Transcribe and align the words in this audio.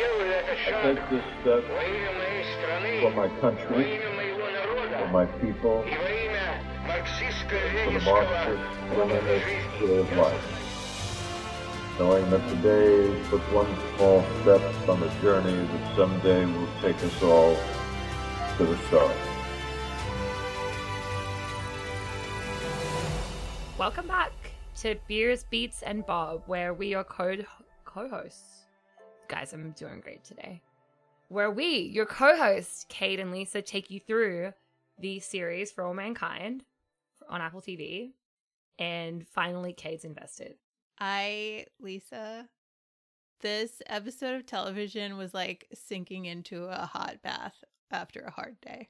I 0.00 0.94
take 0.94 1.10
this 1.10 1.24
step 1.40 1.64
for 3.00 3.10
my 3.16 3.28
country, 3.40 4.00
for 4.96 5.08
my 5.08 5.26
people, 5.26 5.82
for 5.82 5.90
the 7.92 8.00
Marxist 8.04 8.62
Leninist 8.94 9.82
way 9.82 9.98
of 9.98 10.12
life. 10.12 10.44
Knowing 11.98 12.30
that 12.30 12.48
today 12.48 13.06
is 13.06 13.26
but 13.28 13.40
one 13.52 13.76
small 13.96 14.24
step 14.42 14.62
on 14.88 15.00
the 15.00 15.08
journey 15.20 15.66
that 15.66 15.96
someday 15.96 16.44
will 16.44 16.68
take 16.80 17.02
us 17.02 17.22
all 17.24 17.56
to 18.56 18.66
the 18.66 18.78
stars. 18.86 19.16
Welcome 23.76 24.06
back 24.06 24.52
to 24.76 24.94
Beers, 25.08 25.42
Beats, 25.42 25.82
and 25.82 26.06
Bob, 26.06 26.44
where 26.46 26.72
we 26.72 26.94
are 26.94 27.02
co 27.02 27.38
co-hosts. 27.84 28.57
Guys, 29.28 29.52
I'm 29.52 29.72
doing 29.72 30.00
great 30.00 30.24
today. 30.24 30.62
Where 31.28 31.50
we, 31.50 31.80
your 31.80 32.06
co-hosts, 32.06 32.86
Cade 32.88 33.20
and 33.20 33.32
Leesa, 33.32 33.62
take 33.64 33.90
you 33.90 34.00
through 34.00 34.54
the 34.98 35.20
series 35.20 35.70
For 35.70 35.84
All 35.84 35.92
Mankind 35.92 36.64
on 37.28 37.42
Apple 37.42 37.60
TV, 37.60 38.12
and 38.78 39.26
finally, 39.28 39.74
Cade's 39.74 40.04
invested. 40.04 40.54
I, 40.98 41.66
Leesa, 41.84 42.48
this 43.40 43.82
episode 43.86 44.34
of 44.34 44.46
television 44.46 45.18
was 45.18 45.34
like 45.34 45.68
sinking 45.74 46.24
into 46.24 46.64
a 46.64 46.86
hot 46.86 47.20
bath 47.22 47.62
after 47.90 48.20
a 48.20 48.30
hard 48.30 48.58
day. 48.62 48.88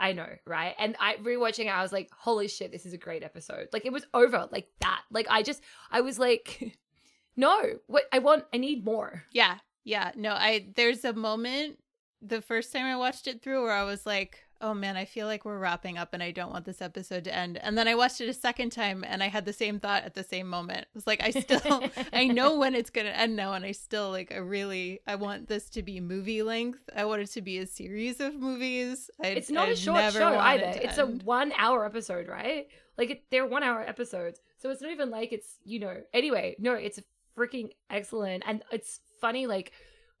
I 0.00 0.12
know, 0.12 0.28
right? 0.46 0.74
And 0.78 0.96
I 0.98 1.16
rewatching 1.16 1.66
it, 1.66 1.74
I 1.74 1.82
was 1.82 1.92
like, 1.92 2.10
holy 2.16 2.48
shit, 2.48 2.72
this 2.72 2.86
is 2.86 2.94
a 2.94 2.98
great 2.98 3.22
episode. 3.22 3.68
Like 3.74 3.84
it 3.84 3.92
was 3.92 4.06
over 4.14 4.48
like 4.50 4.68
that. 4.80 5.02
Like 5.10 5.26
I 5.28 5.42
just 5.42 5.62
I 5.90 6.00
was 6.00 6.18
like, 6.18 6.78
no, 7.36 7.62
what 7.86 8.04
I 8.12 8.18
want 8.18 8.44
I 8.52 8.56
need 8.56 8.84
more. 8.84 9.24
Yeah. 9.32 9.58
Yeah. 9.86 10.10
No, 10.16 10.32
I 10.32 10.66
there's 10.74 11.04
a 11.04 11.12
moment 11.14 11.78
the 12.20 12.42
first 12.42 12.72
time 12.72 12.84
I 12.84 12.96
watched 12.96 13.26
it 13.26 13.40
through 13.40 13.62
where 13.62 13.72
I 13.72 13.84
was 13.84 14.04
like, 14.04 14.40
oh 14.60 14.74
man, 14.74 14.96
I 14.96 15.04
feel 15.04 15.26
like 15.26 15.44
we're 15.44 15.58
wrapping 15.58 15.96
up 15.96 16.12
and 16.12 16.22
I 16.22 16.30
don't 16.30 16.50
want 16.50 16.64
this 16.64 16.80
episode 16.80 17.24
to 17.24 17.34
end. 17.34 17.58
And 17.58 17.76
then 17.76 17.86
I 17.86 17.94
watched 17.94 18.20
it 18.20 18.28
a 18.28 18.34
second 18.34 18.70
time 18.70 19.04
and 19.06 19.22
I 19.22 19.28
had 19.28 19.44
the 19.44 19.52
same 19.52 19.78
thought 19.78 20.04
at 20.04 20.14
the 20.14 20.24
same 20.24 20.48
moment. 20.48 20.80
It 20.80 20.94
was 20.94 21.06
like, 21.06 21.22
I 21.22 21.30
still, 21.30 21.84
I 22.12 22.26
know 22.26 22.58
when 22.58 22.74
it's 22.74 22.90
going 22.90 23.06
to 23.06 23.16
end 23.16 23.36
now. 23.36 23.52
And 23.52 23.64
I 23.64 23.72
still 23.72 24.10
like, 24.10 24.32
I 24.32 24.38
really, 24.38 25.00
I 25.06 25.16
want 25.16 25.46
this 25.46 25.68
to 25.70 25.82
be 25.82 26.00
movie 26.00 26.42
length. 26.42 26.80
I 26.96 27.04
want 27.04 27.22
it 27.22 27.30
to 27.32 27.42
be 27.42 27.58
a 27.58 27.66
series 27.66 28.20
of 28.20 28.34
movies. 28.34 29.10
I, 29.22 29.28
it's 29.28 29.50
not 29.50 29.68
a 29.68 29.76
short 29.76 30.12
show 30.12 30.36
either. 30.38 30.64
it 30.64 30.84
It's 30.84 30.98
a 30.98 31.06
one 31.06 31.52
hour 31.56 31.84
episode, 31.84 32.26
right? 32.26 32.66
Like 32.96 33.10
it, 33.10 33.24
they're 33.30 33.46
one 33.46 33.62
hour 33.62 33.82
episodes. 33.82 34.40
So 34.58 34.70
it's 34.70 34.80
not 34.80 34.90
even 34.90 35.10
like 35.10 35.32
it's, 35.32 35.58
you 35.64 35.80
know, 35.80 35.96
anyway, 36.14 36.56
no, 36.58 36.72
it's 36.72 36.98
freaking 37.36 37.68
excellent. 37.90 38.42
And 38.46 38.62
it's 38.72 39.00
funny, 39.20 39.46
like 39.46 39.72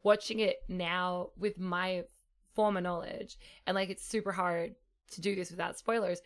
watching 0.02 0.40
it 0.40 0.56
now 0.68 1.30
with 1.36 1.58
my 1.58 2.04
former 2.54 2.80
knowledge. 2.80 3.36
And 3.66 3.74
like 3.74 3.90
it's 3.90 4.06
super 4.06 4.32
hard 4.32 4.74
to 5.12 5.20
do 5.20 5.34
this 5.34 5.50
without 5.50 5.78
spoilers. 5.78 6.20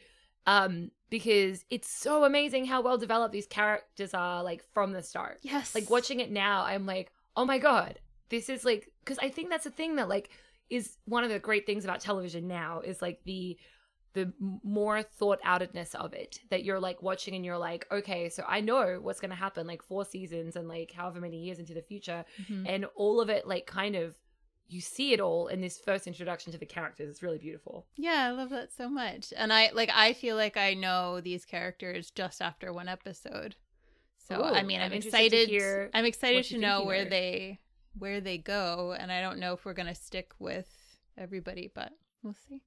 Um, 0.47 0.91
because 1.11 1.65
it's 1.71 1.91
so 1.91 2.25
amazing 2.25 2.65
how 2.65 2.81
well 2.81 2.97
developed 2.97 3.33
these 3.33 3.47
characters 3.47 4.15
are, 4.15 4.43
like 4.43 4.65
from 4.73 4.93
the 4.93 5.03
start. 5.03 5.39
Yes. 5.43 5.75
Like 5.75 5.91
watching 5.91 6.21
it 6.21 6.31
now, 6.31 6.65
I'm 6.65 6.87
like, 6.87 7.13
oh 7.37 7.45
my 7.45 7.59
god, 7.59 7.99
this 8.31 8.49
is 8.49 8.65
like 8.65 8.91
because 9.05 9.19
I 9.21 9.29
think 9.29 9.51
that's 9.51 9.67
a 9.67 9.71
thing 9.71 9.97
that 9.97 10.09
like 10.09 10.31
is 10.71 10.97
one 11.05 11.25
of 11.25 11.31
the 11.31 11.39
great 11.39 11.67
things 11.67 11.85
about 11.85 12.01
television 12.01 12.47
now 12.47 12.81
is 12.81 13.03
like 13.03 13.21
the 13.25 13.59
the 14.13 14.33
more 14.63 15.03
thought 15.03 15.41
outedness 15.43 15.95
of 15.95 16.13
it 16.15 16.41
that 16.51 16.65
you're 16.65 16.81
like 16.81 17.01
watching 17.03 17.35
and 17.35 17.45
you're 17.45 17.59
like 17.59 17.87
okay 17.93 18.29
so 18.29 18.43
i 18.49 18.61
know 18.61 18.99
what's 19.01 19.21
going 19.21 19.31
to 19.31 19.37
happen 19.37 19.67
like 19.67 19.83
four 19.83 20.05
seasons 20.05 20.57
and 20.57 20.67
like 20.69 20.91
however 20.93 21.21
many 21.21 21.39
years 21.45 21.59
into 21.59 21.75
the 21.75 21.83
future 21.83 22.25
Mhm. 22.49 22.65
and 22.69 22.85
all 22.97 23.21
of 23.21 23.29
it 23.31 23.47
like 23.47 23.67
kind 23.67 23.95
of 23.95 24.17
you 24.69 24.81
see 24.81 25.13
it 25.13 25.21
all 25.21 25.49
in 25.49 25.61
this 25.61 25.79
first 25.79 26.07
introduction 26.07 26.53
to 26.53 26.59
the 26.59 26.67
characters 26.67 27.09
it's 27.11 27.23
really 27.23 27.39
beautiful 27.39 27.87
Yeah, 27.97 28.27
I 28.29 28.31
love 28.31 28.51
that 28.51 28.73
so 28.73 28.89
much. 28.89 29.33
And 29.37 29.53
I 29.53 29.71
like 29.73 29.91
I 29.93 30.13
feel 30.13 30.37
like 30.37 30.57
I 30.57 30.75
know 30.75 31.21
these 31.21 31.45
characters 31.45 32.11
just 32.13 32.41
after 32.41 32.73
one 32.73 32.89
episode. 32.89 33.57
So 34.17 34.45
I 34.45 34.63
mean, 34.63 34.81
I'm 34.81 34.87
I'm, 34.87 34.93
interested 34.93 35.31
to 35.31 35.37
excited. 35.43 35.91
I'm 35.93 36.05
excited 36.05 36.45
to 36.45 36.59
know 36.59 36.85
where 36.85 37.01
here. 37.01 37.11
they 37.11 37.59
where 37.99 38.21
they 38.21 38.39
go, 38.39 38.95
and 38.97 39.11
I 39.11 39.21
don't 39.21 39.41
know 39.41 39.55
if 39.55 39.65
we're 39.65 39.75
gonna 39.75 39.95
stick 39.97 40.31
with 40.39 40.69
everybody, 41.19 41.69
but 41.75 41.91
we'll 42.23 42.37
see. 42.49 42.63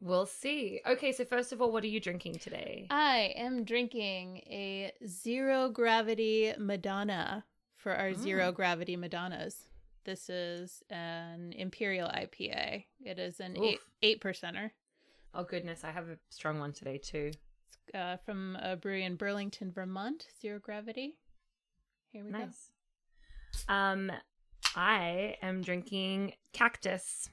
We'll 0.00 0.26
see 0.26 0.80
okay 0.86 1.12
so 1.12 1.24
first 1.24 1.52
of 1.52 1.60
all 1.60 1.70
what 1.70 1.84
are 1.84 1.88
you 1.88 2.00
drinking 2.00 2.34
today 2.34 2.86
I 2.90 3.32
am 3.36 3.64
drinking 3.64 4.38
a 4.46 4.92
zero 5.06 5.68
gravity 5.68 6.52
Madonna 6.58 7.44
for 7.76 7.94
our 7.94 8.12
zero 8.14 8.52
gravity 8.52 8.96
Madonnas. 8.96 9.56
This 10.04 10.28
is 10.28 10.82
an 10.90 11.52
Imperial 11.52 12.08
IPA. 12.08 12.84
It 13.04 13.18
is 13.18 13.40
an 13.40 13.56
eight 13.56 13.74
Oof. 13.76 13.90
eight 14.02 14.20
percenter. 14.20 14.70
oh 15.34 15.44
goodness 15.44 15.84
i 15.84 15.90
have 15.90 16.08
a 16.08 16.16
strong 16.30 16.58
one 16.58 16.72
today 16.72 16.98
too 16.98 17.30
uh, 17.94 18.16
from 18.18 18.56
a 18.62 18.76
brewery 18.76 19.04
in 19.04 19.16
Burlington, 19.16 19.72
Vermont. 19.72 20.26
Zero 20.40 20.58
Gravity. 20.58 21.16
Here 22.12 22.24
we 22.24 22.30
go. 22.30 22.38
Nice. 22.38 22.70
Um, 23.68 24.12
I 24.76 25.36
am 25.42 25.62
drinking 25.62 26.34
Cactus. 26.52 27.28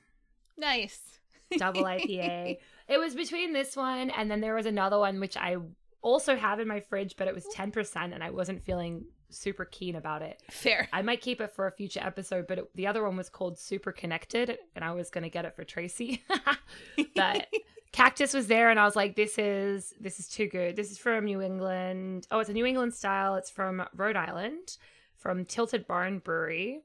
Nice. 0.58 1.20
Double 1.58 1.84
IPA. 1.84 2.58
it 2.88 2.98
was 2.98 3.16
between 3.16 3.54
this 3.54 3.76
one 3.76 4.10
and 4.10 4.30
then 4.30 4.42
there 4.42 4.56
was 4.56 4.66
another 4.66 5.00
one 5.00 5.20
which 5.20 5.38
I 5.38 5.58
also 6.02 6.36
have 6.36 6.60
in 6.60 6.68
my 6.68 6.80
fridge, 6.80 7.16
but 7.18 7.28
it 7.28 7.36
was 7.36 7.46
ten 7.52 7.72
percent, 7.72 8.14
and 8.14 8.24
I 8.24 8.30
wasn't 8.30 8.64
feeling 8.64 9.06
super 9.30 9.66
keen 9.66 9.96
about 9.96 10.22
it. 10.22 10.42
Fair. 10.50 10.88
I 10.94 11.02
might 11.02 11.22
keep 11.22 11.42
it 11.42 11.52
for 11.52 11.68
a 11.68 11.72
future 11.72 12.00
episode, 12.02 12.48
but 12.48 12.60
it, 12.60 12.70
the 12.76 12.88
other 12.88 13.04
one 13.04 13.18
was 13.18 13.30
called 13.30 13.60
Super 13.60 13.92
Connected, 13.92 14.58
and 14.76 14.86
I 14.86 14.92
was 14.92 15.10
gonna 15.10 15.30
get 15.30 15.46
it 15.46 15.56
for 15.56 15.64
Tracy, 15.64 16.24
but 17.16 17.48
Cactus 17.92 18.34
was 18.34 18.48
there, 18.48 18.70
and 18.70 18.80
I 18.80 18.86
was 18.86 18.96
like, 18.96 19.16
"This 19.16 19.38
is 19.38 19.94
this 20.00 20.20
is 20.20 20.28
too 20.28 20.48
good. 20.48 20.76
This 20.76 20.92
is 20.92 20.98
from 20.98 21.26
New 21.26 21.42
England. 21.42 22.28
Oh, 22.32 22.40
it's 22.40 22.50
a 22.50 22.54
New 22.54 22.66
England 22.66 22.94
style. 22.94 23.36
It's 23.36 23.50
from 23.50 23.84
Rhode 23.96 24.16
Island, 24.16 24.78
from 25.16 25.46
Tilted 25.46 25.88
Barn 25.88 26.20
Brewery, 26.20 26.84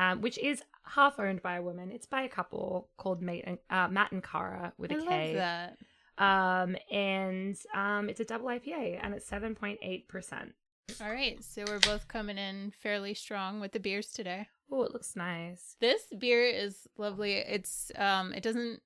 um, 0.00 0.22
which 0.22 0.38
is 0.38 0.62
half 0.84 1.20
owned 1.20 1.42
by 1.42 1.56
a 1.56 1.62
woman. 1.62 1.90
It's 1.92 2.06
by 2.06 2.22
a 2.22 2.28
couple 2.28 2.88
called 2.96 3.20
Mate 3.20 3.44
and, 3.46 3.58
uh, 3.68 3.88
Matt 3.88 4.12
and 4.12 4.24
Cara 4.24 4.72
with 4.78 4.90
I 4.90 4.94
a 4.94 4.98
love 4.98 5.34
that. 5.34 5.78
Um, 6.16 6.76
and 6.90 7.56
um, 7.74 8.08
it's 8.08 8.20
a 8.20 8.24
double 8.24 8.46
IPA, 8.46 8.98
and 9.02 9.14
it's 9.14 9.26
seven 9.26 9.54
point 9.54 9.78
eight 9.82 10.08
percent. 10.08 10.54
All 11.00 11.10
right, 11.10 11.42
so 11.44 11.64
we're 11.68 11.78
both 11.80 12.08
coming 12.08 12.38
in 12.38 12.72
fairly 12.82 13.14
strong 13.14 13.60
with 13.60 13.72
the 13.72 13.80
beers 13.80 14.08
today. 14.08 14.48
Oh, 14.72 14.82
it 14.82 14.92
looks 14.92 15.14
nice. 15.16 15.76
This 15.80 16.02
beer 16.18 16.44
is 16.46 16.88
lovely. 16.96 17.34
It's 17.34 17.92
um, 17.96 18.32
it 18.32 18.42
doesn't 18.42 18.80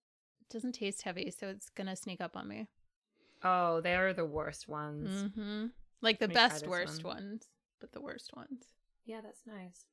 doesn't 0.51 0.73
taste 0.73 1.03
heavy, 1.03 1.31
so 1.31 1.47
it's 1.49 1.71
gonna 1.71 1.97
sneak 1.97 2.21
up 2.21 2.37
on 2.37 2.49
me. 2.49 2.67
Oh, 3.45 3.81
they 3.81 3.95
are 3.95 4.13
the 4.13 4.25
worst 4.25 4.69
ones. 4.69 5.25
Mm-hmm. 5.25 5.67
Like 6.03 6.19
the 6.19 6.27
Let 6.27 6.29
me 6.29 6.35
try 6.35 6.49
best 6.49 6.67
worst 6.67 7.05
one. 7.05 7.17
ones, 7.17 7.45
but 7.81 7.93
the 7.93 8.01
worst 8.01 8.35
ones. 8.37 8.65
Yeah, 9.07 9.21
that's 9.23 9.43
nice. 9.47 9.85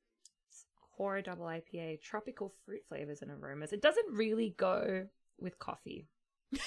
Core 0.96 1.22
double 1.22 1.46
IPA, 1.46 2.00
tropical 2.02 2.52
fruit 2.64 2.82
flavors 2.88 3.22
and 3.22 3.30
aromas. 3.30 3.72
It 3.72 3.80
doesn't 3.82 4.12
really 4.12 4.54
go 4.56 5.06
with 5.38 5.58
coffee. 5.58 6.06
Is 6.52 6.60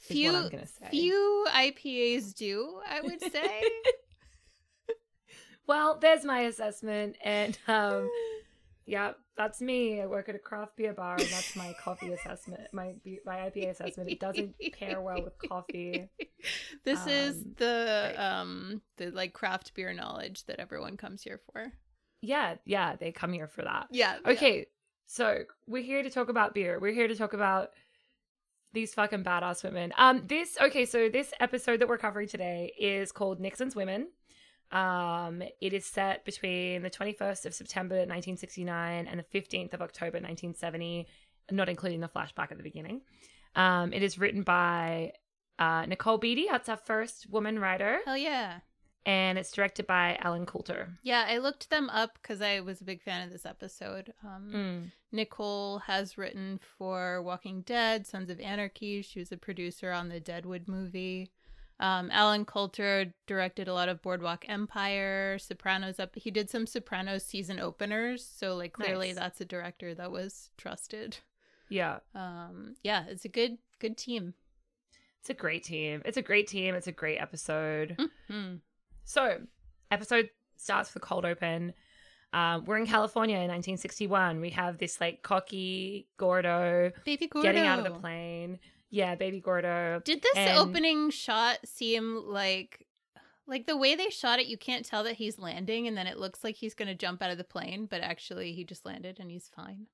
few 0.00 0.32
what 0.32 0.44
I'm 0.44 0.50
gonna 0.50 0.66
say. 0.66 0.88
few 0.90 1.46
IPAs 1.50 2.34
do, 2.34 2.80
I 2.88 3.00
would 3.00 3.20
say. 3.20 3.62
well, 5.66 5.98
there's 5.98 6.24
my 6.24 6.40
assessment, 6.42 7.16
and 7.24 7.58
um, 7.66 8.08
yeah, 8.86 9.12
that's 9.36 9.60
me. 9.60 10.00
I 10.00 10.06
work 10.06 10.28
at 10.28 10.34
a 10.34 10.38
craft 10.38 10.76
beer 10.76 10.92
bar, 10.92 11.16
and 11.16 11.28
that's 11.28 11.56
my 11.56 11.74
coffee 11.82 12.12
assessment. 12.12 12.62
My 12.72 12.94
my 13.24 13.36
IPA 13.50 13.70
assessment. 13.70 14.10
It 14.10 14.20
doesn't 14.20 14.54
pair 14.78 15.00
well 15.00 15.22
with 15.22 15.38
coffee. 15.38 16.08
This 16.84 17.04
is 17.08 17.38
Um, 17.42 17.54
the 17.56 18.12
right. 18.16 18.38
um 18.38 18.82
the 18.98 19.10
like 19.10 19.32
craft 19.32 19.74
beer 19.74 19.92
knowledge 19.92 20.44
that 20.44 20.60
everyone 20.60 20.96
comes 20.96 21.22
here 21.22 21.40
for. 21.50 21.72
Yeah, 22.26 22.56
yeah, 22.64 22.96
they 22.96 23.12
come 23.12 23.32
here 23.32 23.46
for 23.46 23.62
that. 23.62 23.86
Yeah. 23.90 24.16
Okay, 24.26 24.66
so 25.06 25.44
we're 25.66 25.82
here 25.82 26.02
to 26.02 26.10
talk 26.10 26.28
about 26.28 26.54
beer. 26.54 26.78
We're 26.80 26.92
here 26.92 27.08
to 27.08 27.14
talk 27.14 27.32
about 27.32 27.70
these 28.72 28.92
fucking 28.94 29.24
badass 29.24 29.64
women. 29.64 29.92
Um, 29.96 30.22
this 30.26 30.58
okay, 30.60 30.84
so 30.84 31.08
this 31.08 31.32
episode 31.40 31.80
that 31.80 31.88
we're 31.88 31.98
covering 31.98 32.28
today 32.28 32.72
is 32.78 33.12
called 33.12 33.40
Nixon's 33.40 33.76
Women. 33.76 34.08
Um, 34.72 35.42
it 35.60 35.72
is 35.72 35.86
set 35.86 36.24
between 36.24 36.82
the 36.82 36.90
21st 36.90 37.46
of 37.46 37.54
September 37.54 37.94
1969 37.94 39.06
and 39.06 39.20
the 39.20 39.38
15th 39.38 39.72
of 39.74 39.80
October 39.80 40.16
1970, 40.16 41.06
not 41.52 41.68
including 41.68 42.00
the 42.00 42.08
flashback 42.08 42.50
at 42.50 42.56
the 42.56 42.64
beginning. 42.64 43.02
Um, 43.54 43.92
it 43.92 44.02
is 44.02 44.18
written 44.18 44.42
by 44.42 45.12
uh, 45.58 45.86
Nicole 45.86 46.18
Beatty. 46.18 46.46
That's 46.50 46.68
our 46.68 46.76
first 46.76 47.30
woman 47.30 47.58
writer, 47.60 48.00
Hell 48.04 48.16
yeah. 48.16 48.58
And 49.06 49.38
it's 49.38 49.52
directed 49.52 49.86
by 49.86 50.18
Allen 50.20 50.44
Coulter. 50.46 50.90
Yeah, 51.02 51.24
I 51.28 51.38
looked 51.38 51.70
them 51.70 51.88
up 51.90 52.18
because 52.20 52.42
I 52.42 52.58
was 52.60 52.80
a 52.80 52.84
big 52.84 53.00
fan 53.02 53.24
of 53.24 53.32
this 53.32 53.46
episode. 53.46 54.12
Um, 54.24 54.50
Mm. 54.52 54.92
Nicole 55.12 55.78
has 55.78 56.18
written 56.18 56.58
for 56.76 57.22
Walking 57.22 57.62
Dead, 57.62 58.04
Sons 58.06 58.28
of 58.30 58.40
Anarchy. 58.40 59.02
She 59.02 59.20
was 59.20 59.30
a 59.30 59.36
producer 59.36 59.92
on 59.92 60.08
the 60.08 60.18
Deadwood 60.18 60.66
movie. 60.66 61.30
Um, 61.78 62.10
Allen 62.10 62.44
Coulter 62.44 63.14
directed 63.28 63.68
a 63.68 63.74
lot 63.74 63.88
of 63.88 64.02
Boardwalk 64.02 64.44
Empire, 64.48 65.38
Sopranos 65.38 66.00
up. 66.00 66.16
He 66.16 66.30
did 66.32 66.50
some 66.50 66.66
Sopranos 66.66 67.24
season 67.24 67.60
openers, 67.60 68.24
so 68.26 68.56
like 68.56 68.72
clearly 68.72 69.08
Nice. 69.08 69.16
that's 69.16 69.40
a 69.40 69.44
director 69.44 69.94
that 69.94 70.10
was 70.10 70.50
trusted. 70.56 71.18
Yeah. 71.68 71.98
Um, 72.14 72.74
yeah, 72.82 73.04
it's 73.08 73.24
a 73.24 73.28
good 73.28 73.58
good 73.78 73.96
team. 73.96 74.34
It's 75.20 75.30
a 75.30 75.34
great 75.34 75.62
team. 75.64 76.02
It's 76.04 76.16
a 76.16 76.22
great 76.22 76.48
team. 76.48 76.74
It's 76.74 76.86
a 76.88 76.92
great 76.92 77.18
episode. 77.18 77.96
Mhm. 78.30 78.60
So, 79.06 79.38
episode 79.90 80.30
starts 80.56 80.92
with 80.92 81.02
a 81.02 81.06
cold 81.06 81.24
open. 81.24 81.72
Um, 82.32 82.64
we're 82.64 82.76
in 82.76 82.86
California 82.86 83.36
in 83.36 83.42
1961. 83.48 84.40
We 84.40 84.50
have 84.50 84.78
this 84.78 85.00
like 85.00 85.22
cocky 85.22 86.08
Gordo, 86.18 86.90
Baby 87.04 87.28
Gordo 87.28 87.46
getting 87.46 87.64
out 87.64 87.78
of 87.78 87.84
the 87.84 87.92
plane. 87.98 88.58
Yeah, 88.90 89.14
baby 89.14 89.40
Gordo. 89.40 90.02
Did 90.04 90.22
this 90.22 90.32
And- 90.36 90.58
opening 90.58 91.10
shot 91.10 91.58
seem 91.64 92.22
like 92.26 92.86
like 93.46 93.66
the 93.66 93.76
way 93.76 93.94
they 93.94 94.10
shot 94.10 94.40
it? 94.40 94.46
You 94.46 94.58
can't 94.58 94.84
tell 94.84 95.04
that 95.04 95.14
he's 95.14 95.38
landing, 95.38 95.86
and 95.86 95.96
then 95.96 96.08
it 96.08 96.18
looks 96.18 96.42
like 96.42 96.56
he's 96.56 96.74
going 96.74 96.88
to 96.88 96.94
jump 96.96 97.22
out 97.22 97.30
of 97.30 97.38
the 97.38 97.44
plane, 97.44 97.86
but 97.86 98.00
actually 98.00 98.52
he 98.52 98.64
just 98.64 98.84
landed 98.84 99.18
and 99.20 99.30
he's 99.30 99.48
fine. 99.54 99.86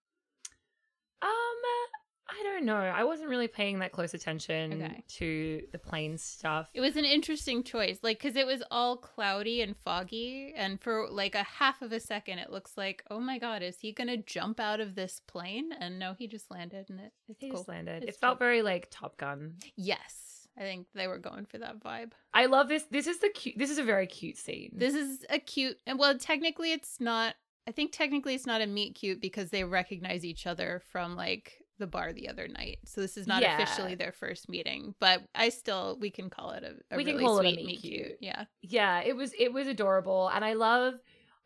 I 2.34 2.42
don't 2.44 2.64
know. 2.64 2.76
I 2.76 3.04
wasn't 3.04 3.28
really 3.28 3.48
paying 3.48 3.78
that 3.80 3.92
close 3.92 4.14
attention 4.14 4.82
Okay. 4.82 5.04
to 5.18 5.62
the 5.72 5.78
plane 5.78 6.16
stuff. 6.16 6.68
It 6.72 6.80
was 6.80 6.96
an 6.96 7.04
interesting 7.04 7.62
choice, 7.62 7.98
like 8.02 8.18
because 8.20 8.36
it 8.36 8.46
was 8.46 8.62
all 8.70 8.96
cloudy 8.96 9.60
and 9.60 9.76
foggy, 9.84 10.52
and 10.56 10.80
for 10.80 11.08
like 11.10 11.34
a 11.34 11.42
half 11.42 11.82
of 11.82 11.92
a 11.92 12.00
second, 12.00 12.38
it 12.38 12.50
looks 12.50 12.76
like, 12.76 13.04
oh 13.10 13.20
my 13.20 13.38
god, 13.38 13.62
is 13.62 13.78
he 13.80 13.92
going 13.92 14.08
to 14.08 14.16
jump 14.16 14.58
out 14.60 14.80
of 14.80 14.94
this 14.94 15.20
plane? 15.26 15.70
And 15.78 15.98
no, 15.98 16.14
he 16.18 16.26
just 16.26 16.50
landed, 16.50 16.86
and 16.88 17.00
it, 17.00 17.12
it's 17.28 17.40
He 17.40 17.50
cool. 17.50 17.58
just 17.58 17.68
landed. 17.68 18.02
It's 18.04 18.16
it 18.16 18.20
felt 18.20 18.38
cool. 18.38 18.46
very 18.46 18.62
like 18.62 18.88
Top 18.90 19.16
Gun. 19.18 19.56
Yes, 19.76 20.46
I 20.56 20.60
think 20.62 20.86
they 20.94 21.08
were 21.08 21.18
going 21.18 21.44
for 21.46 21.58
that 21.58 21.80
vibe. 21.80 22.12
I 22.32 22.46
love 22.46 22.68
this. 22.68 22.84
This 22.90 23.06
is 23.06 23.18
the 23.18 23.28
cute. 23.28 23.58
This 23.58 23.70
is 23.70 23.78
a 23.78 23.82
very 23.84 24.06
cute 24.06 24.38
scene. 24.38 24.72
This 24.74 24.94
is 24.94 25.24
a 25.28 25.38
cute, 25.38 25.78
and 25.86 25.98
well, 25.98 26.16
technically, 26.18 26.72
it's 26.72 27.00
not. 27.00 27.34
I 27.66 27.70
think 27.70 27.92
technically 27.92 28.34
it's 28.34 28.46
not 28.46 28.60
a 28.60 28.66
meet 28.66 28.96
cute 28.96 29.20
because 29.20 29.50
they 29.50 29.62
recognize 29.62 30.24
each 30.24 30.46
other 30.48 30.82
from 30.90 31.14
like 31.14 31.61
the 31.82 31.86
bar 31.86 32.12
the 32.14 32.28
other 32.28 32.48
night. 32.48 32.78
So 32.86 33.00
this 33.02 33.16
is 33.18 33.26
not 33.26 33.42
Yeah. 33.42 33.54
officially 33.54 33.94
their 33.94 34.12
first 34.12 34.48
meeting, 34.48 34.94
but 35.00 35.22
I 35.34 35.50
still 35.50 35.98
we 36.00 36.10
can 36.10 36.30
call 36.30 36.52
it 36.52 36.62
a, 36.64 36.94
a 36.94 36.96
We 36.96 37.04
can 37.04 37.14
really 37.14 37.24
call 37.24 37.38
it 37.40 37.46
a 37.46 37.52
sweet 37.52 37.66
meet 37.66 37.80
cute. 37.80 38.16
Yeah, 38.20 38.44
yeah 38.62 39.00
it 39.00 39.14
was 39.16 39.32
it 39.38 39.52
was 39.52 39.66
adorable 39.66 40.28
and 40.28 40.44
i 40.44 40.52
love 40.54 40.94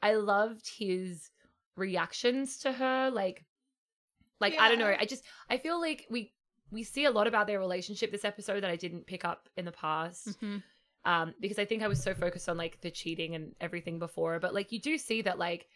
i 0.03 0.15
loved 0.15 0.69
his 0.79 1.31
reactions 1.77 2.59
to 2.59 2.73
her 2.73 3.11
like 3.11 3.45
like 4.41 4.55
i 4.59 4.69
don't 4.69 4.79
know 4.79 4.95
i 4.99 5.05
just 5.05 5.25
i 5.51 5.57
feel 5.59 5.81
like 5.81 6.07
we 6.11 6.33
we 6.71 6.83
see 6.83 7.05
a 7.07 7.11
lot 7.11 7.27
about 7.27 7.47
their 7.47 7.59
relationship 7.59 8.11
this 8.13 8.25
episode 8.25 8.63
that 8.63 8.71
i 8.71 8.77
didn't 8.77 9.07
pick 9.07 9.25
up 9.25 9.49
in 9.57 9.65
the 9.65 9.73
past 9.73 10.29
Mhm. 10.43 10.63
um 11.05 11.35
because 11.41 11.59
i 11.59 11.65
think 11.65 11.83
i 11.83 11.89
was 11.89 12.03
so 12.03 12.15
focused 12.15 12.49
on 12.49 12.57
like 12.57 12.81
the 12.83 12.91
cheating 12.91 13.35
and 13.35 13.55
everything 13.61 13.99
before 13.99 14.39
but 14.41 14.53
like 14.55 14.73
you 14.73 14.81
do 14.81 14.99
see 14.99 15.23
that 15.23 15.39
like 15.39 15.67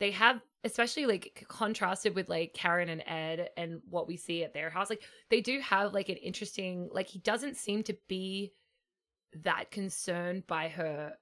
they 0.00 0.10
have 0.10 0.40
especially 0.64 1.06
like 1.06 1.44
contrasted 1.48 2.14
with 2.14 2.28
like 2.28 2.52
karen 2.54 2.88
and 2.88 3.02
ed 3.06 3.50
and 3.56 3.80
what 3.90 4.08
we 4.08 4.16
see 4.16 4.42
at 4.42 4.52
their 4.54 4.70
house 4.70 4.90
like 4.90 5.02
they 5.30 5.40
do 5.40 5.60
have 5.60 5.92
like 5.94 6.08
an 6.08 6.16
interesting 6.16 6.88
like 6.92 7.06
he 7.08 7.18
doesn't 7.20 7.56
seem 7.56 7.82
to 7.82 7.96
be 8.08 8.52
that 9.42 9.70
concerned 9.70 10.46
by 10.46 10.68
her 10.68 11.12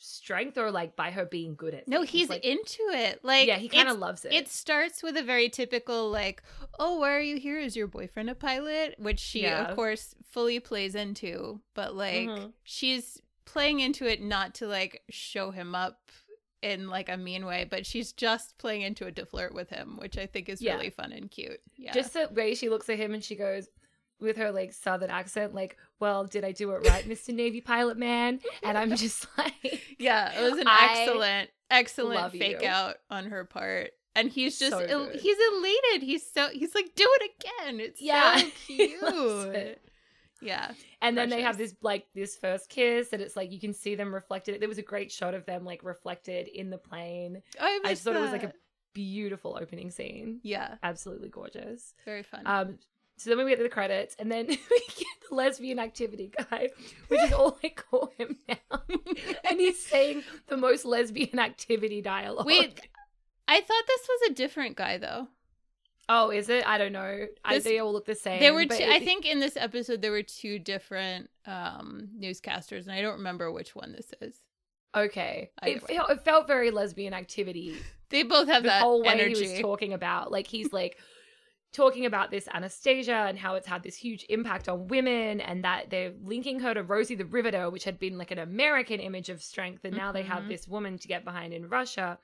strength 0.00 0.56
or 0.58 0.70
like 0.70 0.94
by 0.94 1.10
her 1.10 1.24
being 1.24 1.56
good 1.56 1.74
at 1.74 1.88
no, 1.88 1.98
things. 2.00 2.10
he's 2.10 2.28
like, 2.28 2.44
into 2.44 2.82
it. 2.90 3.18
Like 3.24 3.48
yeah 3.48 3.56
he 3.56 3.68
kind 3.68 3.88
of 3.88 3.98
loves 3.98 4.24
it 4.24 4.32
It 4.32 4.48
starts 4.48 5.02
with 5.02 5.16
a 5.16 5.22
very 5.24 5.48
typical 5.48 6.08
like, 6.10 6.42
"Oh, 6.78 6.98
why 7.00 7.10
are 7.16 7.20
you 7.20 7.36
here? 7.38 7.58
Is 7.58 7.76
your 7.76 7.88
boyfriend 7.88 8.30
a 8.30 8.36
pilot?" 8.36 8.94
Which 8.98 9.18
she, 9.18 9.42
Yeah. 9.42 9.68
of 9.70 9.74
course, 9.76 10.14
fully 10.30 10.60
plays 10.60 10.94
into. 10.94 11.60
But 11.74 11.96
like, 11.96 12.28
Mhm. 12.28 12.52
she's 12.62 13.20
playing 13.44 13.80
into 13.80 14.06
it 14.06 14.22
not 14.22 14.54
to 14.56 14.68
like 14.68 15.02
show 15.10 15.50
him 15.50 15.74
up 15.74 16.12
in 16.62 16.88
like 16.88 17.08
a 17.08 17.16
mean 17.16 17.46
way, 17.46 17.66
but 17.68 17.86
she's 17.86 18.12
just 18.12 18.58
playing 18.58 18.82
into 18.82 19.06
it 19.06 19.16
to 19.16 19.26
flirt 19.26 19.54
with 19.54 19.70
him, 19.70 19.96
which 20.00 20.18
I 20.18 20.26
think 20.26 20.48
is 20.48 20.60
Yeah. 20.60 20.74
really 20.74 20.90
fun 20.90 21.12
and 21.12 21.30
cute. 21.30 21.60
Yeah, 21.76 21.92
just 21.92 22.12
the 22.14 22.28
way 22.32 22.54
she 22.54 22.68
looks 22.68 22.88
at 22.88 22.98
him 22.98 23.14
and 23.14 23.22
she 23.22 23.36
goes 23.36 23.68
with 24.20 24.36
her 24.36 24.50
like 24.50 24.72
southern 24.72 25.10
accent 25.10 25.54
like 25.54 25.76
well 26.00 26.24
did 26.24 26.42
i 26.44 26.50
do 26.50 26.72
it 26.72 26.84
right 26.88 27.04
mr 27.08 27.32
navy 27.32 27.60
pilot 27.60 27.96
man 27.96 28.40
and 28.64 28.76
i'm 28.76 28.96
just 28.96 29.28
like 29.38 29.94
yeah, 29.96 30.32
it 30.40 30.50
was 30.50 30.58
an 30.60 30.66
I 30.66 30.96
excellent, 30.98 31.50
excellent 31.70 32.32
fake 32.32 32.62
you. 32.62 32.66
out 32.68 32.96
on 33.10 33.26
her 33.26 33.44
part. 33.44 33.92
And 34.16 34.28
he's 34.28 34.58
just 34.58 34.72
So 34.72 34.78
el- 34.80 35.10
he's 35.10 35.36
elated. 35.52 36.02
He's 36.02 36.28
so 36.28 36.48
he's 36.52 36.74
like, 36.74 36.92
do 36.96 37.06
it 37.20 37.30
again. 37.38 37.78
It's 37.80 38.00
Yeah, 38.02 38.38
so 38.38 38.46
cute. 38.66 39.78
Yeah. 40.40 40.72
and 41.02 41.16
then 41.16 41.30
they 41.30 41.42
have 41.42 41.58
this 41.58 41.74
like 41.82 42.06
this 42.14 42.36
first 42.36 42.68
kiss 42.68 43.12
and 43.12 43.20
it's 43.20 43.36
like 43.36 43.50
you 43.52 43.60
can 43.60 43.72
see 43.72 43.94
them 43.94 44.14
reflected 44.14 44.60
there 44.60 44.68
was 44.68 44.78
a 44.78 44.82
great 44.82 45.10
shot 45.10 45.34
of 45.34 45.44
them 45.46 45.64
like 45.64 45.82
reflected 45.82 46.48
in 46.48 46.70
the 46.70 46.78
plane 46.78 47.42
I, 47.60 47.66
i 47.66 47.88
missed 47.88 47.92
just 47.92 48.04
thought 48.04 48.16
it 48.16 48.20
was 48.20 48.30
like 48.30 48.44
a 48.44 48.52
beautiful 48.94 49.58
opening 49.60 49.90
scene 49.90 50.40
Yeah, 50.42 50.76
absolutely 50.82 51.28
gorgeous 51.28 51.94
very 52.04 52.22
fun. 52.22 52.42
Um, 52.46 52.78
so 53.18 53.30
then 53.30 53.44
we 53.44 53.50
get 53.50 53.56
to 53.56 53.64
the 53.64 53.68
credits, 53.68 54.14
and 54.20 54.30
then 54.30 54.46
we 54.48 54.56
get 54.56 55.06
the 55.28 55.34
lesbian 55.34 55.80
activity 55.80 56.30
guy, 56.50 56.68
which 57.08 57.20
is 57.20 57.32
all 57.32 57.58
I 57.64 57.70
call 57.70 58.12
him 58.16 58.38
now. 58.48 58.54
and 59.50 59.58
he's 59.58 59.84
saying 59.84 60.22
the 60.46 60.56
most 60.56 60.84
lesbian 60.84 61.40
activity 61.40 62.00
dialogue. 62.00 62.46
Wait, 62.46 62.80
I 63.48 63.60
thought 63.60 63.82
this 63.88 64.08
was 64.08 64.30
a 64.30 64.34
different 64.34 64.76
guy 64.76 64.98
though. 64.98 65.26
Oh, 66.08 66.30
is 66.30 66.48
it? 66.48 66.66
I 66.66 66.78
don't 66.78 66.92
know. 66.92 67.26
I, 67.44 67.54
This- 67.56 67.64
they 67.64 67.78
all 67.78 67.92
look 67.92 68.06
the 68.06 68.14
same. 68.14 68.40
There 68.40 68.54
were 68.54 68.64
two, 68.66 68.84
I 68.84 69.00
think 69.00 69.26
in 69.26 69.40
this 69.40 69.56
episode 69.56 70.00
there 70.02 70.12
were 70.12 70.22
two 70.22 70.58
different 70.58 71.30
um 71.46 72.08
newscasters 72.18 72.82
and 72.82 72.92
I 72.92 73.00
don't 73.02 73.14
remember 73.18 73.50
which 73.52 73.74
one 73.74 73.92
this 73.92 74.12
is. 74.20 74.34
okay. 74.94 75.50
It, 75.62 75.82
felt- 75.86 76.10
it 76.10 76.20
felt 76.24 76.46
very 76.46 76.70
lesbian 76.70 77.14
activity. 77.14 77.76
They 78.10 78.22
both 78.22 78.48
have 78.48 78.62
the 78.62 78.70
that 78.70 78.80
whole 78.80 79.02
way 79.02 79.08
energy. 79.10 79.44
he 79.44 79.52
was 79.52 79.60
talking 79.68 79.92
about, 79.92 80.32
like 80.32 80.46
he's 80.46 80.72
like 80.72 80.96
talking 81.74 82.06
about 82.06 82.30
this 82.30 82.48
Anastasia 82.50 83.12
and 83.28 83.38
how 83.38 83.54
it's 83.56 83.66
had 83.66 83.82
this 83.82 83.96
huge 83.96 84.24
impact 84.30 84.66
on 84.66 84.88
women, 84.88 85.42
and 85.42 85.62
that 85.64 85.90
they're 85.90 86.14
linking 86.24 86.60
her 86.60 86.72
to 86.72 86.82
Rosie 86.82 87.16
the 87.16 87.26
Riveter, 87.26 87.68
which 87.68 87.84
had 87.84 87.98
been 87.98 88.16
like 88.16 88.30
an 88.30 88.38
American 88.38 88.98
image 89.00 89.28
of 89.28 89.42
strength, 89.42 89.84
and 89.84 89.94
now 89.94 90.10
they 90.10 90.22
have 90.22 90.44
Mhm. 90.44 90.48
this 90.48 90.66
woman 90.66 90.96
to 90.98 91.06
get 91.06 91.22
behind 91.22 91.52
in 91.52 91.68
Russia, 91.68 92.18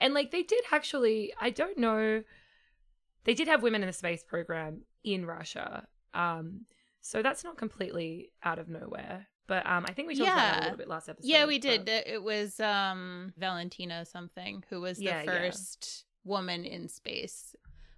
and 0.00 0.14
like 0.14 0.30
they 0.30 0.42
did 0.42 0.64
actually, 0.72 1.34
I 1.38 1.50
don't 1.50 1.76
know, 1.76 2.24
they 3.24 3.34
did 3.34 3.48
have 3.48 3.62
women 3.62 3.82
in 3.82 3.86
the 3.86 3.92
space 3.92 4.22
program 4.24 4.82
in 5.04 5.26
Russia, 5.26 5.86
um, 6.14 6.66
so 7.00 7.22
that's 7.22 7.44
not 7.44 7.56
completely 7.56 8.30
out 8.42 8.58
of 8.58 8.68
nowhere. 8.68 9.28
But 9.46 9.66
um, 9.66 9.86
I 9.88 9.92
think 9.92 10.08
we 10.08 10.14
talked 10.14 10.28
about 10.30 10.36
that 10.36 10.58
a 10.60 10.62
little 10.64 10.76
bit 10.78 10.88
last 10.88 11.08
episode. 11.08 11.26
yeah, 11.28 11.46
we 11.46 11.58
did. 11.58 11.88
It 11.88 12.06
it 12.06 12.22
was 12.22 12.60
um 12.60 13.32
Valentina 13.38 14.04
something 14.04 14.62
who 14.68 14.80
was 14.80 14.98
the 14.98 15.04
Yeah, 15.04 15.22
yeah. 15.22 15.30
first 15.50 16.04
woman 16.24 16.64
in 16.64 16.88
space. 16.88 17.54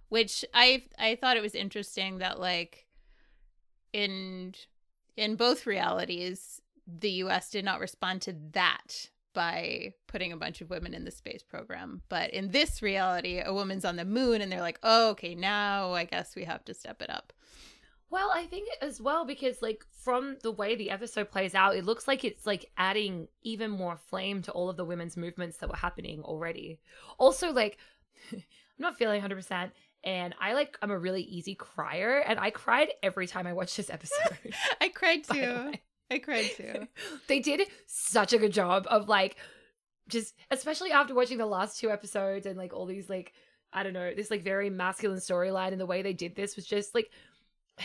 Which 0.09 0.45
I 0.53 0.83
I 0.97 1.15
thought 1.15 1.37
it 1.37 1.43
was 1.43 1.55
interesting 1.55 2.19
that 2.19 2.39
like 2.39 2.87
in 3.93 4.53
in 5.17 5.35
both 5.35 5.65
realities 5.65 6.61
the 6.87 7.11
US 7.23 7.49
did 7.51 7.63
not 7.65 7.79
respond 7.79 8.21
to 8.23 8.35
that 8.53 9.09
by 9.33 9.93
putting 10.07 10.31
a 10.31 10.37
bunch 10.37 10.61
of 10.61 10.69
women 10.69 10.93
in 10.93 11.05
the 11.05 11.11
space 11.11 11.43
program. 11.43 12.01
But 12.09 12.31
in 12.31 12.51
this 12.51 12.81
reality, 12.81 13.41
a 13.43 13.53
woman's 13.53 13.85
on 13.85 13.95
the 13.95 14.05
moon 14.05 14.41
and 14.41 14.51
they're 14.51 14.61
like, 14.61 14.79
"Oh, 14.83 15.11
okay, 15.11 15.35
now 15.35 15.93
I 15.93 16.05
guess 16.05 16.35
we 16.35 16.43
have 16.45 16.65
to 16.65 16.73
step 16.73 17.01
it 17.01 17.09
up." 17.09 17.33
Well, 18.09 18.29
I 18.33 18.45
think 18.45 18.67
as 18.81 18.99
well 18.99 19.25
because 19.25 19.61
like 19.61 19.85
from 20.03 20.35
the 20.43 20.51
way 20.51 20.75
the 20.75 20.91
episode 20.91 21.31
plays 21.31 21.55
out, 21.55 21.77
it 21.77 21.85
looks 21.85 22.09
like 22.09 22.25
it's 22.25 22.45
like 22.45 22.69
adding 22.77 23.29
even 23.41 23.71
more 23.71 23.95
flame 23.95 24.41
to 24.43 24.51
all 24.51 24.69
of 24.69 24.75
the 24.75 24.83
women's 24.83 25.15
movements 25.15 25.57
that 25.57 25.69
were 25.69 25.77
happening 25.77 26.21
already. 26.23 26.79
Also, 27.17 27.51
like 27.53 27.77
I'm 28.33 28.41
not 28.77 28.97
feeling 28.97 29.21
100% 29.21 29.71
and 30.03 30.35
I 30.41 30.53
like 30.53 30.77
I'm 30.81 30.91
a 30.91 30.97
really 30.97 31.23
easy 31.23 31.55
crier 31.55 32.19
and 32.19 32.39
I 32.39 32.49
cried 32.49 32.89
every 33.01 33.27
time 33.27 33.47
I 33.47 33.53
watched 33.53 33.77
this 33.77 33.89
episode. 33.89 34.37
I 34.81 34.89
cried 34.89 35.23
too. 35.31 35.73
I 36.11 36.19
cried 36.19 36.51
too. 36.55 36.87
they 37.27 37.39
did 37.39 37.61
such 37.87 38.33
a 38.33 38.37
good 38.37 38.53
job 38.53 38.85
of 38.89 39.07
like 39.07 39.37
just 40.09 40.35
especially 40.51 40.91
after 40.91 41.15
watching 41.15 41.37
the 41.37 41.45
last 41.45 41.79
two 41.79 41.89
episodes 41.89 42.45
and 42.45 42.57
like 42.57 42.73
all 42.73 42.85
these 42.85 43.09
like 43.09 43.33
I 43.73 43.83
don't 43.83 43.93
know, 43.93 44.13
this 44.13 44.29
like 44.29 44.43
very 44.43 44.69
masculine 44.69 45.19
storyline 45.19 45.71
and 45.71 45.79
the 45.79 45.85
way 45.85 46.01
they 46.01 46.13
did 46.13 46.35
this 46.35 46.57
was 46.57 46.65
just 46.65 46.93
like 46.93 47.09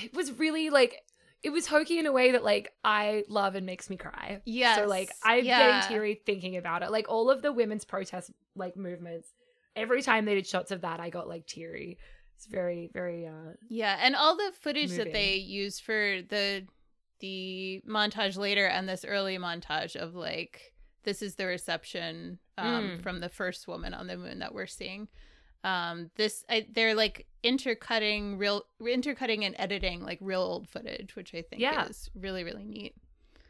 it 0.02 0.14
was 0.14 0.32
really 0.32 0.70
like 0.70 1.02
it 1.42 1.50
was 1.50 1.66
hokey 1.66 2.00
in 2.00 2.06
a 2.06 2.12
way 2.12 2.32
that 2.32 2.42
like 2.42 2.72
I 2.82 3.24
love 3.28 3.54
and 3.54 3.64
makes 3.64 3.88
me 3.88 3.96
cry. 3.96 4.42
Yeah. 4.44 4.76
So 4.76 4.86
like 4.86 5.12
I'm 5.22 5.44
yeah. 5.44 5.58
getting 5.58 5.88
teary 5.88 6.20
thinking 6.26 6.56
about 6.56 6.82
it. 6.82 6.90
Like 6.90 7.08
all 7.08 7.30
of 7.30 7.42
the 7.42 7.52
women's 7.52 7.84
protest 7.84 8.32
like 8.56 8.76
movements, 8.76 9.28
every 9.76 10.02
time 10.02 10.24
they 10.24 10.34
did 10.34 10.46
shots 10.46 10.72
of 10.72 10.80
that, 10.80 10.98
I 10.98 11.10
got 11.10 11.28
like 11.28 11.46
teary. 11.46 11.98
It's 12.34 12.46
very, 12.46 12.90
very 12.92 13.26
uh 13.26 13.54
Yeah, 13.68 13.96
and 14.00 14.16
all 14.16 14.36
the 14.36 14.52
footage 14.60 14.90
that 14.96 15.12
they 15.12 15.36
used 15.36 15.82
for 15.82 16.20
the 16.28 16.66
the 17.20 17.82
montage 17.88 18.36
later 18.36 18.66
and 18.66 18.88
this 18.88 19.04
early 19.04 19.38
montage 19.38 19.96
of 19.96 20.14
like 20.14 20.72
this 21.04 21.22
is 21.22 21.36
the 21.36 21.46
reception 21.46 22.38
um, 22.58 22.66
Mm. 22.98 23.02
from 23.02 23.20
the 23.20 23.28
first 23.28 23.68
woman 23.68 23.94
on 23.94 24.06
the 24.06 24.16
moon 24.16 24.40
that 24.40 24.52
we're 24.54 24.66
seeing. 24.66 25.08
Um, 25.64 26.10
this 26.16 26.44
I, 26.48 26.66
they're 26.72 26.94
like 26.94 27.26
intercutting 27.42 28.38
real 28.38 28.62
intercutting 28.80 29.44
and 29.44 29.54
editing 29.58 30.02
like 30.02 30.18
real 30.20 30.40
old 30.42 30.68
footage, 30.68 31.16
which 31.16 31.34
I 31.34 31.42
think 31.42 31.60
Yeah. 31.62 31.86
is 31.86 32.10
really 32.14 32.44
really 32.44 32.64
neat. 32.64 32.94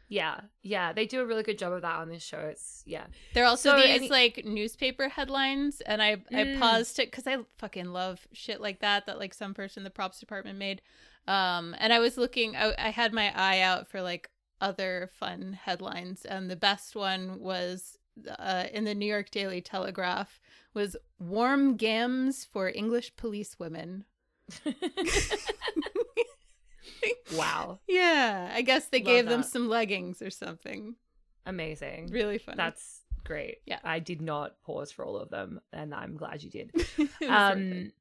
Yeah, 0.09 0.39
yeah, 0.61 0.93
they 0.93 1.05
do 1.05 1.19
a 1.19 1.25
really 1.25 1.43
good 1.43 1.57
job 1.59 1.73
of 1.73 1.81
that 1.81 1.97
on 1.97 2.07
this 2.09 2.23
show. 2.23 2.39
It's 2.39 2.81
yeah, 2.85 3.07
There 3.33 3.43
are 3.43 3.47
also 3.47 3.71
So, 3.71 3.75
these 3.81 3.97
any- 3.97 4.09
like 4.09 4.45
newspaper 4.45 5.09
headlines, 5.09 5.81
and 5.81 6.01
I 6.01 6.11
I 6.31 6.43
Mm. 6.45 6.59
paused 6.59 6.97
it 6.99 7.11
because 7.11 7.27
I 7.27 7.37
fucking 7.57 7.87
love 7.87 8.25
shit 8.31 8.61
like 8.61 8.79
that 8.79 9.05
that 9.07 9.19
like 9.19 9.33
some 9.33 9.53
person 9.53 9.81
in 9.81 9.83
the 9.83 9.89
props 9.89 10.19
department 10.19 10.57
made. 10.57 10.81
Um, 11.27 11.75
and 11.79 11.91
I 11.91 11.99
was 11.99 12.17
looking, 12.17 12.55
I, 12.55 12.73
I 12.77 12.89
had 12.89 13.13
my 13.13 13.31
eye 13.35 13.59
out 13.61 13.87
for 13.89 14.01
like 14.01 14.29
other 14.61 15.09
fun 15.13 15.53
headlines, 15.53 16.23
and 16.25 16.49
the 16.49 16.55
best 16.55 16.95
one 16.95 17.39
was 17.39 17.97
uh, 18.39 18.65
in 18.73 18.85
the 18.85 18.95
New 18.95 19.05
York 19.05 19.29
Daily 19.29 19.61
Telegraph 19.61 20.39
was 20.73 20.95
"Warm 21.19 21.75
Gams 21.75 22.45
for 22.45 22.69
English 22.69 23.15
Police 23.17 23.57
Women." 23.59 24.05
wow, 27.35 27.79
Yeah, 27.87 28.51
I 28.53 28.61
guess 28.61 28.85
they 28.87 28.99
Love 28.99 29.05
gave 29.05 29.25
them 29.27 29.43
some 29.43 29.67
leggings 29.69 30.21
or 30.21 30.29
something. 30.29 30.95
amazing. 31.45 32.07
Really 32.11 32.37
funny. 32.37 32.57
That's 32.57 33.01
great. 33.23 33.57
Yeah. 33.65 33.79
I 33.83 33.99
did 33.99 34.21
not 34.21 34.61
pause 34.61 34.91
for 34.91 35.05
all 35.05 35.17
of 35.17 35.29
them, 35.29 35.59
and 35.73 35.93
I'm 35.93 36.15
glad 36.17 36.43
you 36.43 36.49
did. 36.49 36.71
It 36.97 36.97
was 36.97 37.09
very 37.19 37.29
good. 37.29 37.29
um 37.29 37.91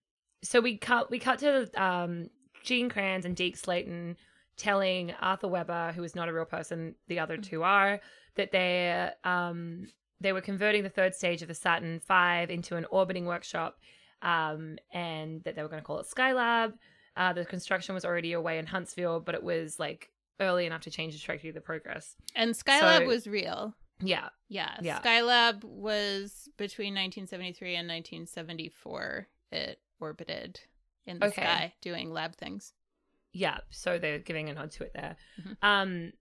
so 0.43 0.61
we 0.61 0.77
cut 0.77 1.11
we 1.11 1.19
cut 1.19 1.39
to 1.41 1.69
um 1.83 2.31
Gene 2.67 2.91
Kranz 2.91 3.25
and 3.25 3.35
Deke 3.35 3.57
Slayton 3.57 4.17
telling 4.59 5.13
Arthur 5.21 5.49
Weber, 5.49 5.93
who 5.95 6.03
is 6.03 6.15
not 6.15 6.29
a 6.29 6.33
real 6.33 6.45
person, 6.45 6.95
the 7.09 7.19
other 7.21 7.37
two 7.39 7.63
are, 7.63 8.01
that 8.35 8.53
they 8.53 9.11
um 9.25 9.87
they 10.21 10.33
were 10.33 10.41
converting 10.41 10.83
the 10.83 10.91
third 10.91 11.15
stage 11.15 11.43
of 11.43 11.49
the 11.49 11.55
Saturn 11.55 12.01
V 12.07 12.53
into 12.53 12.77
an 12.77 12.87
orbiting 12.91 13.27
workshop, 13.27 13.79
um, 14.23 14.77
and 14.93 15.43
that 15.45 15.55
they 15.57 15.63
were 15.63 15.69
going 15.69 15.81
to 15.83 15.87
call 15.87 16.01
it 16.01 16.07
Skylab. 16.15 16.73
Uh, 17.17 17.33
the 17.33 17.45
construction 17.45 17.95
was 17.95 18.05
already 18.05 18.33
away 18.33 18.59
in 18.59 18.67
Huntsville, 18.67 19.21
but 19.21 19.35
it 19.35 19.43
was 19.43 19.79
like 19.79 20.11
early 20.41 20.67
enough 20.67 20.83
to 20.83 20.91
change 20.91 21.13
the 21.15 21.19
trajectory 21.21 21.51
of 21.51 21.55
the 21.55 21.61
progress. 21.61 22.17
and 22.35 22.55
Skylab 22.55 23.01
so- 23.01 23.07
was 23.07 23.27
real. 23.27 23.75
Yeah, 24.01 24.29
Yeah, 24.49 24.77
Yeah. 24.83 25.01
Skylab 25.01 25.65
was 25.65 26.51
between 26.59 26.93
1973 26.95 27.77
and 27.77 27.89
1974. 27.89 29.29
It 29.53 29.81
orbited 30.01 30.61
in 31.07 31.19
the 31.19 31.27
Okay. 31.27 31.43
sky 31.43 31.75
doing 31.81 32.11
lab 32.13 32.35
things. 32.37 32.73
Yeah, 33.33 33.59
so 33.71 33.99
they're 33.99 34.19
giving 34.19 34.49
a 34.49 34.55
nod 34.55 34.71
to 34.73 34.85
it 34.85 34.93
there. 34.95 35.17
Mhm. 35.41 35.57
Um, 35.63 36.13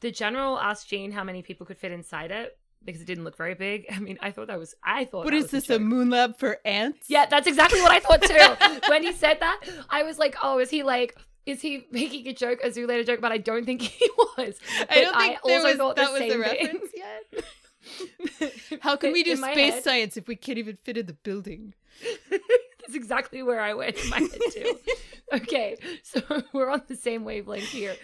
the 0.00 0.10
general 0.10 0.58
asked 0.58 0.88
Gene 0.88 1.10
how 1.12 1.24
many 1.24 1.42
people 1.42 1.66
could 1.66 1.78
fit 1.78 1.92
inside 1.92 2.30
it 2.30 2.56
because 2.84 3.00
it 3.00 3.04
didn't 3.04 3.24
look 3.24 3.36
very 3.36 3.54
big. 3.54 3.86
I 3.92 3.98
mean, 3.98 4.18
I 4.20 4.30
thought 4.30 4.46
that 4.48 4.58
was 4.58 4.74
I 4.84 5.04
thought 5.04 5.24
What 5.24 5.30
that 5.32 5.36
is 5.36 5.42
was 5.44 5.50
this, 5.52 5.64
a 5.70 5.78
joke. 5.78 5.82
moon 5.82 6.10
lab 6.10 6.38
for 6.38 6.58
ants? 6.64 7.08
Yeah, 7.08 7.26
that's 7.26 7.46
exactly 7.46 7.80
what 7.80 7.90
I 7.92 8.00
thought 8.00 8.22
too. 8.22 8.80
when 8.90 9.02
he 9.02 9.12
said 9.12 9.40
that, 9.40 9.60
I 9.90 10.02
was 10.04 10.18
like, 10.18 10.36
oh, 10.42 10.58
is 10.58 10.70
he 10.70 10.82
like? 10.82 11.16
Is 11.44 11.60
he 11.60 11.86
making 11.90 12.28
a 12.28 12.32
joke, 12.32 12.60
a 12.62 12.68
Zoolander 12.68 13.04
joke? 13.04 13.20
But 13.20 13.32
I 13.32 13.38
don't 13.38 13.64
think 13.66 13.82
he 14.00 14.08
was. 14.38 14.54
I 14.88 15.00
don't 15.02 15.16
think 15.16 15.38
there 15.44 15.56
also 15.56 15.68
was, 15.68 15.76
thought 15.76 15.96
that 15.96 16.06
the 16.06 16.12
was 16.12 16.20
same 16.20 16.30
a 16.40 16.44
thing. 16.44 16.66
reference 16.66 16.92
yet. 16.94 18.80
How 18.80 18.94
can 18.94 19.12
we 19.12 19.24
do 19.24 19.32
In 19.32 19.38
space 19.38 19.74
head- 19.74 19.82
science 19.82 20.16
if 20.16 20.28
we 20.28 20.36
can't 20.36 20.58
even 20.58 20.76
fit 20.84 20.96
in 20.96 21.06
the 21.06 21.14
building? 21.14 21.74
That's 22.82 22.94
exactly 22.94 23.42
where 23.42 23.60
I 23.60 23.74
went 23.74 23.96
in 23.96 24.10
my 24.10 24.18
head 24.18 24.40
too. 24.52 24.78
okay, 25.32 25.76
so 26.02 26.20
we're 26.52 26.70
on 26.70 26.82
the 26.88 26.96
same 26.96 27.24
wavelength 27.24 27.68
here. 27.68 27.94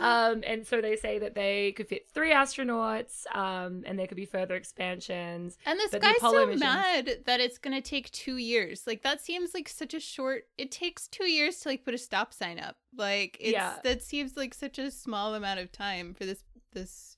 Um, 0.00 0.42
and 0.46 0.66
so 0.66 0.80
they 0.80 0.96
say 0.96 1.18
that 1.20 1.34
they 1.34 1.72
could 1.72 1.86
fit 1.88 2.08
three 2.12 2.32
astronauts, 2.32 3.24
um, 3.36 3.82
and 3.86 3.98
there 3.98 4.06
could 4.06 4.16
be 4.16 4.24
further 4.26 4.54
expansions. 4.56 5.56
And 5.66 5.78
this 5.78 5.92
guy's 5.94 6.20
so 6.20 6.46
missions- 6.46 6.60
mad 6.60 7.18
that 7.26 7.40
it's 7.40 7.58
gonna 7.58 7.80
take 7.80 8.10
two 8.10 8.36
years. 8.36 8.84
Like 8.86 9.02
that 9.02 9.20
seems 9.20 9.54
like 9.54 9.68
such 9.68 9.94
a 9.94 10.00
short. 10.00 10.44
It 10.58 10.70
takes 10.72 11.06
two 11.08 11.28
years 11.28 11.60
to 11.60 11.68
like 11.68 11.84
put 11.84 11.94
a 11.94 11.98
stop 11.98 12.32
sign 12.32 12.58
up. 12.58 12.76
Like 12.96 13.36
it's 13.40 13.52
Yeah. 13.52 13.74
that 13.84 14.02
seems 14.02 14.36
like 14.36 14.54
such 14.54 14.78
a 14.78 14.90
small 14.90 15.34
amount 15.34 15.60
of 15.60 15.70
time 15.72 16.14
for 16.14 16.24
this 16.26 16.42
this 16.72 17.16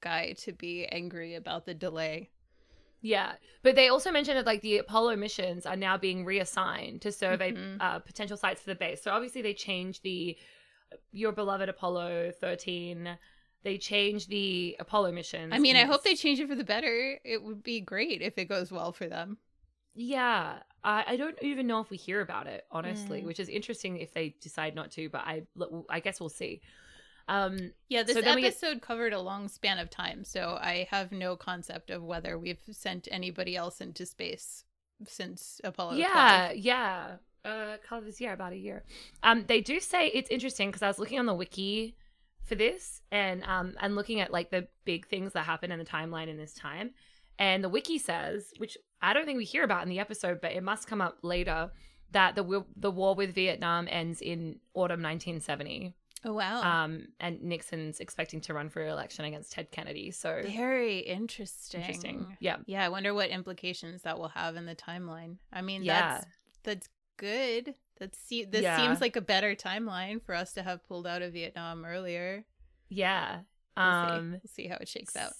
guy 0.00 0.32
to 0.38 0.52
be 0.52 0.84
angry 0.86 1.34
about 1.34 1.64
the 1.64 1.74
delay. 1.74 2.30
Yeah, 3.00 3.34
but 3.62 3.76
they 3.76 3.88
also 3.88 4.10
mentioned 4.10 4.36
that 4.38 4.46
like 4.46 4.62
the 4.62 4.78
Apollo 4.78 5.16
missions 5.16 5.66
are 5.66 5.76
now 5.76 5.96
being 5.96 6.24
reassigned 6.24 7.02
to 7.02 7.12
survey 7.12 7.52
Mhm. 7.52 7.76
uh, 7.80 7.98
potential 8.00 8.36
sites 8.36 8.62
for 8.62 8.70
the 8.70 8.74
base. 8.74 9.02
So 9.02 9.10
obviously 9.12 9.42
they 9.42 9.54
changed 9.54 10.02
the 10.02 10.36
your 11.12 11.32
beloved 11.32 11.68
Apollo 11.68 12.32
thirteen. 12.40 13.18
They 13.62 13.78
changed 13.78 14.28
the 14.30 14.76
Apollo 14.78 15.12
missions. 15.12 15.52
I 15.52 15.58
mean, 15.58 15.76
I 15.76 15.84
hope 15.84 16.04
they 16.04 16.14
change 16.14 16.38
it 16.40 16.48
for 16.48 16.54
the 16.54 16.64
better. 16.64 17.18
It 17.24 17.42
would 17.42 17.62
be 17.62 17.80
great 17.80 18.22
if 18.22 18.38
it 18.38 18.44
goes 18.46 18.70
well 18.70 18.92
for 18.92 19.06
them. 19.08 19.38
Yeah, 19.94 20.62
I, 20.84 21.04
I 21.08 21.16
don't 21.16 21.36
even 21.42 21.66
know 21.66 21.80
if 21.80 21.90
we 21.90 21.96
hear 21.96 22.20
about 22.20 22.46
it 22.46 22.64
honestly, 22.70 23.22
Mm. 23.22 23.24
which 23.26 23.40
is 23.40 23.48
interesting 23.48 23.96
if 23.98 24.12
they 24.12 24.36
decide 24.40 24.74
not 24.74 24.90
to. 24.92 25.08
But 25.08 25.22
I 25.22 25.42
I 25.88 26.00
guess 26.00 26.20
we'll 26.20 26.28
see. 26.28 26.60
Um, 27.28 27.72
Yeah, 27.88 28.02
this 28.04 28.14
So 28.14 28.20
we 28.34 28.42
get- 28.42 28.48
episode 28.52 28.80
covered 28.82 29.12
a 29.12 29.20
long 29.20 29.48
span 29.48 29.78
of 29.78 29.90
time, 29.90 30.24
so 30.24 30.58
I 30.60 30.86
have 30.90 31.10
no 31.12 31.36
concept 31.36 31.90
of 31.90 32.02
whether 32.02 32.38
we've 32.38 32.60
sent 32.70 33.08
anybody 33.10 33.56
else 33.56 33.80
into 33.80 34.06
space 34.06 34.64
since 35.06 35.60
Apollo. 35.64 35.94
yeah, 35.96 36.46
12. 36.52 36.56
yeah. 36.58 37.16
Uh, 37.44 37.76
couple 37.78 38.00
this 38.06 38.20
year, 38.20 38.32
about 38.32 38.52
a 38.52 38.56
year. 38.56 38.84
Um, 39.22 39.44
they 39.46 39.60
do 39.60 39.78
say 39.78 40.08
it's 40.08 40.30
interesting 40.30 40.68
because 40.68 40.82
I 40.82 40.88
was 40.88 40.98
looking 40.98 41.18
on 41.18 41.26
the 41.26 41.34
wiki 41.34 41.96
for 42.42 42.54
this 42.56 43.02
and 43.10 43.42
um 43.44 43.74
and 43.80 43.94
looking 43.96 44.20
at 44.20 44.30
like 44.32 44.50
the 44.50 44.68
big 44.84 45.06
things 45.08 45.32
that 45.32 45.44
happen 45.44 45.70
in 45.72 45.78
the 45.80 45.84
timeline 45.84 46.28
in 46.28 46.36
this 46.36 46.54
time, 46.54 46.90
and 47.38 47.62
the 47.62 47.68
wiki 47.68 47.98
says, 47.98 48.52
which 48.58 48.76
I 49.00 49.12
don't 49.12 49.26
think 49.26 49.36
we 49.38 49.44
hear 49.44 49.62
about 49.64 49.82
in 49.84 49.88
the 49.88 49.98
episode, 50.00 50.40
but 50.40 50.52
it 50.52 50.62
must 50.62 50.88
come 50.88 51.00
up 51.00 51.18
later, 51.22 51.70
that 52.10 52.34
the 52.34 52.64
the 52.76 52.90
war 52.90 53.14
with 53.14 53.32
Vietnam 53.34 53.86
ends 53.90 54.20
in 54.20 54.58
autumn 54.74 55.02
1970. 55.02 55.94
Oh 56.28 56.32
wow. 56.32 56.60
Um, 56.60 57.06
and 57.20 57.40
Nixon's 57.42 58.00
expecting 58.00 58.40
to 58.42 58.52
run 58.54 58.68
for 58.68 58.84
election 58.84 59.24
against 59.24 59.52
Ted 59.52 59.70
Kennedy. 59.70 60.10
So 60.10 60.42
Very 60.44 60.98
interesting. 60.98 61.80
interesting. 61.80 62.36
Yeah. 62.40 62.56
Yeah, 62.66 62.84
I 62.84 62.88
wonder 62.88 63.14
what 63.14 63.30
implications 63.30 64.02
that 64.02 64.18
will 64.18 64.28
have 64.30 64.56
in 64.56 64.66
the 64.66 64.74
timeline. 64.74 65.36
I 65.52 65.62
mean, 65.62 65.84
Yeah. 65.84 66.14
that's 66.18 66.26
that's 66.64 66.88
good. 67.16 67.74
That's 68.00 68.18
see, 68.18 68.44
this 68.44 68.62
Yeah. 68.62 68.76
seems 68.76 69.00
like 69.00 69.14
a 69.14 69.20
better 69.20 69.54
timeline 69.54 70.20
for 70.20 70.34
us 70.34 70.52
to 70.54 70.64
have 70.64 70.84
pulled 70.88 71.06
out 71.06 71.22
of 71.22 71.32
Vietnam 71.32 71.84
earlier. 71.84 72.44
Yeah. 72.88 73.42
We'll 73.76 73.84
see. 74.06 74.10
Um, 74.16 74.30
We'll 74.32 74.40
see 74.52 74.66
how 74.66 74.78
it 74.80 74.88
shakes 74.88 75.14
out. 75.16 75.32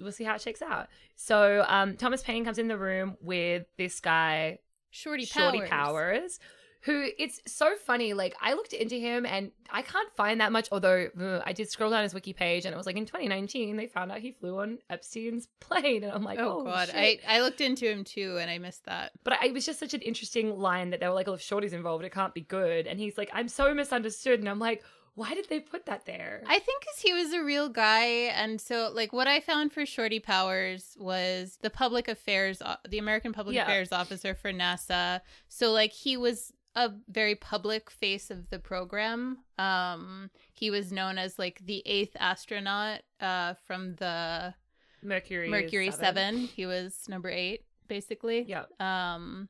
We'll 0.00 0.10
see 0.10 0.24
how 0.24 0.34
it 0.34 0.40
shakes 0.40 0.62
out. 0.62 0.88
So 1.14 1.64
um, 1.68 1.96
Thomas 1.96 2.24
Paine 2.24 2.44
comes 2.44 2.58
in 2.58 2.66
the 2.66 2.76
room 2.76 3.16
with 3.20 3.66
this 3.78 4.00
guy, 4.00 4.58
Shorty 4.90 5.26
Powers. 5.26 5.54
Shorty 5.54 5.68
Powers, 5.70 6.40
who 6.84 7.08
it's 7.18 7.40
so 7.46 7.76
funny. 7.76 8.12
Like 8.12 8.34
I 8.40 8.52
looked 8.54 8.72
into 8.74 8.96
him 8.96 9.24
and 9.24 9.50
I 9.70 9.82
can't 9.82 10.08
find 10.16 10.40
that 10.40 10.52
much. 10.52 10.68
Although 10.70 11.08
uh, 11.18 11.40
I 11.44 11.52
did 11.52 11.70
scroll 11.70 11.90
down 11.90 12.02
his 12.02 12.12
wiki 12.12 12.32
page 12.34 12.66
and 12.66 12.74
it 12.74 12.76
was 12.76 12.86
like 12.86 12.96
in 12.96 13.06
2019 13.06 13.76
they 13.76 13.86
found 13.86 14.12
out 14.12 14.18
he 14.18 14.32
flew 14.32 14.58
on 14.60 14.78
Epstein's 14.90 15.48
plane, 15.60 16.04
and 16.04 16.12
I'm 16.12 16.22
like, 16.24 16.38
Oh, 16.38 16.60
oh, 16.60 16.64
god, 16.64 16.88
shit. 16.88 17.20
I 17.28 17.36
I 17.36 17.40
looked 17.40 17.60
into 17.62 17.90
him 17.90 18.04
too, 18.04 18.36
and 18.38 18.50
I 18.50 18.58
missed 18.58 18.84
that. 18.84 19.12
But 19.24 19.34
I, 19.40 19.46
it 19.46 19.54
was 19.54 19.64
just 19.64 19.78
such 19.80 19.94
an 19.94 20.02
interesting 20.02 20.58
line 20.58 20.90
that 20.90 21.00
they 21.00 21.08
were 21.08 21.14
like, 21.14 21.28
"Oh, 21.28 21.34
if 21.34 21.40
Shorty's 21.40 21.72
involved, 21.72 22.04
it 22.04 22.12
can't 22.12 22.34
be 22.34 22.42
good." 22.42 22.86
And 22.86 23.00
he's 23.00 23.16
like, 23.16 23.30
"I'm 23.32 23.48
so 23.48 23.72
misunderstood," 23.74 24.40
and 24.40 24.48
I'm 24.48 24.58
like, 24.58 24.84
"Why 25.14 25.32
did 25.34 25.48
they 25.48 25.60
put 25.60 25.86
that 25.86 26.04
there?" 26.04 26.42
I 26.46 26.58
think 26.58 26.82
because 26.82 26.98
he 27.00 27.12
was 27.14 27.32
a 27.32 27.42
real 27.42 27.68
guy, 27.70 28.04
and 28.34 28.60
so 28.60 28.90
like 28.92 29.12
what 29.14 29.26
I 29.26 29.40
found 29.40 29.72
for 29.72 29.86
Shorty 29.86 30.20
Powers 30.20 30.96
was 31.00 31.58
the 31.62 31.70
public 31.70 32.08
affairs, 32.08 32.60
the 32.88 32.98
American 32.98 33.32
public 33.32 33.56
Yeah. 33.56 33.62
affairs 33.62 33.90
officer 33.90 34.34
for 34.34 34.52
NASA. 34.52 35.20
So 35.48 35.72
like 35.72 35.92
he 35.92 36.16
was 36.18 36.52
a 36.76 36.90
very 37.08 37.34
public 37.36 37.90
face 37.90 38.30
of 38.30 38.50
the 38.50 38.58
program. 38.58 39.38
Um, 39.58 40.30
he 40.52 40.70
was 40.70 40.90
known 40.92 41.18
as 41.18 41.38
like 41.38 41.60
the 41.64 41.82
eighth 41.86 42.16
astronaut 42.18 43.00
uh, 43.20 43.54
from 43.66 43.94
the 43.96 44.54
Mercury, 45.02 45.48
Mercury 45.48 45.90
Seven. 45.90 46.36
He 46.38 46.66
was 46.66 47.04
number 47.08 47.28
eight, 47.28 47.64
basically. 47.88 48.44
Yeah, 48.48 48.64
Um, 48.80 49.48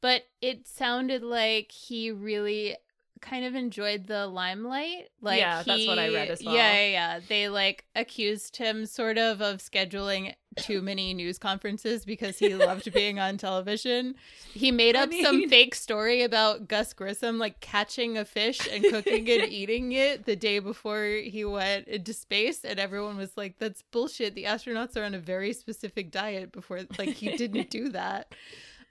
but 0.00 0.24
it 0.40 0.66
sounded 0.66 1.22
like 1.22 1.72
he 1.72 2.10
really 2.10 2.76
kind 3.22 3.46
of 3.46 3.54
enjoyed 3.54 4.06
the 4.06 4.26
limelight. 4.26 5.08
Like 5.22 5.40
Yeah, 5.40 5.62
that's 5.62 5.86
what 5.86 5.98
I 5.98 6.08
read 6.08 6.28
as 6.28 6.42
well. 6.44 6.54
Yeah, 6.54 6.72
yeah, 6.72 6.88
yeah. 6.88 7.20
They 7.26 7.48
like 7.48 7.86
accused 7.96 8.56
him 8.56 8.84
sort 8.84 9.16
of 9.16 9.40
of 9.40 9.58
scheduling 9.58 10.34
too 10.56 10.82
many 10.82 11.14
news 11.14 11.38
conferences 11.38 12.04
because 12.04 12.38
he 12.38 12.54
loved 12.54 12.92
being 12.94 13.18
on 13.18 13.38
television. 13.38 14.16
He 14.52 14.70
made 14.70 14.96
I 14.96 15.04
up 15.04 15.12
some 15.22 15.48
fake 15.48 15.74
story 15.74 16.22
about 16.22 16.68
Gus 16.68 16.92
Grissom 16.92 17.38
like 17.38 17.60
catching 17.60 18.18
a 18.18 18.24
fish 18.24 18.68
and 18.70 18.84
cooking 18.84 19.30
and 19.30 19.44
eating 19.50 19.92
it 19.92 20.26
the 20.26 20.36
day 20.36 20.58
before 20.58 21.04
he 21.04 21.44
went 21.44 21.88
into 21.88 22.12
space 22.12 22.64
and 22.64 22.78
everyone 22.78 23.16
was 23.16 23.36
like 23.36 23.58
that's 23.58 23.82
bullshit. 23.90 24.34
The 24.34 24.44
astronauts 24.44 24.96
are 24.96 25.04
on 25.04 25.14
a 25.14 25.18
very 25.18 25.52
specific 25.52 26.10
diet 26.10 26.52
before 26.52 26.80
like 26.98 27.10
he 27.10 27.36
didn't 27.36 27.70
do 27.70 27.88
that. 27.90 28.34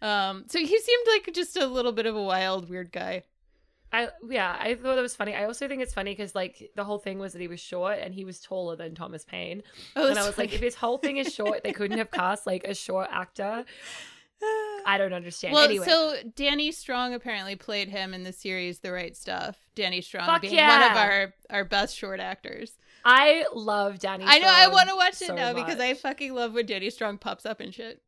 Um 0.01 0.45
so 0.47 0.57
he 0.57 0.79
seemed 0.79 1.07
like 1.07 1.33
just 1.35 1.57
a 1.57 1.67
little 1.67 1.91
bit 1.91 2.05
of 2.05 2.15
a 2.15 2.23
wild 2.23 2.69
weird 2.69 2.91
guy. 2.91 3.23
I 3.93 4.09
yeah, 4.29 4.55
I 4.59 4.75
thought 4.75 4.95
that 4.95 5.01
was 5.01 5.15
funny. 5.15 5.35
I 5.35 5.45
also 5.45 5.67
think 5.67 5.81
it's 5.81 5.93
funny 5.93 6.11
because 6.11 6.33
like 6.33 6.71
the 6.75 6.83
whole 6.83 6.97
thing 6.99 7.19
was 7.19 7.33
that 7.33 7.41
he 7.41 7.47
was 7.47 7.59
short 7.59 7.99
and 7.99 8.13
he 8.13 8.23
was 8.23 8.39
taller 8.39 8.75
than 8.75 8.95
Thomas 8.95 9.25
Paine, 9.25 9.63
Oh, 9.95 10.07
and 10.07 10.17
I 10.17 10.25
was 10.25 10.37
like, 10.37 10.53
if 10.53 10.61
his 10.61 10.75
whole 10.75 10.97
thing 10.97 11.17
is 11.17 11.33
short, 11.33 11.63
they 11.63 11.73
couldn't 11.73 11.97
have 11.97 12.11
cast 12.11 12.47
like 12.47 12.63
a 12.63 12.73
short 12.73 13.09
actor. 13.11 13.65
I 14.85 14.95
don't 14.97 15.13
understand. 15.13 15.53
Well, 15.53 15.65
anyway, 15.65 15.85
so 15.85 16.15
Danny 16.35 16.71
Strong 16.71 17.13
apparently 17.13 17.55
played 17.55 17.89
him 17.89 18.13
in 18.13 18.23
the 18.23 18.33
series 18.33 18.79
The 18.79 18.91
Right 18.91 19.15
Stuff. 19.15 19.57
Danny 19.75 20.01
Strong 20.01 20.25
Fuck 20.25 20.41
being 20.41 20.55
one 20.55 20.81
of 20.83 20.97
our 20.97 21.33
our 21.49 21.65
best 21.65 21.95
short 21.95 22.19
actors. 22.19 22.71
I 23.03 23.45
love 23.53 23.99
Danny. 23.99 24.25
I 24.27 24.39
know. 24.39 24.47
I 24.47 24.67
want 24.67 24.89
to 24.89 24.95
watch 24.95 25.21
it 25.21 25.27
so 25.27 25.35
now 25.35 25.53
because 25.53 25.79
I 25.79 25.93
fucking 25.95 26.33
love 26.33 26.53
when 26.53 26.65
Danny 26.65 26.89
Strong 26.89 27.19
pops 27.19 27.45
up 27.45 27.59
and 27.59 27.73
shit. 27.73 28.01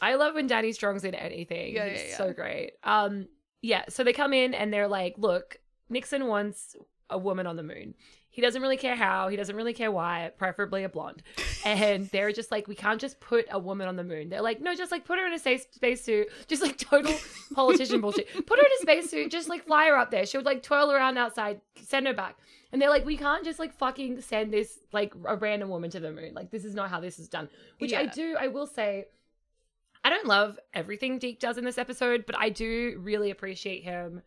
I 0.00 0.14
love 0.14 0.34
when 0.34 0.46
Danny 0.46 0.72
Strong's 0.72 1.04
in 1.04 1.14
anything. 1.14 1.74
Yeah, 1.74 1.86
yeah, 1.86 2.02
yeah. 2.08 2.16
so 2.16 2.32
great. 2.32 2.72
Um, 2.84 3.28
yeah. 3.66 3.84
So 3.88 4.04
they 4.04 4.12
come 4.12 4.32
in 4.32 4.54
and 4.54 4.72
they're 4.72 4.88
like, 4.88 5.14
"Look, 5.18 5.58
Nixon 5.90 6.26
wants 6.26 6.76
a 7.10 7.18
woman 7.18 7.46
on 7.46 7.56
the 7.56 7.62
moon. 7.62 7.94
He 8.30 8.42
doesn't 8.42 8.60
really 8.60 8.76
care 8.76 8.96
how. 8.96 9.28
He 9.28 9.36
doesn't 9.36 9.56
really 9.56 9.72
care 9.72 9.90
why. 9.90 10.30
Preferably 10.38 10.84
a 10.84 10.88
blonde." 10.88 11.22
And 11.64 12.06
they're 12.12 12.32
just 12.32 12.52
like, 12.52 12.68
"We 12.68 12.76
can't 12.76 13.00
just 13.00 13.18
put 13.18 13.46
a 13.50 13.58
woman 13.58 13.88
on 13.88 13.96
the 13.96 14.04
moon." 14.04 14.28
They're 14.28 14.42
like, 14.42 14.60
"No, 14.60 14.74
just 14.74 14.92
like 14.92 15.04
put 15.04 15.18
her 15.18 15.26
in 15.26 15.32
a 15.32 15.38
space 15.38 15.66
spacesuit. 15.72 16.28
Just 16.46 16.62
like 16.62 16.78
total 16.78 17.12
politician 17.54 18.00
bullshit. 18.00 18.28
Put 18.46 18.58
her 18.58 18.64
in 18.64 18.72
a 18.78 18.82
spacesuit. 18.82 19.30
Just 19.32 19.48
like 19.48 19.66
fly 19.66 19.86
her 19.86 19.96
up 19.96 20.10
there. 20.12 20.26
She 20.26 20.38
would 20.38 20.46
like 20.46 20.62
twirl 20.62 20.92
around 20.92 21.18
outside. 21.18 21.60
Send 21.82 22.06
her 22.06 22.14
back." 22.14 22.36
And 22.72 22.82
they're 22.82 22.90
like, 22.90 23.06
we 23.06 23.16
can't 23.16 23.44
just 23.44 23.58
like 23.58 23.72
fucking 23.72 24.20
send 24.20 24.52
this 24.52 24.80
like 24.92 25.14
a 25.24 25.36
random 25.36 25.68
woman 25.68 25.88
to 25.90 26.00
the 26.00 26.10
moon. 26.10 26.34
Like 26.34 26.50
this 26.50 26.64
is 26.64 26.74
not 26.74 26.90
how 26.90 27.00
this 27.00 27.18
is 27.18 27.28
done. 27.28 27.48
Which 27.78 27.94
I 27.94 28.06
do. 28.06 28.36
I 28.38 28.48
will 28.48 28.66
say, 28.66 29.06
I 30.06 30.08
don't 30.08 30.28
love 30.28 30.56
everything 30.72 31.18
Deke 31.18 31.40
does 31.40 31.58
in 31.58 31.64
this 31.64 31.78
episode, 31.78 32.26
but 32.26 32.38
I 32.38 32.48
do 32.48 32.96
really 33.02 33.32
appreciate 33.32 33.82
him 33.82 34.22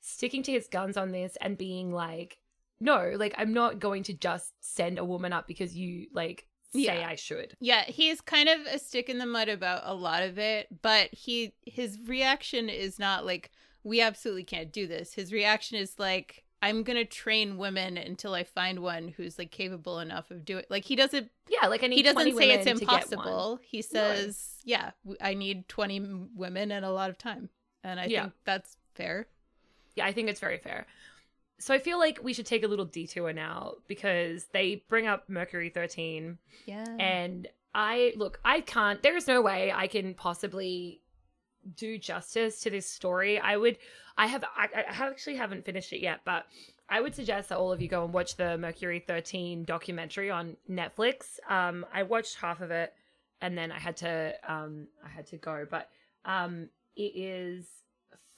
sticking 0.00 0.44
to 0.44 0.52
his 0.52 0.68
guns 0.68 0.96
on 0.96 1.10
this 1.10 1.36
and 1.40 1.58
being 1.58 1.92
like, 1.92 2.38
no, 2.78 3.14
like 3.16 3.34
I'm 3.36 3.52
not 3.52 3.80
going 3.80 4.04
to 4.04 4.12
just 4.12 4.52
send 4.60 4.96
a 4.96 5.04
woman 5.04 5.32
up 5.32 5.48
because 5.48 5.76
you 5.76 6.06
like 6.14 6.46
say 6.72 6.82
Yeah. 6.82 7.08
I 7.08 7.16
should. 7.16 7.56
Yeah, 7.58 7.82
he's 7.82 8.20
kind 8.20 8.48
of 8.48 8.60
a 8.72 8.78
stick 8.78 9.08
in 9.08 9.18
the 9.18 9.26
mud 9.26 9.48
about 9.48 9.82
a 9.86 9.92
lot 9.92 10.22
of 10.22 10.38
it, 10.38 10.68
but 10.82 11.12
he 11.12 11.52
his 11.66 11.98
reaction 12.06 12.68
is 12.68 13.00
not 13.00 13.26
like 13.26 13.50
we 13.82 14.00
absolutely 14.00 14.44
can't 14.44 14.72
do 14.72 14.86
this. 14.86 15.14
His 15.14 15.32
reaction 15.32 15.78
is 15.78 15.98
like 15.98 16.44
I'm 16.60 16.82
going 16.82 16.96
to 16.96 17.04
train 17.04 17.56
women 17.56 17.96
until 17.96 18.34
I 18.34 18.44
find 18.44 18.80
one 18.80 19.08
who's 19.08 19.38
like 19.38 19.50
capable 19.50 20.00
enough 20.00 20.30
of 20.30 20.44
doing 20.44 20.64
like 20.68 20.84
he 20.84 20.96
doesn't 20.96 21.30
Yeah, 21.48 21.68
like 21.68 21.84
I 21.84 21.86
need 21.86 21.96
he 21.96 22.02
doesn't 22.02 22.36
say 22.36 22.50
it's 22.50 22.66
women 22.66 22.78
to 22.78 22.84
get 22.84 22.90
one. 22.90 23.02
impossible. 23.28 23.60
He 23.62 23.80
says, 23.82 24.56
"Yeah, 24.64 24.90
I 25.20 25.34
need 25.34 25.68
20 25.68 26.00
women 26.34 26.72
and 26.72 26.84
a 26.84 26.90
lot 26.90 27.10
of 27.10 27.18
time." 27.18 27.48
And 27.84 28.00
I 28.00 28.06
Yeah. 28.06 28.22
think 28.22 28.32
that's 28.44 28.76
fair. 28.94 29.28
Yeah, 29.94 30.06
I 30.06 30.12
think 30.12 30.28
it's 30.28 30.40
very 30.40 30.58
fair. 30.58 30.86
So 31.60 31.74
I 31.74 31.78
feel 31.78 31.98
like 31.98 32.20
we 32.22 32.32
should 32.32 32.46
take 32.46 32.62
a 32.62 32.68
little 32.68 32.84
detour 32.84 33.32
now 33.32 33.74
because 33.88 34.46
they 34.52 34.84
bring 34.88 35.06
up 35.06 35.28
Mercury 35.28 35.70
13 35.70 36.38
Yeah. 36.66 36.84
and 36.98 37.48
I 37.74 38.12
look, 38.16 38.40
I 38.44 38.60
can't 38.62 39.02
there 39.02 39.16
is 39.16 39.26
no 39.28 39.40
way 39.42 39.72
I 39.72 39.86
can 39.86 40.14
possibly 40.14 41.02
do 41.76 41.98
justice 41.98 42.60
to 42.60 42.70
this 42.70 42.86
story. 42.86 43.38
I 43.38 43.56
would 43.56 43.78
I 44.16 44.26
have 44.26 44.44
I, 44.44 44.68
I 44.74 45.06
actually 45.06 45.36
haven't 45.36 45.64
finished 45.64 45.92
it 45.92 46.00
yet, 46.00 46.20
but 46.24 46.46
I 46.88 47.00
would 47.00 47.14
suggest 47.14 47.50
that 47.50 47.58
all 47.58 47.72
of 47.72 47.82
you 47.82 47.88
go 47.88 48.04
and 48.04 48.12
watch 48.12 48.36
the 48.36 48.56
Mercury 48.56 49.04
13 49.06 49.64
documentary 49.64 50.30
on 50.30 50.56
Netflix. 50.70 51.38
Um 51.48 51.84
I 51.92 52.02
watched 52.02 52.36
half 52.36 52.60
of 52.60 52.70
it 52.70 52.94
and 53.40 53.56
then 53.56 53.72
I 53.72 53.78
had 53.78 53.96
to 53.98 54.34
um 54.46 54.88
I 55.04 55.08
had 55.08 55.26
to 55.28 55.36
go, 55.36 55.66
but 55.70 55.88
um 56.24 56.68
it 56.96 57.12
is 57.14 57.66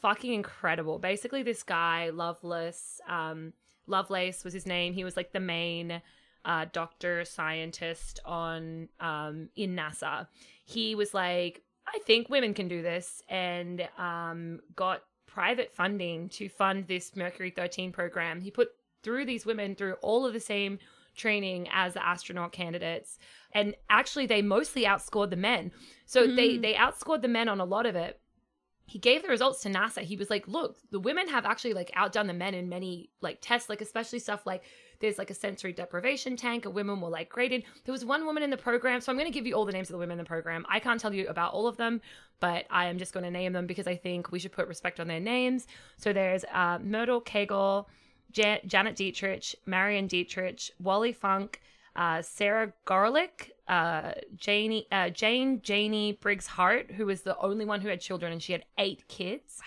fucking 0.01 0.33
incredible. 0.33 0.99
Basically 0.99 1.43
this 1.43 1.63
guy, 1.63 2.11
Loveless, 2.11 3.01
um 3.09 3.53
Lovelace 3.87 4.45
was 4.45 4.53
his 4.53 4.67
name. 4.67 4.93
He 4.93 5.05
was 5.05 5.17
like 5.17 5.33
the 5.33 5.41
main 5.41 6.01
uh, 6.45 6.67
doctor 6.73 7.25
scientist 7.25 8.21
on 8.25 8.89
um, 8.99 9.49
in 9.57 9.77
NASA. 9.77 10.27
He 10.65 10.95
was 10.95 11.13
like, 11.13 11.63
I 11.95 11.99
think 12.01 12.29
women 12.29 12.55
can 12.55 12.69
do 12.69 12.83
this, 12.83 13.23
and 13.29 13.89
um, 13.99 14.61
got 14.77 15.03
private 15.27 15.73
funding 15.73 16.29
to 16.31 16.49
fund 16.49 16.87
this 16.87 17.15
Mercury 17.17 17.51
13 17.51 17.93
program. 17.93 18.41
He 18.41 18.51
put 18.51 18.69
through 19.03 19.25
these 19.27 19.47
women 19.47 19.75
through 19.75 19.95
all 20.03 20.27
of 20.27 20.33
the 20.33 20.41
same 20.41 20.79
training 21.17 21.69
as 21.73 21.95
the 21.95 22.07
astronaut 22.07 22.53
candidates, 22.53 23.19
and 23.53 23.75
actually 23.89 24.27
they 24.27 24.43
mostly 24.43 24.85
outscored 24.85 25.31
the 25.31 25.37
men. 25.37 25.73
So 26.07 26.27
they 26.27 26.51
Mm. 26.57 26.63
they 26.63 26.75
outscored 26.75 27.23
the 27.23 27.29
men 27.29 27.49
on 27.49 27.61
a 27.61 27.65
lot 27.65 27.87
of 27.87 27.97
it 27.97 28.21
he 28.91 28.99
gave 28.99 29.23
the 29.23 29.29
results 29.29 29.63
to 29.63 29.69
NASA. 29.69 30.03
He 30.03 30.17
was 30.17 30.31
like, 30.31 30.49
"Look, 30.49 30.77
the 30.91 30.99
women 30.99 31.29
have 31.29 31.47
actually 31.47 31.75
like 31.75 31.93
outdone 31.95 32.27
the 32.27 32.33
men 32.33 32.55
in 32.55 32.69
many 32.69 33.09
like 33.21 33.39
tests, 33.41 33.69
like 33.69 33.81
especially 33.81 34.19
stuff 34.19 34.45
like 34.45 34.65
there's 34.99 35.17
like 35.17 35.31
a 35.31 35.35
sensory 35.35 35.73
deprivation 35.73 36.37
tank, 36.37 36.65
and 36.65 36.75
women 36.75 37.01
were 37.01 37.09
like 37.09 37.29
graded. 37.29 37.63
There 37.85 37.93
was 37.93 38.05
one 38.05 38.27
woman 38.27 38.43
in 38.43 38.51
the 38.51 38.57
program, 38.57 39.01
so 39.01 39.13
I'm 39.13 39.17
going 39.17 39.31
to 39.31 39.33
give 39.33 39.47
you 39.47 39.55
all 39.55 39.65
the 39.65 39.71
names 39.71 39.91
of 39.91 39.93
the 39.93 39.99
women 39.99 40.19
in 40.19 40.25
the 40.25 40.29
program. 40.29 40.67
I 40.69 40.81
can't 40.81 41.01
tell 41.01 41.15
you 41.15 41.29
about 41.29 41.53
all 41.53 41.69
of 41.69 41.77
them, 41.77 42.01
but 42.41 42.67
I 42.69 42.87
am 42.87 42.99
just 42.99 43.13
going 43.13 43.23
to 43.23 43.31
name 43.31 43.53
them 43.53 43.69
because 43.69 43.87
I 43.87 43.95
think 43.95 44.33
we 44.33 44.41
should 44.41 44.51
put 44.51 44.67
respect 44.67 44.99
on 44.99 45.07
their 45.07 45.21
names. 45.21 45.69
So 45.97 46.13
there's 46.13 46.45
uh, 46.53 46.81
Myrtle 46.83 47.21
Cagle, 47.21 47.87
Jan- 48.33 48.63
Janet 48.67 48.97
Dietrich, 48.97 49.55
Marion 49.67 50.09
Dietrich, 50.09 50.63
Wally 50.81 51.13
Funk, 51.13 51.61
uh, 51.97 52.23
Sarah 52.23 52.73
Gorelick, 52.87 53.51
uh, 53.69 54.13
Janie, 54.37 54.87
uh, 54.91 55.11
Jane 55.11 55.61
Janie 55.63 56.13
Briggs 56.13 56.47
Hart, 56.47 56.91
who 56.93 57.07
was 57.07 57.23
the 57.23 57.37
only 57.39 57.65
one 57.65 57.81
who 57.81 57.89
had 57.89 58.01
children, 58.01 58.33
and 58.33 58.43
she 58.43 58.53
had 58.53 58.65
eight 58.79 59.07
kids. 59.09 59.61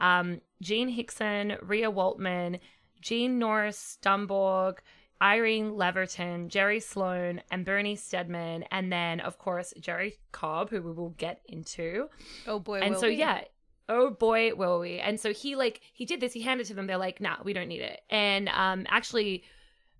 Um, 0.00 0.40
Jean 0.60 0.94
Hixson, 0.94 1.58
Rhea 1.62 1.90
Woltman, 1.90 2.60
Gene 3.00 3.38
Norris 3.38 3.78
Stumbough, 3.78 4.74
Irene 5.20 5.72
Leverton, 5.72 6.48
Jerri 6.48 6.82
Sloan, 6.82 7.40
and 7.50 7.64
Bernie 7.64 7.96
Steadman, 7.96 8.64
and 8.70 8.92
then 8.92 9.20
of 9.20 9.38
course 9.38 9.72
Jerrie 9.80 10.18
Cobb, 10.32 10.70
who 10.70 10.82
we 10.82 10.92
will 10.92 11.10
get 11.10 11.40
into 11.46 12.08
oh 12.46 12.58
boy. 12.58 12.80
and 12.80 12.96
so 12.96 13.06
we. 13.06 13.14
yeah 13.14 13.42
oh 13.88 14.10
boy 14.10 14.54
will 14.54 14.78
we 14.78 14.98
and 14.98 15.18
so 15.18 15.32
he 15.32 15.56
like 15.56 15.80
he 15.92 16.04
did 16.04 16.20
this 16.20 16.32
he 16.32 16.40
handed 16.40 16.64
it 16.64 16.68
to 16.68 16.74
them 16.74 16.86
they're 16.86 16.96
like 16.96 17.20
nah 17.20 17.36
we 17.42 17.52
don't 17.52 17.66
need 17.66 17.80
it 17.80 18.00
and 18.10 18.48
um 18.48 18.86
actually 18.88 19.42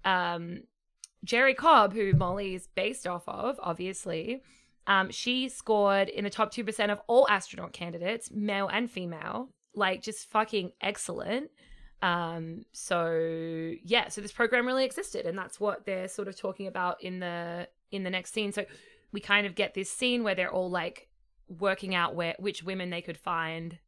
um 0.04 0.62
jerrie 1.24 1.54
cobb 1.54 1.92
who 1.92 2.12
molly 2.14 2.54
is 2.54 2.68
based 2.74 3.06
off 3.06 3.22
of 3.28 3.58
obviously 3.62 4.42
um 4.86 5.10
she 5.10 5.48
scored 5.48 6.08
in 6.08 6.24
the 6.24 6.30
top 6.30 6.52
2% 6.52 6.90
of 6.90 7.00
all 7.06 7.26
astronaut 7.28 7.72
candidates 7.72 8.30
male 8.30 8.68
and 8.68 8.90
female 8.90 9.48
like 9.74 10.02
just 10.02 10.30
fucking 10.30 10.72
excellent 10.80 11.50
um 12.02 12.64
so 12.72 13.72
yeah 13.84 14.08
so 14.08 14.20
this 14.20 14.32
program 14.32 14.66
really 14.66 14.84
existed 14.84 15.24
and 15.24 15.38
that's 15.38 15.60
what 15.60 15.86
they're 15.86 16.08
sort 16.08 16.26
of 16.26 16.36
talking 16.36 16.66
about 16.66 17.02
in 17.02 17.20
the 17.20 17.68
in 17.92 18.02
the 18.02 18.10
next 18.10 18.32
scene 18.32 18.52
so 18.52 18.64
we 19.12 19.20
kind 19.20 19.46
of 19.46 19.54
get 19.54 19.74
this 19.74 19.90
scene 19.90 20.24
where 20.24 20.34
they're 20.34 20.52
all 20.52 20.70
like 20.70 21.08
working 21.48 21.94
out 21.94 22.14
where 22.14 22.34
which 22.38 22.62
women 22.62 22.90
they 22.90 23.02
could 23.02 23.18
find. 23.18 23.78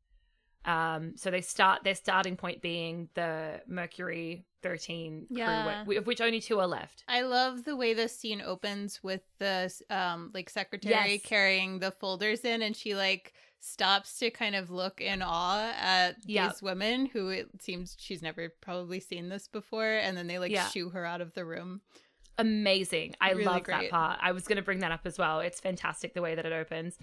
Um, 0.64 1.16
so 1.16 1.31
they 1.31 1.40
start 1.42 1.85
their 1.85 1.94
starting 1.94 2.37
point 2.37 2.62
being 2.62 3.09
the 3.14 3.61
Mercury 3.66 4.46
thirteen 4.62 5.27
Yeah. 5.29 5.85
crew, 5.85 5.98
of 5.98 6.07
which 6.07 6.20
only 6.22 6.40
two 6.40 6.59
are 6.59 6.66
left. 6.66 7.05
I 7.07 7.20
love 7.20 7.64
the 7.64 7.77
way 7.77 7.92
this 7.92 8.18
scene 8.18 8.40
opens 8.40 9.03
with 9.03 9.20
the 9.38 9.70
um 9.90 10.31
like 10.33 10.48
secretary 10.48 11.12
Yes. 11.14 11.22
carrying 11.22 11.81
the 11.81 11.90
folders 11.90 12.44
in 12.46 12.62
and 12.62 12.74
she 12.74 12.94
like 12.94 13.35
stops 13.61 14.18
to 14.18 14.31
kind 14.31 14.55
of 14.55 14.70
look 14.70 15.00
in 15.03 15.20
awe 15.22 15.70
at 15.79 16.16
Yeah. 16.24 16.48
these 16.48 16.62
women 16.62 17.07
who 17.07 17.29
it 17.29 17.48
seems 17.61 17.94
she's 17.98 18.22
never 18.22 18.48
probably 18.62 19.00
seen 19.00 19.29
this 19.29 19.48
before 19.48 19.87
and 19.98 20.16
then 20.16 20.27
they 20.29 20.38
like 20.38 20.50
Yeah. 20.53 20.68
shoo 20.68 20.88
her 20.90 21.05
out 21.05 21.20
of 21.20 21.35
the 21.35 21.44
room. 21.44 21.83
Amazing! 22.37 23.14
I 23.20 23.31
Really 23.31 23.44
love 23.44 23.64
that 23.66 23.90
part. 23.90 24.18
I 24.20 24.33
was 24.33 24.48
going 24.48 24.57
to 24.57 24.62
bring 24.62 24.81
that 24.81 24.90
up 24.90 25.03
as 25.05 25.18
well. 25.18 25.38
It's 25.40 25.61
fantastic 25.61 26.14
the 26.14 26.22
way 26.22 26.35
that 26.35 26.44
it 26.44 26.53
opens. 26.53 26.98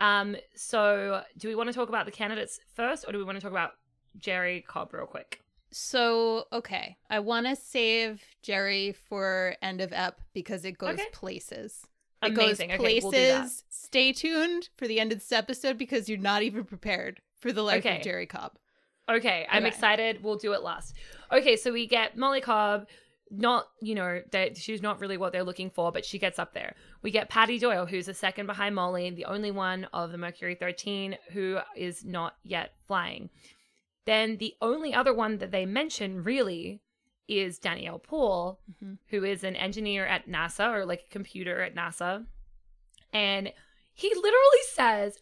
Um, 0.00 0.36
so 0.54 1.22
do 1.38 1.48
we 1.48 1.54
want 1.54 1.68
to 1.68 1.72
talk 1.74 1.88
about 1.88 2.06
the 2.06 2.12
candidates 2.12 2.58
first, 2.74 3.04
or 3.06 3.12
do 3.12 3.18
we 3.18 3.24
want 3.24 3.36
to 3.36 3.42
talk 3.42 3.50
about 3.50 3.72
Jerrie 4.18 4.62
Cobb 4.66 4.92
real 4.94 5.06
quick? 5.06 5.40
So, 5.72 6.46
okay. 6.52 6.96
I 7.10 7.20
want 7.20 7.46
to 7.46 7.54
save 7.54 8.22
Jerrie 8.42 8.92
for 8.92 9.54
end 9.62 9.80
of 9.80 9.92
ep 9.92 10.20
because 10.34 10.64
it 10.64 10.78
goes 10.78 10.94
Okay. 10.94 11.04
places. 11.12 11.82
It 12.22 12.32
Amazing. 12.32 12.70
goes 12.70 12.74
Okay, 12.80 13.00
places. 13.00 13.12
we'll. 13.12 13.48
Stay 13.68 14.12
tuned 14.12 14.68
for 14.76 14.88
the 14.88 14.98
end 15.00 15.12
of 15.12 15.18
this 15.18 15.32
episode 15.32 15.78
because 15.78 16.08
you're 16.08 16.18
not 16.18 16.42
even 16.42 16.64
prepared 16.64 17.20
for 17.38 17.52
the 17.52 17.62
life 17.62 17.84
Okay. 17.86 17.98
of 17.98 18.02
Jerrie 18.02 18.26
Cobb. 18.26 18.58
Okay, 19.08 19.46
I'm 19.50 19.64
Okay. 19.64 19.68
excited. 19.68 20.22
We'll 20.22 20.36
do 20.36 20.52
it 20.52 20.62
last. 20.62 20.96
Okay, 21.32 21.56
so 21.56 21.72
we 21.72 21.86
get 21.86 22.16
Molly 22.16 22.40
Cobb. 22.40 22.86
Not, 23.30 23.68
you 23.80 23.94
know, 23.94 24.22
that 24.32 24.56
she's 24.56 24.82
not 24.82 25.00
really 25.00 25.16
what 25.16 25.32
they're 25.32 25.44
looking 25.44 25.70
for, 25.70 25.92
but 25.92 26.04
she 26.04 26.18
gets 26.18 26.38
up 26.38 26.52
there. 26.52 26.74
We 27.02 27.12
get 27.12 27.28
Patty 27.28 27.58
Doyle, 27.60 27.86
who's 27.86 28.06
the 28.06 28.14
second 28.14 28.46
behind 28.46 28.74
Molly, 28.74 29.08
the 29.10 29.24
only 29.26 29.52
one 29.52 29.84
of 29.92 30.10
the 30.10 30.18
Mercury 30.18 30.56
13 30.56 31.16
who 31.32 31.58
is 31.76 32.04
not 32.04 32.34
yet 32.42 32.74
flying. 32.88 33.30
Then 34.04 34.38
the 34.38 34.54
only 34.60 34.92
other 34.92 35.14
one 35.14 35.38
that 35.38 35.52
they 35.52 35.64
mention 35.64 36.24
really 36.24 36.80
is 37.28 37.60
Danielle 37.60 38.00
Poole, 38.00 38.58
Mhm. 38.82 38.98
who 39.10 39.22
is 39.22 39.44
an 39.44 39.54
engineer 39.54 40.04
at 40.06 40.26
NASA 40.26 40.72
or 40.72 40.84
like 40.84 41.04
a 41.06 41.12
computer 41.12 41.62
at 41.62 41.76
NASA. 41.76 42.26
And 43.12 43.52
he 43.92 44.08
literally 44.08 44.62
says, 44.72 45.20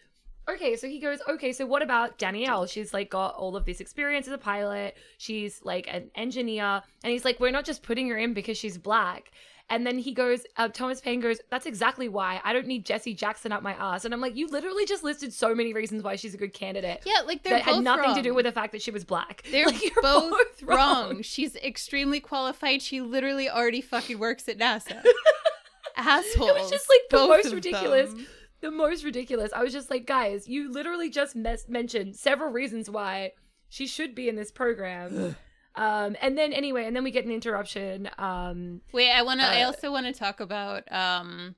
okay, 0.49 0.77
so 0.77 0.89
he 0.89 0.99
goes, 0.99 1.19
okay, 1.29 1.53
so 1.53 1.67
what 1.67 1.83
about 1.83 2.19
Danielle? 2.19 2.67
She's 2.67 2.93
like 2.95 3.11
got 3.11 3.35
all 3.35 3.57
of 3.57 3.65
this 3.65 3.81
experience 3.81 4.27
as 4.27 4.33
a 4.33 4.39
pilot. 4.39 4.97
She's 5.19 5.61
like 5.63 5.87
an 5.93 6.11
engineer. 6.15 6.83
And 7.05 7.13
he's 7.13 7.25
like, 7.25 7.41
we're 7.41 7.51
not 7.51 7.65
just 7.65 7.83
putting 7.83 8.09
her 8.09 8.17
in 8.17 8.35
because 8.35 8.57
she's 8.57 8.79
black. 8.79 9.31
And 9.71 9.87
then 9.87 9.99
he 9.99 10.15
goes, 10.15 10.45
uh, 10.57 10.69
Thomas 10.69 11.01
Paine 11.01 11.21
goes, 11.21 11.41
That's 11.51 11.67
exactly 11.67 12.09
why. 12.09 12.41
I 12.43 12.55
don't 12.55 12.67
need 12.67 12.87
Jesse 12.87 13.13
Jackson 13.13 13.53
up 13.53 13.63
my 13.63 13.75
ass. 13.75 14.07
And 14.07 14.15
I'm 14.15 14.21
like, 14.21 14.35
You 14.35 14.49
literally 14.49 14.87
just 14.87 15.05
listed 15.05 15.31
so 15.33 15.55
many 15.55 15.75
reasons 15.75 16.03
why 16.03 16.17
she's 16.17 16.33
a 16.33 16.39
good 16.39 16.55
candidate. 16.55 17.03
Yeah, 17.05 17.21
like 17.27 17.43
they're 17.43 17.59
that 17.59 17.63
had 17.63 17.73
both 17.75 17.85
nothing 17.85 18.15
to 18.15 18.23
do 18.23 18.33
with 18.35 18.47
the 18.47 18.53
fact 18.53 18.73
that 18.73 18.81
she 18.81 18.91
was 18.91 19.05
black. 19.05 19.43
They're 19.51 19.67
Like, 19.67 19.83
you're 19.85 20.03
both, 20.03 20.63
wrong. 20.63 21.21
She's 21.21 21.55
extremely 21.57 22.19
qualified. 22.19 22.81
She 22.81 23.03
literally 23.03 23.51
already 23.51 23.83
fucking 23.83 24.19
works 24.19 24.49
at 24.49 24.57
NASA. 24.59 25.03
Assholes. 25.97 26.49
It 26.49 26.55
was 26.55 26.71
just 26.71 26.89
like 26.89 27.01
the 27.11 27.17
both 27.19 27.29
most 27.29 27.55
ridiculous. 27.55 28.11
them. 28.11 28.27
The 28.61 28.71
most 28.71 29.05
ridiculous. 29.05 29.53
I 29.55 29.63
was 29.63 29.73
just 29.73 29.91
like, 29.91 30.07
guys, 30.07 30.49
you 30.49 30.71
literally 30.73 31.11
just 31.11 31.37
mes- 31.37 31.69
mentioned 31.69 32.17
several 32.17 32.51
reasons 32.51 32.91
why 32.91 33.33
she 33.69 33.87
should 33.87 34.15
be 34.15 34.29
in 34.29 34.35
this 34.37 34.51
program. 34.51 35.37
um, 35.77 36.17
and 36.21 36.37
then 36.37 36.53
anyway, 36.53 36.85
and 36.87 36.97
then 36.97 37.05
we 37.05 37.11
get 37.11 37.25
an 37.25 37.31
interruption. 37.31 38.11
Um, 38.19 38.81
Wait, 38.93 39.11
I 39.13 39.23
want 39.23 39.41
to. 39.41 39.47
I 39.47 39.63
Uh, 39.63 39.67
also 39.67 39.93
want 39.93 40.07
to 40.07 40.13
talk 40.13 40.41
about 40.41 40.91
um, 40.93 41.55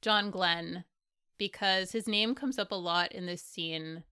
John 0.00 0.30
Glenn 0.30 0.84
because 1.36 1.92
his 1.92 2.06
name 2.06 2.34
comes 2.34 2.58
up 2.58 2.70
a 2.72 2.76
lot 2.76 3.12
in 3.12 3.26
this 3.26 3.42
scene. 3.42 4.04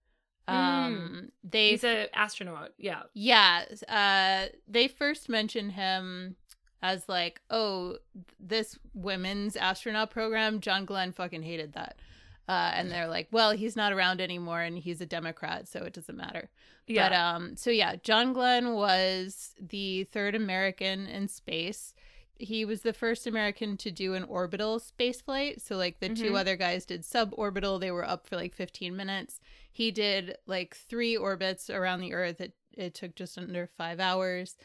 Um, 0.47 1.31
they 1.45 1.71
he's 1.71 1.85
an 1.85 2.07
astronaut. 2.15 2.71
Yeah. 2.79 3.03
Yeah, 3.13 3.65
uh 3.87 4.47
they 4.67 4.89
first 4.89 5.29
mention 5.29 5.69
him 5.71 6.37
as 6.81 7.07
like, 7.07 7.43
"Oh, 7.51 7.99
this 8.41 8.79
women's 8.95 9.57
astronaut 9.57 10.11
program, 10.11 10.61
John 10.61 10.87
Glenn 10.87 11.13
fucking 11.13 11.43
hated 11.43 11.75
that." 11.75 11.99
Uh 12.49 12.73
and 12.75 12.91
they're 12.91 13.07
like, 13.09 13.29
"Well, 13.31 13.51
he's 13.53 13.77
not 13.77 13.93
around 13.93 14.21
anymore 14.21 14.63
and 14.63 14.79
he's 14.79 15.01
a 15.03 15.07
democrat, 15.07 15.69
so 15.69 15.81
it 15.85 15.93
doesn't 15.93 16.17
matter." 16.17 16.49
Yeah. 16.87 17.09
But 17.09 17.15
um 17.17 17.57
so 17.57 17.71
yeah, 17.71 17.97
John 17.97 18.33
Glenn 18.33 18.73
was 18.75 19.55
the 19.61 20.05
third 20.05 20.35
American 20.35 21.07
in 21.07 21.29
space. 21.29 21.95
He 22.41 22.65
was 22.65 22.83
the 22.83 22.93
first 22.93 23.27
American 23.27 23.77
to 23.79 23.91
do 23.91 24.15
an 24.15 24.23
orbital 24.25 24.79
space 24.79 25.21
flight. 25.21 25.61
So 25.61 25.77
like 25.77 25.99
the 25.99 26.09
two 26.11 26.31
Mhm. 26.33 26.39
other 26.39 26.57
guys 26.57 26.87
did 26.87 27.03
suborbital. 27.03 27.81
They 27.81 27.91
were 27.91 28.07
up 28.09 28.27
for 28.29 28.37
like 28.37 28.55
15 28.55 28.95
minutes. 28.97 29.41
He 29.73 29.91
did 29.91 30.39
like 30.47 30.75
three 30.77 31.17
orbits 31.17 31.69
around 31.69 32.01
the 32.01 32.15
earth. 32.15 32.41
It 32.41 32.55
it 32.75 32.95
took 32.95 33.17
just 33.17 33.37
under 33.37 33.67
5 33.67 33.99
hours. 34.01 34.57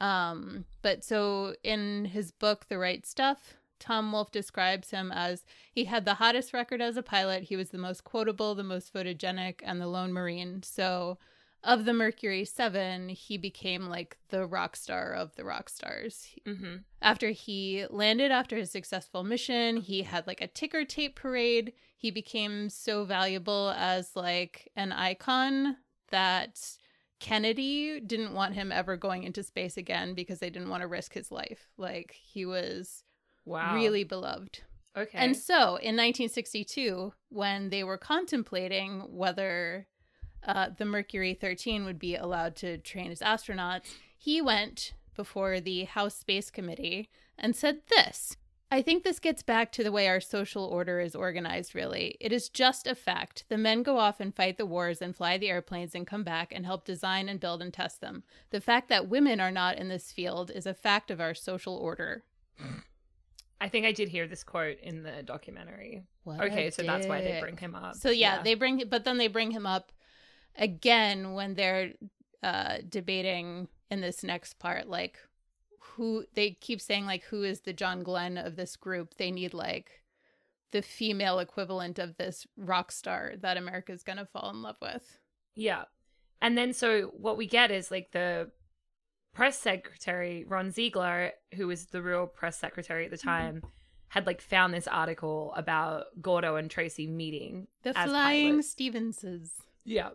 Um 0.00 0.64
but 0.82 1.04
so 1.04 1.54
in 1.64 2.04
his 2.06 2.30
book 2.30 2.66
The 2.68 2.78
Right 2.78 3.04
Stuff, 3.04 3.54
Tom 3.78 4.12
Wolfe 4.12 4.30
describes 4.30 4.90
him 4.90 5.12
as 5.12 5.44
he 5.72 5.84
had 5.84 6.04
the 6.04 6.14
hottest 6.14 6.52
record 6.52 6.80
as 6.80 6.96
a 6.96 7.02
pilot. 7.02 7.44
He 7.44 7.56
was 7.56 7.70
the 7.70 7.78
most 7.78 8.04
quotable, 8.04 8.54
the 8.54 8.62
most 8.62 8.92
photogenic, 8.92 9.60
and 9.62 9.80
the 9.80 9.86
lone 9.86 10.12
marine. 10.12 10.62
So 10.62 11.18
of 11.62 11.84
the 11.84 11.92
Mercury 11.92 12.44
7, 12.44 13.08
he 13.08 13.36
became 13.36 13.88
like 13.88 14.16
the 14.28 14.46
rock 14.46 14.76
star 14.76 15.12
of 15.12 15.34
the 15.34 15.44
rock 15.44 15.68
stars. 15.68 16.28
mm-hmm. 16.46 16.76
After 17.02 17.30
he 17.30 17.86
landed 17.90 18.30
after 18.30 18.56
his 18.56 18.70
successful 18.70 19.24
mission, 19.24 19.78
he 19.78 20.02
had 20.02 20.26
like 20.26 20.40
a 20.40 20.46
ticker 20.46 20.84
tape 20.84 21.16
parade. 21.16 21.72
He 21.96 22.10
became 22.10 22.68
so 22.68 23.04
valuable 23.04 23.74
as 23.76 24.14
like 24.14 24.70
an 24.76 24.92
icon 24.92 25.76
that 26.10 26.76
Kennedy 27.18 27.98
didn't 28.00 28.34
want 28.34 28.54
him 28.54 28.70
ever 28.70 28.96
going 28.96 29.24
into 29.24 29.42
space 29.42 29.76
again 29.76 30.14
because 30.14 30.38
they 30.38 30.50
didn't 30.50 30.68
want 30.68 30.82
to 30.82 30.88
risk 30.88 31.14
his 31.14 31.32
life. 31.32 31.68
Like 31.76 32.12
he 32.12 32.44
was 32.44 33.04
Wow. 33.46 33.74
really 33.74 34.04
beloved. 34.04 34.60
Okay. 34.96 35.18
And 35.18 35.36
so 35.36 35.76
in 35.76 35.94
1962, 35.94 37.12
when 37.28 37.70
they 37.70 37.84
were 37.84 37.98
contemplating 37.98 39.00
whether 39.00 39.86
uh, 40.46 40.70
the 40.76 40.84
Mercury 40.84 41.34
13 41.34 41.84
would 41.84 41.98
be 41.98 42.16
allowed 42.16 42.56
to 42.56 42.78
train 42.78 43.10
as 43.10 43.20
astronauts, 43.20 43.86
he 44.16 44.42
went 44.42 44.94
before 45.14 45.60
the 45.60 45.84
House 45.84 46.14
Space 46.14 46.50
Committee 46.50 47.08
and 47.38 47.54
said 47.54 47.80
this. 47.88 48.36
I 48.70 48.82
think 48.82 49.04
this 49.04 49.20
gets 49.20 49.44
back 49.44 49.70
to 49.72 49.84
the 49.84 49.92
way 49.92 50.08
our 50.08 50.20
social 50.20 50.64
order 50.64 50.98
is 50.98 51.14
organized, 51.14 51.74
really. 51.74 52.16
It 52.20 52.32
is 52.32 52.48
just 52.48 52.88
a 52.88 52.96
fact. 52.96 53.44
The 53.48 53.56
men 53.56 53.84
go 53.84 53.98
off 53.98 54.18
and 54.18 54.34
fight 54.34 54.58
the 54.58 54.66
wars 54.66 55.00
and 55.00 55.14
fly 55.14 55.38
the 55.38 55.50
airplanes 55.50 55.94
and 55.94 56.06
come 56.06 56.24
back 56.24 56.52
and 56.52 56.66
help 56.66 56.84
design 56.84 57.28
and 57.28 57.38
build 57.38 57.62
and 57.62 57.72
test 57.72 58.00
them. 58.00 58.24
The 58.50 58.60
fact 58.60 58.88
that 58.88 59.08
women 59.08 59.40
are 59.40 59.52
not 59.52 59.78
in 59.78 59.88
this 59.88 60.10
field 60.10 60.50
is 60.50 60.66
a 60.66 60.74
fact 60.74 61.12
of 61.12 61.20
our 61.20 61.34
social 61.34 61.76
order. 61.76 62.24
I 63.60 63.68
think 63.68 63.86
I 63.86 63.92
did 63.92 64.08
hear 64.08 64.26
this 64.26 64.44
quote 64.44 64.78
in 64.80 65.02
the 65.02 65.22
documentary. 65.22 66.04
What 66.24 66.40
okay, 66.40 66.70
so 66.70 66.82
that's 66.82 67.06
why 67.06 67.22
they 67.22 67.40
bring 67.40 67.56
him 67.56 67.74
up. 67.74 67.96
So 67.96 68.10
yeah, 68.10 68.42
they 68.42 68.54
bring 68.54 68.82
but 68.88 69.04
then 69.04 69.18
they 69.18 69.28
bring 69.28 69.50
him 69.50 69.66
up 69.66 69.92
again 70.56 71.34
when 71.34 71.54
they're 71.54 71.92
uh 72.42 72.78
debating 72.88 73.68
in 73.90 74.00
this 74.00 74.22
next 74.22 74.58
part 74.58 74.88
like 74.88 75.18
who 75.96 76.24
they 76.34 76.50
keep 76.50 76.80
saying 76.80 77.06
like 77.06 77.24
who 77.24 77.42
is 77.42 77.60
the 77.60 77.72
John 77.72 78.02
Glenn 78.02 78.36
of 78.36 78.56
this 78.56 78.76
group. 78.76 79.14
They 79.16 79.30
need 79.30 79.54
like 79.54 80.02
the 80.72 80.82
female 80.82 81.38
equivalent 81.38 81.98
of 81.98 82.16
this 82.16 82.46
rock 82.56 82.92
star 82.92 83.32
that 83.40 83.56
America's 83.56 84.02
going 84.02 84.18
to 84.18 84.26
fall 84.26 84.50
in 84.50 84.62
love 84.62 84.76
with. 84.82 85.18
Yeah. 85.54 85.84
And 86.42 86.58
then 86.58 86.74
so 86.74 87.12
what 87.16 87.38
we 87.38 87.46
get 87.46 87.70
is 87.70 87.90
like 87.90 88.12
the 88.12 88.50
press 89.36 89.58
secretary, 89.58 90.44
Ron 90.48 90.70
Ziegler, 90.70 91.32
who 91.54 91.66
was 91.66 91.86
the 91.86 92.00
real 92.00 92.26
press 92.26 92.58
secretary 92.58 93.04
at 93.04 93.10
the 93.10 93.18
Mm-hmm. 93.18 93.28
time, 93.28 93.62
had 94.08 94.26
like 94.26 94.40
found 94.40 94.72
this 94.72 94.88
article 94.88 95.52
about 95.56 96.04
Gordo 96.22 96.56
and 96.56 96.70
Tracy 96.70 97.06
meeting. 97.06 97.66
The 97.82 97.92
Flying 97.92 98.52
pilots. 98.52 98.74
Stevenses. 98.74 99.50
Yeah. 99.84 100.10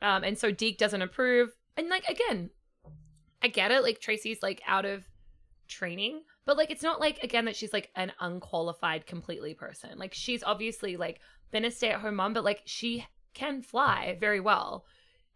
Um, 0.00 0.22
and 0.22 0.38
so 0.38 0.52
Deke 0.52 0.78
doesn't 0.78 1.02
approve. 1.02 1.50
And 1.76 1.88
like 1.88 2.04
again, 2.08 2.50
I 3.42 3.48
get 3.48 3.72
it, 3.72 3.82
like 3.82 3.98
Tracy's 4.00 4.42
like 4.42 4.62
out 4.66 4.84
of 4.84 5.02
training, 5.66 6.22
but 6.44 6.56
like 6.56 6.70
it's 6.70 6.82
not 6.82 7.00
like 7.00 7.22
again 7.24 7.46
that 7.46 7.56
she's 7.56 7.72
like 7.72 7.90
an 7.96 8.12
unqualified 8.20 9.04
completely 9.06 9.54
person. 9.54 9.98
Like 9.98 10.14
she's 10.14 10.44
obviously 10.44 10.96
like 10.96 11.20
been 11.50 11.64
a 11.64 11.70
stay-at-home 11.70 12.14
mom, 12.16 12.34
but 12.34 12.44
like 12.44 12.62
she 12.66 13.04
can 13.34 13.62
fly 13.62 14.16
very 14.20 14.40
well 14.40 14.84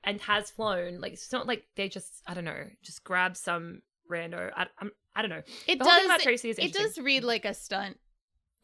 and 0.04 0.20
has 0.22 0.50
flown. 0.50 1.00
Like 1.00 1.12
it's 1.14 1.32
not 1.32 1.46
like 1.46 1.64
they 1.76 1.88
just 1.88 2.22
I 2.26 2.34
don't 2.34 2.44
know, 2.44 2.64
just 2.82 3.04
grab 3.04 3.36
some 3.36 3.82
rando. 4.10 4.50
I, 4.56 4.66
I'm 4.78 4.90
I 5.16 5.22
don't 5.22 5.30
know. 5.30 5.42
It 5.66 5.78
The 5.78 5.84
does 5.84 6.04
about 6.04 6.20
Tracy 6.20 6.50
is 6.50 6.58
it 6.58 6.72
does 6.72 6.98
read 6.98 7.24
like 7.24 7.44
a 7.44 7.54
stunt 7.54 7.98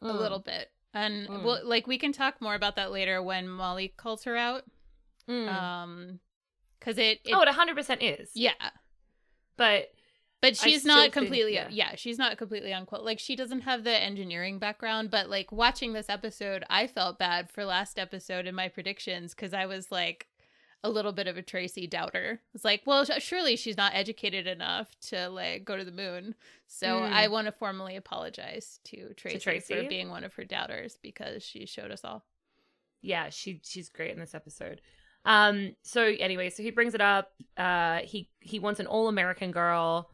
a 0.01 0.05
Mm. 0.05 0.19
little 0.19 0.39
bit. 0.39 0.69
And 0.93 1.27
Mm. 1.27 1.43
well, 1.43 1.61
like 1.63 1.87
we 1.87 1.97
can 1.97 2.11
talk 2.11 2.41
more 2.41 2.55
about 2.55 2.75
that 2.75 2.91
later 2.91 3.21
when 3.23 3.47
Molly 3.47 3.93
calls 3.95 4.23
her 4.25 4.35
out. 4.35 4.63
Mm. 5.29 5.47
Um, 5.47 6.19
because 6.79 6.97
it, 6.97 7.19
it 7.23 7.33
oh, 7.33 7.41
it 7.41 7.45
100 7.45 7.75
percent 7.75 8.01
is. 8.01 8.31
yeah, 8.33 8.53
but 9.57 9.89
but 10.41 10.57
she's 10.57 10.83
not 10.83 11.01
think- 11.03 11.13
completely 11.13 11.53
yeah. 11.53 11.67
yeah. 11.69 11.93
she's 11.95 12.17
not 12.17 12.37
completely 12.39 12.73
unquote. 12.73 13.03
Like 13.03 13.19
she 13.19 13.35
doesn't 13.35 13.61
have 13.61 13.83
the 13.83 13.91
engineering 13.95 14.57
background, 14.57 15.11
but 15.11 15.29
like 15.29 15.51
watching 15.51 15.93
this 15.93 16.09
episode, 16.09 16.63
I 16.69 16.87
felt 16.87 17.19
bad 17.19 17.49
for 17.51 17.63
last 17.63 17.99
episode 17.99 18.47
in 18.47 18.55
my 18.55 18.67
predictions 18.67 19.35
because 19.35 19.53
I 19.53 19.67
was 19.67 19.91
like 19.91 20.27
a 20.83 20.89
little 20.89 21.11
bit 21.11 21.27
of 21.27 21.37
a 21.37 21.41
Tracy 21.41 21.85
doubter. 21.87 22.41
It's 22.53 22.65
like, 22.65 22.81
well, 22.85 23.05
surely 23.05 23.55
she's 23.55 23.77
not 23.77 23.93
educated 23.95 24.47
enough 24.47 24.87
to 25.09 25.29
like 25.29 25.63
go 25.63 25.77
to 25.77 25.85
the 25.85 25.91
moon. 25.91 26.33
So 26.67 26.87
Mm. 26.87 27.11
I 27.11 27.27
want 27.27 27.45
to 27.47 27.51
formally 27.51 27.95
apologize 27.95 28.79
to 28.85 29.13
Tracy, 29.15 29.39
Tracy? 29.39 29.75
for 29.75 29.87
being 29.87 30.09
one 30.09 30.23
of 30.23 30.33
her 30.35 30.43
doubters 30.45 30.97
because 31.01 31.43
she 31.43 31.65
showed 31.65 31.91
us 31.91 32.03
all. 32.03 32.25
yeah 33.01 33.29
she 33.29 33.59
she's 33.63 33.89
great 33.89 34.11
in 34.11 34.19
this 34.19 34.35
episode 34.35 34.79
um 35.25 35.75
so 35.83 36.01
anyway 36.19 36.49
so 36.51 36.61
he 36.63 36.69
brings 36.71 36.93
it 36.95 37.01
up 37.01 37.31
uh 37.57 37.97
he 38.03 38.29
he 38.39 38.59
wants 38.59 38.79
an 38.79 38.85
all-american 38.87 39.51
girl 39.51 40.09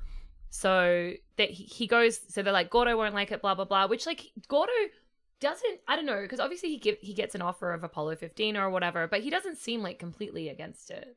so 0.49 1.11
that 1.37 1.49
he, 1.49 1.63
he 1.65 1.87
goes 1.87 2.19
so 2.29 2.41
they're 2.41 2.53
like 2.53 2.69
gordo 2.69 2.95
won't 2.97 3.13
like 3.13 3.31
it 3.31 3.41
blah 3.41 3.55
blah 3.55 3.65
blah 3.65 3.87
which 3.87 4.05
like 4.05 4.21
gordo 4.47 4.71
doesn't 5.39 5.79
i 5.87 5.95
don't 5.95 6.05
know 6.05 6.21
because 6.21 6.39
obviously 6.39 6.69
he 6.69 6.77
give 6.77 6.97
he 6.99 7.13
gets 7.13 7.35
an 7.35 7.41
offer 7.41 7.73
of 7.73 7.83
apollo 7.83 8.15
15 8.15 8.57
or 8.57 8.69
whatever 8.69 9.07
but 9.07 9.21
he 9.21 9.29
doesn't 9.29 9.57
seem 9.57 9.81
like 9.83 9.99
completely 9.99 10.49
against 10.49 10.89
it 10.91 11.15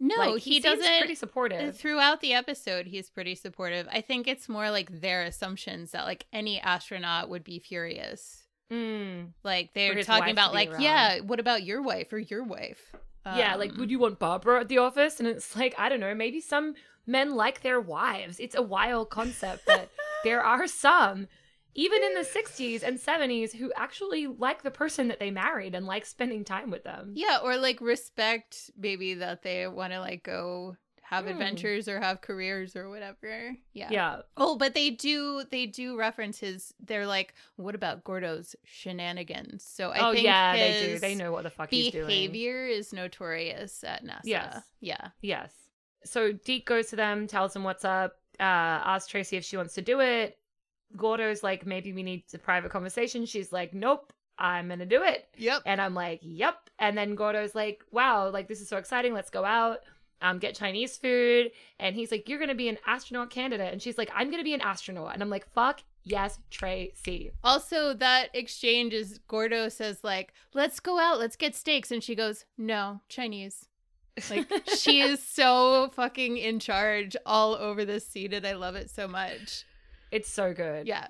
No, 0.00 0.16
like, 0.16 0.42
he, 0.42 0.60
seems 0.60 0.64
doesn't. 0.78 0.98
pretty 0.98 1.14
supportive 1.14 1.76
Throughout 1.76 2.20
the 2.20 2.32
episode, 2.32 2.86
he's 2.86 3.10
pretty 3.10 3.34
supportive. 3.34 3.86
I 3.90 4.00
think 4.02 4.26
it's 4.28 4.48
more 4.48 4.70
like 4.70 5.00
their 5.00 5.22
assumptions 5.22 5.90
that 5.92 6.04
like 6.04 6.26
any 6.32 6.60
astronaut 6.60 7.28
would 7.28 7.42
be 7.44 7.58
furious. 7.58 8.42
mm. 8.70 9.28
Like 9.42 9.72
they're 9.74 10.02
talking 10.02 10.30
about 10.32 10.52
like, 10.54 10.70
around. 10.70 10.82
yeah, 10.82 11.20
what 11.20 11.40
about 11.40 11.62
your 11.64 11.80
wife 11.82 12.12
or 12.12 12.18
your 12.18 12.42
wife? 12.44 12.92
yeah 13.36 13.54
like 13.56 13.70
Um, 13.72 13.78
would 13.78 13.90
you 13.90 13.98
want 13.98 14.18
barbara 14.18 14.60
at 14.60 14.68
the 14.68 14.76
office 14.78 15.18
and 15.18 15.26
it's 15.26 15.56
like 15.56 15.74
i 15.78 15.88
don't 15.88 15.98
know 16.00 16.14
maybe 16.14 16.40
some 16.42 16.74
men 17.06 17.34
like 17.34 17.62
their 17.62 17.80
wives 17.80 18.38
it's 18.38 18.54
a 18.54 18.60
wild 18.60 19.08
concept 19.08 19.64
that 19.66 19.88
there 20.24 20.42
are 20.52 20.66
some 20.68 21.26
even 21.74 22.02
in 22.02 22.14
the 22.14 22.20
60s 22.20 22.82
and 22.82 22.98
70s 22.98 23.52
who 23.54 23.72
actually 23.76 24.26
like 24.26 24.62
the 24.62 24.70
person 24.70 25.08
that 25.08 25.18
they 25.20 25.30
married 25.30 25.74
and 25.74 25.86
like 25.86 26.06
spending 26.06 26.44
time 26.44 26.70
with 26.70 26.84
them 26.84 27.12
Yeah, 27.14 27.38
or 27.42 27.56
like 27.56 27.80
respect 27.80 28.70
maybe 28.76 29.14
that 29.14 29.42
they 29.42 29.66
want 29.66 29.92
to 29.92 30.00
like 30.00 30.22
go 30.22 30.76
have 31.02 31.24
Hmm. 31.24 31.32
adventures 31.32 31.86
or 31.86 32.00
have 32.00 32.22
careers 32.22 32.74
or 32.76 32.88
whatever. 32.88 33.54
Yeah. 33.74 33.88
yeah 33.90 34.16
Oh, 34.36 34.56
but 34.56 34.74
they 34.74 34.90
do 34.90 35.44
they 35.50 35.66
do 35.66 35.98
reference 35.98 36.38
his 36.38 36.72
they're 36.80 37.06
like, 37.06 37.34
what 37.56 37.74
about 37.74 38.04
Gordo's 38.04 38.56
shenanigans? 38.64 39.64
So 39.64 39.90
I 39.90 40.08
oh 40.08 40.12
think 40.12 40.24
yeah 40.24 40.56
they 40.56 40.78
do 40.94 40.98
they 40.98 41.14
know 41.14 41.30
what 41.32 41.42
the 41.44 41.50
fuck 41.50 41.70
he's 41.70 41.92
doing 41.92 42.06
behavior 42.06 42.66
is 42.66 42.92
notorious 42.92 43.84
at 43.84 44.04
NASA. 44.04 44.20
Yes. 44.24 44.62
Yeah. 44.80 45.08
yes 45.20 45.52
so 46.04 46.32
deke 46.32 46.66
goes 46.66 46.88
to 46.88 46.96
them 46.96 47.26
tells 47.26 47.52
them 47.54 47.64
what's 47.64 47.84
up 47.84 48.16
uh 48.40 48.42
asks 48.42 49.08
tracy 49.10 49.36
if 49.36 49.44
she 49.44 49.56
wants 49.56 49.74
to 49.74 49.82
do 49.82 50.00
it 50.00 50.36
Gordo's 50.96 51.42
like, 51.42 51.66
maybe 51.66 51.92
we 51.92 52.02
need 52.02 52.24
a 52.32 52.38
private 52.38 52.70
conversation. 52.70 53.26
She's 53.26 53.52
like, 53.52 53.74
nope, 53.74 54.12
I'm 54.38 54.68
gonna 54.68 54.86
do 54.86 55.02
it. 55.02 55.28
Yep. 55.36 55.62
And 55.66 55.80
I'm 55.80 55.94
like, 55.94 56.20
yep. 56.22 56.70
And 56.78 56.96
then 56.96 57.14
Gordo's 57.14 57.54
like, 57.54 57.82
wow, 57.90 58.30
like 58.30 58.48
this 58.48 58.60
is 58.60 58.68
so 58.68 58.76
exciting. 58.76 59.14
Let's 59.14 59.30
go 59.30 59.44
out, 59.44 59.80
um, 60.22 60.38
get 60.38 60.54
Chinese 60.54 60.96
food. 60.96 61.50
And 61.78 61.94
he's 61.94 62.10
like, 62.10 62.28
you're 62.28 62.38
gonna 62.38 62.54
be 62.54 62.68
an 62.68 62.78
astronaut 62.86 63.30
candidate. 63.30 63.72
And 63.72 63.80
she's 63.82 63.98
like, 63.98 64.10
I'm 64.14 64.30
gonna 64.30 64.44
be 64.44 64.54
an 64.54 64.60
astronaut. 64.60 65.14
And 65.14 65.22
I'm 65.22 65.30
like, 65.30 65.48
fuck 65.52 65.82
yes, 66.04 66.38
Tracy. 66.50 67.32
Also, 67.42 67.94
that 67.94 68.28
exchange 68.34 68.92
is 68.92 69.18
Gordo 69.26 69.68
says 69.68 70.04
like, 70.04 70.32
"Let's 70.52 70.80
go 70.80 70.98
out, 70.98 71.18
let's 71.18 71.36
get 71.36 71.56
steaks," 71.56 71.90
and 71.90 72.02
she 72.02 72.14
goes, 72.14 72.44
"No, 72.56 73.00
Chinese." 73.08 73.66
Like 74.30 74.48
she 74.76 75.00
is 75.00 75.20
so 75.20 75.90
fucking 75.94 76.36
in 76.36 76.60
charge 76.60 77.16
all 77.26 77.54
over 77.54 77.84
this 77.84 78.06
scene, 78.06 78.32
and 78.32 78.46
I 78.46 78.52
love 78.52 78.76
it 78.76 78.90
so 78.90 79.08
much. 79.08 79.64
It's 80.14 80.30
so 80.30 80.54
good. 80.54 80.86
Yeah. 80.86 81.08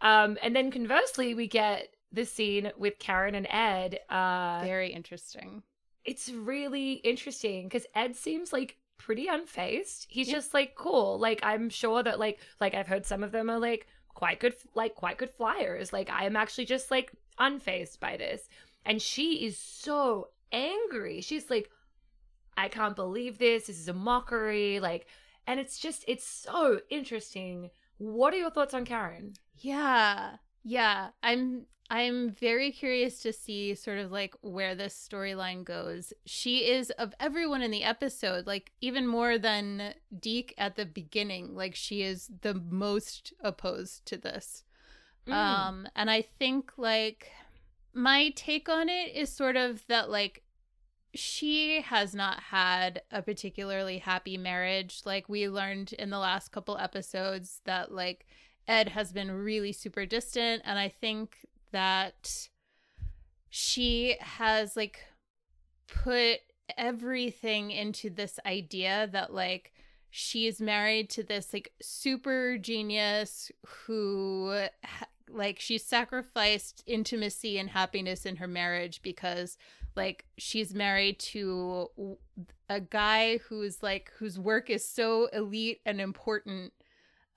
Um, 0.00 0.36
and 0.42 0.54
then 0.56 0.70
conversely, 0.70 1.34
we 1.34 1.46
get 1.46 1.88
the 2.12 2.24
scene 2.26 2.72
with 2.76 2.98
Karen 2.98 3.34
and 3.34 3.46
Ed. 3.48 4.00
Uh, 4.10 4.60
Very 4.64 4.92
interesting. 4.92 5.62
it's 6.04 6.28
really 6.28 6.94
interesting 7.12 7.68
because 7.68 7.86
Ed 7.94 8.16
seems 8.16 8.52
like 8.52 8.76
pretty 8.98 9.26
unfazed. 9.28 10.06
He's 10.08 10.28
Yeah. 10.28 10.34
just 10.34 10.52
like 10.54 10.74
cool. 10.74 11.18
Like 11.18 11.40
I'm 11.42 11.70
sure 11.70 12.02
that 12.02 12.18
like 12.18 12.40
like 12.60 12.74
I've 12.74 12.88
heard 12.88 13.06
some 13.06 13.22
of 13.22 13.30
them 13.32 13.48
are 13.48 13.58
like 13.58 13.86
quite 14.08 14.40
good 14.40 14.54
like 14.74 14.94
quite 14.96 15.18
good 15.18 15.30
flyers. 15.30 15.92
Like 15.92 16.10
I 16.10 16.24
am 16.24 16.36
actually 16.36 16.66
just 16.66 16.90
like 16.90 17.12
unfazed 17.38 18.00
by 18.00 18.16
this. 18.16 18.48
And 18.84 19.00
she 19.00 19.44
is 19.46 19.56
so 19.56 20.28
angry. 20.52 21.20
She's 21.20 21.48
like 21.48 21.70
I 22.56 22.68
can't 22.68 22.96
believe 22.96 23.38
this. 23.38 23.66
This 23.68 23.78
is 23.78 23.88
a 23.88 23.94
mockery. 23.94 24.80
Like 24.80 25.06
and 25.46 25.58
it's 25.60 25.78
just 25.78 26.04
it's 26.08 26.26
so 26.26 26.80
interesting. 26.90 27.70
What 27.98 28.34
are 28.34 28.38
your 28.38 28.50
thoughts 28.50 28.74
on 28.74 28.84
Karen? 28.84 29.34
Yeah. 29.56 30.36
Yeah. 30.64 31.08
I'm 31.22 31.66
I'm 31.90 32.30
very 32.30 32.72
curious 32.72 33.20
to 33.20 33.34
see 33.34 33.74
sort 33.74 33.98
of 33.98 34.10
like 34.10 34.34
where 34.40 34.74
this 34.74 34.94
storyline 34.94 35.62
goes. 35.64 36.12
She 36.24 36.70
is 36.70 36.90
of 36.92 37.14
everyone 37.20 37.60
in 37.60 37.70
the 37.70 37.84
episode, 37.84 38.46
like 38.46 38.72
even 38.80 39.06
more 39.06 39.36
than 39.38 39.92
Deke 40.18 40.54
at 40.56 40.76
the 40.76 40.86
beginning, 40.86 41.54
like 41.54 41.74
she 41.74 42.02
is 42.02 42.30
the 42.40 42.54
most 42.54 43.34
opposed 43.40 44.06
to 44.06 44.16
this. 44.16 44.64
Mm. 45.26 45.32
Um 45.34 45.88
and 45.94 46.10
I 46.10 46.22
think 46.22 46.72
like 46.76 47.30
my 47.94 48.30
take 48.34 48.68
on 48.68 48.88
it 48.88 49.14
is 49.14 49.30
sort 49.30 49.56
of 49.56 49.86
that 49.88 50.08
like 50.08 50.42
she 51.14 51.82
has 51.82 52.14
not 52.14 52.40
had 52.44 53.02
a 53.10 53.22
particularly 53.22 53.98
happy 53.98 54.36
marriage. 54.36 55.02
Like 55.04 55.28
we 55.28 55.48
learned 55.48 55.92
in 55.94 56.10
the 56.10 56.18
last 56.18 56.52
couple 56.52 56.78
episodes 56.78 57.60
that 57.64 57.92
like 57.92 58.26
Ed 58.66 58.90
has 58.90 59.12
been 59.12 59.30
really 59.30 59.72
super 59.72 60.06
distant 60.06 60.62
and 60.64 60.78
I 60.78 60.88
think 60.88 61.46
that 61.72 62.48
she 63.50 64.16
has 64.20 64.76
like 64.76 65.00
put 65.86 66.40
everything 66.78 67.70
into 67.70 68.08
this 68.08 68.38
idea 68.46 69.08
that 69.12 69.34
like 69.34 69.72
she 70.10 70.46
is 70.46 70.60
married 70.60 71.10
to 71.10 71.22
this 71.22 71.52
like 71.52 71.72
super 71.82 72.56
genius 72.56 73.50
who 73.66 74.64
like 75.28 75.58
she 75.58 75.76
sacrificed 75.76 76.82
intimacy 76.86 77.58
and 77.58 77.70
happiness 77.70 78.24
in 78.24 78.36
her 78.36 78.48
marriage 78.48 79.02
because 79.02 79.58
like 79.96 80.24
she's 80.38 80.74
married 80.74 81.18
to 81.18 81.88
a 82.68 82.80
guy 82.80 83.38
who's 83.48 83.82
like 83.82 84.10
whose 84.18 84.38
work 84.38 84.70
is 84.70 84.86
so 84.86 85.26
elite 85.32 85.80
and 85.84 86.00
important 86.00 86.72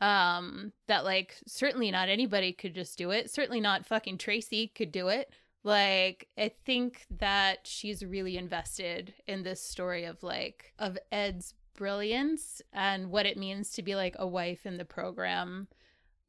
um 0.02 0.72
that 0.88 1.04
like 1.04 1.38
certainly 1.48 1.89
not 1.91 2.10
anybody 2.10 2.52
could 2.52 2.76
just 2.76 2.98
do 2.98 3.12
it. 3.12 3.32
Certainly 3.32 3.62
not 3.62 3.86
fucking 3.86 4.18
tracy 4.18 4.68
could 4.68 4.91
do 4.91 5.08
it. 5.08 5.32
Like 5.63 6.28
i 6.38 6.52
think 6.65 7.06
that 7.10 7.60
she's 7.63 8.06
really 8.06 8.38
invested 8.38 9.13
in 9.28 9.44
this 9.44 9.62
story 9.62 10.06
of 10.06 10.22
like 10.24 10.74
of 10.80 10.98
ed's 11.12 11.54
brilliance 11.76 12.62
and 12.72 13.12
what 13.12 13.26
it 13.26 13.38
means 13.38 13.72
to 13.72 13.82
be 13.82 13.96
like 13.96 14.15
a 14.18 14.28
wife 14.28 14.65
in 14.65 14.78
the 14.78 14.86
program. 14.86 15.68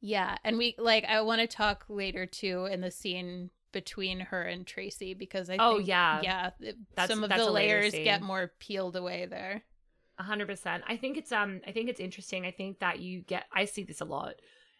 Yeah 0.01 0.37
and 0.43 0.57
we 0.57 0.75
like 0.77 1.05
i 1.05 1.21
want 1.21 1.41
to 1.41 1.47
talk 1.47 1.85
later 1.89 2.25
too 2.25 2.65
in 2.65 2.81
the 2.81 2.91
scene 2.91 3.49
between 3.71 4.19
her 4.19 4.41
and 4.43 4.65
tracy 4.65 5.13
because 5.13 5.49
i 5.49 5.57
Oh, 5.59 5.77
think 5.77 5.87
yeah. 5.87 6.21
yeah 6.23 6.49
That's- 6.95 7.09
some 7.09 7.23
of 7.23 7.29
the 7.29 7.49
layers 7.51 7.91
get 7.93 8.21
more 8.21 8.51
peeled 8.59 8.95
away 8.95 9.25
there 9.25 9.63
A 10.19 10.23
hundred 10.23 10.47
percent. 10.47 10.83
I 10.87 10.97
think 10.97 11.17
it's 11.17 11.31
um 11.31 11.61
I 11.67 11.71
think 11.71 11.89
it's 11.89 11.99
interesting. 11.99 12.45
I 12.45 12.51
think 12.51 12.79
that 12.79 12.99
you 12.99 13.21
get 13.21 13.45
I 13.53 13.65
see 13.65 13.83
this 13.83 14.01
a 14.01 14.05
lot. 14.05 14.33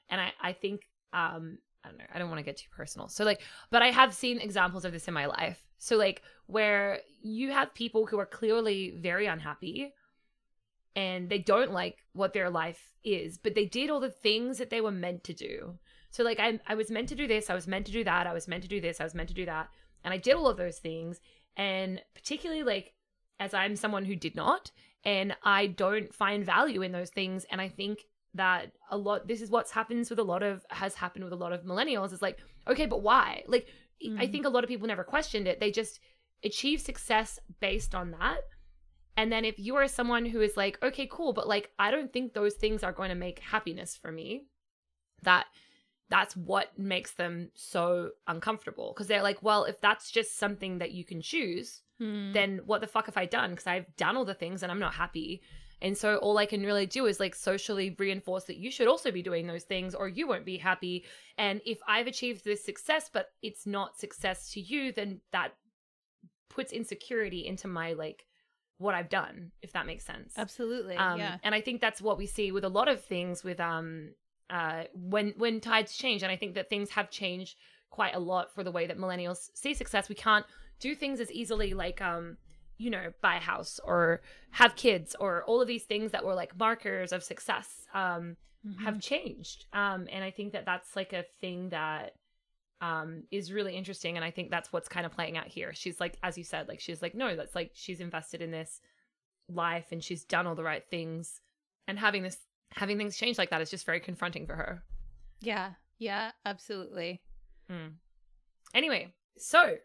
And 0.10 0.20
I, 0.20 0.32
I 0.42 0.54
think 0.54 0.82
um 1.14 1.60
I 1.84 1.90
don't 1.90 1.98
know, 2.00 2.06
I 2.14 2.18
don't 2.18 2.30
want 2.30 2.40
to 2.40 2.44
get 2.44 2.58
too 2.58 2.70
personal. 2.76 3.08
So 3.08 3.24
like 3.24 3.42
but 3.70 3.82
I 3.84 3.92
have 3.92 4.14
seen 4.16 4.40
examples 4.40 4.84
of 4.86 4.92
this 4.94 5.08
in 5.08 5.14
my 5.14 5.28
life. 5.28 5.62
So 5.78 5.96
like 5.96 6.24
where 6.48 7.02
you 7.22 7.52
have 7.52 7.74
people 7.76 8.08
who 8.08 8.18
are 8.20 8.26
clearly 8.26 8.96
very 8.98 9.28
unhappy 9.28 9.94
and 10.96 11.30
they 11.30 11.38
don't 11.40 11.72
like 11.72 11.98
what 12.14 12.34
their 12.34 12.50
life 12.50 12.94
is, 13.04 13.38
but 13.38 13.54
they 13.54 13.66
did 13.66 13.90
all 13.90 14.00
the 14.00 14.10
things 14.10 14.58
that 14.58 14.70
they 14.72 14.82
were 14.82 14.92
meant 14.92 15.24
to 15.26 15.34
do. 15.34 15.78
So 16.10 16.24
like 16.24 16.40
I 16.40 16.60
I 16.68 16.76
was 16.76 16.90
meant 16.92 17.10
to 17.10 17.16
do 17.16 17.28
this, 17.28 17.50
I 17.50 17.56
was 17.56 17.68
meant 17.68 17.86
to 17.88 17.92
do 17.92 18.04
that, 18.04 18.28
I 18.28 18.34
was 18.34 18.48
meant 18.48 18.64
to 18.64 18.70
do 18.70 18.82
this, 18.82 19.00
I 19.00 19.04
was 19.04 19.16
meant 19.16 19.30
to 19.30 19.36
do 19.36 19.46
that, 19.46 19.70
and 20.04 20.14
I 20.14 20.18
did 20.18 20.36
all 20.36 20.48
of 20.48 20.58
those 20.58 20.80
things. 20.80 21.20
And 21.56 22.02
particularly 22.14 22.64
like 22.64 22.94
as 23.40 23.54
I'm 23.54 23.76
someone 23.76 24.06
who 24.06 24.16
did 24.16 24.36
not, 24.36 24.72
and 25.04 25.36
I 25.44 25.68
don't 25.68 26.14
find 26.14 26.46
value 26.46 26.82
in 26.82 26.92
those 26.92 27.10
things. 27.10 27.46
And 27.52 27.62
I 27.62 27.70
think 27.70 28.00
that 28.34 28.72
a 28.92 28.98
lot 28.98 29.28
this 29.28 29.42
is 29.42 29.50
what's 29.50 29.72
happens 29.72 30.10
with 30.10 30.20
a 30.20 30.24
lot 30.24 30.44
of 30.44 30.66
has 30.70 30.96
happened 30.96 31.24
with 31.24 31.34
a 31.34 31.38
lot 31.38 31.54
of 31.54 31.64
millennials 31.64 32.14
is 32.14 32.22
like, 32.22 32.40
okay, 32.68 32.86
but 32.86 33.02
why? 33.02 33.44
Like 33.48 33.68
I 34.18 34.28
Mhm. 34.28 34.32
think 34.32 34.46
a 34.46 34.50
lot 34.50 34.64
of 34.64 34.68
people 34.68 34.88
never 34.88 35.04
questioned 35.04 35.48
it. 35.48 35.60
They 35.60 35.72
just 35.72 36.00
achieve 36.44 36.82
success 36.82 37.40
based 37.60 37.96
on 37.96 38.12
that. 38.12 38.42
And 39.16 39.32
then 39.32 39.44
if 39.44 39.58
you 39.58 39.76
are 39.76 39.88
someone 39.88 40.26
who 40.26 40.42
is 40.42 40.56
like, 40.56 40.78
okay, 40.84 41.08
cool, 41.12 41.34
but 41.34 41.48
like 41.48 41.72
I 41.80 41.90
don't 41.90 42.14
think 42.14 42.34
those 42.34 42.54
things 42.56 42.84
are 42.84 42.92
going 42.92 43.10
to 43.10 43.16
make 43.16 43.40
happiness 43.40 43.96
for 43.96 44.12
me, 44.12 44.46
that 45.24 45.48
that's 46.10 46.36
what 46.38 46.78
makes 46.78 47.12
them 47.14 47.50
so 47.54 48.12
uncomfortable 48.28 48.94
because 48.94 49.08
they're 49.08 49.24
like, 49.24 49.44
well, 49.44 49.66
if 49.66 49.82
that's 49.82 50.10
just 50.12 50.38
something 50.38 50.78
that 50.80 50.92
you 50.92 51.04
can 51.04 51.22
choose, 51.22 51.82
Hmm. 52.00 52.32
then 52.32 52.62
what 52.66 52.82
the 52.82 52.88
fuck 52.88 53.08
have 53.08 53.18
I 53.18 53.26
done? 53.26 53.50
Because 53.52 53.66
I've 53.66 53.96
done 53.98 54.18
all 54.18 54.26
the 54.26 54.36
things 54.36 54.62
and 54.62 54.72
I'm 54.72 54.80
not 54.80 54.94
happy. 54.94 55.42
And 55.82 55.98
so 55.98 56.18
all 56.18 56.38
I 56.38 56.46
can 56.46 56.64
really 56.64 56.86
do 56.86 57.08
is 57.08 57.20
like 57.20 57.36
socially 57.36 57.96
reinforce 57.98 58.46
that 58.46 58.58
you 58.58 58.70
should 58.72 58.88
also 58.88 59.12
be 59.12 59.24
doing 59.24 59.48
those 59.48 59.64
things 59.64 59.96
or 59.96 60.08
you 60.08 60.28
won't 60.28 60.46
be 60.46 60.58
happy. 60.58 61.06
And 61.38 61.60
if 61.66 61.80
I've 61.88 62.08
achieved 62.08 62.44
this 62.46 62.64
success, 62.64 63.10
but 63.12 63.30
it's 63.42 63.66
not 63.66 63.98
success 63.98 64.52
to 64.52 64.62
you, 64.62 64.92
then 64.92 65.22
that 65.32 65.54
puts 66.50 66.72
insecurity 66.72 67.46
into 67.46 67.68
my 67.68 67.94
like 67.94 68.26
what 68.78 68.94
I've 68.96 69.10
done, 69.10 69.52
if 69.62 69.74
that 69.74 69.86
makes 69.88 70.06
sense. 70.06 70.34
absolutely 70.38 70.96
Um, 70.96 71.20
yeah 71.20 71.38
And 71.44 71.54
I 71.56 71.62
think 71.62 71.82
that's 71.82 72.02
what 72.02 72.18
we 72.18 72.28
see 72.28 72.52
with 72.52 72.64
a 72.64 72.70
lot 72.70 72.88
of 72.88 73.04
things 73.04 73.44
with 73.44 73.60
um 73.60 74.14
uh 74.50 74.84
when 74.94 75.34
when 75.38 75.60
tides 75.60 75.96
change, 75.98 76.24
and 76.24 76.32
I 76.32 76.36
think 76.38 76.56
that 76.56 76.70
things 76.70 76.90
have 76.92 77.10
changed 77.10 77.58
quite 77.90 78.16
a 78.16 78.20
lot 78.20 78.54
for 78.54 78.64
the 78.64 78.72
way 78.72 78.86
that 78.88 78.98
millennials 78.98 79.50
see 79.54 79.74
success. 79.74 80.10
We 80.10 80.16
can't 80.16 80.46
do 80.80 80.94
things 80.96 81.20
as 81.20 81.32
easily 81.32 81.74
like 81.74 82.02
um 82.02 82.38
you 82.78 82.90
know 82.90 83.12
buy 83.22 83.38
a 83.38 83.40
house 83.40 83.80
or 83.84 84.22
have 84.52 84.76
kids 84.76 85.16
or 85.20 85.44
all 85.46 85.62
of 85.62 85.68
these 85.68 85.84
things 85.86 86.12
that 86.12 86.24
were 86.24 86.36
like 86.36 86.58
markers 86.60 87.12
of 87.12 87.24
success 87.24 87.86
um 87.94 88.38
Mhm. 88.66 88.84
have 88.84 89.00
changed. 89.00 89.66
Um 89.74 90.08
and 90.12 90.24
i 90.24 90.32
think 90.32 90.52
that 90.54 90.66
that's 90.66 90.96
like 90.96 91.14
a 91.14 91.24
thing 91.42 91.70
that 91.70 92.14
um 92.82 93.24
is 93.32 93.52
really 93.54 93.76
interesting. 93.76 94.16
And 94.18 94.26
i 94.26 94.32
think 94.32 94.50
that's 94.52 94.72
what's 94.74 94.90
kind 94.90 95.06
of 95.06 95.12
playing 95.12 95.38
out 95.38 95.48
here. 95.48 95.74
She's 95.74 96.00
like 96.00 96.18
as 96.24 96.38
you 96.38 96.44
said 96.44 96.68
like 96.68 96.80
she's 96.80 97.02
like 97.02 97.16
no 97.16 97.36
that's 97.36 97.56
like 97.56 97.72
she's 97.74 98.00
invested 98.02 98.42
in 98.42 98.52
this 98.52 98.82
life 99.50 99.88
and 99.92 100.04
she's 100.04 100.24
done 100.26 100.46
all 100.48 100.56
the 100.56 100.64
right 100.64 100.84
things. 100.90 101.42
And 101.88 101.98
having 101.98 102.22
this 102.24 102.38
having 102.74 102.98
things 102.98 103.18
change 103.18 103.38
like 103.38 103.50
that 103.50 103.62
is 103.62 103.70
just 103.70 103.86
very 103.86 104.00
confronting 104.00 104.46
for 104.46 104.56
her 104.56 104.84
yeah 105.42 105.72
yeah 106.00 106.32
absolutely 106.46 107.22
hmm. 107.70 107.88
Anyway, 108.74 109.14
so 109.38 109.78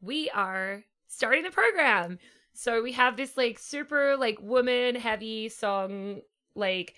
we 0.00 0.30
are 0.30 0.84
starting 1.06 1.42
the 1.42 1.50
program. 1.50 2.18
So 2.52 2.82
we 2.82 2.92
have 2.92 3.16
this 3.16 3.36
like 3.36 3.58
super 3.58 4.16
like 4.16 4.38
woman 4.40 4.94
heavy 4.94 5.48
song. 5.48 6.20
Like 6.54 6.94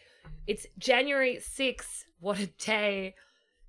it's 0.46 0.66
January 0.78 1.36
6th. 1.36 2.04
What 2.20 2.40
a 2.40 2.46
day 2.46 3.14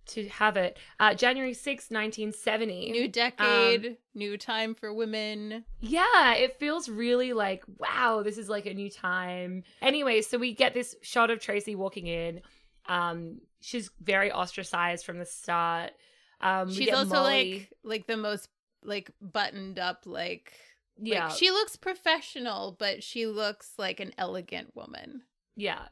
to 0.10 0.28
have 0.30 0.58
it. 0.58 0.78
Uh 1.00 1.13
January 1.13 1.54
6th, 1.54 1.91
1970. 1.91 2.91
new 2.91 3.08
decade 3.08 3.98
new 4.13 4.38
time 4.38 4.76
for 4.76 4.93
women 4.93 5.63
Yeah, 5.80 6.34
it 6.36 6.60
feels 6.60 6.89
really 6.89 7.34
like, 7.34 7.63
wow, 7.78 8.22
this 8.24 8.38
is 8.38 8.50
like 8.50 8.65
a 8.65 8.74
new 8.74 8.89
time. 8.89 9.63
Anyway, 9.82 10.22
so 10.22 10.38
we 10.38 10.54
get 10.54 10.74
this 10.74 10.95
shot 11.02 11.30
of 11.30 11.39
Tracy 11.39 11.76
walking 11.76 12.08
in. 12.08 12.41
Um, 12.88 13.39
she's 13.62 13.91
very 14.02 14.32
ostracized 14.32 15.06
from 15.06 15.19
the 15.19 15.26
start. 15.26 15.91
Um, 16.41 16.72
she's 16.72 16.93
also 16.93 17.15
Molly- 17.15 17.60
like 17.60 17.74
like 17.84 18.08
the 18.08 18.17
most 18.17 18.50
like 18.84 19.12
buttoned 19.22 19.78
up 19.78 20.04
like 20.06 20.54
yeah, 21.02 21.28
like, 21.28 21.38
she 21.38 21.52
looks 21.52 21.76
professional 21.76 22.76
but 22.78 23.04
she 23.04 23.26
looks 23.26 23.74
like 23.78 24.00
an 24.00 24.13
elegant 24.17 24.76
woman 24.76 25.22
Yeah. 25.56 25.88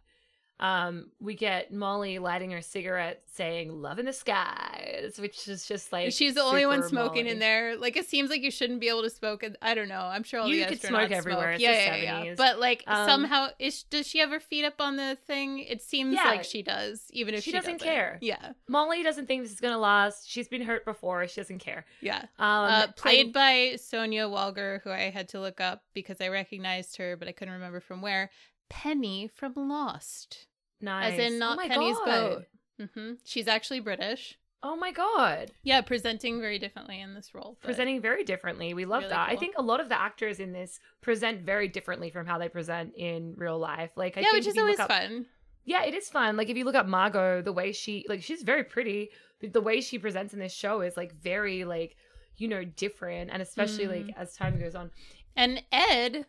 Um, 0.59 1.11
we 1.19 1.35
get 1.35 1.71
Molly 1.71 2.17
lighting 2.17 2.49
her 2.51 2.61
cigarette 2.63 3.21
saying 3.35 3.71
"Love 3.81 3.99
in 3.99 4.05
the 4.05 4.13
skies," 4.13 5.15
which 5.19 5.47
is 5.47 5.67
just 5.67 5.91
like 5.93 6.11
She's 6.11 6.33
the 6.33 6.41
only 6.41 6.65
one 6.65 6.81
smoking 6.83 7.25
Molly. 7.25 7.29
in 7.31 7.39
there. 7.39 7.77
Like 7.77 7.95
it 7.95 8.07
seems 8.07 8.29
like 8.31 8.41
you 8.41 8.49
shouldn't 8.49 8.79
be 8.79 8.89
able 8.89 9.03
to 9.03 9.09
smoke. 9.09 9.43
I 9.61 9.75
don't 9.75 9.87
know. 9.87 10.01
I'm 10.01 10.23
sure 10.23 10.39
all 10.39 10.47
You 10.47 10.61
the 10.63 10.69
could 10.69 10.81
smoke 10.81 11.11
everywhere. 11.11 11.51
It's 11.51 11.61
Yeah, 11.61 11.91
the 11.91 11.97
yeah, 12.03 12.23
yeah. 12.23 12.31
70s. 12.33 12.37
But 12.37 12.59
like 12.59 12.83
Um, 12.87 13.07
somehow, 13.07 13.47
is 13.59 13.83
does 13.83 14.07
she 14.07 14.17
have 14.19 14.31
her 14.31 14.39
feet 14.39 14.65
up 14.65 14.81
on 14.81 14.95
the 14.95 15.15
thing? 15.27 15.59
It 15.59 15.81
seems 15.83 16.15
Yeah. 16.15 16.23
like 16.25 16.43
she 16.43 16.63
does, 16.63 17.05
even 17.11 17.35
if 17.35 17.43
She 17.43 17.51
she, 17.51 17.57
doesn't 17.57 17.79
care. 17.79 18.17
Yeah, 18.21 18.53
Molly 18.67 19.03
doesn't 19.03 19.27
think 19.27 19.43
this 19.43 19.51
is 19.51 19.59
gonna 19.59 19.77
last. 19.77 20.27
She's 20.29 20.47
been 20.47 20.63
hurt 20.63 20.85
before. 20.85 21.27
She 21.27 21.39
doesn't 21.39 21.59
care. 21.59 21.85
yeah. 22.01 22.23
Um, 22.39 22.47
uh, 22.47 22.85
I- 22.87 22.93
played 22.95 23.31
by 23.31 23.75
Sonya 23.79 24.23
Walger, 24.23 24.81
who 24.81 24.89
I 24.89 25.09
had 25.11 25.29
to 25.29 25.39
look 25.39 25.61
up 25.61 25.83
because 25.93 26.19
I 26.19 26.29
recognized 26.29 26.97
her, 26.97 27.15
but 27.15 27.27
I 27.27 27.31
couldn't 27.31 27.53
remember 27.53 27.79
from 27.79 28.01
where. 28.01 28.31
Penny 28.69 29.29
from 29.33 29.53
Lost, 29.55 30.47
nice. 30.81 31.13
as 31.13 31.19
in 31.19 31.35
Oh 31.35 31.39
not 31.39 31.57
my 31.57 31.67
Penny's 31.67 31.97
God. 31.97 32.45
boat. 32.79 32.89
hmm 32.93 33.11
She's 33.23 33.47
actually 33.47 33.79
British. 33.79 34.37
Oh 34.63 34.75
my 34.75 34.91
god. 34.91 35.51
Yeah, 35.63 35.81
presenting 35.81 36.41
very 36.41 36.57
differently 36.59 36.99
in 36.99 37.13
this 37.13 37.33
role. 37.33 37.57
presenting 37.61 38.01
very 38.01 38.23
differently. 38.23 38.73
We 38.73 38.85
love 38.85 39.03
Really 39.03 39.09
that. 39.13 39.29
I 39.29 39.35
think 39.35 39.53
a 39.57 39.61
lot 39.61 39.79
of 39.79 39.87
the 39.87 39.99
actors 39.99 40.39
in 40.39 40.51
this 40.51 40.79
present 41.01 41.41
very 41.41 41.67
differently 41.67 42.09
from 42.09 42.25
how 42.25 42.37
they 42.39 42.49
present 42.49 42.93
in 42.95 43.35
real 43.37 43.59
life. 43.59 43.91
Like, 43.95 44.17
I 44.17 44.21
yeah, 44.21 44.25
think 44.31 44.45
which 44.45 44.47
is 44.47 44.57
always 44.57 44.79
up, 44.79 44.87
fun. 44.89 45.27
Yeah, 45.63 45.83
it 45.83 45.93
is 45.93 46.09
fun. 46.09 46.37
Like 46.37 46.49
if 46.49 46.57
you 46.57 46.65
look 46.65 46.75
up 46.75 46.87
Margot, 46.87 47.41
the 47.43 47.53
way 47.53 47.71
she 47.71 48.05
like 48.09 48.23
she's 48.23 48.41
very 48.43 48.63
pretty. 48.63 49.09
The 49.41 49.61
way 49.61 49.79
she 49.81 49.99
presents 49.99 50.33
in 50.33 50.39
this 50.39 50.53
show 50.53 50.81
is 50.81 50.97
like 50.97 51.13
very 51.13 51.63
like 51.63 51.95
you 52.37 52.47
know 52.47 52.63
different, 52.63 53.29
and 53.31 53.41
especially 53.41 53.85
Mm. 53.85 54.07
like 54.07 54.15
as 54.17 54.35
time 54.35 54.59
goes 54.59 54.73
on. 54.75 54.89
And 55.35 55.61
Ed, 55.71 56.25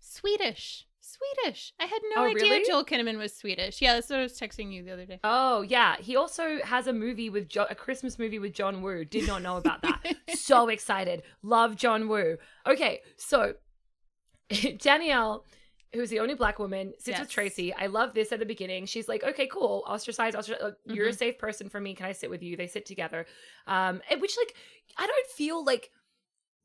Swedish. 0.00 0.86
Swedish. 1.16 1.72
I 1.80 1.84
had 1.86 2.00
no 2.14 2.22
Oh, 2.22 2.26
idea 2.26 2.42
really? 2.50 2.64
Joel 2.66 2.84
Kinnaman 2.84 3.16
was 3.18 3.34
Swedish. 3.34 3.80
Yeah, 3.80 3.94
that's 3.94 4.10
what 4.10 4.18
I 4.18 4.22
was 4.22 4.38
texting 4.38 4.72
you 4.72 4.82
the 4.84 4.92
other 4.92 5.06
day. 5.06 5.20
Oh 5.24 5.62
yeah, 5.62 5.96
he 5.98 6.16
also 6.16 6.58
has 6.64 6.86
a 6.86 6.92
movie 6.92 7.30
with 7.30 7.48
jo- 7.48 7.66
a 7.70 7.74
Christmas 7.74 8.18
movie 8.18 8.38
with 8.38 8.52
John 8.52 8.82
Woo. 8.82 9.04
Did 9.04 9.26
not 9.26 9.42
know 9.42 9.56
about 9.56 9.82
that. 9.82 10.02
so 10.36 10.68
excited. 10.68 11.22
Love 11.42 11.76
John 11.76 12.08
Woo. 12.08 12.36
Okay, 12.66 13.00
so 13.16 13.54
Danielle, 14.78 15.44
who's 15.94 16.10
the 16.10 16.20
only 16.20 16.34
black 16.34 16.58
woman, 16.58 16.92
sits 16.98 17.18
with 17.20 17.30
Tracy. 17.30 17.72
I 17.74 17.86
love 17.86 18.14
this 18.14 18.32
at 18.32 18.38
the 18.38 18.46
beginning. 18.46 18.86
She's 18.86 19.08
like, 19.08 19.22
okay, 19.24 19.46
cool. 19.46 19.84
Ostracized, 19.86 20.36
ostracized. 20.36 20.62
uh, 20.62 20.70
You're 20.92 21.08
a 21.08 21.12
Mhm. 21.12 21.18
safe 21.18 21.38
person 21.38 21.68
for 21.68 21.80
me. 21.80 21.94
Can 21.94 22.06
I 22.06 22.12
sit 22.12 22.30
with 22.30 22.42
you? 22.42 22.56
They 22.56 22.66
sit 22.66 22.86
together. 22.86 23.26
Um, 23.66 24.00
which 24.18 24.36
like 24.36 24.54
I 24.96 25.06
don't 25.06 25.26
feel 25.28 25.64
like 25.64 25.90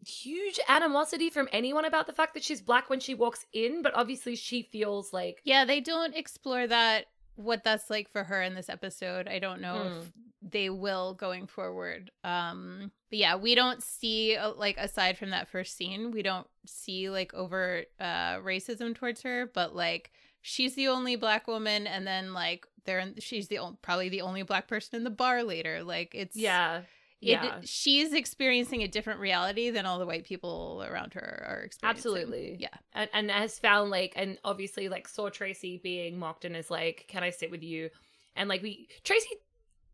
huge 0.08 0.60
animosity 0.68 1.30
from 1.30 1.48
anyone 1.52 1.86
about 1.86 2.08
the 2.08 2.14
fact 2.14 2.34
that 2.34 2.44
she's 2.44 2.62
black 2.62 2.90
when 2.90 3.00
she 3.00 3.14
walks 3.16 3.46
in, 3.54 3.82
but 3.82 3.94
obviously 3.96 4.36
she 4.36 4.64
feels 4.64 5.14
like 5.14 5.42
Yeah, 5.44 5.66
they 5.66 5.80
don't 5.82 6.16
explore 6.16 6.68
that 6.68 7.06
what 7.36 7.64
that's 7.64 7.90
like 7.90 8.12
for 8.12 8.24
her 8.26 8.42
in 8.44 8.54
this 8.54 8.70
episode. 8.70 9.28
I 9.28 9.40
don't 9.40 9.60
know 9.62 9.74
Mm. 9.76 10.02
if 10.02 10.12
they 10.52 10.70
will 10.70 11.14
going 11.14 11.48
forward. 11.48 12.12
Um 12.24 12.92
but 13.10 13.20
yeah, 13.20 13.36
we 13.36 13.56
don't 13.56 13.82
see 13.84 14.36
uh, 14.36 14.54
like 14.54 14.78
aside 14.78 15.18
from 15.18 15.30
that 15.32 15.48
first 15.48 15.76
scene, 15.78 16.12
we 16.12 16.22
don't 16.22 16.48
see 16.66 17.10
like 17.10 17.34
overt 17.34 17.88
uh 18.00 18.38
racism 18.38 18.94
towards 18.96 19.22
her, 19.24 19.50
but 19.54 19.76
like 19.76 20.12
she's 20.42 20.76
the 20.76 20.90
only 20.90 21.16
black 21.16 21.48
woman 21.48 21.88
and 21.88 22.06
then 22.06 22.34
like 22.34 22.68
they're 22.86 23.00
in, 23.00 23.16
she's 23.20 23.48
the 23.48 23.60
only, 23.60 23.78
probably 23.82 24.10
the 24.10 24.22
only 24.22 24.44
black 24.44 24.68
person 24.68 24.98
in 24.98 25.04
the 25.06 25.10
bar 25.10 25.42
later. 25.44 25.84
Like 25.84 26.14
it's 26.14 26.36
yeah. 26.36 26.82
It, 27.24 27.44
Yeah. 27.44 27.60
she's 27.64 28.14
experiencing 28.14 28.84
a 28.84 28.88
different 28.88 29.20
reality 29.20 29.70
than 29.70 29.86
all 29.86 30.00
the 30.00 30.06
white 30.06 30.26
people 30.26 30.84
around 30.88 31.14
her 31.16 31.46
are 31.48 31.62
experiencing. 31.64 31.90
Absolutely. 31.90 32.58
Yeah. 32.60 32.68
and, 32.94 33.10
and 33.14 33.32
has 33.32 33.58
found 33.60 33.90
like 33.90 34.14
and 34.16 34.38
obviously 34.44 34.90
like 34.90 35.08
saw 35.08 35.30
Tracy 35.30 35.80
being 35.84 36.18
mocked 36.20 36.46
and 36.46 36.56
is 36.56 36.70
like, 36.70 37.06
"Can 37.08 37.24
I 37.24 37.30
sit 37.32 37.52
with 37.52 37.64
you?" 37.64 37.90
And 38.36 38.50
like 38.50 38.62
we 38.62 38.88
Tracy 39.04 39.30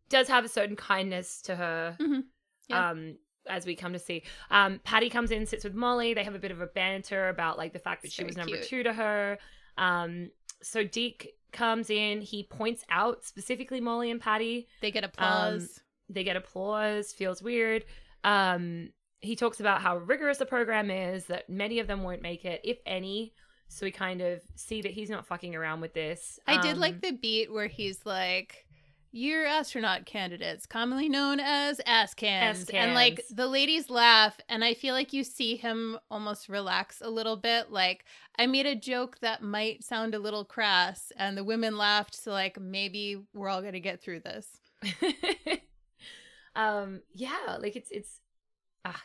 does 0.09 0.27
have 0.27 0.43
a 0.45 0.49
certain 0.49 0.75
kindness 0.75 1.41
to 1.43 1.55
her, 1.55 1.95
Mhm. 1.99 2.23
Yeah. 2.67 2.89
um, 2.89 3.17
as 3.47 3.65
we 3.65 3.75
come 3.75 3.93
to 3.93 3.99
see. 3.99 4.23
Um, 4.51 4.79
Patty 4.83 5.09
comes 5.09 5.31
in, 5.31 5.45
sits 5.45 5.63
with 5.63 5.73
Molly. 5.75 6.13
They 6.13 6.23
have 6.23 6.35
a 6.35 6.39
bit 6.39 6.51
of 6.51 6.61
a 6.61 6.67
banter 6.67 7.29
about 7.29 7.57
like 7.57 7.73
the 7.73 7.79
fact 7.79 8.01
that 8.01 8.07
It's 8.07 8.15
she 8.15 8.23
was 8.23 8.35
number 8.37 8.55
cute. 8.57 8.67
two 8.67 8.83
to 8.83 8.93
her. 8.93 9.37
Um, 9.77 10.31
so 10.61 10.83
Deke 10.83 11.35
comes 11.51 11.89
in. 11.89 12.21
He 12.21 12.43
points 12.43 12.83
out 12.89 13.23
specifically 13.23 13.79
Molly 13.81 14.11
and 14.11 14.19
Patty 14.21 14.67
They 14.81 14.91
get 14.91 15.03
applause. 15.03 15.81
They 16.09 16.23
get 16.23 16.35
applause 16.35 17.11
feels 17.11 17.41
weird 17.41 17.85
um 18.23 18.89
he 19.21 19.35
talks 19.35 19.59
about 19.59 19.81
how 19.81 19.97
rigorous 19.97 20.37
the 20.37 20.45
program 20.45 20.89
is 20.89 21.25
that 21.25 21.49
many 21.49 21.79
of 21.79 21.87
them 21.87 22.03
won't 22.03 22.21
make 22.21 22.45
it 22.45 22.61
if 22.63 22.77
any 22.85 23.33
so 23.67 23.85
we 23.85 23.91
kind 23.91 24.21
of 24.21 24.41
see 24.55 24.81
that 24.81 24.91
he's 24.91 25.09
not 25.09 25.25
fucking 25.27 25.55
around 25.55 25.79
with 25.81 25.93
this 25.93 26.39
I 26.47 26.59
did 26.61 26.73
Um, 26.75 26.79
like 26.79 27.01
the 27.01 27.11
beat 27.11 27.51
where 27.53 27.67
he's 27.67 28.03
like, 28.03 28.65
"You're 29.11 29.45
astronaut 29.45 30.07
candidates, 30.07 30.65
commonly 30.65 31.07
known 31.07 31.39
as 31.39 31.79
ass 31.85 32.15
cans," 32.15 32.65
and 32.81 32.95
like 32.95 33.21
the 33.29 33.47
ladies 33.47 33.89
laugh, 33.91 34.39
and 34.49 34.63
I 34.63 34.73
feel 34.73 34.95
like 34.95 35.13
you 35.13 35.23
see 35.23 35.55
him 35.55 35.99
almost 36.09 36.49
relax 36.49 36.99
a 37.01 37.09
little 37.11 37.37
bit. 37.37 37.71
Like 37.71 38.05
I 38.39 38.47
made 38.47 38.65
a 38.65 38.75
joke 38.75 39.19
that 39.19 39.43
might 39.43 39.83
sound 39.83 40.15
a 40.15 40.19
little 40.19 40.45
crass, 40.45 41.11
and 41.15 41.37
the 41.37 41.43
women 41.43 41.77
laughed. 41.77 42.15
So 42.15 42.31
like 42.31 42.59
maybe 42.59 43.21
we're 43.35 43.49
all 43.49 43.61
gonna 43.61 43.79
get 43.79 44.01
through 44.01 44.21
this. 44.21 44.47
um 46.55 47.01
yeah 47.13 47.57
like 47.59 47.75
it's 47.75 47.89
it's 47.91 48.19
ah 48.85 49.01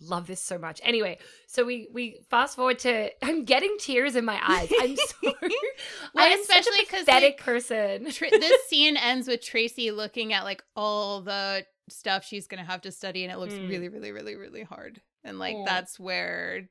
love 0.00 0.26
this 0.26 0.42
so 0.42 0.58
much 0.58 0.80
anyway 0.84 1.16
so 1.46 1.64
we 1.64 1.88
we 1.92 2.20
fast 2.28 2.56
forward 2.56 2.78
to 2.78 3.10
i'm 3.24 3.44
getting 3.44 3.76
tears 3.78 4.16
in 4.16 4.24
my 4.24 4.40
eyes 4.44 4.72
i'm 4.80 4.96
so 5.08 5.14
Well, 5.22 6.32
i'm 6.32 6.38
such 6.44 6.58
especially 6.66 6.80
a 6.82 6.86
'cause, 6.86 7.00
pathetic 7.00 7.34
like, 7.34 7.40
person 7.40 8.04
this 8.04 8.62
scene 8.68 8.96
ends 8.96 9.28
with 9.28 9.40
Tracy 9.42 9.90
looking 9.90 10.32
at 10.32 10.44
like 10.44 10.62
all 10.76 11.20
the 11.20 11.64
stuff 11.88 12.24
she's 12.24 12.46
gonna 12.46 12.64
have 12.64 12.80
to 12.82 12.92
study, 12.92 13.24
and 13.24 13.32
it 13.32 13.38
looks 13.38 13.54
Mm. 13.54 13.68
really, 13.68 13.88
really, 13.88 14.12
really, 14.12 14.36
really 14.36 14.62
hard. 14.62 15.00
And 15.24 15.38
like 15.38 15.56
Mm. 15.56 15.64
that's 15.64 15.98
where 16.00 16.68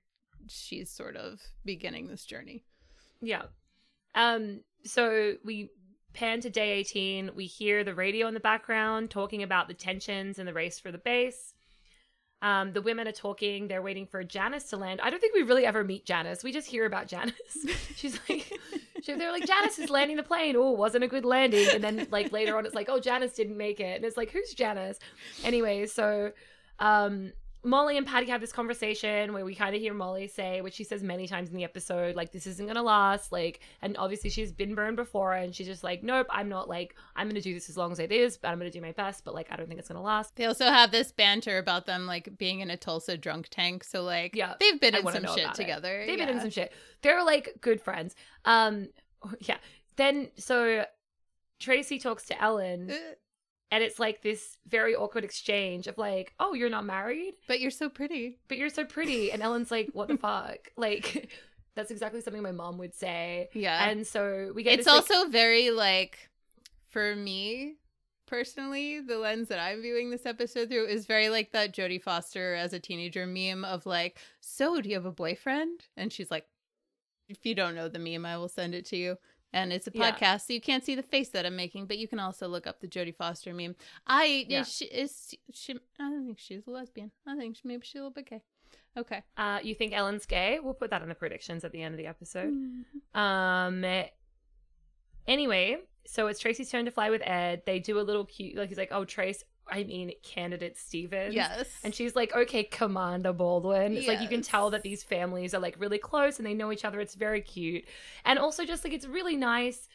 she's 0.48 0.90
sort 0.90 1.16
of 1.16 1.40
beginning 1.64 2.08
this 2.08 2.26
journey. 2.26 2.64
Yeah. 3.22 3.44
Um 4.16 4.62
so 4.84 5.36
we 5.46 5.70
pan 6.14 6.42
to 6.42 6.50
day 6.50 6.72
18. 6.72 7.32
We 7.36 7.46
hear 7.46 7.84
the 7.84 7.94
radio 7.94 8.28
in 8.28 8.34
the 8.34 8.40
background 8.40 9.10
talking 9.10 9.44
about 9.44 9.68
the 9.68 9.74
tensions 9.74 10.40
and 10.40 10.48
the 10.48 10.54
race 10.54 10.80
for 10.80 10.92
the 10.92 10.98
base. 10.98 11.54
Um, 12.42 12.74
the 12.74 12.82
women 12.82 13.08
are 13.08 13.14
talking. 13.14 13.68
They're 13.68 13.84
waiting 13.84 14.08
for 14.08 14.24
Janice 14.24 14.64
to 14.72 14.78
land. 14.78 15.00
I 15.02 15.12
don't 15.12 15.20
think 15.20 15.36
we 15.36 15.44
really 15.44 15.66
ever 15.66 15.84
meet 15.84 16.06
Janice. 16.06 16.44
We 16.44 16.52
just 16.52 16.68
hear 16.68 16.86
about 16.86 17.08
Janice. 17.08 17.36
She's 17.96 18.20
like, 18.28 18.52
she, 19.04 19.14
they're 19.14 19.32
like, 19.32 19.46
Janice 19.46 19.78
is 19.78 19.92
landing 19.92 20.18
the 20.18 20.24
plane. 20.24 20.56
Oh, 20.56 20.72
wasn't 20.72 21.04
a 21.04 21.08
good 21.08 21.26
landing. 21.26 21.68
And 21.72 21.84
then 21.84 22.08
like 22.10 22.32
later 22.32 22.58
on, 22.58 22.66
it's 22.66 22.74
like, 22.74 22.90
oh, 22.90 23.00
Janice 23.00 23.34
didn't 23.34 23.58
make 23.58 23.80
it. 23.80 23.96
And 23.98 24.06
it's 24.06 24.18
like, 24.18 24.32
who's 24.32 24.56
Janice? 24.56 24.98
Anyway, 25.44 25.86
so 25.86 26.32
um, 26.80 27.32
Molly 27.64 27.96
and 27.98 28.08
Patty 28.08 28.26
have 28.28 28.42
this 28.42 28.52
conversation 28.52 29.34
where 29.34 29.46
we 29.46 29.54
kind 29.54 29.76
of 29.76 29.82
hear 29.82 29.94
Molly 29.94 30.28
say, 30.28 30.62
which 30.62 30.74
she 30.74 30.84
says 30.84 31.04
many 31.04 31.28
times 31.28 31.50
in 31.50 31.56
the 31.56 31.64
episode, 31.64 32.16
like, 32.16 32.32
this 32.32 32.48
isn't 32.48 32.66
gonna 32.66 32.82
last. 32.82 33.32
Like, 33.32 33.60
and 33.82 33.96
obviously 33.98 34.30
she's 34.32 34.52
been 34.52 34.74
burned 34.74 34.96
before, 34.98 35.34
and 35.34 35.54
she's 35.54 35.68
just 35.68 35.84
like, 35.84 36.02
nope, 36.02 36.26
I'm 36.32 36.50
not 36.50 36.68
like, 36.68 36.96
I'm 37.16 37.28
gonna 37.28 37.42
do 37.42 37.54
this 37.54 37.70
as 37.70 37.78
long 37.78 37.92
as 37.92 38.00
it 38.00 38.12
is, 38.12 38.38
but 38.38 38.48
I'm 38.48 38.58
gonna 38.58 38.72
do 38.72 38.82
my 38.82 38.94
best, 38.94 39.24
but 39.24 39.36
like, 39.36 39.48
I 39.52 39.56
don't 39.58 39.68
think 39.68 39.80
it's 39.80 39.90
gonna 39.90 40.02
last. 40.02 40.36
They 40.36 40.46
also 40.46 40.66
have 40.66 40.92
this 40.92 41.12
banter 41.12 41.60
about 41.60 41.86
them 41.86 42.08
like 42.08 42.38
being 42.38 42.62
in 42.62 42.72
a 42.72 42.78
Tulsa 42.78 43.16
drunk 43.18 43.48
tank. 43.50 43.84
So 43.84 44.04
like 44.04 44.36
Yeah, 44.36 44.56
they've 44.60 44.80
been 44.82 44.96
I 44.96 45.00
in 45.00 45.04
some 45.06 45.14
shit 45.14 45.24
about 45.24 45.38
it. 45.38 45.54
together. 45.62 46.04
They've 46.08 46.18
been 46.18 46.30
in 46.30 46.42
some 46.42 46.50
shit. 46.50 46.72
They're 47.04 47.24
like 47.24 47.56
good 47.62 47.80
friends. 47.82 48.16
Um, 48.46 48.88
yeah. 49.42 49.58
Then 49.98 50.30
so 50.38 50.86
Tracy 51.60 52.00
talks 52.00 52.26
to 52.26 52.42
Ellen, 52.42 52.90
Uh, 52.90 52.96
and 53.72 53.84
it's 53.84 54.00
like 54.00 54.22
this 54.22 54.58
very 54.68 54.96
awkward 54.96 55.24
exchange 55.24 55.88
of 55.88 55.98
like, 55.98 56.34
oh, 56.40 56.54
you're 56.54 56.70
not 56.70 56.86
married, 56.86 57.34
But 57.48 57.60
you're 57.62 57.72
so 57.72 57.90
pretty. 57.90 58.38
but 58.48 58.58
you're 58.58 58.70
so 58.70 58.84
pretty, 58.86 59.32
and 59.32 59.42
Ellen's 59.42 59.72
like, 59.72 59.90
what 59.94 60.08
the 60.10 60.18
fuck, 60.18 60.70
like. 60.78 61.30
That's 61.74 61.90
exactly 61.90 62.20
something 62.20 62.44
my 62.44 62.52
mom 62.52 62.78
would 62.80 62.94
say. 62.94 63.48
Yeah. 63.54 63.90
And 63.90 64.06
so 64.06 64.52
we 64.54 64.62
get 64.64 64.74
it's 64.74 64.84
this, 64.86 64.94
like- 64.94 65.10
also 65.10 65.30
very 65.30 65.72
like 65.72 66.30
for 66.90 67.16
me 67.16 67.76
personally 68.28 69.00
the 69.02 69.18
lens 69.18 69.50
that 69.50 69.60
i'm 69.60 69.82
viewing 69.82 70.10
this 70.10 70.26
episode 70.26 70.70
through 70.70 70.86
is 70.86 71.06
very 71.06 71.28
like 71.30 71.52
that 71.52 71.74
jodie 71.76 72.02
foster 72.02 72.56
as 72.56 72.72
a 72.72 72.80
teenager 72.80 73.26
meme 73.28 73.66
of 73.66 73.86
like 73.86 74.18
so 74.40 74.80
do 74.80 74.88
you 74.88 74.96
have 74.96 75.06
a 75.06 75.12
boyfriend 75.12 75.82
and 75.98 76.14
she's 76.14 76.32
like 76.32 76.46
if 77.28 77.46
you 77.46 77.54
don't 77.54 77.76
know 77.76 77.90
the 77.90 78.00
meme 78.00 78.26
i 78.26 78.38
will 78.38 78.48
send 78.48 78.74
it 78.74 78.86
to 78.86 78.96
you 78.96 79.18
and 79.54 79.72
it's 79.74 79.88
a 79.88 79.92
Yeah. 79.94 80.12
podcast 80.12 80.48
so 80.48 80.54
you 80.54 80.62
can't 80.62 80.84
see 80.84 80.96
the 80.96 81.04
face 81.04 81.30
that 81.30 81.46
i'm 81.46 81.56
making 81.56 81.86
but 81.86 81.98
you 81.98 82.08
can 82.08 82.20
also 82.20 82.48
look 82.48 82.66
up 82.68 82.80
the 82.80 82.88
jodie 82.88 83.16
foster 83.16 83.54
meme 83.54 83.76
i 84.08 84.46
Yeah. 84.48 84.62
is 84.62 84.74
she, 84.74 84.86
is 84.86 85.36
she 85.54 85.74
i 86.00 86.10
don't 86.10 86.26
think 86.26 86.40
she's 86.40 86.66
a 86.68 86.72
lesbian 86.72 87.12
i 87.28 87.36
think 87.36 87.56
she, 87.58 87.62
maybe 87.66 87.86
she's 87.86 87.96
a 87.96 88.04
little 88.04 88.12
bit 88.12 88.30
gay 88.30 88.42
okay 88.98 89.22
uh, 89.38 89.60
you 89.64 89.74
think 89.76 89.92
Ellen's 89.94 90.26
gay? 90.26 90.60
We'll 90.62 90.74
put 90.74 90.90
that 90.92 91.02
in 91.02 91.10
the 91.10 91.16
predictions 91.16 91.64
at 91.66 91.72
the 91.74 91.82
end 91.82 91.94
of 91.94 91.98
the 91.98 92.08
episode. 92.08 92.54
Mhm. 92.54 93.18
Um. 93.20 94.06
Anyway, 95.28 95.78
so 96.06 96.28
it's 96.28 96.40
Tracy's 96.40 96.70
turn 96.70 96.86
to 96.86 96.92
fly 96.92 97.10
with 97.10 97.22
Ed. 97.24 97.64
They 97.66 97.80
do 97.80 98.00
a 98.00 98.02
little 98.02 98.26
cute, 98.26 98.56
like 98.56 98.70
he's 98.70 98.78
like, 98.78 98.92
"Oh, 98.92 99.06
Trace, 99.06 99.44
I 99.72 99.84
mean, 99.84 100.12
candidate 100.24 100.78
Stevens." 100.78 101.34
yes 101.34 101.68
And 101.84 101.96
she's 101.96 102.16
like, 102.16 102.36
"Okay, 102.36 102.64
Commander 102.64 103.34
Baldwin." 103.34 103.96
It's 103.96 104.08
like 104.08 104.22
you 104.22 104.28
can 104.28 104.42
tell 104.42 104.70
that 104.72 104.84
these 104.84 105.04
families 105.04 105.54
are 105.54 105.60
like 105.60 105.76
really 105.80 105.98
close 105.98 106.38
and 106.38 106.46
they 106.46 106.54
know 106.54 106.72
each 106.72 106.86
other. 106.86 107.00
It's 107.00 107.16
very 107.16 107.42
cute, 107.42 107.86
and 108.26 108.38
also 108.38 108.66
just 108.66 108.84
like 108.84 108.94
it's 108.94 109.08
really 109.08 109.38
nice. 109.38 109.88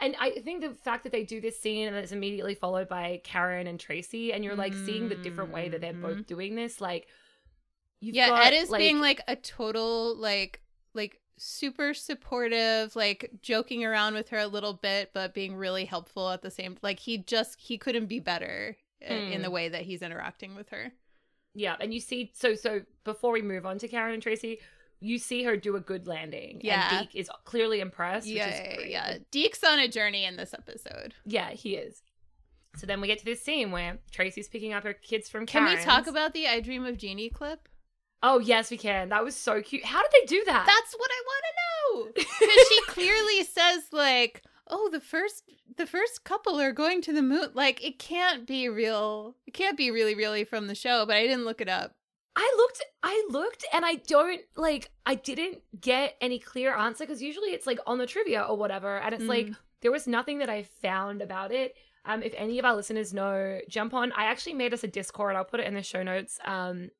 and 0.00 0.16
I 0.18 0.40
think 0.40 0.60
the 0.60 0.70
fact 0.70 1.04
that 1.04 1.12
they 1.12 1.24
do 1.24 1.40
this 1.40 1.58
scene 1.60 1.86
and 1.86 1.96
it's 1.96 2.12
immediately 2.12 2.54
followed 2.54 2.88
by 2.88 3.20
Karen 3.24 3.66
and 3.66 3.78
Tracy, 3.78 4.32
and 4.32 4.44
you're 4.44 4.56
like 4.56 4.74
seeing 4.74 5.08
the 5.08 5.14
different 5.14 5.52
way 5.52 5.68
that 5.68 5.80
they're 5.80 5.92
both 5.92 6.12
mm-hmm. 6.12 6.22
doing 6.22 6.54
this, 6.54 6.80
like 6.80 7.06
you've 8.00 8.14
yeah, 8.14 8.28
got, 8.28 8.46
Ed 8.46 8.54
is 8.54 8.70
being 8.70 9.00
like 9.00 9.20
a 9.28 9.36
total 9.36 10.16
like 10.16 10.60
like 10.94 11.20
super 11.36 11.94
supportive, 11.94 12.94
like 12.94 13.30
joking 13.42 13.84
around 13.84 14.14
with 14.14 14.28
her 14.28 14.38
a 14.38 14.46
little 14.46 14.74
bit, 14.74 15.10
but 15.12 15.34
being 15.34 15.56
really 15.56 15.84
helpful 15.84 16.30
at 16.30 16.42
the 16.42 16.50
same. 16.50 16.76
Like 16.82 17.00
he 17.00 17.18
just 17.18 17.60
he 17.60 17.78
couldn't 17.78 18.06
be 18.06 18.20
better 18.20 18.76
i- 19.08 19.14
in 19.32 19.40
Mm. 19.40 19.44
the 19.44 19.50
way 19.50 19.68
that 19.68 19.82
he's 19.82 20.02
interacting 20.02 20.54
with 20.54 20.68
her. 20.70 20.92
yeah, 21.54 21.76
and 21.80 21.92
you 21.94 22.00
see 22.00 22.30
so 22.34 22.54
so 22.54 22.82
before 23.04 23.32
we 23.32 23.42
move 23.42 23.64
on 23.66 23.78
to 23.78 23.88
Karen 23.88 24.14
and 24.14 24.22
Tracy. 24.22 24.60
You 25.00 25.18
see 25.18 25.42
her 25.42 25.54
do 25.56 25.76
a 25.76 25.80
good 25.80 26.06
landing. 26.06 26.60
Yeah. 26.64 26.88
And 27.00 27.08
Deke 27.10 27.20
is 27.20 27.28
clearly 27.44 27.80
impressed. 27.80 28.26
yeah, 28.26 28.46
which 28.76 28.78
is 28.86 28.90
yeah. 28.90 29.18
Deke's 29.30 29.62
on 29.62 29.78
a 29.78 29.86
journey 29.86 30.24
in 30.24 30.36
this 30.36 30.54
episode. 30.54 31.14
Yeah, 31.26 31.50
he 31.50 31.74
is. 31.76 32.02
So 32.76 32.86
then 32.86 33.02
we 33.02 33.08
get 33.08 33.18
to 33.18 33.24
this 33.24 33.42
scene 33.42 33.70
where 33.70 33.98
Tracy's 34.10 34.48
picking 34.48 34.72
up 34.72 34.82
her 34.84 34.94
kids 34.94 35.28
from 35.28 35.44
Can 35.44 35.64
we 35.66 35.76
talk 35.76 36.06
about 36.06 36.32
the 36.32 36.46
"I 36.48 36.60
Dream 36.60 36.86
of 36.86 36.96
Jeannie" 36.96 37.28
clip? 37.28 37.68
Oh 38.22 38.38
yes, 38.38 38.70
we 38.70 38.78
can. 38.78 39.10
That 39.10 39.22
was 39.24 39.36
so 39.36 39.60
cute. 39.60 39.84
How 39.84 40.00
did 40.00 40.10
they 40.12 40.26
do 40.26 40.42
that? 40.46 40.64
That's 40.66 40.94
what 40.94 41.10
I 41.12 41.22
want 41.26 41.44
to 41.44 41.52
know. 41.58 42.24
Because 42.40 42.68
she 42.68 42.80
clearly 42.88 43.42
says 43.44 43.82
like, 43.92 44.42
"Oh, 44.68 44.88
the 44.90 45.00
first 45.00 45.44
the 45.76 45.86
first 45.86 46.24
couple 46.24 46.60
are 46.60 46.72
going 46.72 47.00
to 47.02 47.12
the 47.12 47.22
moon." 47.22 47.50
Like 47.54 47.84
it 47.84 47.98
can't 47.98 48.46
be 48.46 48.68
real. 48.68 49.36
It 49.46 49.54
can't 49.54 49.76
be 49.76 49.90
really 49.90 50.14
really 50.14 50.44
from 50.44 50.66
the 50.66 50.74
show, 50.74 51.04
but 51.06 51.16
I 51.16 51.22
didn't 51.22 51.44
look 51.44 51.60
it 51.60 51.68
up. 51.68 51.94
I 52.36 52.52
looked, 52.56 52.82
I 53.04 53.26
looked, 53.30 53.64
and 53.72 53.84
I 53.84 53.94
don't 53.94 54.40
like. 54.56 54.90
I 55.06 55.14
didn't 55.14 55.58
get 55.80 56.16
any 56.20 56.38
clear 56.40 56.74
answer 56.74 57.04
because 57.04 57.22
usually 57.22 57.50
it's 57.50 57.66
like 57.66 57.78
on 57.86 57.98
the 57.98 58.06
trivia 58.06 58.42
or 58.42 58.56
whatever, 58.56 58.98
and 58.98 59.14
it's 59.14 59.24
like 59.24 59.46
Mm. 59.46 59.56
there 59.82 59.92
was 59.92 60.06
nothing 60.08 60.38
that 60.38 60.50
I 60.50 60.64
found 60.64 61.22
about 61.22 61.52
it. 61.52 61.76
Um, 62.06 62.22
if 62.22 62.34
any 62.36 62.58
of 62.58 62.64
our 62.64 62.74
listeners 62.74 63.14
know, 63.14 63.60
jump 63.68 63.94
on. 63.94 64.12
I 64.12 64.24
actually 64.24 64.54
made 64.54 64.74
us 64.74 64.82
a 64.84 64.88
Discord. 64.88 65.36
I'll 65.36 65.44
put 65.44 65.60
it 65.60 65.66
in 65.66 65.74
the 65.74 65.82
show 65.82 66.02
notes. 66.02 66.38
Um, 66.44 66.90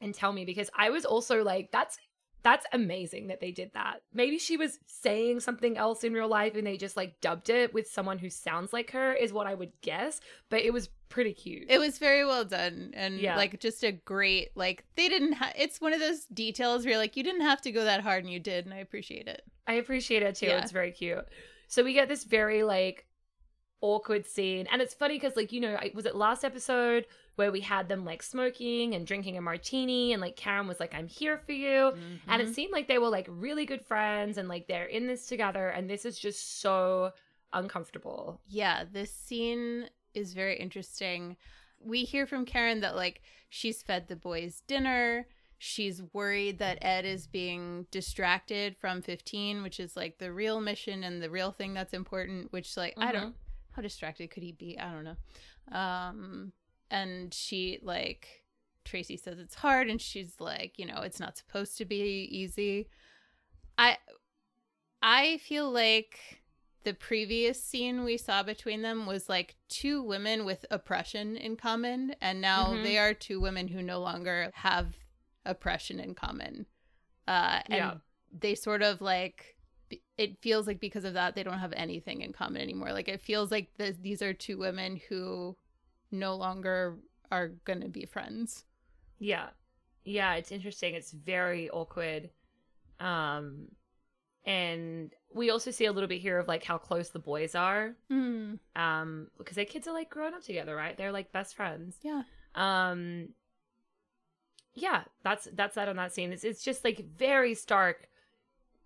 and 0.00 0.14
tell 0.14 0.32
me 0.32 0.44
because 0.46 0.70
I 0.74 0.88
was 0.90 1.04
also 1.04 1.44
like, 1.44 1.70
that's 1.72 1.98
that's 2.42 2.66
amazing 2.72 3.26
that 3.26 3.40
they 3.40 3.50
did 3.50 3.72
that. 3.74 4.02
Maybe 4.14 4.38
she 4.38 4.56
was 4.56 4.78
saying 4.86 5.40
something 5.40 5.76
else 5.76 6.04
in 6.04 6.12
real 6.14 6.28
life 6.28 6.54
and 6.54 6.66
they 6.66 6.76
just 6.76 6.96
like 6.96 7.20
dubbed 7.20 7.50
it 7.50 7.74
with 7.74 7.86
someone 7.90 8.18
who 8.18 8.30
sounds 8.30 8.72
like 8.72 8.92
her, 8.92 9.12
is 9.12 9.32
what 9.32 9.46
I 9.46 9.54
would 9.54 9.72
guess. 9.82 10.20
But 10.48 10.62
it 10.62 10.72
was 10.72 10.88
pretty 11.10 11.32
cute. 11.34 11.66
It 11.68 11.78
was 11.78 11.98
very 11.98 12.24
well 12.24 12.44
done 12.44 12.92
and 12.94 13.18
Yeah. 13.18 13.36
like 13.36 13.60
just 13.60 13.82
a 13.84 13.92
great 13.92 14.50
like 14.56 14.84
they 14.96 15.08
didn't 15.08 15.32
ha- 15.34 15.52
it's 15.56 15.80
one 15.80 15.92
of 15.92 16.00
those 16.00 16.24
details 16.26 16.84
where 16.84 16.92
you're 16.92 16.98
like 17.00 17.16
you 17.16 17.22
didn't 17.24 17.42
have 17.42 17.60
to 17.62 17.72
go 17.72 17.84
that 17.84 18.00
hard 18.00 18.24
and 18.24 18.32
you 18.32 18.40
did 18.40 18.64
and 18.64 18.72
I 18.72 18.78
appreciate 18.78 19.26
it. 19.28 19.42
I 19.66 19.74
appreciate 19.74 20.22
it 20.22 20.36
too. 20.36 20.46
Yeah. 20.46 20.60
It's 20.62 20.72
very 20.72 20.92
cute. 20.92 21.26
So 21.68 21.84
we 21.84 21.92
get 21.92 22.08
this 22.08 22.24
very 22.24 22.62
like 22.62 23.06
awkward 23.82 24.26
scene, 24.26 24.66
and 24.70 24.82
it's 24.82 24.92
funny 24.94 25.14
because 25.16 25.36
like 25.36 25.52
you 25.52 25.60
know, 25.60 25.78
was 25.94 26.06
it 26.06 26.14
last 26.14 26.44
episode 26.44 27.06
where 27.40 27.50
we 27.50 27.60
had 27.60 27.88
them 27.88 28.04
like 28.04 28.22
smoking 28.22 28.94
and 28.94 29.06
drinking 29.06 29.36
a 29.38 29.40
martini, 29.40 30.12
and 30.12 30.20
like 30.20 30.36
Karen 30.36 30.68
was 30.68 30.78
like, 30.78 30.94
"I'm 30.94 31.08
here 31.08 31.38
for 31.38 31.52
you," 31.52 31.88
and 32.28 32.42
Mhm. 32.42 32.46
it 32.46 32.54
seemed 32.54 32.72
like 32.72 32.86
they 32.86 32.98
were 32.98 33.08
like 33.08 33.26
really 33.30 33.64
good 33.64 33.82
friends, 33.84 34.36
and 34.38 34.46
like 34.48 34.66
they're 34.66 34.84
in 34.98 35.06
this 35.06 35.26
together, 35.26 35.68
and 35.68 35.88
this 35.88 36.04
is 36.04 36.18
just 36.18 36.60
so 36.60 37.12
uncomfortable. 37.54 38.40
Yeah, 38.48 38.84
this 38.90 39.12
scene 39.12 39.88
is 40.14 40.34
very 40.34 40.56
interesting. 40.58 41.36
We 41.78 42.04
hear 42.04 42.26
from 42.26 42.44
Karen 42.44 42.80
that 42.80 42.94
like 42.94 43.22
she's 43.48 43.82
fed 43.82 44.08
the 44.08 44.16
boys 44.16 44.60
dinner. 44.66 45.26
She's 45.62 46.02
worried 46.12 46.58
that 46.58 46.78
Ed 46.82 47.04
is 47.04 47.26
being 47.26 47.86
distracted 47.90 48.76
from 48.76 49.02
15, 49.02 49.62
which 49.62 49.78
is 49.80 49.96
like 49.96 50.18
the 50.18 50.32
real 50.32 50.60
mission 50.60 51.04
and 51.04 51.22
the 51.22 51.30
real 51.30 51.52
thing 51.52 51.74
that's 51.74 51.92
important, 51.94 52.52
which 52.52 52.76
like 52.76 52.94
I 52.98 53.12
don't 53.12 53.34
how 53.72 53.82
distracted 53.82 54.30
could 54.30 54.42
he 54.42 54.52
be? 54.52 54.78
I 54.78 54.92
don't 54.92 55.04
know. 55.04 55.16
Um 55.72 56.52
and 56.90 57.32
she 57.32 57.78
like 57.82 58.44
Tracy 58.84 59.16
says 59.16 59.38
it's 59.38 59.54
hard 59.56 59.88
and 59.88 60.00
she's 60.00 60.34
like, 60.40 60.78
you 60.78 60.86
know, 60.86 61.02
it's 61.02 61.20
not 61.20 61.36
supposed 61.36 61.76
to 61.78 61.84
be 61.84 62.28
easy. 62.30 62.88
I 63.78 63.98
I 65.02 65.38
feel 65.38 65.70
like 65.70 66.18
the 66.82 66.94
previous 66.94 67.62
scene 67.62 68.04
we 68.04 68.16
saw 68.16 68.42
between 68.42 68.82
them 68.82 69.06
was 69.06 69.28
like 69.28 69.56
two 69.68 70.02
women 70.02 70.44
with 70.44 70.64
oppression 70.70 71.36
in 71.36 71.56
common 71.56 72.14
and 72.20 72.40
now 72.40 72.68
Mhm. 72.68 72.82
they 72.82 72.98
are 72.98 73.12
two 73.14 73.38
women 73.40 73.68
who 73.68 73.82
no 73.82 74.00
longer 74.00 74.50
have 74.54 74.96
oppression 75.44 76.00
in 76.00 76.14
common. 76.14 76.66
Uh 77.28 77.60
and 77.66 77.74
Yeah. 77.74 77.94
they 78.32 78.54
sort 78.54 78.82
of 78.82 79.00
like 79.00 79.56
it 80.16 80.38
feels 80.40 80.66
like 80.66 80.80
because 80.80 81.04
of 81.04 81.14
that 81.14 81.34
they 81.34 81.42
don't 81.42 81.58
have 81.58 81.72
anything 81.74 82.22
in 82.22 82.32
common 82.32 82.62
anymore. 82.62 82.92
Like 82.92 83.08
it 83.08 83.20
feels 83.20 83.50
like 83.50 83.76
th- 83.76 83.96
these 84.00 84.22
are 84.22 84.32
two 84.32 84.56
women 84.56 84.96
who 85.08 85.56
no 86.10 86.34
longer 86.36 86.98
are 87.30 87.48
going 87.64 87.80
to 87.80 87.88
be 87.88 88.04
friends. 88.06 88.64
Yeah. 89.18 89.48
Yeah, 90.04 90.34
it's 90.34 90.50
interesting. 90.52 90.94
It's 90.94 91.12
very 91.12 91.70
awkward. 91.70 92.30
Um 92.98 93.68
and 94.46 95.12
we 95.34 95.50
also 95.50 95.70
see 95.70 95.84
a 95.84 95.92
little 95.92 96.08
bit 96.08 96.20
here 96.20 96.38
of 96.38 96.48
like 96.48 96.64
how 96.64 96.78
close 96.78 97.10
the 97.10 97.18
boys 97.18 97.54
are. 97.54 97.94
Mm, 98.10 98.58
Um 98.74 99.28
because 99.38 99.56
their 99.56 99.64
kids 99.66 99.86
are 99.86 99.92
like 99.94 100.10
growing 100.10 100.34
up 100.34 100.42
together, 100.42 100.74
right? 100.74 100.96
They're 100.96 101.12
like 101.12 101.32
best 101.32 101.54
friends. 101.54 101.96
yeah. 102.02 102.22
Um 102.54 103.28
Yeah, 104.74 105.04
that's 105.22 105.48
that's 105.52 105.74
that 105.74 105.88
on 105.88 105.96
that 105.96 106.12
scene. 106.12 106.32
It's 106.32 106.44
it's 106.44 106.62
just 106.64 106.84
like 106.84 107.04
very 107.16 107.54
stark. 107.54 108.08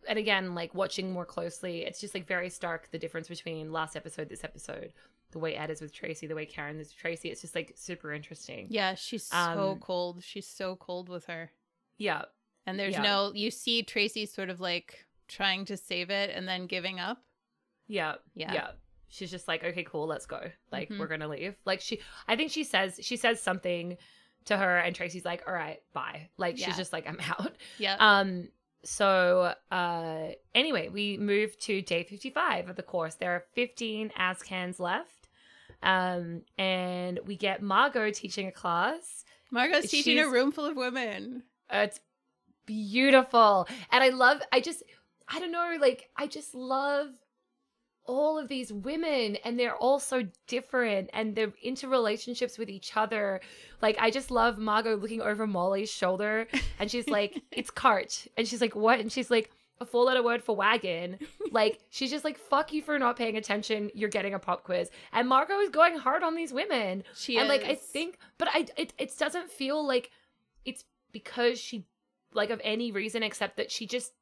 And 0.09 0.19
again, 0.19 0.55
like 0.55 0.75
watching 0.75 1.13
more 1.13 1.25
closely, 1.25 1.85
it's 1.87 2.01
just 2.01 2.15
like 2.15 2.27
very 2.27 2.51
stark 2.51 2.91
the 2.91 2.99
difference 2.99 3.29
between 3.29 3.73
last 3.73 3.97
episode, 3.97 4.29
this 4.29 4.45
episode. 4.45 4.93
The 5.35 5.41
way 5.41 5.57
Ed 5.57 5.69
is 5.69 5.81
with 5.81 5.93
Tracy, 5.93 6.29
the 6.29 6.37
way 6.37 6.47
Karen 6.47 6.79
is 6.79 6.89
with 6.91 6.97
Tracy. 6.97 7.29
It's 7.29 7.41
just 7.41 7.57
like 7.57 7.73
super 7.75 8.13
interesting. 8.13 8.69
Yeah, 8.71 8.95
she's 8.95 9.25
so 9.25 9.37
Um, 9.37 9.81
cold. 9.81 10.23
She's 10.23 10.47
so 10.47 10.77
cold 10.77 11.09
with 11.09 11.27
her. 11.27 11.51
Yeah. 11.99 12.23
And 12.67 12.79
there's 12.79 12.95
Yeah. 12.95 13.03
no 13.03 13.33
you 13.35 13.51
see 13.51 13.83
Tracy 13.83 14.27
sort 14.27 14.49
of 14.49 14.61
like 14.61 15.05
trying 15.27 15.65
to 15.65 15.77
save 15.77 16.09
it 16.09 16.31
and 16.31 16.47
then 16.47 16.69
giving 16.69 17.01
up. 17.01 17.19
Yeah. 17.89 18.15
Yeah. 18.35 18.53
Yeah. 18.55 18.71
She's 19.09 19.31
just 19.31 19.49
like, 19.49 19.65
okay, 19.65 19.83
cool, 19.83 20.07
let's 20.07 20.27
go. 20.27 20.51
Like, 20.71 20.89
Mhm. 20.89 20.99
we're 21.01 21.09
gonna 21.09 21.27
leave. 21.29 21.57
Like 21.65 21.81
she 21.81 22.01
I 22.29 22.37
think 22.37 22.53
she 22.53 22.63
says 22.63 23.01
she 23.03 23.17
says 23.17 23.41
something 23.41 23.99
to 24.45 24.57
her 24.57 24.79
and 24.79 24.95
Tracy's 24.95 25.25
like, 25.25 25.43
all 25.49 25.53
right, 25.55 25.83
bye. 25.93 26.31
Like 26.37 26.61
Yeah. 26.61 26.67
she's 26.67 26.77
just 26.77 26.93
like, 26.93 27.09
I'm 27.09 27.19
out. 27.21 27.57
Yeah. 27.79 27.97
Um 27.99 28.51
so 28.85 29.55
uh 29.73 30.29
anyway, 30.55 30.91
we 30.91 31.17
move 31.17 31.59
to 31.59 31.81
day 31.83 32.05
55 32.05 32.69
of 32.69 32.77
the 32.77 32.83
course. 32.85 33.15
There 33.17 33.33
are 33.33 33.45
15 33.55 34.11
ASCANs 34.11 34.79
left. 34.79 35.24
Um 35.85 36.43
and 36.59 37.21
we 37.27 37.37
get 37.37 37.63
Margot 37.63 38.11
teaching 38.11 38.49
a 38.49 38.53
class. 38.53 39.25
Margot's 39.51 39.91
teaching 39.91 40.19
a 40.19 40.29
room 40.29 40.51
full 40.51 40.65
of 40.67 40.77
women. 40.77 41.45
It's 41.71 42.01
beautiful. 42.67 43.69
And 43.93 44.03
I 44.03 44.09
love 44.09 44.43
I 44.53 44.61
just 44.61 44.83
I 45.29 45.39
don't 45.39 45.53
know, 45.53 45.77
like 45.81 46.11
I 46.17 46.27
just 46.27 46.55
love 46.55 47.09
all 48.07 48.39
of 48.39 48.49
these 48.49 48.71
women 48.73 49.37
and 49.45 49.59
they're 49.59 49.77
all 49.77 49.99
so 49.99 50.25
different 50.47 51.09
and 51.15 51.35
they're 51.35 51.53
into 51.63 51.89
relationships 51.89 52.59
with 52.59 52.69
each 52.69 52.97
other. 52.97 53.41
Like 53.81 53.97
I 53.99 54.11
just 54.11 54.31
love 54.31 54.59
Margot 54.59 54.97
looking 54.97 55.23
over 55.23 55.47
Molly's 55.47 55.91
shoulder 55.91 56.47
and 56.79 56.91
she's 56.91 57.09
like, 57.09 57.41
It's 57.53 57.71
cart. 57.71 58.27
And 58.37 58.47
she's 58.47 58.61
like, 58.61 58.77
What? 58.77 59.01
And 59.01 59.11
she's 59.11 59.31
like, 59.31 59.51
a 59.81 59.87
four 59.87 60.05
letter 60.05 60.23
word 60.23 60.43
for 60.43 60.55
wagon. 60.57 61.19
Like 61.53 61.79
she's 61.91 62.11
just 62.11 62.25
like, 62.25 62.37
fuck 62.37 62.73
you 62.73 62.83
for 62.83 62.99
not 62.99 63.17
paying 63.17 63.37
attention. 63.37 63.91
You're 63.95 64.09
getting 64.09 64.35
a 64.35 64.39
pop 64.41 64.65
quiz. 64.65 64.91
And 65.13 65.29
Margot 65.29 65.61
is 65.61 65.71
going 65.71 65.97
hard 65.99 66.25
on 66.25 66.35
these 66.35 66.53
women 66.53 67.05
She 67.15 67.39
and 67.39 67.49
like 67.49 67.63
I 67.65 67.77
think, 67.77 68.19
but 68.39 68.49
I 68.53 68.67
it 68.77 68.93
it 68.99 69.17
doesn't 69.17 69.51
feel 69.51 69.87
like 69.87 70.11
it's 70.65 70.85
because 71.13 71.61
she 71.61 71.87
like 72.33 72.51
of 72.51 72.61
any 72.65 72.91
reason 72.91 73.23
except 73.23 73.57
that 73.59 73.71
she 73.71 73.87
just 73.87 74.13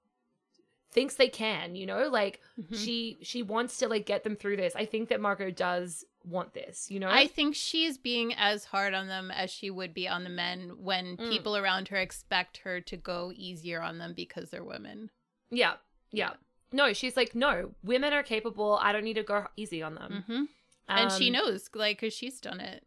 thinks 0.90 1.14
they 1.14 1.28
can, 1.28 1.74
you 1.74 1.86
know, 1.86 2.08
like 2.08 2.40
Mhm. 2.60 2.76
she 2.76 3.18
she 3.22 3.42
wants 3.42 3.78
to 3.78 3.88
like 3.88 4.04
get 4.04 4.24
them 4.24 4.36
through 4.36 4.56
this. 4.56 4.76
I 4.76 4.84
think 4.84 5.08
that 5.08 5.20
Margot 5.22 5.50
does 5.50 6.04
want 6.24 6.52
this, 6.52 6.90
you 6.90 7.00
know. 7.00 7.08
I 7.08 7.26
think 7.28 7.54
she's 7.54 7.96
being 7.96 8.34
as 8.34 8.66
hard 8.66 8.92
on 8.92 9.08
them 9.08 9.30
as 9.30 9.50
she 9.50 9.70
would 9.70 9.94
be 9.94 10.06
on 10.06 10.22
the 10.24 10.30
men 10.30 10.72
when 10.78 11.16
Mm. 11.16 11.30
people 11.30 11.56
around 11.56 11.88
her 11.88 11.96
expect 11.96 12.58
her 12.58 12.80
to 12.82 12.96
go 12.98 13.32
easier 13.34 13.80
on 13.80 13.96
them 13.96 14.12
because 14.14 14.50
they're 14.50 14.62
women. 14.62 15.10
Yeah, 15.52 15.74
yeah. 16.10 16.30
No, 16.72 16.92
she's 16.94 17.16
like, 17.16 17.34
no, 17.34 17.70
women 17.84 18.12
are 18.12 18.22
capable. 18.24 18.78
I 18.82 18.92
don't 18.92 19.04
need 19.04 19.14
to 19.14 19.22
go 19.22 19.46
easy 19.56 19.82
on 19.82 19.94
them. 19.94 20.24
hmm 20.26 20.42
and 20.88 21.12
she 21.12 21.28
Um, 21.28 21.34
knows, 21.34 21.70
like, 21.74 22.00
because 22.00 22.12
she's 22.12 22.40
done 22.40 22.58
it. 22.60 22.82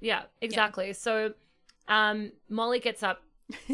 Yeah, 0.00 0.22
exactly. 0.40 0.92
So, 0.94 1.32
um, 1.86 2.32
Molly 2.48 2.80
gets 2.80 3.02
up, 3.04 3.22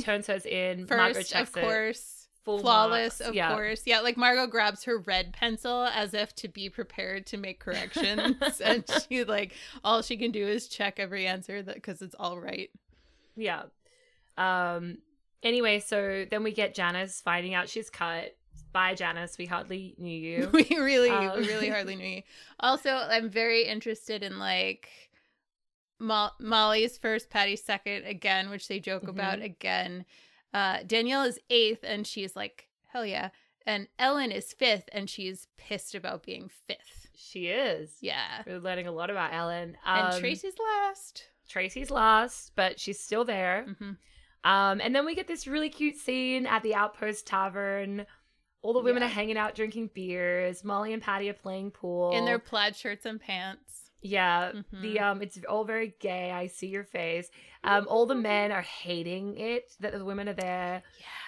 turns 0.02 0.26
hers 0.26 0.44
in. 0.44 0.86
First, 0.88 1.30
checks 1.32 1.50
of 1.50 1.56
it. 1.56 1.60
course. 1.62 2.18
Full 2.44 2.58
Flawless, 2.58 3.20
marks. 3.20 3.28
of 3.28 3.34
Yeah. 3.34 3.52
course. 3.54 3.82
Yeah, 3.86 4.00
like 4.00 4.16
Margot 4.16 4.46
grabs 4.48 4.82
her 4.84 4.98
red 4.98 5.32
pencil 5.32 5.84
as 5.84 6.12
if 6.12 6.34
to 6.36 6.48
be 6.48 6.68
prepared 6.68 7.24
to 7.28 7.36
make 7.36 7.60
corrections. 7.60 8.60
and 8.64 8.84
she, 9.08 9.22
like, 9.24 9.54
all 9.84 10.02
she 10.02 10.16
can 10.16 10.32
do 10.32 10.46
is 10.46 10.66
check 10.68 10.98
every 11.00 11.26
answer 11.26 11.62
that 11.62 11.76
because 11.76 12.02
it's 12.02 12.16
all 12.18 12.38
right. 12.38 12.70
Yeah. 13.36 13.62
Um 14.36 14.98
anyway, 15.42 15.80
so 15.80 16.24
then 16.30 16.42
we 16.42 16.52
get 16.52 16.74
Janice 16.74 17.20
finding 17.20 17.54
out 17.54 17.68
she's 17.68 17.90
cut. 17.90 18.36
Bye, 18.72 18.94
Janice. 18.94 19.36
We 19.38 19.46
hardly 19.46 19.94
knew 19.98 20.18
you. 20.18 20.48
we 20.52 20.64
really, 20.78 21.10
Um, 21.10 21.40
we 21.40 21.46
really 21.46 21.68
hardly 21.76 21.96
knew 21.96 22.06
you. 22.06 22.22
Also, 22.60 22.90
I'm 22.90 23.28
very 23.28 23.64
interested 23.66 24.22
in 24.22 24.38
like 24.38 24.88
Mo- 25.98 26.30
Molly's 26.40 26.98
first, 26.98 27.30
Patty's 27.30 27.62
second 27.62 28.04
again, 28.06 28.50
which 28.50 28.68
they 28.68 28.80
joke 28.80 29.06
about 29.08 29.38
Mhm. 29.38 29.44
again. 29.44 30.04
Uh, 30.54 30.78
Danielle 30.86 31.24
is 31.24 31.38
eighth, 31.50 31.80
and 31.82 32.06
she's 32.06 32.34
like, 32.36 32.68
hell 32.88 33.06
yeah. 33.06 33.30
And 33.66 33.88
Ellen 33.98 34.32
is 34.32 34.52
fifth, 34.52 34.88
and 34.92 35.08
she's 35.08 35.46
pissed 35.56 35.94
about 35.94 36.24
being 36.24 36.48
fifth. 36.66 37.08
She 37.14 37.46
is. 37.48 37.96
Yeah. 38.00 38.42
We're 38.46 38.58
learning 38.58 38.86
a 38.88 38.92
lot 38.92 39.08
about 39.10 39.32
Ellen. 39.32 39.76
And 39.86 40.14
Um, 40.14 40.20
Tracy's 40.20 40.54
last. 40.58 41.28
Tracy's 41.48 41.90
last, 41.90 42.52
but 42.56 42.80
she's 42.80 42.98
still 42.98 43.24
there. 43.24 43.64
hmm 43.78 43.92
Um, 44.44 44.80
and 44.80 44.94
then 44.94 45.04
we 45.06 45.14
get 45.14 45.26
this 45.28 45.46
really 45.46 45.68
cute 45.68 45.96
scene 45.96 46.46
at 46.46 46.62
the 46.62 46.74
Outpost 46.74 47.26
Tavern. 47.26 48.06
All 48.62 48.72
the 48.72 48.80
women 48.80 49.02
Yeah. 49.02 49.08
are 49.08 49.12
hanging 49.12 49.36
out 49.36 49.54
drinking 49.54 49.90
beers. 49.94 50.62
Molly 50.64 50.92
and 50.92 51.02
Patty 51.02 51.28
are 51.30 51.34
playing 51.34 51.70
pool. 51.72 52.12
In 52.12 52.24
their 52.24 52.38
plaid 52.38 52.76
shirts 52.76 53.06
and 53.06 53.20
pants. 53.20 53.90
yeah, 54.04 54.50
Mhm. 54.52 54.80
the 54.82 54.98
um, 54.98 55.22
it's 55.22 55.38
all 55.48 55.62
very 55.64 55.94
gay. 56.00 56.32
I 56.32 56.48
see 56.48 56.66
your 56.66 56.82
face. 56.82 57.30
Um, 57.62 57.86
all 57.88 58.04
the 58.06 58.16
men 58.16 58.50
are 58.50 58.60
hating 58.62 59.38
it 59.38 59.70
that 59.78 59.92
the 59.92 60.04
women 60.04 60.28
are 60.28 60.32
there. 60.34 60.82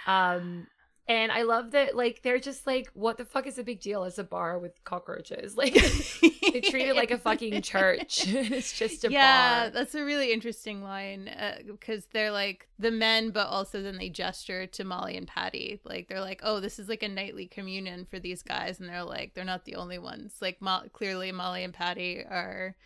Yeah. 0.06 0.34
Um, 0.34 0.66
and 1.06 1.30
I 1.30 1.42
love 1.42 1.72
that 1.72 1.94
like 1.94 2.22
they're 2.22 2.38
just 2.38 2.66
like, 2.66 2.88
what 2.94 3.18
the 3.18 3.24
fuck 3.24 3.46
is 3.46 3.56
the 3.56 3.62
big 3.64 3.80
deal? 3.80 4.04
It's 4.04 4.18
a 4.18 4.24
bar 4.24 4.58
with 4.58 4.82
cockroaches. 4.84 5.54
Like 5.64 5.74
they 5.74 6.60
treat 6.60 6.88
it 6.88 6.96
like 6.96 7.10
a 7.10 7.18
fucking 7.18 7.62
church. 7.62 8.24
it's 8.28 8.72
just 8.72 9.04
a 9.04 9.08
bar. 9.08 9.12
yeah, 9.12 9.60
bar. 9.64 9.70
that's 9.70 9.94
a 9.94 10.04
really 10.04 10.32
interesting 10.32 10.82
line 10.82 11.28
because 11.66 12.06
they're 12.12 12.30
like 12.30 12.68
the 12.78 12.90
men, 12.90 13.30
but 13.30 13.48
also 13.48 13.82
then 13.82 13.98
they 13.98 14.08
gesture 14.08 14.66
to 14.66 14.84
Molly 14.84 15.16
and 15.16 15.26
Patty. 15.26 15.80
Like 15.84 16.08
they're 16.08 16.20
like, 16.20 16.40
"Oh, 16.44 16.60
this 16.60 16.78
is 16.78 16.88
like 16.88 17.02
a 17.02 17.08
nightly 17.08 17.46
communion 17.46 18.06
for 18.08 18.18
these 18.18 18.42
guys," 18.42 18.78
and 18.80 18.88
they're 18.88 19.02
like, 19.04 19.34
"They're 19.34 19.44
not 19.44 19.64
the 19.64 19.74
only 19.76 19.98
ones." 19.98 20.34
Like 20.40 20.60
Mo- 20.62 20.84
clearly, 20.92 21.32
Molly 21.32 21.64
and 21.64 21.74
Patty 21.74 22.20
are 22.20 22.76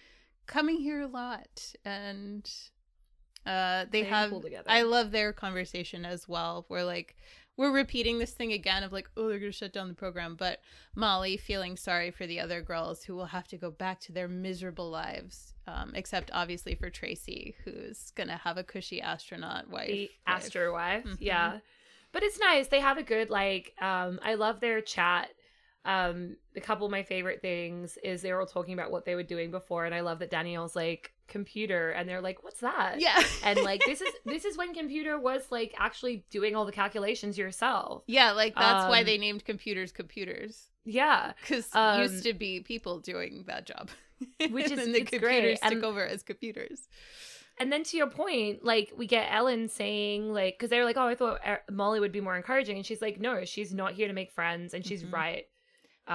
coming 0.47 0.79
here 0.79 1.01
a 1.03 1.07
lot, 1.09 1.75
and 1.85 2.51
uh, 3.47 3.85
they 3.91 4.03
Playing 4.03 4.15
have. 4.15 4.43
together. 4.43 4.65
I 4.71 4.83
love 4.83 5.11
their 5.11 5.33
conversation 5.33 6.05
as 6.05 6.29
well. 6.29 6.65
Where 6.69 6.85
like 6.85 7.17
we're 7.59 7.73
repeating 7.73 8.19
this 8.19 8.31
thing 8.31 8.53
again 8.53 8.85
of 8.85 8.93
like, 8.93 9.11
oh, 9.17 9.29
they're 9.29 9.41
gonna 9.41 9.53
shut 9.53 9.73
down 9.73 9.89
the 9.89 9.95
program, 9.95 10.37
but 10.37 10.61
Molly 10.95 11.37
feeling 11.37 11.77
sorry 11.77 12.11
for 12.13 12.25
the 12.27 12.39
other 12.41 12.63
girls 12.63 13.03
who 13.03 13.15
will 13.17 13.27
have 13.27 13.49
to 13.49 13.59
go 13.59 13.71
back 13.71 13.99
to 14.01 14.13
their 14.13 14.29
miserable 14.29 14.89
lives. 14.89 15.53
Um, 15.67 15.93
except 15.95 16.31
obviously 16.33 16.77
for 16.77 16.89
Tracy, 16.89 17.57
who's 17.65 18.13
gonna 18.15 18.39
have 18.39 18.57
a 18.57 18.63
cushy 18.65 19.03
astronaut 19.03 19.69
wife. 19.69 19.89
the 19.89 20.03
wife. 20.03 20.11
Astro 20.27 20.73
wife. 20.73 21.05
Mhm. 21.05 21.17
Yeah. 21.21 21.59
But 22.13 22.23
it's 22.23 22.39
nice. 22.39 22.69
They 22.69 22.81
have 22.81 22.97
a 22.97 23.03
good 23.03 23.29
like 23.29 23.75
um 23.83 24.19
I 24.23 24.35
love 24.35 24.61
their 24.61 24.81
chat. 24.81 25.29
Um 25.85 26.37
a 26.57 26.61
couple 26.61 26.87
of 26.87 26.93
my 26.93 27.03
favorite 27.03 27.43
things 27.43 27.99
is 28.05 28.23
they 28.23 28.33
were 28.33 28.41
all 28.41 28.47
talking 28.47 28.73
about 28.75 28.91
what 28.93 29.05
they 29.05 29.15
were 29.17 29.23
doing 29.25 29.51
before 29.51 29.85
and 29.85 29.95
I 29.95 30.01
love 30.01 30.21
that 30.21 30.31
Danielle's 30.31 30.77
like 30.77 31.13
computer 31.29 31.91
and 31.91 32.09
they're 32.09 32.21
like 32.21 32.43
what's 32.43 32.61
that? 32.61 33.01
Yeah, 33.01 33.23
And 33.45 33.61
like 33.63 33.81
this 33.87 34.01
is 34.01 34.09
this 34.25 34.45
is 34.45 34.57
when 34.57 34.75
computer 34.75 35.19
was 35.19 35.43
like 35.51 35.75
actually 35.79 36.25
doing 36.31 36.57
all 36.57 36.65
the 36.65 36.73
calculations 36.73 37.39
yourself. 37.39 38.03
yeah, 38.07 38.33
like 38.33 38.55
that's 38.55 38.89
why 38.89 39.01
Um, 39.01 39.07
they 39.07 39.19
named 39.19 39.45
computers 39.45 39.93
computers 39.93 40.71
Yeah. 40.85 41.33
because 41.41 41.69
Um, 41.75 42.01
used 42.03 42.25
to 42.25 42.33
be 42.35 42.61
people 42.61 42.99
doing 43.01 43.45
that 43.47 43.67
job, 43.67 43.91
Which 44.51 44.71
is- 44.71 44.79
and 44.79 44.95
the 44.95 45.01
it's 45.03 45.11
great, 45.11 45.21
computers 45.21 45.61
took 45.61 45.73
and- 45.73 45.85
over 45.85 46.05
as 46.05 46.23
computers. 46.23 46.89
And 47.61 47.73
then 47.73 47.83
to 47.85 47.97
your 47.97 48.07
point, 48.09 48.65
like 48.65 48.93
we 48.97 49.07
get 49.09 49.27
Ellen 49.33 49.69
saying 49.69 50.33
like 50.33 50.55
because 50.57 50.71
they're 50.71 50.85
like, 50.85 50.97
oh, 50.97 51.09
I 51.09 51.17
thought 51.17 51.41
Er- 51.45 51.63
Molly 51.71 51.99
would 51.99 52.13
be 52.13 52.21
more 52.21 52.37
encouraging, 52.37 52.77
and 52.77 52.87
she's 52.87 53.03
like, 53.03 53.19
no, 53.21 53.45
she's 53.45 53.75
not 53.75 53.95
here 53.95 54.07
to 54.07 54.15
make 54.15 54.31
friends, 54.31 54.75
and 54.75 54.87
she's 54.87 55.03
Mhm. 55.03 55.13
right. 55.13 55.45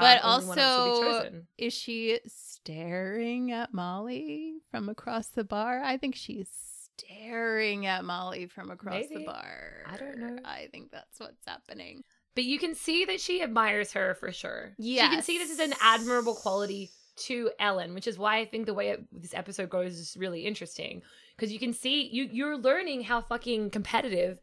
But 0.01 0.21
only 0.23 0.47
one 0.47 0.59
else 0.59 0.99
will 0.99 1.01
be 1.01 1.07
also- 1.07 1.41
Is 1.57 1.73
she 1.73 2.19
staring 2.27 3.51
at 3.51 3.73
Molly 3.73 4.55
from 4.71 4.89
across 4.89 5.27
the 5.27 5.43
bar? 5.43 5.81
I 5.83 5.97
think 5.97 6.15
she's 6.15 6.49
staring 6.97 7.85
at 7.85 8.03
Molly 8.05 8.47
from 8.47 8.71
across 8.71 9.07
the 9.07 9.23
bar. 9.25 9.83
I 9.87 9.97
don't 9.97 10.17
know. 10.17 10.37
I 10.45 10.67
think 10.71 10.91
that's 10.91 11.19
what's 11.19 11.45
happening. 11.45 12.03
But 12.35 12.45
you 12.45 12.57
can 12.57 12.73
see 12.75 13.05
that 13.05 13.21
she 13.21 13.41
admires 13.43 13.93
her 13.93 14.15
for 14.15 14.31
sure. 14.31 14.73
yeah 14.77 15.05
You 15.05 15.09
can 15.11 15.23
see 15.23 15.37
this 15.37 15.51
is 15.51 15.59
an 15.59 15.73
admirable 15.81 16.33
quality 16.35 16.89
to 17.15 17.51
Ellen, 17.59 17.93
which 17.93 18.07
is 18.07 18.17
why 18.17 18.37
I 18.37 18.45
think 18.45 18.65
the 18.65 18.73
way 18.73 18.89
it, 18.89 19.01
this 19.11 19.35
episode 19.35 19.69
goes 19.69 19.93
is 19.99 20.17
really 20.17 20.41
interesting 20.45 21.03
because 21.35 21.51
you 21.51 21.59
can 21.59 21.73
see 21.73 22.07
you 22.07 22.27
you're 22.31 22.57
learning 22.57 23.03
how 23.03 23.21
fucking 23.21 23.69
competitive 23.69 24.39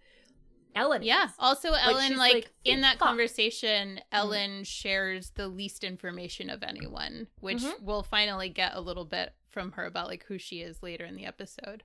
Ellen 0.74 1.02
Yeah. 1.02 1.24
is. 1.26 1.32
Also, 1.38 1.72
Ellen, 1.72 2.08
she's 2.08 2.18
like, 2.18 2.34
like, 2.34 2.50
in 2.64 2.80
that 2.82 2.98
"Fuck." 2.98 3.08
conversation, 3.08 4.00
Ellen 4.12 4.64
shares 4.64 5.30
the 5.30 5.48
least 5.48 5.84
information 5.84 6.48
of 6.50 6.62
anyone, 6.62 7.26
which 7.40 7.58
Mhm. 7.62 7.80
we'll 7.82 8.02
finally 8.02 8.48
get 8.48 8.74
a 8.74 8.80
little 8.80 9.04
bit 9.04 9.34
from 9.48 9.72
her 9.72 9.84
about 9.84 10.06
like 10.08 10.24
who 10.26 10.38
she 10.38 10.60
is 10.62 10.82
later 10.82 11.04
in 11.04 11.16
the 11.16 11.26
episode. 11.26 11.82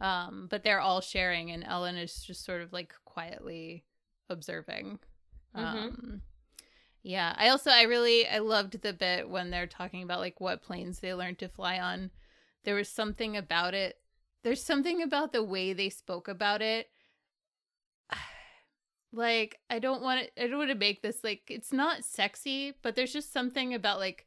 Um, 0.00 0.46
but 0.48 0.62
they're 0.64 0.80
all 0.80 1.00
sharing, 1.00 1.50
and 1.50 1.62
Ellen 1.62 1.96
is 1.96 2.24
just 2.24 2.44
sort 2.44 2.62
of 2.62 2.72
like 2.72 2.94
quietly 3.04 3.84
observing. 4.28 4.98
Mhm. 5.54 5.60
Um, 5.62 6.22
yeah. 7.02 7.34
I 7.36 7.48
also 7.48 7.70
I 7.70 7.82
really 7.82 8.26
I 8.26 8.38
loved 8.38 8.80
the 8.82 8.92
bit 8.92 9.28
when 9.28 9.50
they're 9.50 9.66
talking 9.66 10.02
about 10.02 10.20
like 10.20 10.40
what 10.40 10.62
planes 10.62 11.00
they 11.00 11.12
learned 11.14 11.38
to 11.40 11.48
fly 11.48 11.78
on. 11.78 12.10
There 12.64 12.74
was 12.74 12.88
something 12.88 13.36
about 13.36 13.74
it. 13.74 14.00
There's 14.42 14.62
something 14.62 15.02
about 15.02 15.32
the 15.32 15.42
way 15.42 15.72
they 15.72 15.88
spoke 15.90 16.26
about 16.28 16.62
it 16.62 16.90
like 19.12 19.58
I 19.68 19.78
don't 19.78 20.02
want 20.02 20.22
to 20.24 20.42
I 20.42 20.46
don't 20.46 20.58
want 20.58 20.70
to 20.70 20.76
make 20.76 21.02
this 21.02 21.22
like 21.22 21.42
it's 21.48 21.72
not 21.72 22.04
sexy, 22.04 22.74
but 22.82 22.96
there's 22.96 23.12
just 23.12 23.32
something 23.32 23.74
about 23.74 23.98
like 23.98 24.26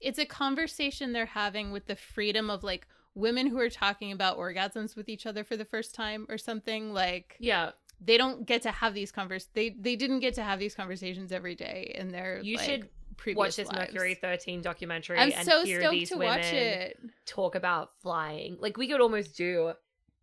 it's 0.00 0.18
a 0.18 0.26
conversation 0.26 1.12
they're 1.12 1.26
having 1.26 1.72
with 1.72 1.86
the 1.86 1.96
freedom 1.96 2.50
of 2.50 2.62
like 2.62 2.86
women 3.14 3.46
who 3.46 3.58
are 3.58 3.70
talking 3.70 4.12
about 4.12 4.38
orgasms 4.38 4.96
with 4.96 5.08
each 5.08 5.26
other 5.26 5.44
for 5.44 5.56
the 5.56 5.64
first 5.64 5.94
time 5.94 6.26
or 6.28 6.38
something 6.38 6.92
like 6.92 7.36
Yeah, 7.38 7.70
they 8.00 8.16
don't 8.16 8.46
get 8.46 8.62
to 8.62 8.70
have 8.70 8.94
these 8.94 9.12
convers 9.12 9.48
they 9.54 9.70
they 9.70 9.96
didn't 9.96 10.20
get 10.20 10.34
to 10.34 10.42
have 10.42 10.58
these 10.58 10.74
conversations 10.74 11.32
every 11.32 11.54
day 11.54 11.94
in 11.98 12.08
their 12.08 12.40
you 12.42 12.56
like, 12.56 12.66
should 12.66 12.88
watch 13.36 13.56
this 13.56 13.70
lives. 13.72 13.92
Mercury 13.92 14.14
13 14.14 14.62
documentary 14.62 15.18
I'm 15.18 15.32
and 15.32 15.46
so 15.46 15.64
hear 15.64 15.80
stoked 15.80 15.92
these 15.92 16.08
to 16.10 16.16
women 16.16 16.36
watch 16.38 16.52
it. 16.52 16.98
talk 17.26 17.54
about 17.54 17.90
flying. 18.02 18.56
Like 18.60 18.76
we 18.76 18.88
could 18.88 19.00
almost 19.00 19.36
do 19.36 19.72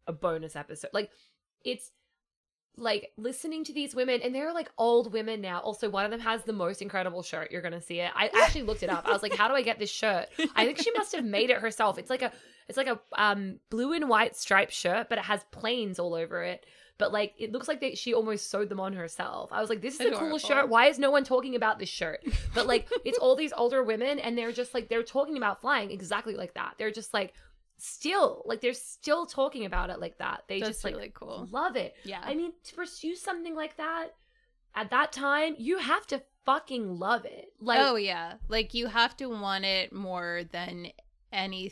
a 0.08 0.14
bonus 0.14 0.56
episode. 0.56 0.92
Like 0.94 1.12
it's 1.64 1.92
like 2.78 3.12
listening 3.18 3.64
to 3.66 3.74
these 3.74 3.96
women 3.96 4.22
and 4.22 4.34
they're 4.34 4.54
like 4.54 4.72
old 4.78 5.12
women 5.12 5.42
now. 5.42 5.60
Also, 5.60 5.90
one 5.90 6.06
of 6.06 6.12
them 6.12 6.20
has 6.20 6.44
the 6.44 6.54
most 6.54 6.82
incredible 6.82 7.24
shirt. 7.24 7.52
You're 7.52 7.62
gonna 7.62 7.82
see 7.82 8.00
it. 8.00 8.12
I 8.16 8.30
actually 8.42 8.64
looked 8.64 8.84
it 8.84 8.90
up. 8.90 9.08
I 9.08 9.12
was 9.12 9.24
like, 9.24 9.36
how 9.36 9.48
do 9.48 9.56
I 9.56 9.64
get 9.64 9.80
this 9.80 9.90
shirt? 9.90 10.28
I 10.56 10.66
think 10.66 10.78
she 10.82 10.92
must 10.92 11.16
have 11.16 11.26
made 11.26 11.50
it 11.50 11.58
herself. 11.58 11.98
It's 11.98 12.10
like 12.10 12.22
a 12.22 12.32
it's 12.68 12.78
like 12.78 12.88
a 12.88 13.00
um 13.14 13.60
blue 13.70 13.94
and 13.94 14.08
white 14.08 14.36
striped 14.36 14.74
shirt, 14.74 15.10
but 15.10 15.18
it 15.18 15.26
has 15.26 15.44
planes 15.52 16.00
all 16.00 16.14
over 16.14 16.44
it. 16.44 16.66
But 17.00 17.12
like 17.12 17.34
it 17.38 17.52
looks 17.52 17.68
like 17.68 17.80
they, 17.80 17.96
she 17.96 18.14
almost 18.14 18.50
sewed 18.50 18.70
them 18.70 18.80
on 18.80 18.94
herself. 18.94 19.52
I 19.52 19.62
was 19.62 19.70
like, 19.70 19.82
this 19.82 20.00
is 20.00 20.12
a 20.14 20.16
cool 20.16 20.38
shirt. 20.40 20.70
Why 20.70 20.88
is 20.88 20.98
no 20.98 21.12
one 21.12 21.24
talking 21.24 21.56
about 21.56 21.80
this 21.80 21.90
shirt? 21.90 22.24
But 22.56 22.66
like 22.66 22.88
it's 23.06 23.20
all 23.20 23.36
these 23.36 23.54
older 23.54 23.84
women 23.84 24.20
and 24.20 24.38
they're 24.38 24.52
just 24.52 24.74
like 24.74 24.90
they're 24.90 25.04
talking 25.04 25.38
about 25.38 25.62
flying 25.62 25.92
exactly 25.92 26.36
like 26.36 26.54
that. 26.56 26.76
They're 26.78 26.92
just 26.92 27.14
like 27.14 27.34
still 27.78 28.42
like 28.46 28.62
they're 28.62 28.74
still 28.74 29.26
talking 29.26 29.66
about 29.66 29.90
it 29.90 30.00
like 30.00 30.18
that. 30.18 30.44
They 30.48 30.60
That's 30.60 30.70
just 30.72 30.84
like 30.84 30.96
really 30.96 31.12
cool. 31.14 31.48
love 31.52 31.76
it. 31.76 31.94
Yeah. 32.04 32.22
I 32.24 32.34
mean, 32.36 32.54
to 32.66 32.76
pursue 32.76 33.16
something 33.16 33.56
like 33.56 33.78
that 33.78 34.10
at 34.76 34.90
that 34.92 35.12
time, 35.12 35.56
you 35.58 35.78
have 35.78 36.06
to 36.08 36.22
fucking 36.46 36.98
love 37.00 37.26
it. 37.26 37.50
Like 37.60 37.80
oh 37.82 37.96
yeah. 37.96 38.34
Like 38.48 38.74
you 38.74 38.88
have 38.88 39.16
to 39.18 39.28
want 39.28 39.66
it 39.66 39.92
more 39.94 40.42
than 40.52 40.88
any 41.32 41.72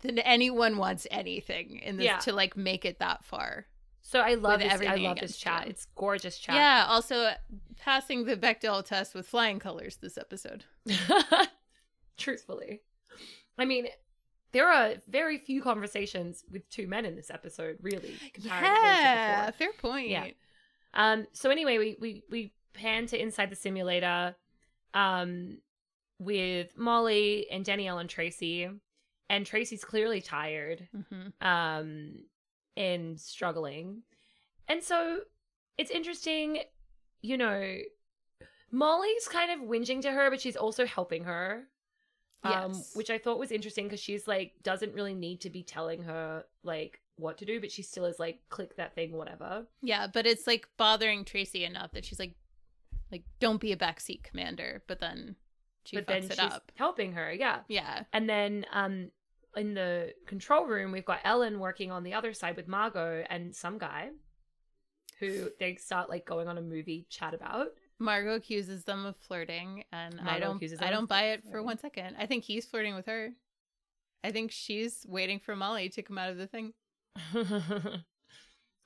than 0.00 0.18
anyone 0.20 0.76
wants 0.78 1.06
anything 1.10 1.78
in 1.78 1.96
this 1.96 2.06
Yeah. 2.06 2.18
to 2.18 2.32
like 2.32 2.56
make 2.56 2.84
it 2.84 2.98
that 3.00 3.24
far. 3.24 3.66
so 4.00 4.20
I 4.20 4.34
love 4.34 4.60
this 4.60 4.72
I 4.80 4.96
love 4.96 5.18
this 5.20 5.36
chat. 5.36 5.64
you. 5.66 5.70
It's 5.70 5.86
gorgeous 5.94 6.38
chat. 6.38 6.54
Yeah, 6.56 6.86
also 6.88 7.16
uh, 7.16 7.34
passing 7.78 8.24
the 8.24 8.36
Bechdel 8.36 8.84
test 8.84 9.14
with 9.14 9.26
flying 9.28 9.58
colors 9.58 9.96
this 10.00 10.16
episode. 10.18 10.64
Truthfully. 12.16 12.82
I 13.58 13.64
mean, 13.64 13.86
there 14.52 14.68
are 14.68 14.94
very 15.08 15.38
few 15.38 15.62
conversations 15.62 16.44
with 16.50 16.68
two 16.68 16.86
men 16.86 17.04
in 17.04 17.16
this 17.16 17.30
episode, 17.30 17.78
really. 17.80 18.14
Yeah, 18.38 19.50
fair 19.52 19.72
point. 19.78 20.08
Yeah. 20.08 20.26
Um. 20.94 21.26
So 21.32 21.50
anyway, 21.50 21.78
we 21.78 21.96
we 22.00 22.24
we 22.30 22.52
pan 22.74 23.06
to 23.06 23.20
inside 23.20 23.50
the 23.50 23.56
simulator, 23.56 24.34
um, 24.94 25.58
with 26.18 26.76
Molly 26.76 27.46
and 27.50 27.64
Danielle 27.64 27.98
and 27.98 28.08
Tracy, 28.10 28.68
and 29.28 29.46
Tracy's 29.46 29.84
clearly 29.84 30.20
tired, 30.20 30.88
hmm 30.92 31.46
um, 31.46 32.14
and 32.76 33.18
struggling, 33.18 34.02
and 34.68 34.82
so 34.82 35.20
it's 35.78 35.90
interesting, 35.90 36.58
you 37.22 37.36
know. 37.36 37.78
Molly's 38.74 39.28
kind 39.28 39.50
of 39.50 39.68
whinging 39.68 40.00
to 40.00 40.10
her, 40.10 40.30
but 40.30 40.40
she's 40.40 40.56
also 40.56 40.86
helping 40.86 41.24
her. 41.24 41.64
Um, 42.44 42.72
Yes. 42.72 42.90
which 42.96 43.08
I 43.10 43.18
thought 43.18 43.38
was 43.38 43.52
interesting 43.52 43.84
because 43.86 44.00
she's 44.00 44.26
like 44.26 44.54
doesn't 44.62 44.94
really 44.94 45.14
need 45.14 45.40
to 45.42 45.50
be 45.50 45.62
telling 45.62 46.02
her 46.02 46.44
like 46.64 47.00
what 47.16 47.38
to 47.38 47.44
do, 47.44 47.60
but 47.60 47.70
she 47.70 47.82
still 47.82 48.04
is 48.04 48.18
like 48.18 48.40
click 48.48 48.76
that 48.76 48.94
thing, 48.94 49.12
whatever. 49.12 49.66
Yeah, 49.80 50.06
but 50.12 50.26
it's 50.26 50.46
like 50.46 50.68
bothering 50.76 51.24
Tracy 51.24 51.64
enough 51.64 51.92
that 51.92 52.04
she's 52.04 52.18
like, 52.18 52.34
like 53.12 53.22
don't 53.38 53.60
be 53.60 53.70
a 53.72 53.76
backseat 53.76 54.24
commander, 54.24 54.82
but 54.88 54.98
then 54.98 55.36
she 55.84 55.96
but 55.96 56.06
fucks 56.06 56.08
then 56.08 56.24
it 56.24 56.30
she's 56.32 56.52
up. 56.52 56.72
helping 56.74 57.12
her. 57.12 57.32
Yeah. 57.32 57.60
Yeah. 57.68 58.04
And 58.12 58.28
then 58.28 58.66
um 58.72 59.10
in 59.56 59.74
the 59.74 60.12
control 60.26 60.64
room 60.66 60.90
we've 60.92 61.04
got 61.04 61.20
Ellen 61.24 61.60
working 61.60 61.92
on 61.92 62.02
the 62.02 62.14
other 62.14 62.32
side 62.32 62.56
with 62.56 62.66
Margot 62.66 63.24
and 63.30 63.54
some 63.54 63.78
guy 63.78 64.08
who 65.20 65.50
they 65.60 65.76
start 65.76 66.08
like 66.10 66.24
going 66.24 66.48
on 66.48 66.58
a 66.58 66.62
movie 66.62 67.06
chat 67.08 67.34
about. 67.34 67.68
Margot 68.02 68.34
accuses 68.34 68.84
them 68.84 69.06
of 69.06 69.16
flirting, 69.16 69.84
and 69.92 70.20
I 70.26 70.38
don't. 70.38 70.62
I 70.80 70.90
don't 70.90 71.08
buy 71.08 71.30
it 71.30 71.42
for 71.50 71.62
one 71.62 71.78
second. 71.78 72.16
I 72.18 72.26
think 72.26 72.44
he's 72.44 72.66
flirting 72.66 72.94
with 72.94 73.06
her. 73.06 73.30
I 74.24 74.30
think 74.30 74.50
she's 74.52 75.04
waiting 75.08 75.40
for 75.40 75.56
Molly 75.56 75.88
to 75.90 76.02
come 76.02 76.18
out 76.18 76.30
of 76.30 76.36
the 76.38 76.46
thing. 76.46 76.72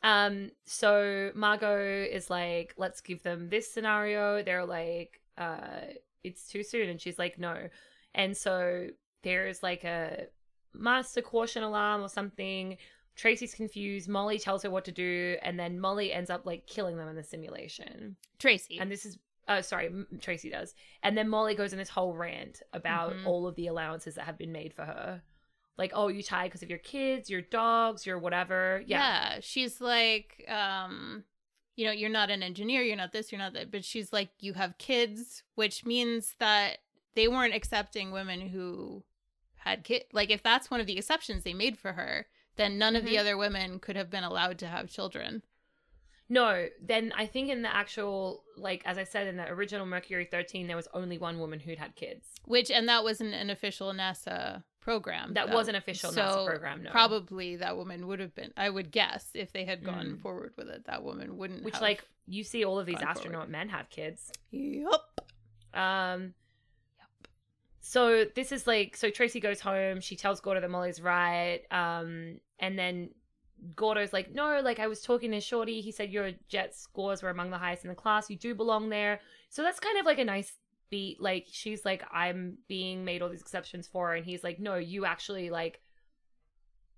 um 0.02 0.50
so 0.66 1.30
Margot 1.34 2.04
is 2.10 2.28
like 2.28 2.74
let's 2.76 3.00
give 3.00 3.22
them 3.22 3.48
this 3.48 3.72
scenario. 3.72 4.42
They're 4.42 4.64
like 4.64 5.20
uh 5.38 5.92
it's 6.24 6.48
too 6.48 6.62
soon 6.62 6.88
and 6.88 7.00
she's 7.00 7.18
like 7.18 7.38
no. 7.38 7.68
And 8.14 8.36
so 8.36 8.88
there's 9.22 9.62
like 9.62 9.84
a 9.84 10.26
master 10.74 11.22
caution 11.22 11.62
alarm 11.62 12.02
or 12.02 12.08
something. 12.08 12.78
Tracy's 13.16 13.54
confused. 13.54 14.08
Molly 14.08 14.38
tells 14.38 14.62
her 14.62 14.70
what 14.70 14.84
to 14.84 14.92
do, 14.92 15.36
and 15.42 15.58
then 15.58 15.80
Molly 15.80 16.12
ends 16.12 16.30
up 16.30 16.44
like 16.46 16.66
killing 16.66 16.96
them 16.96 17.08
in 17.08 17.16
the 17.16 17.22
simulation. 17.22 18.16
Tracy. 18.38 18.78
And 18.78 18.90
this 18.92 19.06
is, 19.06 19.18
uh, 19.48 19.62
sorry, 19.62 19.90
Tracy 20.20 20.50
does. 20.50 20.74
And 21.02 21.16
then 21.16 21.28
Molly 21.28 21.54
goes 21.54 21.72
in 21.72 21.78
this 21.78 21.88
whole 21.88 22.14
rant 22.14 22.62
about 22.72 23.14
Mhm. 23.14 23.26
all 23.26 23.46
of 23.46 23.54
the 23.56 23.66
allowances 23.68 24.14
that 24.16 24.26
have 24.26 24.36
been 24.38 24.52
made 24.52 24.74
for 24.74 24.84
her. 24.84 25.22
Like, 25.78 25.92
oh, 25.94 26.08
you 26.08 26.22
tired 26.22 26.48
because 26.50 26.62
of 26.62 26.70
your 26.70 26.78
kids, 26.78 27.28
your 27.30 27.42
dogs, 27.42 28.06
your 28.06 28.18
whatever. 28.18 28.82
Yeah. 28.86 28.98
yeah, 29.34 29.40
she's 29.40 29.80
like, 29.80 30.44
um, 30.48 31.24
you 31.74 31.84
know, 31.84 31.92
you're 31.92 32.08
not 32.10 32.30
an 32.30 32.42
engineer, 32.42 32.82
you're 32.82 32.96
not 32.96 33.12
this, 33.12 33.30
you're 33.30 33.38
not 33.38 33.52
that, 33.52 33.70
but 33.70 33.84
she's 33.84 34.10
like, 34.12 34.30
you 34.40 34.54
have 34.54 34.78
kids, 34.78 35.42
which 35.54 35.84
means 35.84 36.34
that 36.38 36.78
they 37.14 37.28
weren't 37.28 37.54
accepting 37.54 38.10
women 38.10 38.40
who 38.48 39.04
had 39.56 39.84
kids. 39.84 40.04
Like, 40.12 40.30
if 40.30 40.42
that's 40.42 40.70
one 40.70 40.80
of 40.80 40.86
the 40.86 40.96
exceptions 40.96 41.44
they 41.44 41.52
made 41.54 41.78
for 41.78 41.92
her, 41.92 42.26
then 42.56 42.78
none 42.78 42.96
of 42.96 43.04
the 43.04 43.14
Mhm. 43.16 43.20
other 43.20 43.36
women 43.36 43.78
could 43.78 43.96
have 43.96 44.10
been 44.10 44.24
allowed 44.24 44.58
to 44.58 44.66
have 44.66 44.88
children. 44.90 45.42
No, 46.28 46.68
then 46.80 47.12
I 47.14 47.26
think 47.26 47.50
in 47.50 47.62
the 47.62 47.72
actual, 47.74 48.42
like, 48.56 48.82
as 48.84 48.98
I 48.98 49.04
said, 49.04 49.28
in 49.28 49.36
the 49.36 49.48
original 49.48 49.86
Mercury 49.86 50.24
13, 50.24 50.66
there 50.66 50.74
was 50.74 50.88
only 50.92 51.18
one 51.18 51.38
woman 51.38 51.60
who'd 51.60 51.78
had 51.78 51.94
kids. 51.94 52.26
Which, 52.44 52.68
and 52.70 52.88
that 52.88 53.04
wasn't 53.04 53.32
an 53.34 53.48
official 53.48 53.92
NASA 53.92 54.64
program. 54.80 55.34
That 55.34 55.48
though. 55.50 55.54
was 55.54 55.68
an 55.68 55.76
official 55.76 56.10
NASA 56.10 56.44
program, 56.46 56.82
no. 56.82 56.90
Probably 56.90 57.54
that 57.56 57.76
woman 57.76 58.08
would 58.08 58.18
have 58.18 58.34
been, 58.34 58.52
I 58.56 58.70
would 58.70 58.90
guess, 58.90 59.30
if 59.34 59.52
they 59.52 59.64
had 59.64 59.84
gone 59.84 60.16
Mm. 60.16 60.20
forward 60.22 60.54
with 60.56 60.68
it, 60.68 60.84
that 60.86 61.04
woman 61.04 61.36
wouldn't 61.36 61.62
Which, 61.62 61.80
like, 61.80 62.04
you 62.26 62.42
see 62.42 62.64
all 62.64 62.80
of 62.80 62.86
these 62.86 63.00
astronaut 63.00 63.42
forward. 63.42 63.50
men 63.50 63.68
have 63.68 63.88
kids. 63.88 64.32
Yup. 64.50 65.20
Um, 65.74 66.34
so 67.88 68.24
this 68.34 68.50
is 68.50 68.66
like, 68.66 68.96
so 68.96 69.10
Tracy 69.10 69.38
goes 69.38 69.60
home. 69.60 70.00
She 70.00 70.16
tells 70.16 70.40
Gordo 70.40 70.60
that 70.60 70.68
Molly's 70.68 71.00
right. 71.00 71.60
Um, 71.70 72.40
and 72.58 72.76
then 72.76 73.10
Gordo's 73.76 74.12
like, 74.12 74.34
no, 74.34 74.60
like 74.60 74.80
I 74.80 74.88
was 74.88 75.02
talking 75.02 75.30
to 75.30 75.40
Shorty. 75.40 75.80
He 75.80 75.92
said 75.92 76.10
your 76.10 76.32
jet 76.48 76.74
scores 76.74 77.22
were 77.22 77.30
among 77.30 77.50
the 77.50 77.58
highest 77.58 77.84
in 77.84 77.88
the 77.88 77.94
class. 77.94 78.28
You 78.28 78.36
do 78.36 78.56
belong 78.56 78.88
there. 78.88 79.20
So 79.50 79.62
that's 79.62 79.78
kind 79.78 80.00
of 80.00 80.04
like 80.04 80.18
a 80.18 80.24
nice 80.24 80.54
beat. 80.90 81.22
Like 81.22 81.46
she's 81.48 81.84
like, 81.84 82.02
I'm 82.12 82.58
being 82.66 83.04
made 83.04 83.22
all 83.22 83.28
these 83.28 83.40
exceptions 83.40 83.86
for, 83.86 84.14
and 84.14 84.26
he's 84.26 84.42
like, 84.42 84.58
no, 84.58 84.74
you 84.74 85.04
actually 85.04 85.50
like, 85.50 85.80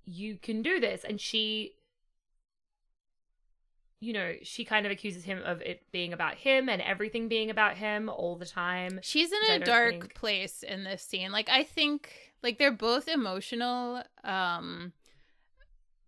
you 0.07 0.39
can 0.39 0.62
do 0.62 0.80
this. 0.80 1.05
And 1.07 1.20
she 1.20 1.74
you 4.01 4.13
know, 4.13 4.35
she 4.43 4.65
kind 4.65 4.87
of 4.87 4.93
accuses 4.93 5.25
him 5.25 5.43
of 5.45 5.61
it 5.63 5.83
being 5.91 6.13
about 6.13 6.37
him 6.37 6.69
and 6.69 6.81
everything 6.81 7.27
being 7.29 7.51
about 7.51 7.77
him 7.77 8.09
all 8.09 8.37
the 8.37 8.47
time. 8.47 9.01
She's 9.03 9.33
in 9.33 9.51
a 9.51 9.59
dark 9.65 9.91
think- 10.01 10.15
place 10.15 10.63
in 10.63 10.85
this 10.85 11.03
scene. 11.03 11.33
Like 11.33 11.49
I 11.49 11.65
think 11.65 12.11
like 12.43 12.59
they're 12.59 12.71
both 12.71 13.09
emotional 13.09 14.03
um 14.23 14.93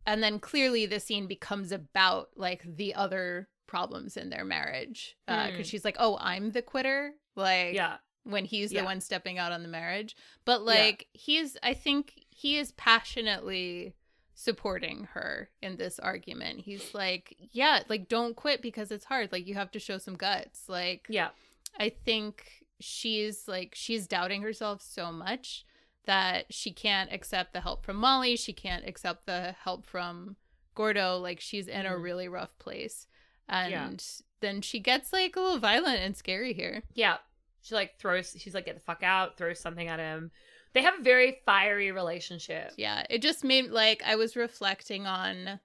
and 0.07 0.23
then 0.23 0.39
clearly 0.39 0.87
the 0.87 1.01
scene 1.01 1.27
becomes 1.27 1.73
about 1.73 2.31
like 2.37 2.63
the 2.77 2.95
other 2.95 3.49
problems 3.67 4.17
in 4.17 4.31
their 4.31 4.45
marriage 4.45 5.17
uh 5.29 5.49
Mm. 5.49 5.57
cuz 5.57 5.67
she's 5.69 5.85
like, 5.85 5.97
"Oh, 5.99 6.17
I'm 6.21 6.51
the 6.53 6.63
quitter." 6.63 7.15
Like 7.37 7.75
Yeah. 7.75 7.99
when 8.25 8.45
he's 8.45 8.73
Yeah. 8.73 8.81
the 8.83 8.85
one 8.87 9.01
stepping 9.01 9.39
out 9.39 9.51
on 9.53 9.63
the 9.63 9.69
marriage. 9.69 10.15
But 10.45 10.61
Yeah. 10.61 10.67
like 10.67 11.09
he's 11.13 11.57
I 11.63 11.75
think 11.75 12.25
he 12.31 12.57
is 12.57 12.73
passionately 12.73 13.95
supporting 14.41 15.05
her 15.13 15.51
in 15.61 15.77
this 15.77 15.99
argument. 15.99 16.61
He's 16.61 16.95
like, 16.95 17.37
"Yeah, 17.53 17.83
like 17.89 18.09
don't 18.09 18.35
quit 18.35 18.63
because 18.63 18.91
it's 18.91 19.05
hard. 19.05 19.31
Like 19.33 19.47
you 19.47 19.55
have 19.55 19.71
to 19.73 19.79
show 19.79 19.99
some 19.99 20.15
guts." 20.15 20.69
Like 20.69 21.07
Yeah. 21.11 21.31
I 21.79 21.91
think 21.91 22.65
she's 22.81 23.47
like 23.47 23.75
she's 23.75 24.07
doubting 24.07 24.41
herself 24.43 24.81
so 24.81 25.13
much 25.13 25.67
that 26.07 26.47
she 26.53 26.73
can't 26.73 27.13
accept 27.13 27.53
the 27.53 27.61
help 27.61 27.85
from 27.85 27.97
Molly, 27.97 28.35
she 28.37 28.55
can't 28.55 28.87
accept 28.89 29.27
the 29.27 29.55
help 29.65 29.85
from 29.87 30.37
Gordo, 30.75 31.19
like 31.19 31.41
she's 31.41 31.69
in 31.69 31.85
a 31.85 31.91
Mhm. 31.91 32.03
really 32.03 32.29
rough 32.29 32.59
place. 32.59 33.07
And 33.49 33.71
Yeah. 33.71 33.93
then 34.41 34.63
she 34.63 34.81
gets 34.81 35.13
like 35.13 35.37
a 35.37 35.41
little 35.41 35.59
violent 35.59 35.99
and 36.01 36.17
scary 36.17 36.55
here. 36.55 36.83
Yeah. 36.95 37.19
She 37.63 37.75
like 37.75 37.99
throws 37.99 38.35
she's 38.39 38.55
like 38.55 38.65
get 38.65 38.77
the 38.77 38.81
fuck 38.81 39.03
out, 39.03 39.37
throws 39.37 39.61
something 39.61 39.87
at 39.89 39.99
him. 39.99 40.31
They 40.73 40.83
have 40.83 41.01
a 41.01 41.03
very 41.03 41.39
fiery 41.45 41.91
relationship. 41.93 42.73
Yeah, 42.77 43.05
it 43.11 43.23
just 43.23 43.45
made 43.45 43.71
like 43.71 44.03
I 44.07 44.17
was 44.17 44.37
reflecting 44.37 45.07
on 45.07 45.61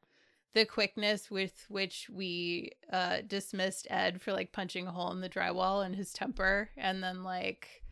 the 0.53 0.65
quickness 0.65 1.29
with 1.29 1.65
which 1.67 2.09
we 2.11 2.71
uh 2.91 3.17
dismissed 3.27 3.87
Ed 3.89 4.21
for 4.21 4.33
like 4.33 4.51
punching 4.51 4.87
a 4.87 4.91
hole 4.91 5.11
in 5.11 5.21
the 5.21 5.29
drywall 5.29 5.85
and 5.85 5.95
his 5.95 6.13
temper 6.13 6.69
and 6.77 7.03
then 7.03 7.23
like 7.23 7.83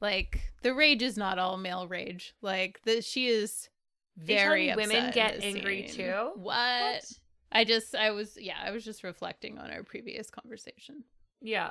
like 0.00 0.52
the 0.62 0.74
rage 0.74 1.02
is 1.02 1.16
not 1.16 1.38
all 1.38 1.56
male 1.56 1.88
rage. 1.88 2.34
Like 2.42 2.80
the 2.84 3.02
she 3.02 3.28
is 3.28 3.68
very 4.16 4.70
upset 4.70 4.88
women 4.88 5.10
get 5.12 5.42
angry 5.42 5.88
scene. 5.88 5.96
too? 5.96 6.30
What? 6.36 7.04
I 7.52 7.64
just 7.64 7.94
I 7.94 8.10
was 8.10 8.36
yeah, 8.40 8.58
I 8.62 8.70
was 8.70 8.84
just 8.84 9.02
reflecting 9.02 9.58
on 9.58 9.70
our 9.70 9.82
previous 9.82 10.30
conversation. 10.30 11.04
Yeah. 11.40 11.70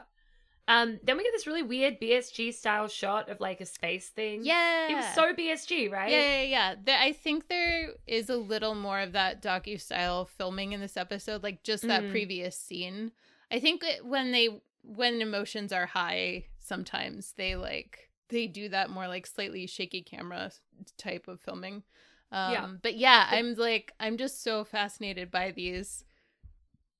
Um 0.69 0.99
then 1.03 1.17
we 1.17 1.23
get 1.23 1.33
this 1.33 1.47
really 1.47 1.63
weird 1.63 1.99
BSG 1.99 2.53
style 2.53 2.87
shot 2.87 3.27
of 3.29 3.39
like 3.41 3.59
a 3.59 3.65
space 3.65 4.07
thing. 4.09 4.41
Yeah. 4.43 4.89
It 4.91 4.95
was 4.95 5.05
so 5.15 5.33
BSG, 5.33 5.91
right? 5.91 6.11
Yeah, 6.11 6.35
yeah, 6.37 6.41
yeah. 6.43 6.75
There, 6.85 6.97
I 6.99 7.11
think 7.11 7.47
there 7.49 7.89
is 8.07 8.29
a 8.29 8.37
little 8.37 8.75
more 8.75 8.99
of 8.99 9.11
that 9.13 9.41
docu 9.41 9.81
style 9.81 10.25
filming 10.25 10.71
in 10.73 10.79
this 10.79 10.95
episode, 10.95 11.41
like 11.43 11.63
just 11.63 11.87
that 11.87 12.03
Mhm. 12.03 12.11
previous 12.11 12.55
scene. 12.55 13.11
I 13.51 13.59
think 13.59 13.83
when 14.03 14.31
they 14.31 14.61
when 14.83 15.21
emotions 15.21 15.73
are 15.73 15.87
high, 15.87 16.45
sometimes 16.59 17.33
they 17.33 17.55
like 17.55 18.09
they 18.29 18.45
do 18.45 18.69
that 18.69 18.91
more 18.91 19.07
like 19.07 19.25
slightly 19.25 19.65
shaky 19.65 20.03
camera 20.03 20.51
type 20.97 21.27
of 21.27 21.41
filming. 21.41 21.81
Um, 22.31 22.51
Yeah. 22.53 22.67
But 22.83 22.95
yeah, 22.95 23.27
I'm 23.31 23.55
like 23.55 23.91
I'm 23.99 24.17
just 24.17 24.43
so 24.43 24.63
fascinated 24.63 25.31
by 25.31 25.49
these 25.49 26.05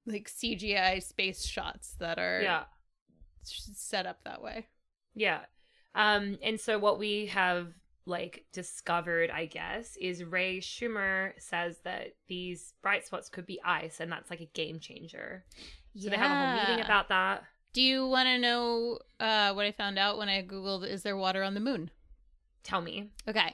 like 0.08 0.28
CGI 0.28 0.98
space 1.04 1.46
shots 1.46 1.94
that 2.00 2.18
are 2.18 2.42
Yeah. 2.42 2.64
Set 3.44 4.06
up 4.06 4.24
that 4.24 4.42
way. 4.42 4.68
Yeah. 5.16 5.42
Um, 5.96 6.38
and 6.44 6.60
so 6.60 6.78
what 6.80 7.00
we 7.00 7.28
have 7.28 7.74
like 8.06 8.46
discovered, 8.54 9.30
I 9.30 9.46
guess, 9.46 9.96
is 9.98 10.24
Ray 10.24 10.60
Schumer 10.60 11.34
says 11.38 11.80
that 11.84 12.16
these 12.28 12.74
bright 12.82 13.06
spots 13.06 13.30
could 13.30 13.46
be 13.46 13.60
ice, 13.64 14.00
and 14.00 14.12
that's 14.12 14.30
like 14.30 14.42
a 14.42 14.46
game 14.54 14.80
changer. 14.80 15.46
So 15.98 16.10
they 16.10 16.18
have 16.18 16.32
a 16.32 16.36
whole 16.58 16.60
meeting 16.68 16.84
about 16.84 17.10
that. 17.10 17.44
Do 17.74 17.82
you 17.82 18.08
want 18.08 18.28
to 18.28 18.40
know 18.40 19.00
uh, 19.20 19.54
what 19.54 19.66
I 19.66 19.72
found 19.72 20.00
out 20.00 20.18
when 20.18 20.30
I 20.30 20.42
Googled 20.44 20.88
is 20.90 21.04
there 21.04 21.18
water 21.18 21.44
on 21.44 21.54
the 21.54 21.60
moon? 21.60 21.92
Tell 22.64 22.82
me. 22.82 23.12
Okay. 23.28 23.54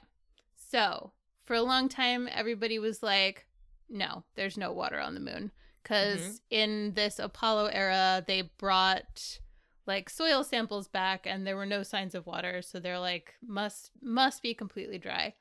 So, 0.56 1.12
for 1.44 1.54
a 1.56 1.62
long 1.62 1.90
time, 1.90 2.30
everybody 2.32 2.80
was 2.80 3.04
like, 3.04 3.46
no, 3.90 4.24
there's 4.36 4.58
no 4.58 4.72
water 4.72 5.00
on 5.00 5.14
the 5.16 5.20
moon. 5.20 5.52
Because 5.84 6.20
Mhm. 6.20 6.40
in 6.50 6.94
this 6.94 7.20
Apollo 7.20 7.68
era, 7.68 8.24
they 8.26 8.44
brought 8.44 9.40
like 9.88 10.10
soil 10.10 10.44
samples 10.44 10.88
back 10.88 11.26
and 11.26 11.46
there 11.46 11.56
were 11.56 11.66
no 11.66 11.84
signs 11.84 12.16
of 12.16 12.26
water. 12.26 12.62
So 12.62 12.80
they're 12.80 13.00
like, 13.00 13.36
must, 13.46 13.92
must 14.02 14.42
be 14.42 14.54
completely 14.54 14.98
dry. 14.98 15.34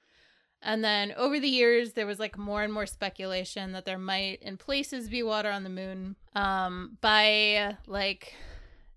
And 0.61 0.83
then 0.83 1.13
over 1.17 1.39
the 1.39 1.49
years, 1.49 1.93
there 1.93 2.07
was 2.07 2.19
like 2.19 2.39
more 2.39 2.63
and 2.63 2.73
more 2.73 2.87
speculation 2.87 3.73
that 3.73 3.85
there 3.85 3.99
might, 3.99 4.41
in 4.43 4.57
places, 4.57 5.09
be 5.11 5.23
water 5.23 5.51
on 5.51 5.63
the 5.63 5.69
moon. 5.71 6.17
Um, 6.35 6.97
by 7.03 7.77
like 7.87 8.35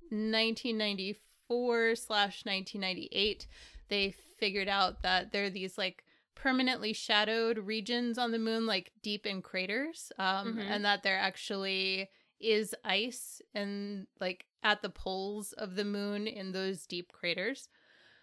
1994 0.10 1.96
slash 1.96 2.46
1998, 2.46 3.48
they 3.90 4.12
figured 4.40 4.68
out 4.68 5.02
that 5.04 5.32
there 5.32 5.46
are 5.46 5.50
these 5.50 5.78
like 5.78 6.04
permanently 6.36 6.94
shadowed 6.94 7.58
regions 7.60 8.18
on 8.18 8.32
the 8.32 8.40
moon, 8.40 8.66
like 8.66 8.92
deep 9.02 9.26
in 9.26 9.42
craters, 9.42 10.12
um, 10.20 10.56
Mhm. 10.56 10.62
and 10.70 10.86
that 10.86 11.04
there 11.04 11.18
actually 11.18 12.10
is 12.40 12.76
ice 12.84 13.42
and 13.56 14.08
like 14.20 14.46
at 14.64 14.82
the 14.82 14.90
poles 14.90 15.54
of 15.54 15.76
the 15.76 15.86
moon 15.86 16.28
in 16.28 16.52
those 16.52 16.86
deep 16.86 17.12
craters. 17.12 17.70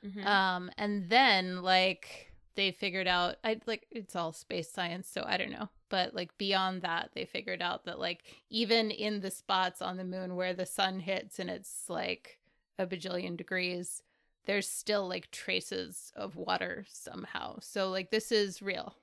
Mhm. 0.04 0.24
Um, 0.26 0.70
and 0.76 1.08
then 1.08 1.62
like 1.62 2.32
they 2.56 2.70
figured 2.70 3.08
out 3.08 3.36
I 3.42 3.60
like 3.66 3.86
it's 3.90 4.14
all 4.14 4.32
space 4.32 4.70
science, 4.70 5.08
so 5.08 5.24
I 5.26 5.36
don't 5.36 5.50
know. 5.50 5.68
But 5.88 6.14
like 6.14 6.36
beyond 6.38 6.82
that, 6.82 7.10
they 7.14 7.24
figured 7.24 7.62
out 7.62 7.84
that 7.84 7.98
like 7.98 8.22
even 8.50 8.90
in 8.90 9.20
the 9.20 9.30
spots 9.30 9.80
on 9.80 9.96
the 9.96 10.04
moon 10.04 10.36
where 10.36 10.54
the 10.54 10.66
sun 10.66 11.00
hits 11.00 11.38
and 11.38 11.48
it's 11.50 11.88
like 11.88 12.38
a 12.78 12.86
bajillion 12.86 13.36
degrees, 13.36 14.02
there's 14.46 14.68
still 14.68 15.08
like 15.08 15.30
traces 15.30 16.12
of 16.16 16.36
water 16.36 16.84
somehow. 16.88 17.58
So 17.60 17.90
like 17.90 18.10
this 18.10 18.30
is 18.30 18.60
real. 18.60 18.96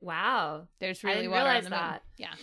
Wow. 0.00 0.68
There's 0.80 1.02
I 1.04 1.08
really 1.08 1.20
didn't 1.22 1.32
water 1.32 1.50
on 1.50 1.64
the 1.64 1.70
moon. 1.70 1.78
that. 1.78 2.02
Yeah. 2.18 2.34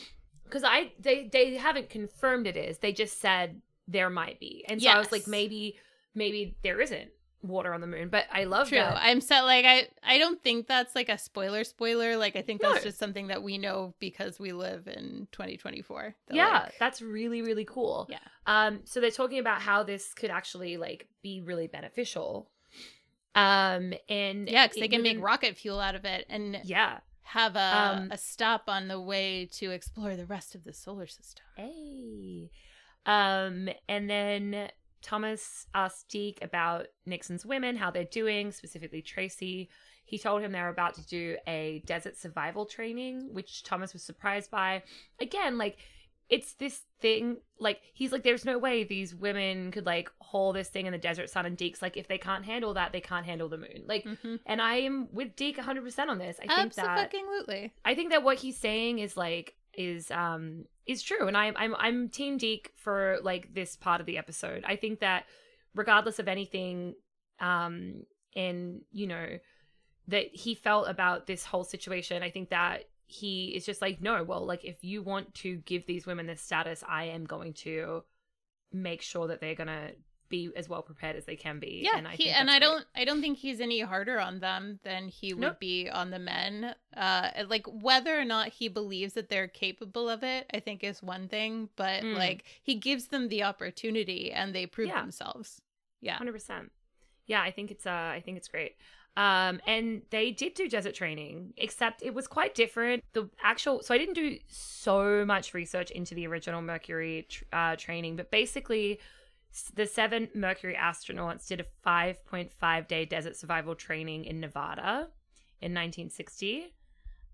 Because 0.44 0.64
I 0.64 0.94
they 1.00 1.28
they 1.32 1.56
haven't 1.56 1.90
confirmed 1.90 2.48
it 2.48 2.58
is. 2.58 2.80
They 2.80 2.94
just 2.94 3.20
said 3.20 3.62
there 3.92 4.10
might 4.10 4.40
be, 4.40 4.64
and 4.68 4.82
so 4.82 4.90
I 4.90 4.98
was 5.00 5.12
like, 5.12 5.28
maybe 5.28 5.78
maybe 6.16 6.56
there 6.64 6.80
isn't 6.82 7.10
water 7.44 7.74
on 7.74 7.82
the 7.82 7.88
moon. 7.88 8.10
But 8.10 8.26
I 8.32 8.44
love 8.44 8.70
True. 8.70 8.78
that. 8.78 8.98
I'm 9.02 9.20
set 9.20 9.42
like 9.42 9.66
I 9.66 9.88
I 10.04 10.18
don't 10.20 10.42
think 10.44 10.68
that's 10.68 10.94
like 10.96 11.10
a 11.10 11.18
spoiler 11.18 11.64
spoiler. 11.64 12.16
Like 12.16 12.36
I 12.36 12.42
think 12.44 12.62
that's 12.62 12.76
No. 12.76 12.82
just 12.84 13.00
something 13.00 13.28
that 13.28 13.42
we 13.42 13.58
know 13.58 13.94
because 14.00 14.40
we 14.40 14.52
live 14.52 14.88
in 14.88 15.28
2024. 15.32 16.16
that, 16.28 16.36
yeah, 16.36 16.60
like- 16.66 16.74
that's 16.80 17.02
really 17.02 17.42
really 17.42 17.66
cool. 17.66 18.08
Yeah. 18.10 18.20
Um. 18.46 18.82
So 18.86 19.00
they're 19.02 19.10
talking 19.12 19.40
about 19.40 19.62
how 19.62 19.84
this 19.84 20.14
could 20.14 20.30
actually 20.30 20.78
like 20.78 21.08
be 21.24 21.42
really 21.42 21.68
beneficial. 21.68 22.50
Um. 23.36 23.94
And 24.10 24.48
yeah, 24.50 24.68
because 24.68 24.80
they 24.80 24.88
can 24.88 25.02
make 25.02 25.22
rocket 25.22 25.58
fuel 25.58 25.80
out 25.80 25.96
of 25.96 26.06
it 26.06 26.26
and 26.30 26.60
Yeah. 26.64 27.00
have 27.24 27.56
a 27.56 27.96
Um, 28.02 28.12
a 28.12 28.18
stop 28.18 28.64
on 28.68 28.88
the 28.88 29.00
way 29.00 29.48
to 29.54 29.72
explore 29.72 30.16
the 30.16 30.26
rest 30.26 30.54
of 30.54 30.64
the 30.64 30.74
solar 30.74 31.08
system. 31.08 31.44
Hey. 31.56 32.52
Um, 33.06 33.70
and 33.90 34.10
then 34.10 34.70
Thomas 35.02 35.66
asked 35.74 36.10
Deke 36.10 36.40
about 36.44 36.88
Nixon's 37.06 37.46
women, 37.46 37.76
how 37.76 37.92
they're 37.92 38.04
doing, 38.06 38.52
specifically 38.52 39.02
Tracy. 39.02 39.70
He 40.06 40.18
told 40.20 40.42
him 40.42 40.52
they're 40.52 40.70
about 40.70 40.96
to 40.96 41.06
do 41.08 41.38
a 41.48 41.82
desert 41.86 42.18
survival 42.18 42.66
training, 42.66 43.30
which 43.34 43.64
Thomas 43.64 43.94
was 43.94 44.04
surprised 44.04 44.52
by. 44.52 44.84
Again, 45.20 45.58
like 45.58 45.78
it's 46.30 46.54
this 46.54 46.82
thing 47.02 47.38
like 47.60 47.82
he's 47.94 48.12
like 48.14 48.24
there's 48.24 48.46
no 48.46 48.58
way 48.58 48.84
these 48.86 49.14
women 49.14 49.70
could 49.70 49.86
like 49.86 50.10
haul 50.22 50.54
this 50.54 50.70
thing 50.70 50.86
in 50.86 50.94
the 50.94 50.98
desert 50.98 51.30
sun 51.30 51.46
and 51.46 51.58
Deke's 51.58 51.82
like 51.82 51.98
if 51.98 52.08
they 52.08 52.18
can't 52.18 52.46
handle 52.46 52.74
that 52.76 52.94
they 52.94 53.02
can't 53.02 53.26
handle 53.26 53.50
the 53.50 53.58
moon 53.58 53.84
like 53.86 54.06
Mm-hmm. 54.06 54.36
and 54.46 54.62
I 54.62 54.76
am 54.76 55.10
with 55.12 55.36
Deke 55.36 55.58
100% 55.58 56.08
on 56.08 56.18
this 56.20 56.38
I 56.42 56.56
think 56.56 56.74
that 56.76 57.12
Absolutely. 57.14 57.74
I 57.84 57.96
think 57.96 58.12
that 58.12 58.24
what 58.24 58.38
he's 58.38 58.58
saying 58.58 59.00
is 59.00 59.18
like 59.18 59.56
is 59.74 60.12
um 60.12 60.66
is 60.86 61.02
true, 61.02 61.28
and 61.28 61.38
I'm 61.38 61.56
I'm 61.58 61.76
I'm 61.76 62.10
Team 62.10 62.38
Deke 62.38 62.72
for 62.76 63.20
like 63.24 63.54
this 63.54 63.76
part 63.76 64.02
of 64.02 64.08
the 64.08 64.18
episode. 64.18 64.64
I 64.66 64.76
think 64.76 65.00
that 65.00 65.26
regardless 65.76 66.20
of 66.20 66.28
anything, 66.28 66.96
um, 67.40 68.04
and 68.36 68.82
you 68.92 69.08
know 69.08 69.38
that 70.08 70.28
he 70.34 70.56
felt 70.56 70.90
about 70.90 71.28
this 71.28 71.46
whole 71.46 71.64
situation, 71.64 72.24
I 72.24 72.30
think 72.30 72.50
that 72.50 72.86
he 73.08 73.54
is 73.56 73.66
just 73.66 73.82
like 73.82 74.02
no, 74.02 74.24
well, 74.24 74.46
like 74.46 74.66
if 74.66 74.84
you 74.84 75.04
want 75.04 75.34
to 75.36 75.58
give 75.58 75.86
these 75.86 76.06
women 76.06 76.28
this 76.28 76.42
status, 76.42 76.84
I 76.88 77.06
am 77.06 77.26
going 77.26 77.54
to 77.54 78.04
make 78.72 79.02
sure 79.02 79.28
that 79.28 79.42
they're 79.42 79.56
gonna 79.56 79.92
be 80.32 80.50
as 80.56 80.68
well 80.68 80.82
prepared 80.82 81.16
as 81.16 81.26
they 81.26 81.36
can 81.36 81.60
be. 81.60 81.82
Yeah, 81.84 81.98
and 81.98 82.08
I 82.08 82.16
he, 82.16 82.24
think 82.24 82.38
and 82.40 82.50
I 82.50 82.58
don't 82.58 82.84
I 82.96 83.06
don't 83.06 83.22
think 83.22 83.38
he's 83.38 83.62
any 83.62 83.82
harder 83.82 84.20
on 84.20 84.40
them 84.40 84.80
than 84.84 85.08
he 85.10 85.34
would 85.36 85.42
Nope. 85.42 85.60
be 85.60 85.88
on 85.90 86.10
the 86.10 86.18
men. 86.18 86.74
Uh 86.98 87.30
like 87.48 87.68
whether 87.68 88.20
or 88.20 88.26
not 88.26 88.48
he 88.50 88.68
believes 88.68 89.14
that 89.14 89.30
they're 89.30 89.48
capable 89.48 90.10
of 90.10 90.24
it, 90.24 90.48
I 90.54 90.60
think 90.60 90.84
is 90.84 91.04
one 91.04 91.28
thing, 91.28 91.70
but 91.76 92.02
Mm. 92.02 92.16
like 92.18 92.46
he 92.64 92.74
gives 92.76 93.08
them 93.08 93.28
the 93.30 93.44
opportunity 93.44 94.32
and 94.32 94.56
they 94.56 94.66
prove 94.66 94.88
Yeah. 94.88 95.02
themselves. 95.02 95.62
Yeah. 96.02 96.16
Hundred 96.16 96.34
percent. 96.34 96.72
Yeah, 97.28 97.42
I 97.44 97.52
think 97.52 97.70
it's 97.70 97.86
uh 97.86 98.12
I 98.18 98.22
think 98.26 98.38
it's 98.38 98.48
great. 98.48 98.76
Um 99.18 99.60
and 99.68 100.04
they 100.10 100.32
did 100.32 100.54
do 100.54 100.70
desert 100.70 100.96
training, 100.96 101.54
except 101.58 102.02
it 102.02 102.14
was 102.14 102.28
quite 102.28 102.56
different. 102.56 103.04
The 103.14 103.30
actual 103.44 103.84
so 103.84 103.94
I 103.94 103.98
didn't 103.98 104.14
do 104.16 104.40
so 104.48 105.26
much 105.26 105.54
research 105.54 105.92
into 105.92 106.16
the 106.16 106.26
original 106.28 106.62
Mercury 106.62 107.28
tr- 107.30 107.44
uh, 107.52 107.76
training, 107.76 108.16
but 108.16 108.32
basically 108.32 109.00
the 109.74 109.86
seven 109.86 110.30
Mercury 110.34 110.76
astronauts 110.80 111.48
did 111.48 111.60
a 111.60 111.66
5.5 111.86 112.88
day 112.88 113.06
desert 113.06 113.36
survival 113.36 113.76
training 113.76 114.26
in 114.26 114.40
Nevada 114.40 115.10
in 115.60 115.74
1960. 115.74 116.74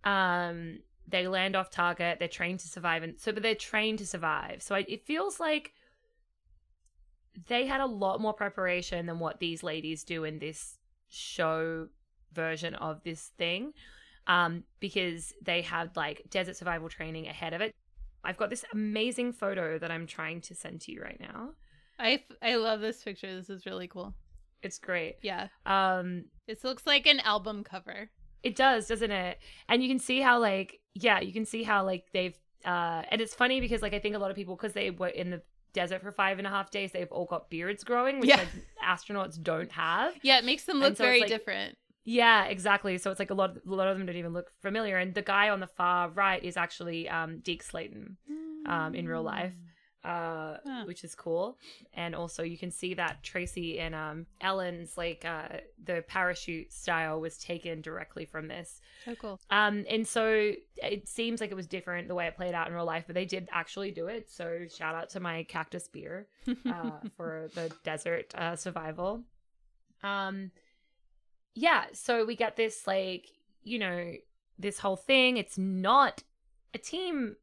Um, 0.03 0.79
they 1.07 1.27
land 1.27 1.55
off 1.55 1.69
target. 1.69 2.19
They're 2.19 2.27
trained 2.27 2.59
to 2.61 2.67
survive, 2.67 3.03
and 3.03 3.19
so 3.19 3.31
but 3.31 3.43
they're 3.43 3.55
trained 3.55 3.99
to 3.99 4.07
survive. 4.07 4.61
So 4.61 4.75
I, 4.75 4.85
it 4.87 5.05
feels 5.05 5.39
like 5.39 5.71
they 7.47 7.65
had 7.65 7.81
a 7.81 7.85
lot 7.85 8.19
more 8.19 8.33
preparation 8.33 9.05
than 9.05 9.19
what 9.19 9.39
these 9.39 9.63
ladies 9.63 10.03
do 10.03 10.23
in 10.23 10.39
this 10.39 10.79
show 11.07 11.87
version 12.33 12.75
of 12.75 13.01
this 13.03 13.31
thing 13.37 13.73
um 14.27 14.63
because 14.79 15.33
they 15.41 15.61
had 15.61 15.95
like 15.95 16.21
desert 16.29 16.55
survival 16.55 16.89
training 16.89 17.27
ahead 17.27 17.53
of 17.53 17.61
it 17.61 17.73
i've 18.23 18.37
got 18.37 18.49
this 18.49 18.65
amazing 18.73 19.31
photo 19.31 19.79
that 19.79 19.91
i'm 19.91 20.05
trying 20.05 20.41
to 20.41 20.53
send 20.53 20.81
to 20.81 20.91
you 20.91 21.01
right 21.01 21.19
now 21.19 21.51
I 21.99 22.11
f- 22.13 22.37
I 22.41 22.55
love 22.55 22.79
this 22.81 23.03
picture. 23.03 23.33
This 23.35 23.49
is 23.49 23.65
really 23.65 23.87
cool. 23.87 24.13
it's 24.63 24.79
great 24.79 25.17
Yeah. 25.21 25.47
um 25.65 26.25
This 26.47 26.63
looks 26.63 26.85
like 26.87 27.05
an 27.07 27.19
album 27.21 27.63
cover. 27.63 28.09
It 28.43 28.55
does, 28.55 28.87
doesn't 28.87 29.11
it? 29.11 29.39
And 29.69 29.81
you 29.83 29.89
can 29.89 29.99
see 29.99 30.21
how 30.21 30.39
like 30.39 30.79
yeah, 30.93 31.19
you 31.19 31.33
can 31.33 31.45
see 31.45 31.63
how 31.63 31.85
like 31.85 32.05
they've 32.13 32.37
uh 32.65 33.03
and 33.11 33.21
it's 33.21 33.35
funny 33.35 33.59
because 33.61 33.81
like 33.81 33.93
I 33.93 33.99
think 33.99 34.15
a 34.15 34.19
lot 34.19 34.31
of 34.31 34.35
people 34.35 34.55
because 34.55 34.73
they 34.73 34.89
were 34.91 35.07
in 35.09 35.29
the 35.29 35.41
desert 35.73 36.01
for 36.01 36.11
five 36.11 36.37
and 36.39 36.47
a 36.47 36.49
half 36.49 36.71
days, 36.71 36.91
they've 36.91 37.11
all 37.11 37.25
got 37.25 37.49
beards 37.49 37.83
growing, 37.83 38.19
which 38.19 38.29
Yeah. 38.29 38.37
like 38.37 38.47
astronauts 38.83 39.41
don't 39.41 39.71
have. 39.71 40.15
Yeah, 40.23 40.39
it 40.39 40.45
makes 40.45 40.63
them 40.65 40.79
look 40.79 40.97
so 40.97 41.03
very 41.03 41.19
like- 41.21 41.29
different. 41.29 41.77
Yeah, 42.09 42.45
exactly. 42.45 42.97
So 42.99 43.11
it's 43.11 43.19
like 43.19 43.31
a 43.31 43.33
lot 43.33 43.57
of, 43.57 43.61
a 43.69 43.75
lot 43.75 43.89
of 43.89 43.97
them 43.97 44.05
don't 44.07 44.15
even 44.15 44.31
look 44.33 44.49
familiar. 44.61 44.97
And 44.97 45.13
the 45.13 45.21
guy 45.21 45.49
on 45.49 45.59
the 45.59 45.67
far 45.67 46.09
right 46.09 46.41
is 46.43 46.55
actually 46.57 47.09
um 47.09 47.39
Deke 47.39 47.61
Slayton, 47.63 48.17
um, 48.65 48.95
in 48.95 49.07
real 49.07 49.21
life. 49.23 49.53
Uh 50.07 50.57
Huh. 50.65 50.83
which 50.85 51.03
is 51.03 51.13
cool. 51.15 51.57
And 51.93 52.15
also 52.15 52.43
you 52.43 52.57
can 52.57 52.71
see 52.71 52.93
that 52.93 53.23
Tracy 53.23 53.79
and 53.79 53.93
um 53.93 54.25
Ellen's 54.41 54.97
like 54.97 55.25
uh 55.25 55.47
the 55.83 56.03
parachute 56.07 56.71
style 56.71 57.19
was 57.19 57.37
taken 57.37 57.81
directly 57.81 58.25
from 58.25 58.47
this. 58.47 58.81
So 59.05 59.15
cool. 59.15 59.39
Um, 59.49 59.85
and 59.89 60.07
so 60.07 60.53
it 60.77 61.07
seems 61.07 61.41
like 61.41 61.51
it 61.51 61.55
was 61.55 61.67
different 61.67 62.07
the 62.07 62.15
way 62.15 62.27
it 62.27 62.35
played 62.35 62.53
out 62.53 62.67
in 62.67 62.73
real 62.73 62.85
life, 62.85 63.03
but 63.07 63.15
they 63.15 63.25
did 63.25 63.47
actually 63.51 63.91
do 63.91 64.07
it. 64.07 64.31
So 64.31 64.65
shout 64.75 64.95
out 64.95 65.09
to 65.11 65.19
my 65.19 65.43
cactus 65.43 65.87
beer 65.87 66.27
uh, 66.65 66.91
for 67.17 67.49
the 67.55 67.71
desert 67.83 68.33
uh, 68.35 68.55
survival. 68.55 69.23
Um, 70.03 70.51
yeah, 71.55 71.85
so 71.93 72.25
we 72.25 72.35
get 72.35 72.55
this 72.55 72.85
like 72.87 73.27
you 73.63 73.79
know 73.79 74.13
this 74.59 74.79
whole 74.79 74.95
thing. 74.95 75.37
It's 75.37 75.57
not 75.57 76.23
a 76.73 76.77
team 76.77 77.35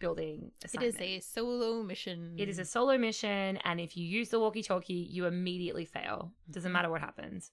building. 0.00 0.50
it 0.60 0.66
Assignment. 0.66 0.94
is 0.96 1.00
a 1.00 1.20
solo 1.20 1.82
mission. 1.84 2.34
It 2.36 2.48
is 2.48 2.58
a 2.58 2.64
solo 2.64 2.98
mission, 2.98 3.58
and 3.58 3.80
if 3.80 3.96
you 3.96 4.04
use 4.04 4.30
the 4.30 4.40
walkie-talkie, 4.40 4.92
you 4.92 5.26
immediately 5.26 5.84
fail. 5.84 6.32
Doesn't 6.50 6.70
Mhm. 6.70 6.72
matter 6.72 6.90
what 6.90 7.00
happens. 7.00 7.52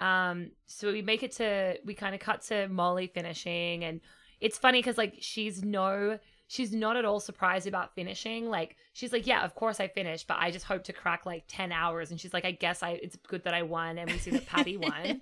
Um, 0.00 0.52
so 0.66 0.92
we 0.92 1.02
make 1.02 1.22
it 1.22 1.32
to 1.32 1.78
we 1.84 1.94
kind 1.94 2.14
of 2.14 2.20
cut 2.20 2.42
to 2.42 2.68
Molly 2.68 3.08
finishing, 3.08 3.84
and 3.84 4.00
it's 4.40 4.56
funny 4.58 4.78
because 4.78 4.96
like 4.96 5.14
she's 5.20 5.64
no, 5.64 6.18
she's 6.46 6.72
not 6.72 6.96
at 6.96 7.04
all 7.04 7.18
surprised 7.18 7.66
about 7.66 7.94
finishing. 7.96 8.48
Like 8.48 8.76
she's 8.92 9.12
like, 9.12 9.26
yeah, 9.26 9.44
of 9.44 9.56
course 9.56 9.80
I 9.80 9.88
finished, 9.88 10.28
but 10.28 10.36
I 10.38 10.52
just 10.52 10.66
hope 10.66 10.84
to 10.84 10.92
crack 10.92 11.26
like 11.26 11.44
ten 11.48 11.72
hours. 11.72 12.12
And 12.12 12.20
she's 12.20 12.32
like, 12.32 12.44
I 12.44 12.52
guess 12.52 12.82
I 12.82 12.90
it's 13.02 13.16
good 13.16 13.42
that 13.44 13.54
I 13.54 13.62
won, 13.62 13.98
and 13.98 14.08
we 14.10 14.18
see 14.18 14.30
that 14.30 14.46
Patty 14.46 14.76
won 14.76 15.20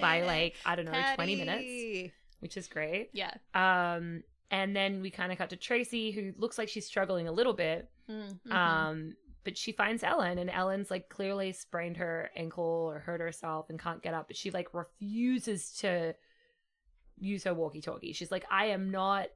by 0.00 0.22
like 0.26 0.56
I 0.66 0.76
don't 0.76 0.84
know 0.84 1.02
twenty 1.14 1.36
minutes, 1.36 2.12
which 2.40 2.58
is 2.58 2.68
great. 2.68 3.08
Yeah. 3.14 3.32
Um, 3.54 4.24
and 4.50 4.74
then 4.74 5.00
we 5.02 5.10
kind 5.10 5.30
of 5.32 5.38
cut 5.38 5.50
to 5.50 5.56
Tracy, 5.56 6.10
who 6.10 6.32
looks 6.38 6.58
like 6.58 6.68
she's 6.68 6.86
struggling 6.86 7.28
a 7.28 7.32
little 7.32 7.54
bit. 7.54 7.90
Mhm. 8.08 8.50
Um, 8.52 9.16
but 9.44 9.56
she 9.56 9.72
finds 9.72 10.02
Ellen, 10.02 10.38
and 10.38 10.50
Ellen's 10.50 10.90
like 10.90 11.08
clearly 11.08 11.52
sprained 11.52 11.96
her 11.98 12.30
ankle 12.36 12.64
or 12.64 12.98
hurt 12.98 13.20
herself 13.20 13.70
and 13.70 13.78
can't 13.78 14.02
get 14.02 14.14
up. 14.14 14.26
But 14.28 14.36
she 14.36 14.50
like 14.50 14.72
refuses 14.74 15.72
to 15.78 16.14
use 17.18 17.44
her 17.44 17.54
walkie-talkie. 17.54 18.12
She's 18.12 18.30
like, 18.30 18.44
I 18.50 18.66
am 18.66 18.90
not 18.90 19.28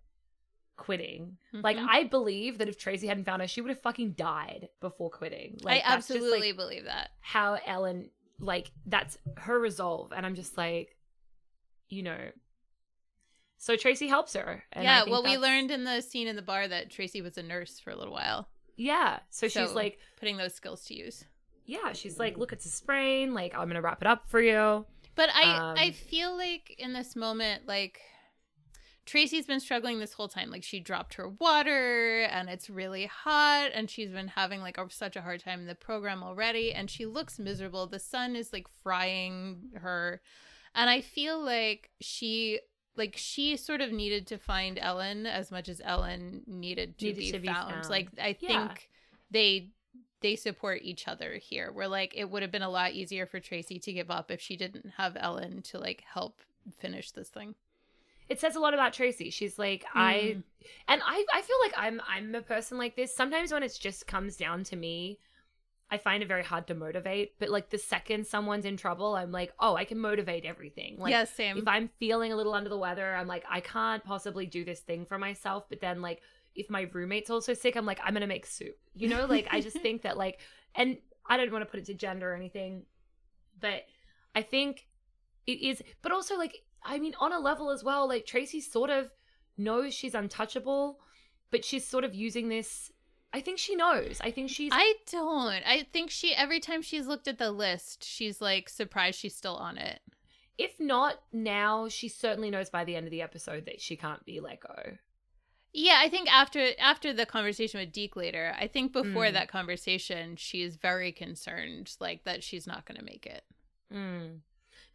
quitting. 0.77 1.37
Like 1.53 1.77
Mhm. 1.77 1.87
I 1.89 2.05
believe 2.05 2.59
that 2.59 2.69
if 2.69 2.79
Tracy 2.79 3.07
hadn't 3.07 3.25
found 3.25 3.43
her, 3.43 3.49
she 3.49 3.61
would 3.61 3.71
have 3.71 3.83
fucking 3.83 4.13
died 4.13 4.69
before 4.81 5.11
quitting. 5.11 5.59
Like 5.63 5.83
I 5.85 5.91
that's 5.97 6.09
just, 6.09 6.11
like, 6.11 6.17
absolutely 6.23 6.53
believe 6.53 6.85
that. 6.85 7.11
how 7.21 7.59
Ellen 7.67 8.11
like 8.39 8.71
that's 8.87 9.19
her 9.37 9.59
resolve, 9.61 10.13
and 10.13 10.25
I'm 10.27 10.35
just 10.35 10.57
like, 10.57 10.97
you 11.89 12.03
know. 12.03 12.31
So 13.63 13.77
Tracy 13.77 14.09
helps 14.09 14.35
her. 14.35 14.65
And 14.73 14.89
I 14.89 14.91
yeah, 14.91 15.05
well, 15.09 15.23
we 15.23 15.39
learned 15.39 15.71
in 15.71 15.85
the 15.85 16.01
scene 16.01 16.27
in 16.27 16.35
the 16.35 16.43
bar 16.43 16.67
that 16.67 16.91
Tracy 16.91 17.23
was 17.23 17.39
a 17.39 17.45
nurse 17.45 17.79
for 17.79 17.91
a 17.93 17.97
little 17.97 18.13
while, 18.13 18.49
Yeah. 18.77 19.21
So 19.31 19.47
she's 19.47 19.71
like, 19.71 20.01
putting 20.19 20.37
those 20.37 20.53
skills 20.53 20.85
to 20.87 20.95
use. 20.95 21.25
yeah, 21.65 21.93
she's 21.93 22.19
like, 22.19 22.37
look, 22.37 22.53
it's 22.53 22.67
a 22.67 22.69
sprain. 22.69 23.35
Like, 23.35 23.57
I'm 23.57 23.69
gonna 23.69 23.81
wrap 23.81 24.03
it 24.03 24.09
up 24.09 24.29
for 24.29 24.41
you. 24.41 24.85
But 25.15 25.31
I 25.33 25.43
Um, 25.45 25.77
I 25.79 25.93
feel 25.93 26.37
like 26.37 26.75
in 26.77 26.93
this 26.93 27.15
moment, 27.15 27.69
like 27.69 28.01
Tracy's 29.07 29.47
been 29.47 29.61
struggling 29.61 30.01
this 30.01 30.13
whole 30.13 30.27
time. 30.29 30.51
Like 30.51 30.65
she 30.65 30.81
dropped 30.81 31.15
her 31.15 31.29
water 31.29 32.23
and 32.23 32.49
it's 32.49 32.69
really 32.69 33.07
hot 33.07 33.71
and 33.73 33.89
she's 33.89 34.11
been 34.11 34.27
having 34.27 34.61
like 34.61 34.77
a, 34.77 34.91
such 34.91 35.15
a 35.15 35.23
hard 35.23 35.39
time 35.39 35.61
in 35.61 35.67
the 35.67 35.77
program 35.77 36.25
already 36.25 36.73
and 36.73 36.91
she 36.91 37.07
looks 37.07 37.39
miserable. 37.39 37.87
The 37.87 38.01
sun 38.01 38.35
is 38.35 38.53
like 38.53 38.67
frying 38.83 39.71
her. 39.77 40.21
And 40.75 40.91
I 40.91 41.01
feel 41.01 41.41
like 41.41 41.91
she 42.01 42.59
like 42.97 43.15
she 43.17 43.57
sort 43.57 43.81
of 43.81 43.91
needed 43.93 44.27
to 44.29 44.39
find 44.39 44.79
Ellen 44.79 45.27
as 45.27 45.51
much 45.51 45.69
as 45.69 45.81
Ellen 45.85 46.43
needed 46.47 46.99
to, 46.99 47.07
Needed 47.07 47.21
be, 47.21 47.33
to 47.33 47.39
be 47.39 47.47
found. 47.49 47.71
found. 47.73 47.91
Like 47.91 48.09
I 48.21 48.33
Yeah. 48.41 48.69
think 48.69 48.89
they 49.31 49.69
they 50.21 50.37
support 50.37 50.83
each 50.83 51.09
other 51.09 51.35
here. 51.35 51.73
Where 51.73 51.89
like 51.89 52.13
it 52.17 52.31
would 52.31 52.43
have 52.43 52.53
been 52.53 52.63
a 52.63 52.71
lot 52.71 52.93
easier 52.93 53.27
for 53.27 53.41
Tracy 53.41 53.79
to 53.81 53.93
give 53.93 54.11
up 54.11 54.31
if 54.31 54.41
she 54.41 54.57
didn't 54.57 54.91
have 54.97 55.17
Ellen 55.19 55.63
to 55.63 55.79
like 55.79 56.03
help 56.13 56.41
finish 56.79 57.11
this 57.11 57.29
thing. 57.29 57.55
it 58.29 58.41
says 58.41 58.57
a 58.57 58.61
lot 58.61 58.75
about 58.75 58.93
Tracy. 58.93 59.31
She's 59.31 59.59
like 59.59 59.85
I 59.95 60.37
Mm. 60.39 60.43
and 60.89 61.03
I 61.05 61.25
I 61.33 61.43
feel 61.43 61.57
like 61.63 61.73
I'm 61.77 62.01
I'm 62.09 62.35
a 62.35 62.43
person 62.43 62.79
like 62.79 62.97
this. 62.97 63.15
Sometimes 63.15 63.53
when 63.53 63.63
it 63.63 63.77
just 63.81 64.07
comes 64.07 64.37
down 64.37 64.65
to 64.65 64.77
me, 64.77 65.19
I 65.93 65.99
find 65.99 66.23
it 66.23 66.27
very 66.27 66.43
hard 66.43 66.67
to 66.69 66.75
motivate. 66.75 67.39
But 67.39 67.51
like 67.51 67.69
the 67.69 67.77
second 67.77 68.27
someone's 68.27 68.65
in 68.65 68.79
trouble, 68.79 69.15
I'm 69.15 69.31
like, 69.31 69.53
oh, 69.61 69.77
I 69.77 69.85
can 69.85 69.99
motivate 69.99 70.47
everything. 70.47 70.97
Like 70.99 71.11
yeah, 71.11 71.25
same. 71.25 71.59
if 71.59 71.69
I'm 71.69 71.91
feeling 71.99 72.33
a 72.33 72.37
little 72.37 72.55
under 72.55 72.71
the 72.71 72.79
weather, 72.79 73.15
I'm 73.15 73.29
like, 73.29 73.45
I 73.49 73.61
can't 73.61 74.03
possibly 74.03 74.47
do 74.47 74.65
this 74.65 74.81
thing 74.81 75.05
for 75.05 75.19
myself. 75.19 75.67
But 75.69 75.83
then 75.83 76.01
like 76.01 76.23
if 76.55 76.71
my 76.71 76.89
roommate's 76.93 77.29
also 77.29 77.53
sick, 77.53 77.77
I'm 77.77 77.85
like, 77.85 78.01
I'm 78.03 78.15
gonna 78.15 78.27
make 78.27 78.47
soup. 78.47 78.75
You 78.95 79.09
know, 79.09 79.27
like 79.27 79.49
I 79.51 79.61
just 79.61 79.79
think 79.83 80.01
that 80.03 80.17
like 80.17 80.41
and 80.75 80.97
I 81.27 81.37
don't 81.37 81.53
want 81.53 81.63
to 81.63 81.71
put 81.71 81.79
it 81.79 81.85
to 81.87 81.95
gender 81.95 82.33
or 82.33 82.37
anything, 82.37 82.85
but 83.61 83.85
I 84.35 84.41
think 84.41 84.87
it 85.47 85.61
is 85.61 85.83
but 86.01 86.11
also 86.11 86.39
like 86.39 86.63
I 86.83 86.99
mean 87.01 87.13
on 87.21 87.35
a 87.35 87.39
level 87.39 87.69
as 87.69 87.85
well, 87.85 88.09
like 88.09 88.25
Tracy 88.25 88.63
sort 88.63 88.89
of 88.89 89.11
knows 89.59 89.93
she's 89.93 90.15
untouchable, 90.15 91.01
but 91.51 91.67
she's 91.67 91.87
sort 91.87 92.05
of 92.05 92.15
using 92.15 92.49
this 92.49 92.91
I 93.33 93.41
think 93.41 93.59
she 93.59 93.75
knows. 93.75 94.19
I 94.21 94.31
think 94.31 94.51
she's 94.51 94.71
I 94.75 94.95
don't. 95.11 95.63
I 95.67 95.87
think 95.93 96.11
she 96.11 96.35
every 96.35 96.61
time 96.61 96.83
she's 96.83 97.07
looked 97.07 97.29
at 97.29 97.39
the 97.39 97.51
list, 97.51 98.05
she's 98.05 98.41
like 98.41 98.69
surprised 98.69 99.19
she's 99.19 99.35
still 99.35 99.57
on 99.57 99.79
it. 99.79 100.01
if 100.59 100.79
not 100.79 101.17
now, 101.33 101.89
she 101.89 102.09
certainly 102.09 102.51
knows 102.51 102.69
by 102.71 102.85
the 102.85 102.95
end 102.95 103.07
of 103.07 103.11
the 103.11 103.23
episode 103.23 103.65
that 103.67 103.81
she 103.81 103.97
can't 103.97 104.25
be 104.27 104.39
let 104.41 104.61
go. 104.61 104.97
Yeah, 105.73 105.97
I 106.01 106.11
think 106.11 106.31
after 106.31 106.73
after 106.79 107.15
the 107.15 107.25
conversation 107.25 107.81
with 107.81 107.91
Deke 107.93 108.17
later, 108.17 108.55
I 108.59 108.67
think 108.67 108.93
before 108.93 109.25
Mm. 109.25 109.33
that 109.33 109.49
conversation, 109.49 110.37
she's 110.37 110.77
very 110.77 111.11
concerned, 111.13 111.97
like 111.99 112.25
that 112.25 112.45
she's 112.45 112.67
not 112.67 112.85
going 112.85 112.99
to 112.99 113.05
make 113.05 113.25
it. 113.27 113.45
Mm. 113.91 114.41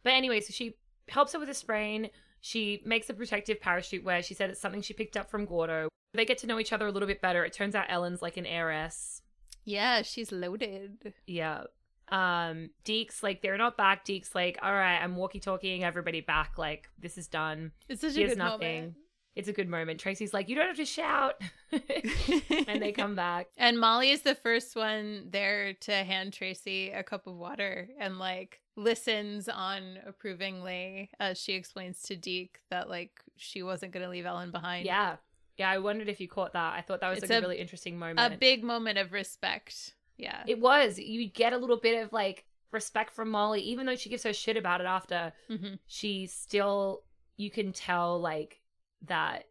But 0.04 0.12
anyway, 0.12 0.40
so 0.40 0.52
she 0.52 0.76
helps 1.08 1.32
her 1.32 1.40
with 1.40 1.48
a 1.48 1.54
sprain. 1.54 2.10
She 2.40 2.80
makes 2.84 3.10
a 3.10 3.14
protective 3.14 3.60
parachute 3.60 4.04
wear. 4.04 4.22
She 4.22 4.34
said 4.34 4.50
it's 4.50 4.60
something 4.60 4.80
she 4.82 4.94
picked 4.94 5.16
up 5.16 5.28
from 5.28 5.44
Gordo. 5.44 5.88
They 6.14 6.24
get 6.24 6.38
to 6.38 6.46
know 6.46 6.58
each 6.58 6.72
other 6.72 6.86
a 6.86 6.92
little 6.92 7.08
bit 7.08 7.20
better. 7.20 7.44
It 7.44 7.52
turns 7.52 7.74
out 7.74 7.86
Ellen's 7.88 8.22
like 8.22 8.36
an 8.36 8.46
heiress. 8.46 9.22
Yeah, 9.64 10.02
she's 10.02 10.32
loaded. 10.32 11.12
Yeah. 11.26 11.64
Um, 12.10 12.70
Deke's 12.84 13.22
like, 13.22 13.42
they're 13.42 13.58
not 13.58 13.76
back. 13.76 14.04
Deke's, 14.04 14.34
like, 14.34 14.58
all 14.62 14.72
right, 14.72 14.98
I'm 14.98 15.16
walkie 15.16 15.40
talking 15.40 15.84
everybody 15.84 16.22
back. 16.22 16.56
Like, 16.56 16.88
this 16.98 17.18
is 17.18 17.28
done. 17.28 17.72
It's 17.88 18.00
such 18.00 18.16
a 18.16 18.26
good 18.26 18.38
nothing. 18.38 18.94
It's 19.36 19.48
a 19.48 19.52
good 19.52 19.68
moment. 19.68 20.00
Tracy's 20.00 20.34
like, 20.34 20.48
you 20.48 20.56
don't 20.56 20.66
have 20.66 20.76
to 20.78 20.84
shout. 20.84 21.34
and 21.70 22.82
they 22.82 22.92
come 22.92 23.14
back. 23.14 23.48
And 23.56 23.78
Molly 23.78 24.10
is 24.10 24.22
the 24.22 24.34
first 24.34 24.74
one 24.74 25.28
there 25.30 25.74
to 25.74 25.92
hand 25.92 26.32
Tracy 26.32 26.90
a 26.90 27.04
cup 27.04 27.26
of 27.26 27.36
water 27.36 27.88
and 28.00 28.18
like 28.18 28.60
listens 28.74 29.48
on 29.48 29.98
approvingly 30.06 31.10
as 31.20 31.38
she 31.38 31.52
explains 31.52 32.02
to 32.02 32.16
Deke 32.16 32.58
that 32.70 32.88
like 32.88 33.20
she 33.36 33.62
wasn't 33.62 33.92
going 33.92 34.02
to 34.02 34.10
leave 34.10 34.26
Ellen 34.26 34.50
behind. 34.50 34.86
Yeah. 34.86 35.16
Yeah, 35.58 35.68
I 35.70 35.78
wondered 35.78 36.08
if 36.08 36.20
you 36.20 36.28
caught 36.28 36.52
that. 36.54 36.74
I 36.74 36.80
thought 36.82 37.00
that 37.00 37.08
was 37.10 37.18
It's 37.18 37.30
like 37.30 37.36
a, 37.36 37.38
a- 37.38 37.48
really 37.48 37.58
interesting 37.60 37.98
moment. 37.98 38.20
A 38.34 38.36
big 38.36 38.62
moment 38.64 38.96
of 38.98 39.12
respect. 39.12 39.94
Yeah. 40.16 40.42
It 40.46 40.60
was. 40.60 40.98
You 40.98 41.28
get 41.28 41.52
a 41.52 41.58
little 41.58 41.76
bit 41.78 42.02
of 42.02 42.12
like 42.12 42.44
respect 42.70 43.12
from 43.12 43.30
Molly, 43.30 43.60
even 43.62 43.86
though 43.86 43.96
she 43.96 44.08
gives 44.08 44.22
her 44.22 44.32
shit 44.32 44.56
about 44.56 44.80
it 44.80 44.86
after. 44.86 45.32
hmm 45.48 45.74
She 45.86 46.26
still, 46.26 47.02
you 47.36 47.50
can 47.50 47.72
tell 47.72 48.20
like 48.20 48.60
that. 49.06 49.46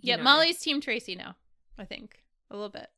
you 0.00 0.10
Yeah, 0.10 0.16
know- 0.16 0.24
Molly's 0.24 0.58
team 0.60 0.80
Tracy 0.80 1.14
now, 1.14 1.36
I 1.78 1.84
think. 1.84 2.22
A 2.50 2.54
little 2.54 2.68
bit. 2.68 2.88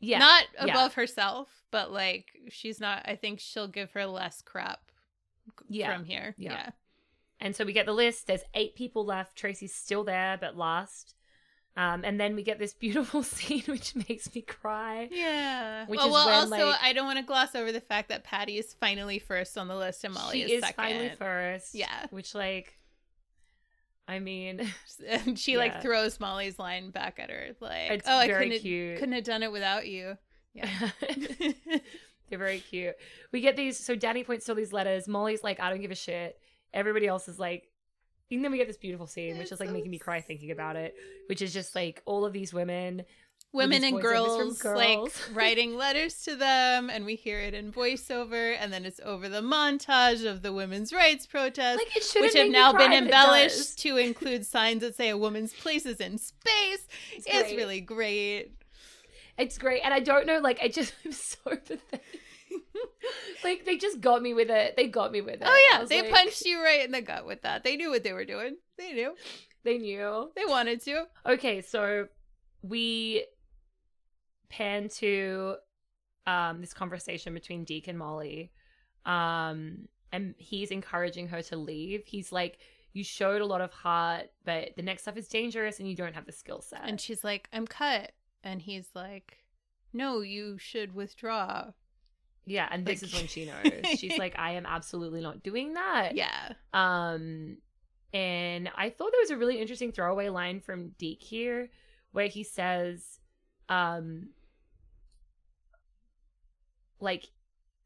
yeah, 0.00 0.18
Not 0.18 0.44
yeah. 0.54 0.72
above 0.72 0.94
herself, 0.94 1.48
but 1.70 1.90
like 1.92 2.26
she's 2.48 2.80
not 2.80 3.02
I 3.06 3.16
think 3.16 3.40
she'll 3.40 3.68
give 3.68 3.92
her 3.92 4.06
less 4.06 4.40
crap 4.42 4.80
Yeah, 5.68 5.94
from 5.94 6.04
here. 6.04 6.34
yeah. 6.38 6.52
Yeah. 6.52 6.70
And 7.40 7.56
so 7.56 7.64
we 7.64 7.72
get 7.72 7.86
the 7.86 7.92
list. 7.92 8.26
There's 8.26 8.42
eight 8.54 8.74
people 8.74 9.04
left. 9.04 9.36
Tracy's 9.36 9.74
still 9.74 10.04
there, 10.04 10.36
but 10.40 10.56
last. 10.56 11.14
Um, 11.76 12.02
and 12.04 12.20
then 12.20 12.34
we 12.34 12.42
get 12.42 12.58
this 12.58 12.74
beautiful 12.74 13.22
scene, 13.24 13.62
which 13.66 13.94
makes 13.94 14.34
me 14.34 14.42
cry. 14.42 15.08
Yeah. 15.10 15.86
Which 15.86 15.98
well, 15.98 16.08
is 16.08 16.12
well 16.12 16.26
when, 16.26 16.34
also 16.34 16.66
like- 16.70 16.82
I 16.82 16.92
don't 16.92 17.06
want 17.06 17.18
to 17.18 17.24
gloss 17.24 17.54
over 17.54 17.70
the 17.72 17.80
fact 17.80 18.08
that 18.08 18.24
Patty 18.24 18.58
is 18.58 18.74
finally 18.74 19.18
first 19.18 19.56
on 19.56 19.68
the 19.68 19.76
list 19.76 20.04
and 20.04 20.12
Molly 20.12 20.38
she 20.40 20.42
is, 20.44 20.50
is 20.50 20.60
second. 20.60 20.74
finally 20.84 21.12
first. 21.16 21.74
Yeah. 21.74 22.06
Which, 22.10 22.34
like, 22.34 22.76
I 24.08 24.18
mean, 24.18 24.68
she 25.36 25.52
Yeah. 25.52 25.58
like 25.58 25.80
throws 25.82 26.18
Molly's 26.18 26.58
line 26.58 26.90
back 26.90 27.18
at 27.20 27.30
her 27.30 27.50
like, 27.60 27.90
It's 27.92 28.08
"Oh, 28.08 28.16
I 28.18 28.26
couldn't 28.28 28.58
cute. 28.58 28.98
couldn't 28.98 29.14
have 29.14 29.24
done 29.24 29.42
it 29.44 29.52
without 29.52 29.86
you." 29.86 30.18
Yeah. 30.52 30.68
They're 32.28 32.38
very 32.38 32.58
cute. 32.60 32.96
We 33.32 33.40
get 33.40 33.56
these. 33.56 33.78
So 33.78 33.94
Danny 33.94 34.24
points 34.24 34.46
to 34.46 34.52
all 34.52 34.56
these 34.56 34.72
letters. 34.72 35.06
Molly's 35.08 35.42
like, 35.44 35.60
I 35.60 35.70
don't 35.70 35.80
give 35.80 35.90
a 35.92 35.96
shit. 35.96 36.38
Everybody 36.74 37.06
else 37.06 37.28
is 37.28 37.38
like, 37.38 37.68
and 38.30 38.44
then 38.44 38.52
we 38.52 38.58
get 38.58 38.68
this 38.68 38.76
beautiful 38.76 39.06
scene, 39.06 39.38
which 39.38 39.50
is 39.50 39.60
like 39.60 39.70
making 39.70 39.90
me 39.90 39.98
cry 39.98 40.20
thinking 40.20 40.50
about 40.50 40.76
it. 40.76 40.94
Which 41.28 41.42
is 41.42 41.52
just 41.52 41.74
like 41.74 42.02
all 42.04 42.24
of 42.24 42.32
these 42.32 42.52
women. 42.52 43.04
Women 43.52 43.82
and 43.82 43.94
from 43.94 44.00
girls, 44.00 44.64
like 44.64 45.12
writing 45.34 45.76
letters 45.76 46.22
to 46.22 46.36
them, 46.36 46.88
and 46.88 47.04
we 47.04 47.16
hear 47.16 47.40
it 47.40 47.52
in 47.52 47.72
voiceover, 47.72 48.56
and 48.60 48.72
then 48.72 48.84
it's 48.84 49.00
over 49.04 49.28
the 49.28 49.40
montage 49.40 50.24
of 50.24 50.42
the 50.42 50.52
women's 50.52 50.92
rights 50.92 51.26
protests. 51.26 51.78
Like 51.78 51.96
it 51.96 52.20
which 52.20 52.34
have 52.34 52.48
now 52.48 52.72
been 52.72 52.92
embellished 52.92 53.80
to 53.80 53.96
include 53.96 54.46
signs 54.46 54.82
that 54.82 54.94
say 54.94 55.08
a 55.08 55.18
woman's 55.18 55.52
place 55.52 55.84
is 55.84 55.98
in 55.98 56.18
space. 56.18 56.86
It's 57.12 57.26
It's, 57.26 57.50
really 57.50 57.80
great. 57.80 58.52
It's 59.36 59.58
great, 59.58 59.80
and 59.82 59.92
I 59.92 59.98
don't 59.98 60.26
know. 60.26 60.38
Like, 60.38 60.60
I 60.62 60.68
just 60.68 60.92
am 61.04 61.10
so 61.10 61.38
pathetic. 61.44 61.99
Like 63.44 63.64
they 63.64 63.76
just 63.76 64.00
got 64.00 64.22
me 64.22 64.34
with 64.34 64.50
it. 64.50 64.76
They 64.76 64.88
got 64.88 65.12
me 65.12 65.20
with 65.20 65.36
it. 65.36 65.46
Oh 65.46 65.68
yeah, 65.70 65.84
they 65.84 66.02
like- 66.02 66.10
punched 66.12 66.44
you 66.44 66.62
right 66.62 66.84
in 66.84 66.90
the 66.92 67.02
gut 67.02 67.26
with 67.26 67.42
that. 67.42 67.64
They 67.64 67.76
knew 67.76 67.90
what 67.90 68.02
they 68.04 68.12
were 68.12 68.24
doing. 68.24 68.56
They 68.78 68.92
knew. 68.92 69.14
They 69.64 69.78
knew. 69.78 70.30
They 70.34 70.44
wanted 70.46 70.82
to. 70.84 71.04
Okay, 71.26 71.60
so 71.60 72.06
we 72.62 73.24
pan 74.48 74.88
to 74.88 75.56
um 76.26 76.60
this 76.60 76.74
conversation 76.74 77.34
between 77.34 77.64
Deke 77.64 77.88
and 77.88 77.98
Molly. 77.98 78.52
Um 79.06 79.88
and 80.12 80.34
he's 80.38 80.70
encouraging 80.70 81.28
her 81.28 81.40
to 81.42 81.56
leave. 81.56 82.02
He's 82.04 82.32
like, 82.32 82.58
You 82.92 83.04
showed 83.04 83.40
a 83.40 83.46
lot 83.46 83.60
of 83.60 83.72
heart, 83.72 84.26
but 84.44 84.70
the 84.76 84.82
next 84.82 85.02
stuff 85.02 85.16
is 85.16 85.28
dangerous 85.28 85.78
and 85.78 85.88
you 85.88 85.94
don't 85.94 86.14
have 86.14 86.26
the 86.26 86.32
skill 86.32 86.60
set. 86.60 86.80
And 86.84 87.00
she's 87.00 87.22
like, 87.22 87.48
"I'm 87.52 87.66
cut," 87.66 88.12
and 88.42 88.60
he's 88.60 88.88
like, 88.94 89.38
"No, 89.92 90.20
you 90.20 90.58
should 90.58 90.94
withdraw." 90.94 91.70
Yeah, 92.46 92.68
and 92.70 92.84
this 92.86 93.02
like- 93.02 93.08
is 93.10 93.14
when 93.16 93.26
she 93.28 93.44
knows. 93.46 93.98
She's 93.98 94.18
like, 94.18 94.38
I 94.38 94.52
am 94.52 94.66
absolutely 94.66 95.20
not 95.20 95.42
doing 95.42 95.74
that. 95.74 96.12
Yeah. 96.16 96.52
Um, 96.72 97.58
and 98.12 98.70
I 98.76 98.90
thought 98.90 99.12
there 99.12 99.20
was 99.20 99.30
a 99.30 99.36
really 99.36 99.60
interesting 99.60 99.92
throwaway 99.92 100.28
line 100.30 100.60
from 100.60 100.90
Deke 100.98 101.22
here, 101.22 101.70
where 102.12 102.26
he 102.26 102.42
says, 102.42 103.20
um, 103.68 104.30
like 107.00 107.30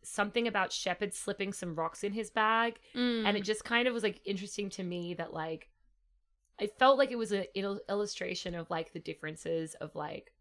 something 0.02 0.46
about 0.48 0.72
Shepard 0.72 1.14
slipping 1.14 1.52
some 1.52 1.74
rocks 1.74 2.04
in 2.04 2.12
his 2.12 2.30
bag, 2.30 2.78
and 2.94 3.26
Mm. 3.26 3.36
it 3.36 3.42
just 3.44 3.64
kind 3.64 3.86
of 3.88 3.94
was 3.94 4.02
like 4.02 4.20
interesting 4.24 4.68
to 4.70 4.82
me 4.82 5.14
that 5.14 5.32
like 5.32 5.68
I 6.60 6.68
felt 6.78 6.98
like 6.98 7.10
it 7.10 7.16
was 7.16 7.32
an 7.32 7.46
il- 7.54 7.80
illustration 7.88 8.54
of 8.54 8.70
like 8.70 8.92
the 8.92 9.00
differences 9.00 9.74
of 9.74 9.94
like 9.96 10.32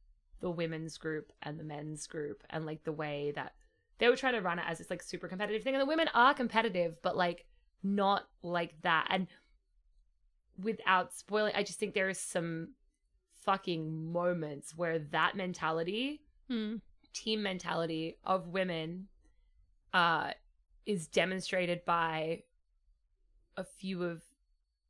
the 0.41 0.49
women's 0.51 0.97
group 0.97 1.31
and 1.41 1.59
the 1.59 1.63
men's 1.63 2.07
group, 2.07 2.43
and 2.49 2.65
like 2.65 2.83
the 2.83 2.91
way 2.91 3.31
that 3.35 3.53
they 3.99 4.07
were 4.09 4.15
trying 4.15 4.33
to 4.33 4.41
run 4.41 4.59
it 4.59 4.65
as 4.67 4.77
this 4.79 4.89
like 4.89 5.01
super 5.03 5.27
competitive 5.27 5.63
thing, 5.63 5.75
and 5.75 5.81
the 5.81 5.85
women 5.85 6.09
are 6.13 6.33
competitive, 6.33 6.97
but 7.01 7.15
like 7.15 7.45
not 7.83 8.27
like 8.41 8.73
that. 8.81 9.07
And 9.09 9.27
without 10.61 11.13
spoiling, 11.13 11.53
I 11.55 11.63
just 11.63 11.79
think 11.79 11.93
there 11.93 12.09
is 12.09 12.19
some 12.19 12.69
fucking 13.43 14.11
moments 14.11 14.75
where 14.75 14.99
that 14.99 15.35
mentality 15.35 16.21
Mm. 16.49 16.81
team 17.13 17.41
mentality 17.41 18.17
of 18.25 18.47
women 18.49 19.07
uh 19.93 20.31
is 20.85 21.07
demonstrated 21.07 21.85
by 21.85 22.43
a 23.55 23.63
few 23.63 24.03
of 24.03 24.21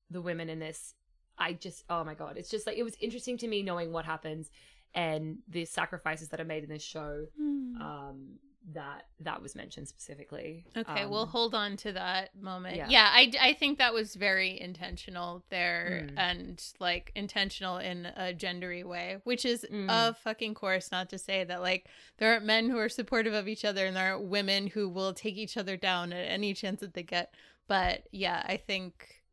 the 0.09 0.19
women 0.21 0.49
in 0.49 0.57
this 0.59 0.95
i 1.37 1.53
just 1.53 1.83
oh 1.91 2.03
my 2.03 2.15
god 2.15 2.37
it's 2.37 2.49
just 2.49 2.65
like 2.65 2.75
it 2.77 2.83
was 2.83 2.95
interesting 2.99 3.37
to 3.37 3.47
me 3.47 3.61
knowing 3.61 3.91
what 3.91 4.03
happens 4.05 4.49
and 4.95 5.37
the 5.47 5.63
sacrifices 5.65 6.29
that 6.29 6.39
are 6.41 6.45
made 6.45 6.63
in 6.63 6.69
this 6.69 6.81
show 6.83 7.25
Mm. 7.39 7.79
um 7.81 8.39
that 8.71 9.07
that 9.19 9.41
was 9.41 9.55
mentioned 9.55 9.89
specifically 9.89 10.65
Okay, 10.77 11.03
Um, 11.03 11.09
we'll 11.09 11.25
hold 11.25 11.53
on 11.53 11.75
to 11.77 11.91
that 11.91 12.33
moment. 12.35 12.77
yeah. 12.77 12.87
Yeah, 12.89 13.09
I, 13.11 13.31
I 13.41 13.53
think 13.53 13.77
that 13.79 13.93
was 13.93 14.15
very 14.15 14.59
intentional 14.59 15.43
there 15.49 16.07
Mm. 16.09 16.13
and 16.17 16.63
like 16.79 17.11
intentional 17.13 17.77
in 17.77 18.05
a 18.05 18.33
gendery 18.33 18.85
way, 18.85 19.19
which 19.25 19.43
is 19.43 19.65
Mm. 19.69 19.89
of 19.89 20.17
fucking 20.17 20.53
course 20.53 20.91
not 20.91 21.09
to 21.09 21.17
say 21.17 21.43
that 21.43 21.61
like 21.61 21.87
there 22.19 22.31
aren't 22.31 22.45
men 22.45 22.69
who 22.69 22.77
are 22.77 22.87
supportive 22.89 23.33
of 23.33 23.49
each 23.49 23.65
other 23.65 23.85
and 23.85 23.95
there 23.97 24.13
aren't 24.13 24.29
women 24.29 24.67
who 24.67 24.87
will 24.87 25.13
take 25.13 25.35
each 25.35 25.57
other 25.57 25.75
down 25.75 26.13
at 26.13 26.25
any 26.29 26.53
chance 26.53 26.79
that 26.79 26.93
they 26.93 27.03
get. 27.03 27.33
But 27.67 28.07
yeah, 28.11 28.43
I 28.47 28.55
think 28.57 29.23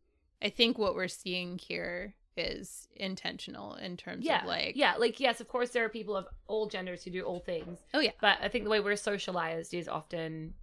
I 0.42 0.48
think 0.48 0.76
what 0.78 0.94
we're 0.94 1.06
seeing 1.08 1.56
here 1.58 2.14
is 2.36 2.88
intentional 2.96 3.74
in 3.74 3.96
terms 3.96 4.24
Yeah, 4.24 4.40
of 4.42 4.46
like 4.46 4.76
yeah, 4.76 4.94
like 4.96 5.20
yes, 5.20 5.40
of 5.40 5.48
course 5.48 5.70
there 5.70 5.84
are 5.84 5.88
people 5.88 6.16
of 6.16 6.26
all 6.46 6.68
genders 6.68 7.02
who 7.04 7.10
do 7.10 7.22
all 7.22 7.40
things, 7.40 7.78
oh 7.94 8.00
yeah 8.00 8.12
but 8.20 8.38
I 8.42 8.48
think 8.48 8.64
the 8.64 8.70
way 8.70 8.80
we're 8.80 8.96
socialized 8.96 9.74
is 9.74 9.88
often 9.88 10.54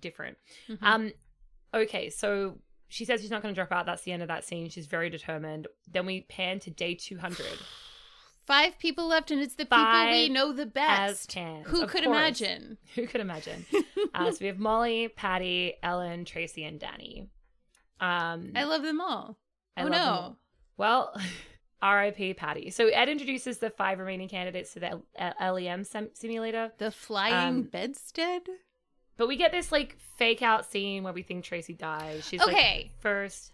different. 0.00 0.36
Mhm. 0.68 0.78
Um, 0.82 1.12
okay, 1.72 2.10
so 2.10 2.58
she 2.88 3.04
says 3.04 3.20
she's 3.20 3.30
not 3.30 3.42
going 3.42 3.54
to 3.54 3.58
drop 3.58 3.72
out. 3.72 3.86
That's 3.86 4.02
the 4.02 4.12
end 4.12 4.22
of 4.22 4.28
that 4.28 4.44
scene. 4.44 4.68
She's 4.68 4.86
very 4.86 5.10
determined. 5.10 5.66
Then 5.90 6.06
we 6.06 6.22
pan 6.22 6.60
to 6.60 6.70
day 6.70 6.94
two 6.94 7.18
hundred. 7.18 7.46
five 8.46 8.78
people 8.78 9.06
left 9.06 9.30
and 9.30 9.40
it's 9.40 9.54
the 9.54 9.64
people 9.64 10.06
we 10.10 10.28
know 10.28 10.52
the 10.52 10.66
best. 10.66 11.32
Who 11.32 11.86
could 11.86 12.04
course. 12.04 12.04
imagine? 12.04 12.76
Who 12.94 13.06
could 13.06 13.20
imagine? 13.22 13.64
uh, 14.14 14.30
so 14.30 14.38
we 14.40 14.48
have 14.48 14.58
Molly, 14.58 15.08
Patty, 15.08 15.74
Ellen, 15.82 16.24
Tracy, 16.26 16.64
and 16.64 16.78
Danny. 16.78 17.30
Um, 18.00 18.52
I 18.54 18.64
love 18.64 18.82
them 18.82 19.00
all. 19.00 19.38
I 19.76 19.82
oh 19.82 19.84
love 19.84 19.92
them 19.92 20.00
no. 20.02 20.36
Well, 20.76 21.14
R.I.P. 21.82 22.34
Patty. 22.34 22.70
So 22.70 22.88
Ed 22.88 23.08
introduces 23.08 23.58
the 23.58 23.70
five 23.70 23.98
remaining 23.98 24.28
candidates 24.28 24.72
to 24.74 24.80
the 24.80 25.02
L- 25.16 25.54
LEM 25.54 25.84
sim- 25.84 26.10
simulator, 26.14 26.72
The 26.78 26.90
flying 26.90 27.48
Um, 27.58 27.62
bedstead? 27.64 28.40
but 29.16 29.28
we 29.28 29.36
get 29.36 29.52
this 29.52 29.70
like 29.70 29.96
fake 30.16 30.42
out 30.42 30.64
scene 30.70 31.02
where 31.02 31.12
we 31.12 31.22
think 31.22 31.44
Tracy 31.44 31.74
dies. 31.74 32.26
She's 32.26 32.40
like 32.40 32.48
Okay. 32.48 32.90
first. 33.00 33.52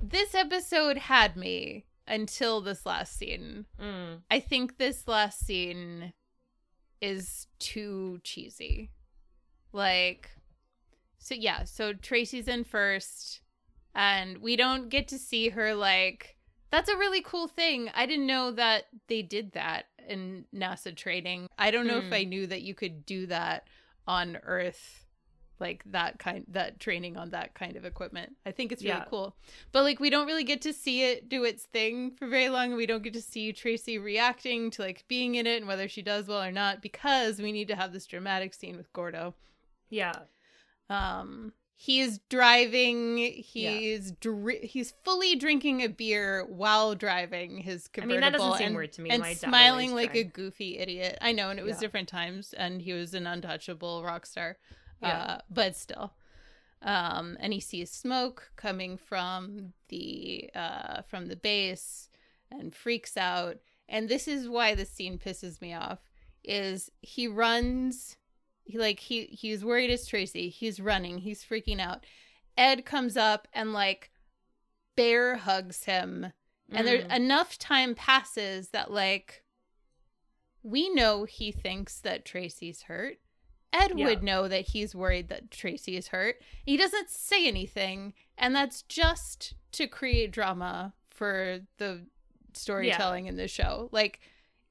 This 0.00 0.34
episode 0.34 0.96
had 0.96 1.36
me 1.36 1.84
until 2.08 2.60
this 2.60 2.86
last 2.86 3.16
scene. 3.16 3.66
Mm, 3.80 4.22
I 4.30 4.40
think 4.40 4.78
this 4.78 5.06
last 5.08 5.44
scene 5.44 6.12
is 7.00 7.46
too 7.58 8.20
cheesy. 8.24 8.90
Like, 9.72 10.30
so 11.18 11.34
yeah, 11.34 11.64
so 11.64 11.92
Tracy's 11.92 12.48
in 12.48 12.64
first, 12.64 13.40
and 13.94 14.38
we 14.38 14.56
don't 14.56 14.88
get 14.88 15.08
to 15.08 15.18
see 15.18 15.50
her. 15.50 15.74
Like, 15.74 16.36
that's 16.72 16.88
a 16.88 16.96
really 16.96 17.20
cool 17.22 17.46
thing. 17.46 17.88
I 17.94 18.06
didn't 18.06 18.26
know 18.26 18.50
that 18.50 18.86
they 19.06 19.22
did 19.22 19.52
that 19.52 19.86
in 20.08 20.46
NASA 20.52 20.94
training. 20.96 21.46
I 21.56 21.70
don't 21.70 21.86
know 21.86 21.98
if 21.98 22.06
Hmm. 22.08 22.14
I 22.14 22.24
knew 22.24 22.46
that 22.48 22.62
you 22.62 22.74
could 22.74 23.06
do 23.06 23.26
that 23.26 23.68
on 24.08 24.38
Earth. 24.42 24.98
Like 25.60 25.84
that 25.92 26.18
kind, 26.18 26.44
that 26.48 26.80
training 26.80 27.16
on 27.16 27.30
that 27.30 27.54
kind 27.54 27.76
of 27.76 27.84
equipment. 27.84 28.34
I 28.44 28.50
think 28.50 28.72
it's 28.72 28.82
really 28.82 28.96
Yeah. 28.96 29.04
cool. 29.04 29.36
But 29.70 29.84
like, 29.84 30.00
we 30.00 30.10
don't 30.10 30.26
really 30.26 30.42
get 30.42 30.60
to 30.62 30.72
see 30.72 31.04
it 31.04 31.28
do 31.28 31.44
its 31.44 31.66
thing 31.66 32.10
for 32.10 32.26
very 32.26 32.48
long. 32.48 32.74
We 32.74 32.84
don't 32.84 33.04
get 33.04 33.12
to 33.12 33.22
see 33.22 33.52
Tracy 33.52 33.96
reacting 33.96 34.72
to 34.72 34.82
like 34.82 35.04
being 35.06 35.36
in 35.36 35.46
it 35.46 35.58
and 35.58 35.68
whether 35.68 35.86
she 35.86 36.02
does 36.02 36.26
well 36.26 36.42
or 36.42 36.50
not 36.50 36.82
because 36.82 37.40
we 37.40 37.52
need 37.52 37.68
to 37.68 37.76
have 37.76 37.92
this 37.92 38.06
dramatic 38.06 38.54
scene 38.54 38.76
with 38.76 38.92
Gordo. 38.92 39.34
yeah. 39.88 40.14
Um, 40.90 41.52
he's 41.84 42.18
driving. 42.28 43.16
He's 43.18 44.12
dri- 44.12 44.66
he's 44.66 44.92
fully 45.02 45.34
drinking 45.34 45.82
a 45.82 45.88
beer 45.88 46.44
while 46.44 46.94
driving 46.94 47.58
his 47.58 47.88
I 47.88 48.00
convertible. 48.00 48.14
mean, 48.14 48.20
that 48.32 48.38
doesn't 48.38 48.58
seem 48.58 48.66
and, 48.68 48.76
weird 48.76 48.92
to 48.92 49.02
me. 49.02 49.10
And 49.10 49.20
My 49.20 49.34
smiling 49.34 49.92
like 49.94 50.14
a 50.14 50.22
goofy 50.22 50.78
idiot. 50.78 51.18
I 51.20 51.32
know, 51.32 51.50
and 51.50 51.58
it 51.58 51.64
was 51.64 51.76
Yeah. 51.76 51.80
different 51.80 52.08
times, 52.08 52.52
and 52.52 52.82
he 52.82 52.92
was 52.92 53.14
an 53.14 53.26
untouchable 53.26 54.04
rock 54.04 54.26
star. 54.26 54.58
Yeah. 55.02 55.08
Uh, 55.18 55.40
but 55.50 55.74
still. 55.76 56.14
Um, 56.82 57.36
and 57.40 57.52
he 57.52 57.60
sees 57.60 57.90
smoke 57.90 58.52
coming 58.56 58.96
from 58.96 59.72
the 59.88 60.50
uh 60.54 61.02
from 61.02 61.26
the 61.26 61.36
base 61.36 62.08
and 62.50 62.74
freaks 62.74 63.16
out. 63.16 63.58
And 63.88 64.08
this 64.08 64.26
is 64.28 64.48
why 64.48 64.74
this 64.74 64.90
scene 64.90 65.18
pisses 65.18 65.60
me 65.60 65.74
off. 65.74 65.98
Is 66.44 66.90
he 67.00 67.26
runs 67.28 68.16
he 68.64 68.78
like 68.78 69.00
he 69.00 69.24
he's 69.26 69.64
worried 69.64 69.90
it's 69.90 70.06
Tracy. 70.06 70.48
He's 70.48 70.80
running. 70.80 71.18
He's 71.18 71.44
freaking 71.44 71.80
out. 71.80 72.04
Ed 72.56 72.84
comes 72.84 73.16
up 73.16 73.48
and 73.52 73.72
like 73.72 74.10
bear 74.96 75.36
hugs 75.36 75.84
him. 75.84 76.32
And 76.70 76.86
there 76.86 77.02
Mm. 77.02 77.16
enough 77.16 77.58
time 77.58 77.94
passes 77.94 78.68
that 78.70 78.90
like 78.90 79.42
we 80.62 80.88
know 80.90 81.24
he 81.24 81.50
thinks 81.52 81.98
that 82.00 82.24
Tracy's 82.24 82.82
hurt. 82.82 83.18
Ed 83.72 83.98
Yeah. 83.98 84.04
would 84.06 84.22
know 84.22 84.48
that 84.48 84.68
he's 84.68 84.94
worried 84.94 85.28
that 85.28 85.50
Tracy 85.50 85.96
is 85.96 86.08
hurt. 86.08 86.40
He 86.64 86.76
doesn't 86.76 87.08
say 87.10 87.46
anything, 87.48 88.12
and 88.36 88.54
that's 88.54 88.82
just 88.82 89.54
to 89.72 89.86
create 89.88 90.30
drama 90.30 90.94
for 91.10 91.60
the 91.78 92.06
storytelling 92.52 93.26
in 93.26 93.36
the 93.36 93.48
show. 93.48 93.88
Like, 93.92 94.20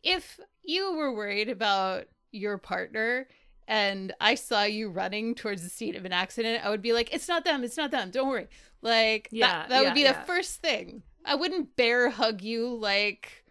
if 0.04 0.40
you 0.64 0.94
were 0.94 1.12
worried 1.14 1.50
about 1.50 2.08
your 2.32 2.58
partner 2.60 3.28
and 3.68 4.14
I 4.20 4.36
saw 4.36 4.64
you 4.64 4.90
running 4.90 5.36
towards 5.36 5.64
the 5.64 5.70
scene 5.70 5.96
of 5.96 6.06
an 6.06 6.14
accident, 6.14 6.66
I 6.66 6.70
would 6.70 6.82
be 6.82 6.94
like, 6.94 7.14
it's 7.14 7.28
not 7.28 7.46
them, 7.46 7.64
it's 7.64 7.78
not 7.78 7.92
them, 7.92 8.12
don't 8.12 8.28
worry. 8.28 8.48
Like, 8.82 9.30
Yeah, 9.32 9.48
that, 9.48 9.70
that 9.70 9.82
yeah, 9.82 9.88
would 9.90 9.94
be 9.96 10.02
yeah. 10.02 10.14
the 10.14 10.26
first 10.26 10.62
thing. 10.62 11.04
I 11.26 11.36
wouldn't 11.36 11.76
bear 11.76 12.10
hug 12.10 12.42
you 12.42 12.68
like 12.76 13.44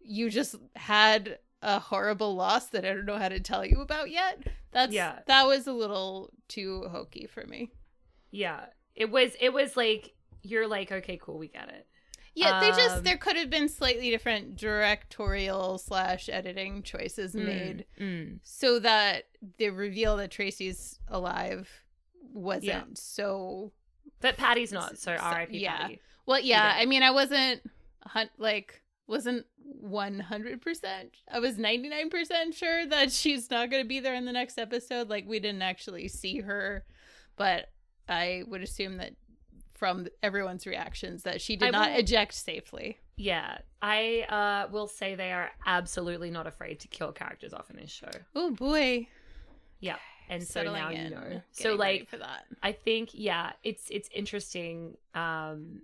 you 0.00 0.28
just 0.30 0.56
had 0.74 1.38
a 1.62 1.78
horrible 1.78 2.34
loss 2.34 2.66
that 2.70 2.84
I 2.84 2.88
don't 2.92 3.06
know 3.06 3.18
how 3.18 3.28
to 3.28 3.38
tell 3.40 3.64
you 3.64 3.80
about 3.80 4.10
yet. 4.10 4.42
That's 4.72 4.92
Yeah. 4.92 5.20
that 5.26 5.46
was 5.46 5.66
a 5.68 5.72
little 5.72 6.30
too 6.48 6.88
hokey 6.90 7.26
for 7.26 7.46
me. 7.46 7.70
Yeah. 8.32 8.66
It 8.96 9.10
was. 9.10 9.32
It 9.40 9.52
was 9.52 9.76
like 9.76 10.14
you're 10.42 10.66
like 10.66 10.90
okay, 10.90 11.18
cool, 11.22 11.38
we 11.38 11.48
get 11.48 11.68
it. 11.68 11.86
Yeah, 12.34 12.60
they 12.60 12.68
just 12.70 12.96
Um, 12.98 13.02
there 13.02 13.18
could 13.18 13.36
have 13.36 13.50
been 13.50 13.68
slightly 13.68 14.10
different 14.10 14.56
directorial 14.56 15.78
slash 15.78 16.28
editing 16.28 16.82
choices 16.82 17.34
Mm, 17.34 17.44
made 17.44 17.86
mm. 18.00 18.38
so 18.42 18.78
that 18.78 19.24
the 19.58 19.68
reveal 19.70 20.16
that 20.16 20.30
Tracy's 20.30 20.98
alive 21.08 21.68
wasn't 22.32 22.64
Yeah. 22.64 22.84
so 22.94 23.72
But 24.20 24.36
Patty's 24.36 24.72
not. 24.72 24.98
So 24.98 25.16
So- 25.16 25.22
R.I.P. 25.22 25.58
yeah. 25.58 25.76
Patty. 25.82 26.00
well. 26.26 26.40
Yeah, 26.40 26.64
Either. 26.70 26.80
I 26.82 26.86
mean, 26.86 27.02
I 27.02 27.10
wasn't 27.10 27.60
like 28.38 28.80
wasn't 29.06 29.46
one 29.64 30.20
hundred 30.20 30.60
percent. 30.62 31.16
I 31.30 31.38
was 31.40 31.58
ninety 31.58 31.88
nine 31.88 32.08
percent 32.08 32.54
sure 32.54 32.86
that 32.86 33.12
she's 33.20 33.50
not 33.50 33.70
going 33.70 33.82
to 33.82 33.88
be 33.88 34.00
there 34.00 34.14
in 34.14 34.24
the 34.24 34.32
next 34.32 34.58
episode. 34.58 35.08
Like 35.10 35.26
we 35.26 35.38
didn't 35.40 35.62
actually 35.62 36.08
see 36.08 36.40
her, 36.40 36.84
but 37.36 37.68
I 38.08 38.44
would 38.46 38.62
assume 38.62 38.96
that 38.98 39.12
from 39.82 40.06
everyone's 40.22 40.64
reactions 40.64 41.24
that 41.24 41.40
she 41.40 41.56
did 41.56 41.66
I 41.66 41.70
not 41.72 41.90
will- 41.90 41.98
eject 41.98 42.34
safely. 42.34 43.00
Yeah, 43.16 43.58
I 43.82 44.22
uh, 44.28 44.70
will 44.72 44.86
say 44.86 45.16
they 45.16 45.32
are 45.32 45.50
absolutely 45.66 46.30
not 46.30 46.46
afraid 46.46 46.78
to 46.80 46.88
kill 46.88 47.10
characters 47.10 47.52
off 47.52 47.68
in 47.68 47.74
this 47.78 47.90
show. 47.90 48.10
Oh 48.36 48.52
boy, 48.52 49.08
Yeah, 49.80 49.96
and 50.28 50.40
so 50.40 50.60
Settling 50.60 50.80
now 50.82 50.90
in, 50.90 51.02
you 51.02 51.10
know. 51.10 51.42
So 51.50 51.74
like, 51.74 52.08
for 52.08 52.18
that. 52.18 52.44
I 52.62 52.70
think 52.70 53.10
yeah, 53.12 53.54
it's 53.64 53.90
it's 53.90 54.08
interesting. 54.14 54.96
Um, 55.16 55.82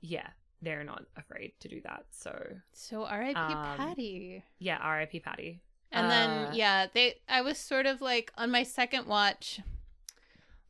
yeah, 0.00 0.26
they're 0.60 0.82
not 0.82 1.04
afraid 1.16 1.52
to 1.60 1.68
do 1.68 1.80
that. 1.82 2.06
So 2.10 2.34
So 2.72 3.04
R.I.P. 3.04 3.36
um, 3.38 3.76
Patty. 3.76 4.42
yeah, 4.58 4.78
R.I.P. 4.80 5.20
Patty. 5.20 5.60
And 5.92 6.06
Uh, 6.06 6.10
then 6.10 6.54
yeah, 6.56 6.86
they 6.92 7.14
I 7.28 7.42
was 7.42 7.58
sort 7.58 7.86
of 7.86 8.00
like 8.00 8.32
on 8.36 8.50
my 8.50 8.64
second 8.64 9.06
watch 9.06 9.60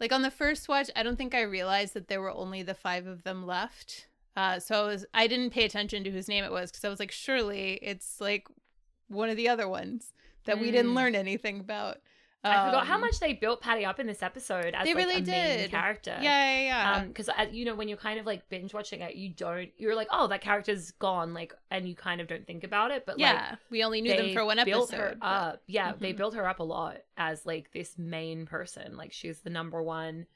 like 0.02 0.12
on 0.12 0.20
the 0.20 0.30
first 0.30 0.68
watch, 0.68 0.90
I 0.94 1.02
don't 1.02 1.16
think 1.16 1.34
I 1.34 1.40
realized 1.42 1.94
that 1.94 2.08
there 2.08 2.20
were 2.20 2.30
only 2.32 2.62
the 2.62 2.74
5 2.74 3.06
of 3.06 3.22
them 3.22 3.46
left. 3.46 4.08
Uh 4.36 4.58
so 4.60 4.82
I 4.82 4.86
was 4.86 5.06
I 5.14 5.26
didn't 5.26 5.50
pay 5.50 5.64
attention 5.64 6.04
to 6.04 6.10
whose 6.10 6.28
name 6.28 6.44
it 6.44 6.52
was 6.52 6.70
cuz 6.72 6.84
I 6.84 6.88
was 6.90 6.98
like 7.00 7.12
surely 7.12 7.74
it's 7.82 8.20
like 8.20 8.46
one 9.08 9.30
of 9.30 9.36
the 9.36 9.48
other 9.48 9.68
ones 9.68 10.12
that 10.44 10.58
we 10.58 10.70
didn't 10.70 10.92
Mm. 10.92 10.96
learn 10.96 11.14
anything 11.14 11.60
about. 11.60 11.98
I 12.44 12.66
forgot 12.66 12.86
how 12.88 12.96
Um, 12.96 13.02
much 13.02 13.20
they 13.20 13.34
built 13.34 13.60
Patty 13.60 13.84
up 13.84 14.00
in 14.00 14.06
this 14.08 14.20
episode 14.22 14.74
as 14.74 14.84
They 14.84 14.94
like 14.94 15.04
really 15.04 15.16
a 15.16 15.22
main 15.22 15.68
character. 15.68 16.18
Yeah, 16.20 16.58
yeah, 16.60 16.62
yeah. 16.64 16.92
Um, 16.96 17.08
because 17.08 17.30
you 17.52 17.64
know 17.64 17.74
when 17.76 17.86
you're 17.88 17.96
kind 17.98 18.18
of 18.18 18.26
like 18.26 18.48
binge 18.48 18.74
watching 18.74 19.00
it, 19.00 19.14
you 19.14 19.28
don't. 19.28 19.68
You're 19.76 19.94
like, 19.94 20.08
oh, 20.10 20.26
that 20.26 20.40
character's 20.40 20.90
gone, 20.92 21.34
like, 21.34 21.52
and 21.70 21.88
you 21.88 21.94
kind 21.94 22.20
of 22.20 22.26
don't 22.26 22.44
think 22.46 22.64
about 22.64 22.90
it. 22.90 23.06
But 23.06 23.18
like, 23.18 23.20
yeah, 23.34 23.54
we 23.70 23.84
only 23.84 24.00
knew 24.00 24.16
them 24.16 24.32
for 24.34 24.44
one 24.44 24.58
episode. 24.58 24.72
built 24.76 24.90
her 24.92 25.16
but- 25.20 25.26
up. 25.26 25.62
Yeah, 25.68 25.92
they 25.98 26.12
Mhm. 26.12 26.16
built 26.16 26.34
her 26.34 26.48
up 26.48 26.58
a 26.58 26.64
lot 26.64 26.96
as 27.16 27.46
like 27.46 27.70
this 27.72 27.96
main 27.96 28.44
person. 28.46 28.96
Like 28.96 29.12
she's 29.12 29.40
the 29.42 29.50
number 29.50 29.80
one. 29.80 30.26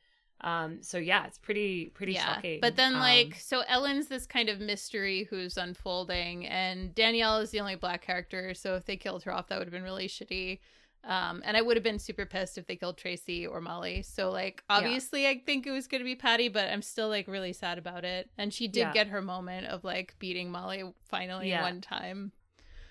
Um, 0.43 0.83
so 0.83 0.99
yeah, 0.99 1.27
it's 1.27 1.39
pretty 1.39 1.87
pretty 1.87 2.13
shocking. 2.15 2.61
But 2.61 2.77
then, 2.77 2.95
Um, 2.95 3.01
like, 3.01 3.35
so 3.37 3.63
Ellen's 3.67 4.07
this 4.09 4.27
kind 4.27 4.49
of 4.49 4.61
mystery 4.61 5.25
who's 5.31 5.57
unfolding, 5.57 6.47
and 6.47 6.95
Danielle 6.95 7.39
is 7.39 7.51
the 7.51 7.59
only 7.61 7.75
black 7.75 8.03
character. 8.03 8.53
So 8.55 8.77
if 8.77 8.85
they 8.85 8.97
killed 8.97 9.25
her 9.25 9.33
off, 9.33 9.49
that 9.49 9.59
would 9.59 9.67
have 9.67 9.73
been 9.73 9.83
really 9.83 10.07
shitty. 10.09 10.61
Um, 11.07 11.41
and 11.45 11.57
I 11.57 11.63
would 11.63 11.77
have 11.77 11.85
been 11.85 12.01
super 12.01 12.27
pissed 12.27 12.59
if 12.59 12.67
they 12.67 12.75
killed 12.75 12.99
Tracy 12.99 13.47
or 13.47 13.61
Molly. 13.61 14.03
So 14.03 14.31
like, 14.31 14.65
obviously, 14.69 15.27
I 15.29 15.39
think 15.47 15.65
it 15.67 15.71
was 15.71 15.87
going 15.87 16.01
to 16.01 16.05
be 16.05 16.17
Patty, 16.17 16.49
but 16.49 16.69
I'm 16.69 16.83
still 16.83 17.09
like 17.09 17.29
really 17.29 17.53
sad 17.53 17.79
about 17.79 18.05
it. 18.05 18.29
And 18.37 18.53
she 18.53 18.67
did 18.67 18.81
Yeah. 18.81 18.93
get 18.93 19.07
her 19.09 19.23
moment 19.23 19.69
of 19.69 19.85
like 19.85 20.17
beating 20.19 20.51
Molly 20.51 20.83
finally 21.05 21.49
Yeah. 21.49 21.63
one 21.63 21.81
time. 21.81 22.33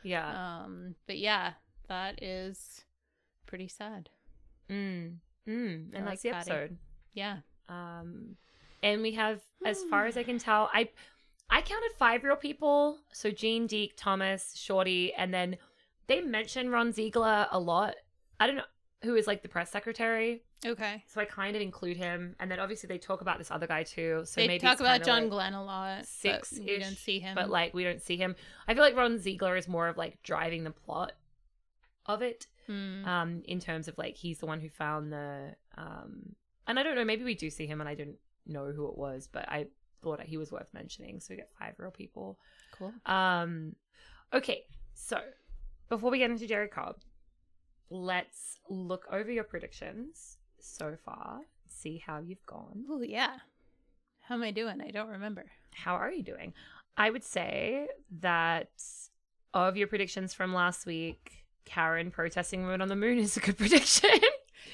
yeah, 0.01 0.61
Um, 0.63 0.95
but 1.07 1.17
yeah, 1.17 1.53
that 1.89 2.23
is 2.23 2.85
pretty 3.47 3.67
sad. 3.67 4.09
mm, 4.69 5.15
mm, 5.47 5.93
I 5.93 5.97
and 5.97 6.05
like 6.05 6.21
that's 6.21 6.21
the 6.23 6.29
Patty. 6.31 6.51
episode. 6.51 6.77
Yeah. 7.13 7.37
Um, 7.67 8.37
and 8.83 9.01
we 9.01 9.11
have, 9.13 9.41
as 9.65 9.83
far 9.85 10.05
as 10.05 10.15
I 10.15 10.23
can 10.23 10.37
tell, 10.47 10.69
I 10.73 10.89
I 11.49 11.61
counted 11.61 11.91
five 11.97 12.23
real 12.23 12.35
people. 12.35 12.97
So 13.13 13.29
Gene, 13.29 13.67
Deke, 13.67 13.93
Thomas, 13.97 14.55
Shorty, 14.55 15.13
and 15.13 15.33
then 15.33 15.57
they 16.07 16.21
mention 16.21 16.69
Ron 16.69 16.91
Ziegler 16.91 17.47
a 17.51 17.59
lot. 17.59 17.95
I 18.39 18.47
don't 18.47 18.55
know 18.57 18.63
who 19.03 19.15
is 19.15 19.27
like 19.27 19.41
the 19.41 19.49
press 19.49 19.69
secretary. 19.71 20.43
Okay. 20.65 21.03
So 21.07 21.21
I 21.21 21.25
kind 21.25 21.55
of 21.55 21.61
include 21.61 21.97
him, 21.97 22.35
and 22.39 22.49
then 22.49 22.59
obviously 22.59 22.87
they 22.87 22.97
talk 22.97 23.21
about 23.21 23.37
this 23.37 23.51
other 23.51 23.67
guy 23.67 23.83
too. 23.83 24.21
So 24.25 24.41
they 24.41 24.47
maybe 24.47 24.65
talk 24.65 24.79
about 24.79 25.03
John 25.03 25.23
like 25.23 25.31
Glenn 25.31 25.53
a 25.53 25.63
lot. 25.63 26.05
six. 26.05 26.53
we 26.57 26.79
don't 26.79 26.97
see 26.97 27.19
him. 27.19 27.35
but 27.35 27.49
like 27.49 27.73
we 27.73 27.83
don't 27.83 28.01
see 28.01 28.17
him. 28.17 28.35
I 28.67 28.73
feel 28.73 28.83
like 28.83 28.95
Ron 28.95 29.19
Ziegler 29.19 29.55
is 29.57 29.67
more 29.67 29.87
of 29.87 29.97
like 29.97 30.21
driving 30.23 30.63
the 30.63 30.71
plot 30.71 31.13
of 32.05 32.21
it. 32.21 32.47
Hmm. 32.67 33.05
Um, 33.05 33.41
in 33.45 33.59
terms 33.59 33.87
of 33.87 33.97
like 33.97 34.15
he's 34.15 34.39
the 34.39 34.47
one 34.47 34.59
who 34.59 34.69
found 34.69 35.13
the 35.13 35.55
um, 35.77 36.35
and 36.67 36.79
I 36.79 36.83
don't 36.83 36.95
know. 36.95 37.05
Maybe 37.05 37.23
we 37.23 37.35
do 37.35 37.49
see 37.49 37.67
him, 37.67 37.79
and 37.79 37.89
I 37.89 37.95
didn't 37.95 38.17
know 38.47 38.71
who 38.71 38.87
it 38.87 38.97
was, 38.97 39.29
but 39.31 39.47
I 39.47 39.67
thought 40.01 40.21
he 40.21 40.37
was 40.37 40.51
worth 40.51 40.73
mentioning. 40.73 41.19
So 41.19 41.27
we 41.31 41.37
get 41.37 41.49
five 41.59 41.75
real 41.77 41.91
people. 41.91 42.39
cool. 42.77 42.91
Um, 43.05 43.75
okay, 44.33 44.63
so 44.93 45.19
before 45.89 46.09
we 46.09 46.17
get 46.17 46.31
into 46.31 46.47
Jerrie 46.47 46.67
Cobb, 46.67 46.95
let's 47.89 48.59
look 48.69 49.05
over 49.11 49.31
your 49.31 49.43
predictions 49.43 50.37
so 50.59 50.97
far, 51.03 51.41
see 51.67 52.01
how 52.05 52.19
you've 52.19 52.45
gone. 52.45 52.85
Oh 52.89 53.01
yeah. 53.01 53.37
How 54.21 54.35
am 54.35 54.43
I 54.43 54.51
doing? 54.51 54.81
I 54.81 54.89
don't 54.89 55.09
remember. 55.09 55.45
How 55.73 55.95
are 55.95 56.11
you 56.11 56.23
doing? 56.23 56.53
I 56.97 57.09
would 57.09 57.23
say 57.23 57.87
that 58.21 58.69
of 59.53 59.77
your 59.77 59.87
predictions 59.87 60.33
from 60.33 60.53
last 60.53 60.85
week, 60.85 61.45
Karen 61.65 62.11
protesting 62.11 62.63
women 62.63 62.81
on 62.81 62.87
the 62.87 62.95
moon 62.95 63.17
is 63.19 63.37
a 63.37 63.39
good 63.39 63.57
prediction. 63.57 64.19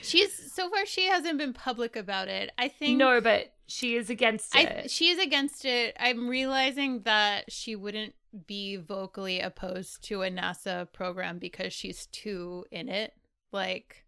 She's 0.02 0.52
so 0.54 0.70
far 0.70 0.86
she 0.86 1.08
hasn't 1.08 1.38
been 1.38 1.54
public 1.54 1.96
about 1.96 2.28
it. 2.28 2.52
I 2.58 2.70
think 2.70 2.98
no, 2.98 3.20
but 3.20 3.54
she 3.72 3.96
is 3.96 4.10
against 4.10 4.56
I 4.56 4.62
it. 4.62 4.92
she 4.92 5.10
is 5.10 5.20
against 5.20 5.66
it. 5.66 5.96
I'm 6.00 6.28
realizing 6.28 7.02
that 7.04 7.52
she 7.52 7.76
wouldn't 7.76 8.14
be 8.46 8.76
vocally 8.76 9.40
opposed 9.40 10.04
to 10.06 10.24
a 10.24 10.30
NASA 10.30 10.92
program 10.92 11.40
because 11.40 11.74
she's 11.74 12.06
too 12.08 12.66
in 12.72 12.90
it. 12.90 13.14
Like 13.52 14.06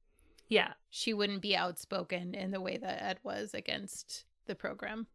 yeah, 0.49 0.73
she 0.89 1.13
wouldn't 1.13 1.41
be 1.41 1.55
outspoken 1.55 2.35
in 2.35 2.51
the 2.51 2.61
way 2.61 2.77
that 2.77 3.01
Ed 3.01 3.19
was 3.23 3.53
against 3.53 4.25
the 4.45 4.55
program. 4.55 5.07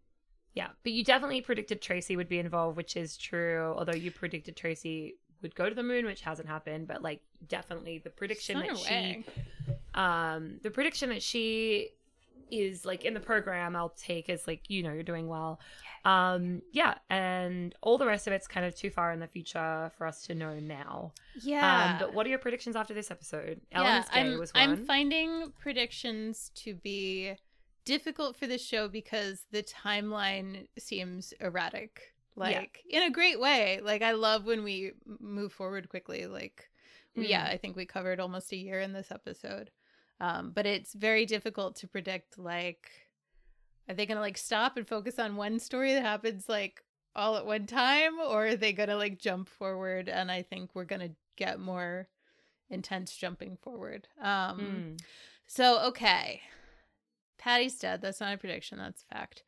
yeah. 0.54 0.68
But 0.82 0.92
you 0.92 1.04
definitely 1.04 1.42
predicted 1.42 1.82
Tracy 1.82 2.16
would 2.16 2.28
be 2.28 2.38
involved, 2.38 2.76
which 2.76 2.96
is 2.96 3.16
true. 3.16 3.74
Although 3.76 3.94
you 3.94 4.10
predicted 4.10 4.56
Tracy 4.56 5.16
would 5.42 5.54
go 5.54 5.68
to 5.68 5.74
the 5.74 5.82
moon, 5.82 6.06
which 6.06 6.22
hasn't 6.22 6.48
happened. 6.48 6.88
But 6.88 7.02
like, 7.02 7.20
definitely 7.46 7.98
the 7.98 8.10
prediction 8.10 8.56
on 8.56 8.66
that 8.66 8.78
she 8.78 9.24
um 9.94 10.58
the 10.62 10.70
prediction 10.70 11.10
that 11.10 11.22
she 11.22 11.90
is 12.50 12.84
like 12.84 13.04
in 13.04 13.14
the 13.14 13.20
program 13.20 13.74
i'll 13.76 13.90
take 13.90 14.28
as 14.28 14.46
like 14.46 14.68
you 14.68 14.82
know 14.82 14.92
you're 14.92 15.02
doing 15.02 15.28
well 15.28 15.60
um 16.04 16.62
yeah 16.72 16.94
and 17.10 17.74
all 17.82 17.98
the 17.98 18.06
rest 18.06 18.26
of 18.26 18.32
it's 18.32 18.46
kind 18.46 18.64
of 18.64 18.74
too 18.74 18.90
far 18.90 19.12
in 19.12 19.20
the 19.20 19.26
future 19.26 19.90
for 19.98 20.06
us 20.06 20.22
to 20.26 20.34
know 20.34 20.58
now 20.58 21.12
Yeah. 21.42 21.92
um 21.92 21.98
but 21.98 22.14
what 22.14 22.26
are 22.26 22.30
your 22.30 22.38
predictions 22.38 22.76
after 22.76 22.94
this 22.94 23.10
episode 23.10 23.60
ellen's 23.72 24.06
yeah, 24.12 24.20
I'm, 24.20 24.38
was 24.38 24.52
one 24.54 24.62
I'm 24.70 24.84
finding 24.86 25.52
predictions 25.58 26.50
to 26.56 26.74
be 26.74 27.34
difficult 27.84 28.36
for 28.36 28.46
this 28.46 28.62
show 28.64 28.86
because 28.88 29.46
the 29.50 29.62
timeline 29.62 30.66
seems 30.78 31.32
erratic. 31.40 32.14
Like 32.36 32.84
in 32.90 33.02
a 33.02 33.10
great 33.10 33.40
way. 33.40 33.80
Like 33.82 34.02
I 34.02 34.12
love 34.12 34.44
when 34.44 34.62
we 34.62 34.92
move 35.18 35.52
forward 35.52 35.88
quickly. 35.88 36.26
Like 36.26 36.68
Mm. 37.16 37.26
yeah, 37.28 37.44
I 37.50 37.56
think 37.56 37.74
we 37.76 37.86
covered 37.86 38.20
almost 38.20 38.52
a 38.52 38.56
year 38.56 38.78
in 38.80 38.92
this 38.92 39.10
episode. 39.10 39.70
Um, 40.20 40.50
but 40.54 40.66
it's 40.66 40.94
very 40.94 41.26
difficult 41.26 41.76
to 41.76 41.88
predict 41.88 42.38
like 42.38 42.90
are 43.88 43.94
they 43.94 44.04
gonna 44.06 44.20
like 44.20 44.36
stop 44.38 44.76
and 44.76 44.86
focus 44.86 45.18
on 45.18 45.36
one 45.36 45.58
story 45.58 45.94
that 45.94 46.02
happens 46.02 46.48
like 46.48 46.82
all 47.16 47.36
at 47.36 47.46
one 47.46 47.66
time 47.66 48.18
or 48.20 48.48
are 48.48 48.56
they 48.56 48.72
gonna 48.72 48.96
like 48.96 49.18
jump 49.18 49.48
forward 49.48 50.08
and 50.08 50.30
I 50.30 50.42
think 50.42 50.70
we're 50.74 50.84
gonna 50.84 51.10
get 51.36 51.58
more 51.60 52.08
intense 52.68 53.16
jumping 53.16 53.56
forward. 53.62 54.08
Um 54.20 54.58
Mm. 54.58 55.00
so 55.46 55.80
okay. 55.88 56.42
Patty's 57.38 57.78
dead. 57.78 58.02
That's 58.02 58.20
not 58.20 58.34
a 58.34 58.38
prediction, 58.38 58.78
that's 58.78 59.04
a 59.10 59.14
fact. 59.14 59.44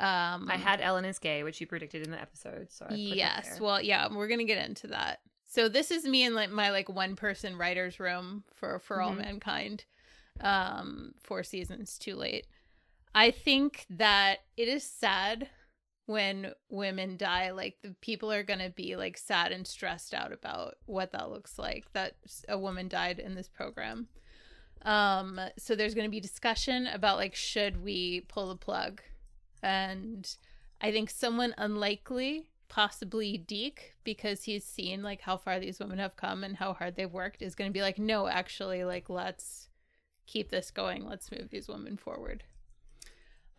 Um 0.00 0.48
i 0.50 0.56
had 0.56 0.80
ellen 0.80 1.04
is 1.04 1.18
gay 1.18 1.42
which 1.42 1.60
you 1.60 1.66
predicted 1.66 2.04
in 2.04 2.10
the 2.12 2.20
episode 2.20 2.68
so 2.70 2.84
I 2.86 2.88
put 2.90 2.98
that 3.10 3.16
Yes. 3.16 3.60
Well, 3.60 3.80
yeah, 3.82 4.08
we're 4.12 4.28
gonna 4.28 4.44
get 4.44 4.64
into 4.68 4.88
that. 4.88 5.20
So 5.44 5.68
this 5.68 5.90
is 5.90 6.04
me 6.04 6.24
in 6.24 6.34
like 6.34 6.50
my 6.50 6.70
like 6.70 6.88
one 6.88 7.16
person 7.16 7.56
writer's 7.56 7.98
room 7.98 8.44
for 8.54 8.78
for 8.80 9.00
all 9.00 9.12
Mhm. 9.14 9.18
mankind. 9.18 9.84
Um, 10.40 11.14
four 11.22 11.42
seasons 11.42 11.98
too 11.98 12.14
late. 12.14 12.46
I 13.14 13.30
think 13.30 13.86
that 13.90 14.38
it 14.56 14.68
is 14.68 14.84
sad 14.84 15.48
when 16.06 16.52
women 16.68 17.16
die. 17.16 17.50
Like 17.50 17.78
the 17.82 17.94
people 18.00 18.32
are 18.32 18.42
gonna 18.42 18.70
be 18.70 18.96
like 18.96 19.18
sad 19.18 19.52
and 19.52 19.66
stressed 19.66 20.14
out 20.14 20.32
about 20.32 20.76
what 20.86 21.12
that 21.12 21.30
looks 21.30 21.58
like. 21.58 21.84
That 21.92 22.14
a 22.48 22.58
woman 22.58 22.88
died 22.88 23.18
in 23.18 23.34
this 23.34 23.48
program. 23.48 24.08
Um, 24.82 25.40
so 25.58 25.74
there's 25.74 25.94
gonna 25.94 26.08
be 26.08 26.20
discussion 26.20 26.86
about 26.86 27.16
like 27.16 27.34
should 27.34 27.82
we 27.82 28.20
pull 28.28 28.48
the 28.48 28.56
plug, 28.56 29.02
and 29.62 30.32
I 30.80 30.92
think 30.92 31.10
someone 31.10 31.54
unlikely, 31.58 32.50
possibly 32.68 33.36
Deke, 33.36 33.94
because 34.04 34.44
he's 34.44 34.64
seen 34.64 35.02
like 35.02 35.20
how 35.22 35.36
far 35.36 35.58
these 35.58 35.80
women 35.80 35.98
have 35.98 36.16
come 36.16 36.44
and 36.44 36.56
how 36.56 36.72
hard 36.74 36.94
they've 36.94 37.10
worked, 37.10 37.42
is 37.42 37.54
going 37.54 37.68
to 37.68 37.74
be 37.74 37.82
like, 37.82 37.98
no, 37.98 38.28
actually, 38.28 38.84
like 38.84 39.10
let's 39.10 39.67
keep 40.28 40.50
this 40.50 40.70
going. 40.70 41.08
Let's 41.08 41.32
move 41.32 41.48
these 41.50 41.68
women 41.68 41.96
forward. 41.96 42.44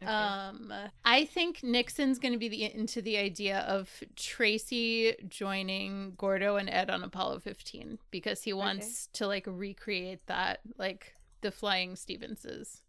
Okay. 0.01 0.09
Um, 0.09 0.71
I 1.03 1.25
think 1.25 1.61
Nixon's 1.61 2.19
going 2.19 2.31
to 2.31 2.37
be 2.39 2.47
the, 2.47 2.73
into 2.73 3.01
the 3.01 3.17
idea 3.17 3.59
of 3.59 4.01
Tracy 4.15 5.13
joining 5.27 6.13
Gordo 6.15 6.55
and 6.55 6.69
Ed 6.69 6.89
on 6.89 7.03
Apollo 7.03 7.39
15 7.39 7.99
because 8.09 8.43
he 8.43 8.53
wants 8.53 9.07
to 9.13 9.27
like 9.27 9.43
recreate 9.45 10.25
that, 10.27 10.61
like 10.77 11.15
the 11.41 11.51
flying 11.51 11.95
Stevenses. 11.95 12.81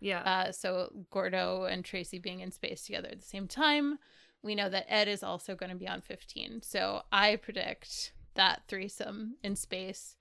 yeah 0.00 0.20
Uh, 0.20 0.52
so 0.52 0.92
Gordo 1.10 1.64
and 1.64 1.84
Tracy 1.84 2.18
being 2.18 2.40
in 2.40 2.50
space 2.50 2.84
together 2.84 3.08
at 3.10 3.20
the 3.20 3.26
same 3.26 3.48
time. 3.48 3.98
We 4.42 4.54
know 4.54 4.68
that 4.68 4.92
Ed 4.92 5.08
is 5.08 5.22
also 5.22 5.54
going 5.54 5.70
to 5.70 5.76
be 5.76 5.88
on 5.88 6.02
15. 6.02 6.60
So 6.62 7.02
I 7.10 7.36
predict 7.36 8.12
that 8.34 8.62
threesome 8.68 9.36
in 9.42 9.56
space. 9.56 10.16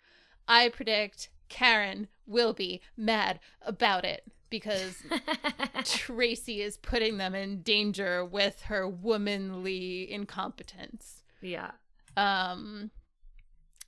I 0.48 0.70
predict 0.70 1.30
Karen 1.52 2.08
will 2.26 2.54
be 2.54 2.82
mad 2.96 3.40
about 3.62 4.06
it 4.06 4.24
because 4.50 5.04
Tracy 5.84 6.62
is 6.62 6.78
putting 6.78 7.18
them 7.18 7.36
in 7.36 7.62
danger 7.62 8.24
with 8.26 8.62
her 8.64 8.88
womanly 8.88 10.12
incompetence. 10.12 11.24
yeah 11.42 11.72
Um 12.18 12.90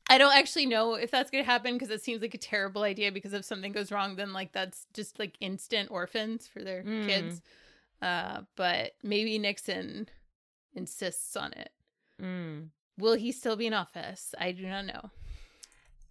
I 0.10 0.18
don't 0.18 0.36
actually 0.36 0.66
know 0.66 0.96
if 0.96 1.10
that's 1.12 1.32
going 1.32 1.44
to 1.44 1.50
happen 1.50 1.74
because 1.76 1.90
it 1.90 2.04
seems 2.04 2.22
like 2.22 2.34
a 2.34 2.38
terrible 2.38 2.84
idea 2.84 3.10
because 3.12 3.32
if 3.34 3.46
something 3.46 3.72
goes 3.72 3.92
wrong 3.92 4.16
then 4.18 4.34
like 4.34 4.52
that's 4.52 4.86
just 4.94 5.18
like 5.18 5.36
instant 5.40 5.90
orphans 5.90 6.46
for 6.48 6.62
their 6.62 6.84
Mm. 6.84 7.08
kids. 7.08 7.42
Uh 8.02 8.42
but 8.58 8.92
maybe 9.02 9.40
Nixon 9.40 10.10
insists 10.76 11.36
on 11.38 11.54
it. 11.54 11.70
Mm. 12.22 12.70
Will 12.98 13.16
he 13.16 13.32
still 13.32 13.56
be 13.56 13.66
in 13.68 13.74
office? 13.74 14.36
I 14.38 14.52
do 14.52 14.68
not 14.68 14.86
know. 14.86 15.10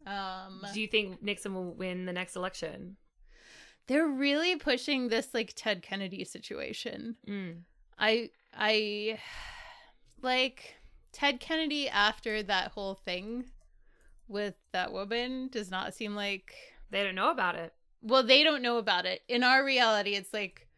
Um 0.06 0.64
do 0.72 0.80
you 0.80 0.88
think 0.88 1.22
nixon 1.22 1.54
will 1.54 1.72
win 1.74 2.06
the 2.06 2.12
next 2.12 2.36
election 2.36 2.96
they're 3.86 4.06
really 4.06 4.56
pushing 4.56 5.08
this 5.08 5.34
like 5.34 5.52
Ted 5.56 5.82
Kennedy 5.82 6.24
situation. 6.24 7.16
mm. 7.28 7.56
I 7.98 8.30
I 8.54 9.18
like 10.20 10.76
Ted 11.12 11.40
Kennedy 11.40 11.88
after 11.88 12.42
that 12.44 12.72
whole 12.72 12.94
thing 12.94 13.44
with 14.28 14.54
that 14.72 14.92
woman 14.92 15.48
does 15.50 15.70
not 15.70 15.94
seem 15.94 16.14
like 16.14 16.54
they 16.90 17.02
don't 17.02 17.14
know 17.14 17.30
about 17.30 17.54
it 17.54 17.74
well 18.02 18.22
they 18.22 18.42
don't 18.42 18.62
know 18.62 18.78
about 18.78 19.06
it. 19.06 19.22
In 19.28 19.42
our 19.42 19.64
reality 19.64 20.14
it's 20.14 20.32
like 20.32 20.68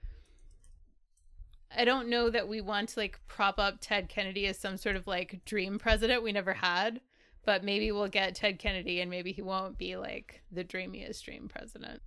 I 1.76 1.84
don't 1.84 2.08
know 2.08 2.30
that 2.30 2.48
we 2.48 2.60
want 2.60 2.90
to 2.90 3.00
like 3.00 3.20
prop 3.26 3.58
up 3.58 3.78
Ted 3.80 4.08
Kennedy 4.08 4.46
as 4.46 4.58
some 4.58 4.76
sort 4.76 4.96
of 4.96 5.06
like 5.06 5.44
dream 5.44 5.78
president 5.78 6.22
we 6.22 6.32
never 6.32 6.52
had, 6.52 7.00
but 7.46 7.62
maybe 7.64 7.92
we'll 7.92 8.08
get 8.08 8.34
Ted 8.34 8.58
Kennedy 8.58 9.00
and 9.00 9.10
maybe 9.10 9.32
he 9.32 9.42
won't 9.42 9.78
be 9.78 9.96
like 9.96 10.42
the 10.50 10.64
dreamiest 10.64 11.24
dream 11.24 11.48
president. 11.48 12.00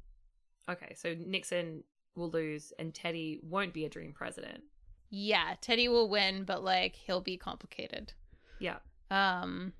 okay 0.70 0.94
so 0.96 1.16
nixon 1.26 1.84
will 2.16 2.30
lose 2.32 2.74
and 2.80 2.94
teddy 2.96 3.40
won't 3.44 3.74
be 3.74 3.86
a 3.86 3.90
dream 3.90 4.12
president 4.14 4.64
Yeah, 5.10 5.54
Teddy 5.62 5.88
will 5.88 6.10
win, 6.10 6.44
but 6.44 6.64
like 6.64 6.96
he'll 6.96 7.22
be 7.22 7.38
complicated. 7.38 8.14
yeah 8.60 8.78
Um 9.12 9.74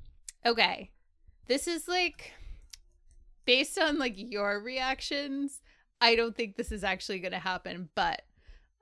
okay. 0.46 0.92
This 1.48 1.68
is 1.68 1.88
like 1.88 2.32
based 3.46 3.78
on 3.80 3.98
like 3.98 4.14
your 4.18 4.62
reactions, 4.62 5.62
I 6.00 6.16
don't 6.16 6.36
think 6.36 6.56
this 6.56 6.72
is 6.72 6.84
actually 6.84 7.20
going 7.20 7.32
to 7.32 7.40
happen, 7.40 7.90
but 7.96 8.22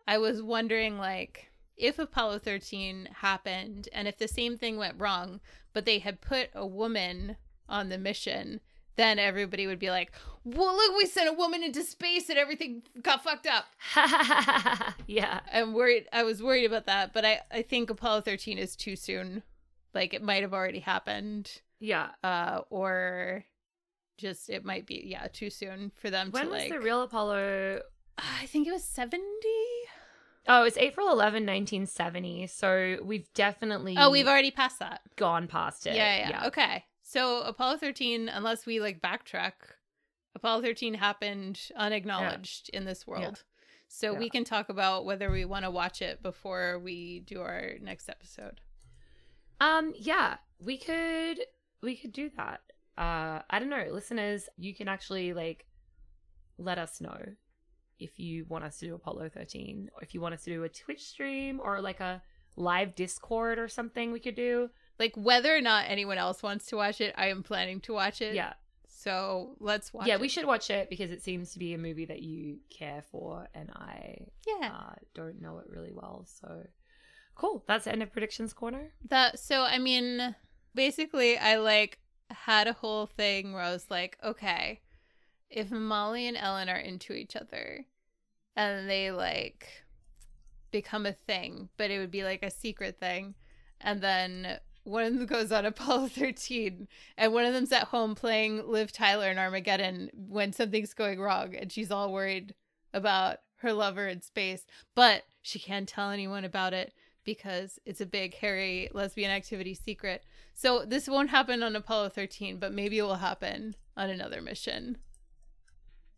I 0.08 0.18
was 0.18 0.42
wondering 0.42 0.98
like 0.98 1.50
if 1.78 2.00
Apollo 2.00 2.40
13 2.40 3.10
happened 3.18 3.90
and 3.92 4.08
if 4.08 4.18
the 4.18 4.28
same 4.28 4.58
thing 4.58 4.78
went 4.78 5.00
wrong, 5.00 5.40
but 5.74 5.86
they 5.86 6.00
had 6.00 6.22
put 6.22 6.50
a 6.54 6.66
woman 6.66 7.38
on 7.68 7.90
the 7.90 7.98
mission, 7.98 8.62
then 8.96 9.20
everybody 9.20 9.68
would 9.68 9.80
be 9.80 9.90
like, 9.90 10.12
"Well, 10.44 10.76
look, 10.76 10.98
we 10.98 11.06
sent 11.06 11.30
a 11.30 11.34
woman 11.34 11.64
into 11.64 11.84
space 11.84 12.30
and 12.30 12.38
everything 12.38 12.84
got 13.02 13.24
fucked 13.24 13.48
up." 13.48 13.66
yeah 15.08 15.42
I'm 15.52 15.74
worried. 15.74 16.08
I 16.14 16.24
was 16.24 16.42
worried 16.42 16.66
about 16.66 16.86
that, 16.86 17.14
but 17.14 17.26
I 17.26 17.42
I 17.52 17.62
think 17.62 17.90
Apollo 17.90 18.22
13 18.22 18.58
is 18.58 18.76
too 18.76 18.96
soon. 18.96 19.44
Like 19.94 20.14
it 20.14 20.24
might 20.24 20.44
have 20.44 20.54
already 20.54 20.80
happened, 20.80 21.62
yeah 21.80 22.10
uh, 22.24 22.62
or 22.70 23.44
just 24.18 24.50
it 24.50 24.64
might 24.64 24.86
be 24.86 25.04
yeah 25.06 25.28
too 25.28 25.50
soon 25.50 25.92
for 25.96 26.10
them 26.10 26.32
When 26.32 26.46
to 26.46 26.50
like. 26.50 26.62
When 26.62 26.70
was 26.70 26.80
the 26.80 26.86
real 26.86 27.02
Apollo? 27.02 27.82
I 28.18 28.46
think 28.46 28.68
it 28.68 28.72
was 28.72 28.84
seventy. 28.84 29.26
Oh, 30.48 30.64
it's 30.64 30.78
April 30.78 31.08
11, 31.08 31.44
1970. 31.44 32.48
So 32.48 32.98
we've 33.04 33.32
definitely 33.34 33.96
Oh, 33.98 34.12
we've 34.12 34.28
already 34.28 34.52
passed 34.52 34.80
that. 34.80 35.02
gone 35.16 35.48
past 35.48 35.88
it. 35.88 35.96
Yeah, 35.96 36.30
yeah, 36.30 36.48
Okay. 36.48 36.86
So 37.02 37.42
Apollo 37.42 37.78
13, 37.78 38.30
unless 38.30 38.66
we 38.66 38.80
like 38.80 39.02
backtrack, 39.02 39.54
Apollo 40.36 40.62
13 40.64 40.96
happened 40.96 41.60
unacknowledged 41.76 42.70
in 42.70 42.86
this 42.86 43.06
world. 43.08 43.44
So 43.88 44.14
Yeah. 44.14 44.20
we 44.20 44.30
can 44.30 44.44
talk 44.44 44.70
about 44.70 45.06
whether 45.06 45.32
we 45.32 45.46
want 45.46 45.66
to 45.66 45.72
watch 45.72 46.02
it 46.02 46.22
before 46.24 46.80
we 46.80 47.20
do 47.22 47.42
our 47.42 47.74
next 47.82 48.10
episode. 48.10 48.62
Um, 49.62 49.94
yeah, 49.96 50.38
we 50.60 50.78
could 50.78 51.40
we 51.82 51.96
could 51.96 52.12
do 52.12 52.30
that. 52.38 52.62
Uh, 52.98 53.42
I 53.50 53.60
don't 53.60 53.70
know, 53.70 53.86
listeners, 53.92 54.50
you 54.58 54.74
can 54.74 54.88
actually 54.88 55.34
like 55.34 55.66
let 56.58 56.78
us 56.80 57.00
know 57.00 57.20
if 58.00 58.20
you 58.20 58.46
want 58.50 58.64
us 58.64 58.80
to 58.80 58.88
do 58.88 58.96
Apollo 58.96 59.30
13 59.30 59.90
or 59.96 60.02
if 60.04 60.14
you 60.14 60.22
want 60.22 60.34
us 60.34 60.44
to 60.44 60.50
do 60.52 60.64
a 60.64 60.70
Twitch 60.70 61.04
stream 61.04 61.60
or 61.64 61.82
like 61.82 62.00
a 62.00 62.22
live 62.58 62.96
Discord 62.96 63.60
or 63.60 63.68
something 63.68 64.12
we 64.12 64.20
could 64.20 64.36
do. 64.36 64.70
Like 65.00 65.14
whether 65.16 65.56
or 65.56 65.62
not 65.62 65.86
anyone 65.90 66.18
else 66.18 66.42
wants 66.42 66.68
to 66.68 66.78
watch 66.78 67.02
it, 67.02 67.14
I 67.18 67.28
am 67.28 67.44
planning 67.44 67.82
to 67.82 67.94
watch 67.94 68.22
it. 68.22 68.34
Yeah. 68.36 68.54
So 68.88 69.56
let's 69.60 69.94
watch 69.94 70.08
yeah, 70.08 70.16
it. 70.16 70.22
we 70.22 70.30
should 70.30 70.46
watch 70.46 70.70
it 70.70 70.90
because 70.90 71.12
it 71.12 71.22
seems 71.22 71.52
to 71.54 71.60
be 71.60 71.74
a 71.74 71.78
movie 71.78 72.06
that 72.06 72.22
you 72.22 72.58
care 72.70 73.04
for 73.12 73.48
and 73.54 73.70
I 73.76 74.26
Yeah. 74.48 74.72
uh, 74.74 74.94
don't 75.14 75.42
know 75.42 75.60
it 75.60 75.66
really 75.70 75.92
well. 75.94 76.26
So 76.28 76.66
cool. 77.36 77.64
That's 77.68 77.86
the 77.86 77.92
end 77.92 78.04
of 78.04 78.12
predictions 78.12 78.54
corner. 78.54 78.94
That 79.10 79.40
so 79.40 79.64
I 79.64 79.78
mean 79.80 80.36
basically 80.74 81.38
I 81.38 81.58
like 81.58 82.00
had 82.32 82.68
a 82.68 82.74
whole 82.74 83.06
thing 83.06 83.54
where 83.54 83.62
I 83.62 83.72
was 83.72 83.86
like, 83.90 84.18
okay, 84.24 84.82
if 85.50 85.72
Molly 85.72 86.28
and 86.28 86.38
Ellen 86.38 86.70
are 86.70 86.78
into 86.78 87.14
each 87.14 87.36
other 87.36 87.86
and 88.56 88.90
they 88.90 89.12
like 89.12 89.68
become 90.72 91.06
a 91.06 91.14
thing, 91.14 91.70
but 91.78 91.92
it 91.92 92.00
would 92.00 92.12
be 92.12 92.24
like 92.24 92.44
a 92.44 92.52
secret 92.52 93.00
thing, 93.00 93.36
and 93.80 94.02
then 94.02 94.60
one 94.84 95.04
of 95.04 95.14
them 95.14 95.26
goes 95.26 95.52
on 95.52 95.66
Apollo 95.66 96.10
13 96.10 96.88
and 97.18 97.34
one 97.34 97.46
of 97.46 97.54
them's 97.54 97.72
at 97.72 97.86
home 97.86 98.16
playing 98.16 98.68
Liv 98.70 98.92
Tyler 98.92 99.30
in 99.30 99.38
Armageddon 99.38 100.10
when 100.14 100.54
something's 100.54 100.94
going 100.94 101.20
wrong 101.20 101.56
and 101.56 101.72
she's 101.72 101.92
all 101.92 102.14
worried 102.14 102.54
about 102.94 103.40
her 103.58 103.74
lover 103.74 104.08
in 104.08 104.22
space, 104.22 104.66
but 104.94 105.24
she 105.42 105.60
can't 105.60 105.90
tell 105.90 106.12
anyone 106.12 106.46
about 106.46 106.74
it 106.74 106.94
because 107.24 107.80
it's 107.86 108.02
a 108.02 108.06
big 108.06 108.36
hairy 108.36 108.90
lesbian 108.94 109.32
activity 109.32 109.74
secret. 109.74 110.24
So 110.54 110.86
this 110.86 111.08
won't 111.08 111.32
happen 111.32 111.64
on 111.64 111.76
Apollo 111.76 112.10
13, 112.10 112.58
but 112.58 112.74
maybe 112.74 113.00
it 113.00 113.04
will 113.04 113.16
happen 113.16 113.76
on 113.98 114.10
another 114.10 114.42
mission. 114.42 114.98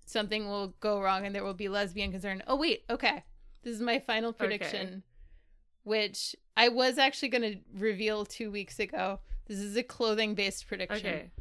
Something 0.07 0.47
will 0.47 0.73
go 0.79 1.01
wrong 1.01 1.25
and 1.25 1.35
there 1.35 1.43
will 1.43 1.53
be 1.53 1.67
lesbian 1.67 2.11
concern. 2.11 2.41
Oh 2.47 2.55
wait, 2.55 2.85
okay. 2.89 3.25
This 3.63 3.75
is 3.75 3.81
my 3.81 3.99
final 3.99 4.31
prediction, 4.31 5.03
which 5.83 6.33
I 6.55 6.69
was 6.69 6.97
actually 6.97 7.27
going 7.27 7.41
to 7.41 7.57
reveal 7.77 8.23
2 8.23 8.49
weeks 8.49 8.79
ago. 8.79 9.19
This 9.47 9.59
is 9.59 9.75
a 9.75 9.83
clothing 9.83 10.33
based 10.33 10.65
prediction. 10.65 11.05
Okay. 11.05 11.31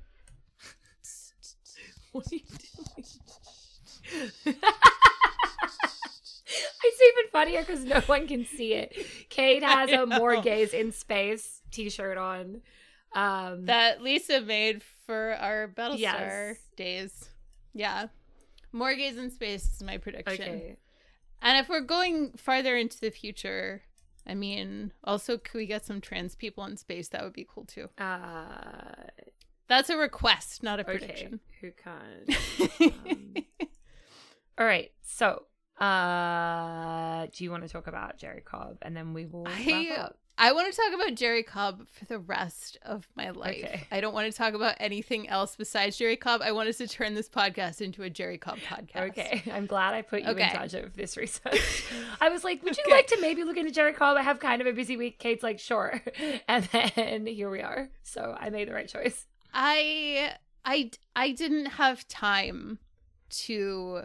what 2.13 2.27
are 2.27 2.35
you 2.35 2.41
doing? 4.45 4.57
it's 6.85 7.01
even 7.03 7.31
funnier 7.31 7.61
because 7.61 7.85
no 7.85 8.01
one 8.01 8.27
can 8.27 8.45
see 8.45 8.73
it. 8.73 8.97
Cade 9.29 9.63
has 9.63 9.93
a 9.93 10.07
more 10.07 10.43
gays 10.43 10.75
in 10.75 10.91
space 10.91 11.63
t-shirt 11.71 12.19
on. 12.19 12.63
Um, 13.15 13.67
That 13.67 14.01
Leesa 14.01 14.45
made 14.45 14.83
for 15.07 15.37
our 15.41 15.69
Battlestar 15.69 15.99
Yes. 16.01 16.59
days. 16.77 17.29
Yeah. 17.73 18.09
More 18.73 18.95
gays 18.95 19.17
in 19.17 19.31
space 19.31 19.73
is 19.75 19.83
my 19.83 19.99
prediction. 19.99 20.35
okay. 20.35 20.77
And 21.43 21.59
if 21.59 21.69
we're 21.69 21.81
going 21.81 22.33
farther 22.37 22.77
into 22.77 22.99
the 23.01 23.11
future, 23.11 23.83
I 24.27 24.35
mean, 24.35 24.93
also 25.05 25.39
could 25.39 25.55
we 25.59 25.67
get 25.67 25.85
some 25.85 26.01
trans 26.01 26.35
people 26.35 26.65
in 26.65 26.77
space? 26.77 27.09
That 27.09 27.23
would 27.23 27.33
be 27.35 27.47
cool 27.49 27.65
too. 27.65 27.89
Uh, 27.99 29.05
That's 29.69 29.91
a 29.91 29.97
request, 29.97 30.63
not 30.63 30.81
a 30.81 30.85
prediction. 30.85 31.41
okay. 31.63 31.73
Who 32.79 32.83
can? 32.83 33.45
Um, 34.57 34.59
all 34.59 34.67
right. 34.67 34.91
So, 35.03 35.43
uh, 35.79 37.27
do 37.33 37.45
you 37.45 37.51
want 37.51 37.63
to 37.65 37.69
talk 37.69 37.87
about 37.87 38.17
Jerrie 38.19 38.41
Cobb, 38.43 38.79
and 38.83 38.97
then 38.97 39.13
we 39.13 39.27
will 39.27 39.45
wrap 39.45 39.59
I 39.67 39.91
up? 39.99 40.19
I 40.39 40.53
want 40.53 40.71
to 40.73 40.79
talk 40.79 40.93
about 40.95 41.15
Jerrie 41.15 41.43
Cobb 41.43 41.87
for 41.91 42.05
the 42.05 42.19
rest 42.19 42.77
of 42.83 43.09
my 43.15 43.31
life. 43.31 43.65
Okay. 43.65 43.87
I 43.91 44.01
don't 44.01 44.13
want 44.13 44.31
to 44.31 44.37
talk 44.37 44.53
about 44.53 44.75
anything 44.79 45.29
else 45.29 45.57
besides 45.57 45.97
Jerrie 45.97 46.17
Cobb. 46.17 46.43
I 46.43 46.53
want 46.53 46.69
us 46.69 46.77
to 46.79 46.87
turn 46.87 47.15
this 47.15 47.29
podcast 47.29 47.81
into 47.81 48.03
a 48.03 48.11
Jerrie 48.11 48.37
Cobb 48.37 48.59
podcast. 48.59 49.11
Okay, 49.11 49.43
I'm 49.51 49.65
glad 49.67 49.95
I 49.95 50.03
put 50.03 50.23
you 50.23 50.31
in 50.31 50.49
charge 50.51 50.75
of 50.75 50.95
this 50.95 51.17
research. 51.17 51.85
I 52.21 52.29
was 52.29 52.45
like, 52.45 52.63
would 52.63 52.77
you 52.77 52.83
Okay. 52.87 52.93
like 52.93 53.07
to 53.09 53.19
maybe 53.21 53.45
look 53.45 53.57
into 53.57 53.71
Jerrie 53.73 53.95
Cobb? 53.95 54.17
I 54.19 54.23
have 54.23 54.39
kind 54.39 54.61
of 54.61 54.67
a 54.67 54.73
busy 54.73 54.97
week. 54.99 55.19
Cade's 55.19 55.43
like, 55.43 55.59
sure. 55.59 56.03
And 56.49 56.65
then 56.73 57.27
here 57.27 57.49
we 57.51 57.63
are. 57.63 57.89
So 58.03 58.37
I 58.39 58.51
made 58.51 58.69
the 58.69 58.75
right 58.75 58.89
choice. 58.89 59.27
I 59.55 60.35
I 60.65 60.91
I 61.15 61.33
didn't 61.33 61.67
have 61.67 62.07
time 62.09 62.79
to 63.31 64.03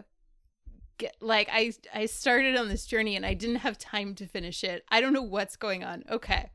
get 0.97 1.15
like 1.19 1.49
I 1.51 1.73
I 1.93 2.05
started 2.05 2.55
on 2.55 2.69
this 2.69 2.85
journey 2.85 3.15
and 3.15 3.25
I 3.25 3.33
didn't 3.33 3.57
have 3.57 3.77
time 3.77 4.15
to 4.15 4.25
finish 4.25 4.63
it. 4.63 4.83
I 4.89 5.01
don't 5.01 5.13
know 5.13 5.21
what's 5.21 5.55
going 5.55 5.83
on. 5.83 6.03
Okay. 6.09 6.51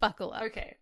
Buckle 0.00 0.32
up. 0.32 0.42
Okay. 0.44 0.76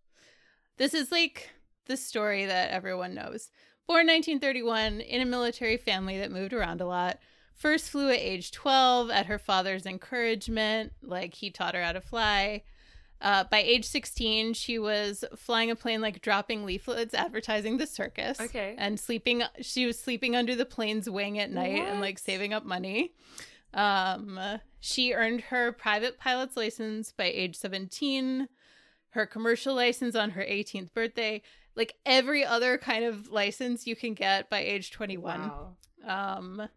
This 0.76 0.94
is 0.94 1.12
like 1.12 1.50
the 1.86 1.96
story 1.96 2.46
that 2.46 2.70
everyone 2.70 3.14
knows. 3.14 3.50
Born 3.86 4.06
1931 4.06 5.00
in 5.00 5.20
a 5.20 5.26
military 5.26 5.76
family 5.76 6.18
that 6.18 6.32
moved 6.32 6.52
around 6.52 6.80
a 6.80 6.86
lot. 6.86 7.18
First 7.54 7.90
flew 7.90 8.10
at 8.10 8.18
age 8.18 8.50
12 8.50 9.10
at 9.10 9.26
her 9.26 9.38
father's 9.38 9.86
encouragement, 9.86 10.92
like 11.02 11.34
he 11.34 11.50
taught 11.50 11.74
her 11.74 11.82
how 11.82 11.92
to 11.92 12.00
fly. 12.00 12.62
Uh, 13.24 13.42
by 13.50 13.62
age 13.62 13.86
16, 13.86 14.52
she 14.52 14.78
was 14.78 15.24
flying 15.34 15.70
a 15.70 15.74
plane, 15.74 16.02
like 16.02 16.20
dropping 16.20 16.66
leaflets 16.66 17.14
advertising 17.14 17.78
the 17.78 17.86
circus. 17.86 18.38
Okay. 18.38 18.74
And 18.76 19.00
sleeping, 19.00 19.42
she 19.62 19.86
was 19.86 19.98
sleeping 19.98 20.36
under 20.36 20.54
the 20.54 20.66
plane's 20.66 21.08
wing 21.08 21.38
at 21.38 21.50
night 21.50 21.80
and 21.88 22.02
like 22.02 22.18
saving 22.18 22.52
up 22.52 22.66
money. 22.66 23.14
Um, 23.72 24.38
she 24.78 25.14
earned 25.14 25.40
her 25.40 25.72
private 25.72 26.18
pilot's 26.18 26.54
license 26.54 27.12
by 27.12 27.24
age 27.24 27.56
17, 27.56 28.46
her 29.10 29.24
commercial 29.26 29.74
license 29.74 30.14
on 30.14 30.30
her 30.30 30.42
18th 30.42 30.92
birthday, 30.92 31.40
like 31.74 31.94
every 32.04 32.44
other 32.44 32.76
kind 32.76 33.06
of 33.06 33.28
license 33.28 33.86
you 33.86 33.96
can 33.96 34.12
get 34.12 34.50
by 34.50 34.60
age 34.60 34.92
21. 34.92 35.40
Wow. 35.40 35.76
Um, 36.06 36.68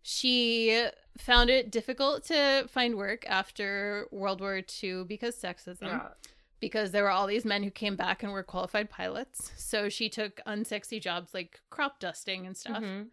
she 0.00 0.86
found 1.18 1.50
it 1.50 1.70
difficult 1.70 2.24
to 2.26 2.66
find 2.68 2.96
work 2.96 3.24
after 3.28 4.06
World 4.10 4.40
War 4.40 4.60
II 4.82 5.04
because 5.04 5.36
sexism, 5.36 5.82
Yeah. 5.82 6.08
because 6.60 6.90
there 6.90 7.04
were 7.04 7.10
all 7.10 7.26
these 7.26 7.44
men 7.44 7.62
who 7.62 7.70
came 7.70 7.96
back 7.96 8.22
and 8.22 8.32
were 8.32 8.42
qualified 8.42 8.90
pilots. 8.90 9.52
So 9.56 9.88
she 9.88 10.08
took 10.08 10.40
unsexy 10.46 11.00
jobs 11.00 11.32
like 11.34 11.60
crop 11.70 12.00
dusting 12.00 12.46
and 12.46 12.56
stuff. 12.56 12.82
Mhm. 12.82 13.08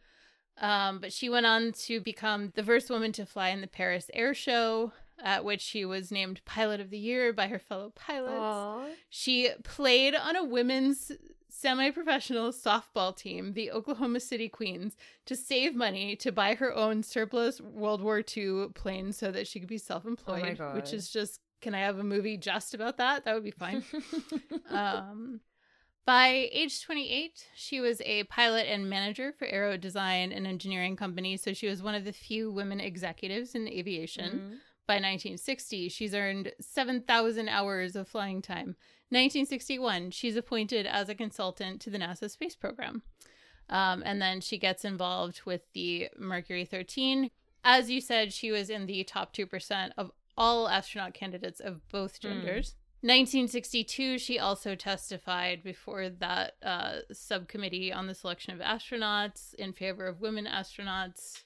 Um, 0.58 1.00
but 1.00 1.14
she 1.14 1.30
went 1.30 1.46
on 1.46 1.72
to 1.74 2.00
become 2.02 2.52
the 2.56 2.64
first 2.64 2.90
woman 2.90 3.12
to 3.14 3.26
fly 3.26 3.50
in 3.50 3.62
the 3.62 3.68
Paris 3.68 4.10
Air 4.14 4.34
Show, 4.34 4.92
at 5.24 5.46
which 5.46 5.62
she 5.62 5.86
was 5.86 6.12
named 6.12 6.44
Pilot 6.46 6.80
of 6.82 6.90
the 6.90 6.98
Year 6.98 7.32
by 7.32 7.48
her 7.48 7.60
fellow 7.60 7.92
pilots. 7.96 8.34
Aw. 8.38 8.88
She 9.10 9.50
played 9.64 10.14
on 10.16 10.36
a 10.36 10.44
women's 10.44 11.12
semi 11.62 11.92
professional 11.92 12.52
softball 12.52 13.16
team, 13.16 13.54
the 13.54 13.72
Oklahoma 13.72 14.20
City 14.20 14.50
Queens, 14.50 14.96
to 15.26 15.36
save 15.36 15.76
money 15.76 16.16
to 16.18 16.32
buy 16.32 16.56
her 16.56 16.74
own 16.74 17.04
surplus 17.04 17.62
World 17.62 18.02
War 18.02 18.24
II 18.36 18.70
plane 18.74 19.14
so 19.14 19.32
that 19.32 19.48
she 19.48 19.60
could 19.60 19.70
be 19.70 19.78
self 19.78 20.06
employed, 20.06 20.58
God. 20.58 20.76
which 20.76 20.92
is 20.92 21.10
just, 21.10 21.40
can 21.62 21.76
I 21.76 21.80
have 21.80 22.00
a 22.00 22.04
movie 22.04 22.38
just 22.38 22.74
about 22.74 22.98
that? 22.98 23.26
That 23.26 23.36
would 23.36 23.44
be 23.44 23.52
fine. 23.52 23.84
um, 24.70 25.42
by 26.06 26.50
age 26.52 26.84
28, 26.84 27.48
she 27.56 27.80
was 27.80 28.02
a 28.02 28.24
pilot 28.24 28.66
and 28.68 28.90
manager 28.90 29.32
for 29.32 29.46
Aero 29.46 29.78
Design 29.78 30.32
and 30.32 30.48
Engineering 30.48 30.96
Company, 30.96 31.38
so 31.38 31.54
she 31.54 31.68
was 31.68 31.84
one 31.84 31.94
of 31.96 32.06
the 32.06 32.12
few 32.12 32.52
women 32.52 32.80
executives 32.80 33.54
in 33.54 33.68
aviation. 33.68 34.32
Mhm. 34.32 34.58
By 34.88 34.96
1960, 34.96 35.90
she's 35.90 36.16
earned 36.16 36.52
7,000 36.60 37.48
hours 37.48 37.96
of 37.96 38.08
flying 38.08 38.42
time. 38.42 38.76
1961, 39.12 40.12
she's 40.12 40.36
appointed 40.36 40.86
as 40.86 41.10
a 41.10 41.16
consultant 41.16 41.82
to 41.82 41.90
the 41.90 41.98
NASA 42.00 42.30
space 42.30 42.56
program. 42.56 43.04
Um, 43.70 44.02
and 44.06 44.22
then 44.22 44.42
she 44.42 44.58
gets 44.58 44.84
involved 44.84 45.42
with 45.46 45.62
the 45.74 46.10
Mercury 46.18 46.66
13. 46.66 47.30
As 47.64 47.90
you 47.90 48.02
said, 48.02 48.34
she 48.34 48.52
was 48.52 48.70
in 48.70 48.86
the 48.86 49.04
top 49.04 49.34
2% 49.34 49.92
of 49.98 50.12
all 50.38 50.68
astronaut 50.68 51.14
candidates 51.14 51.60
of 51.60 51.88
both 51.90 52.18
Hmm. 52.22 52.28
genders. 52.30 52.76
1962, 53.04 54.18
she 54.20 54.38
also 54.40 54.76
testified 54.76 55.64
before 55.64 56.08
that 56.10 56.54
uh, 56.62 57.00
subcommittee 57.12 57.92
on 57.92 58.08
the 58.08 58.14
selection 58.14 58.54
of 58.54 58.60
astronauts 58.60 59.54
in 59.56 59.74
favor 59.74 60.06
of 60.06 60.22
women 60.22 60.46
astronauts. 60.46 61.44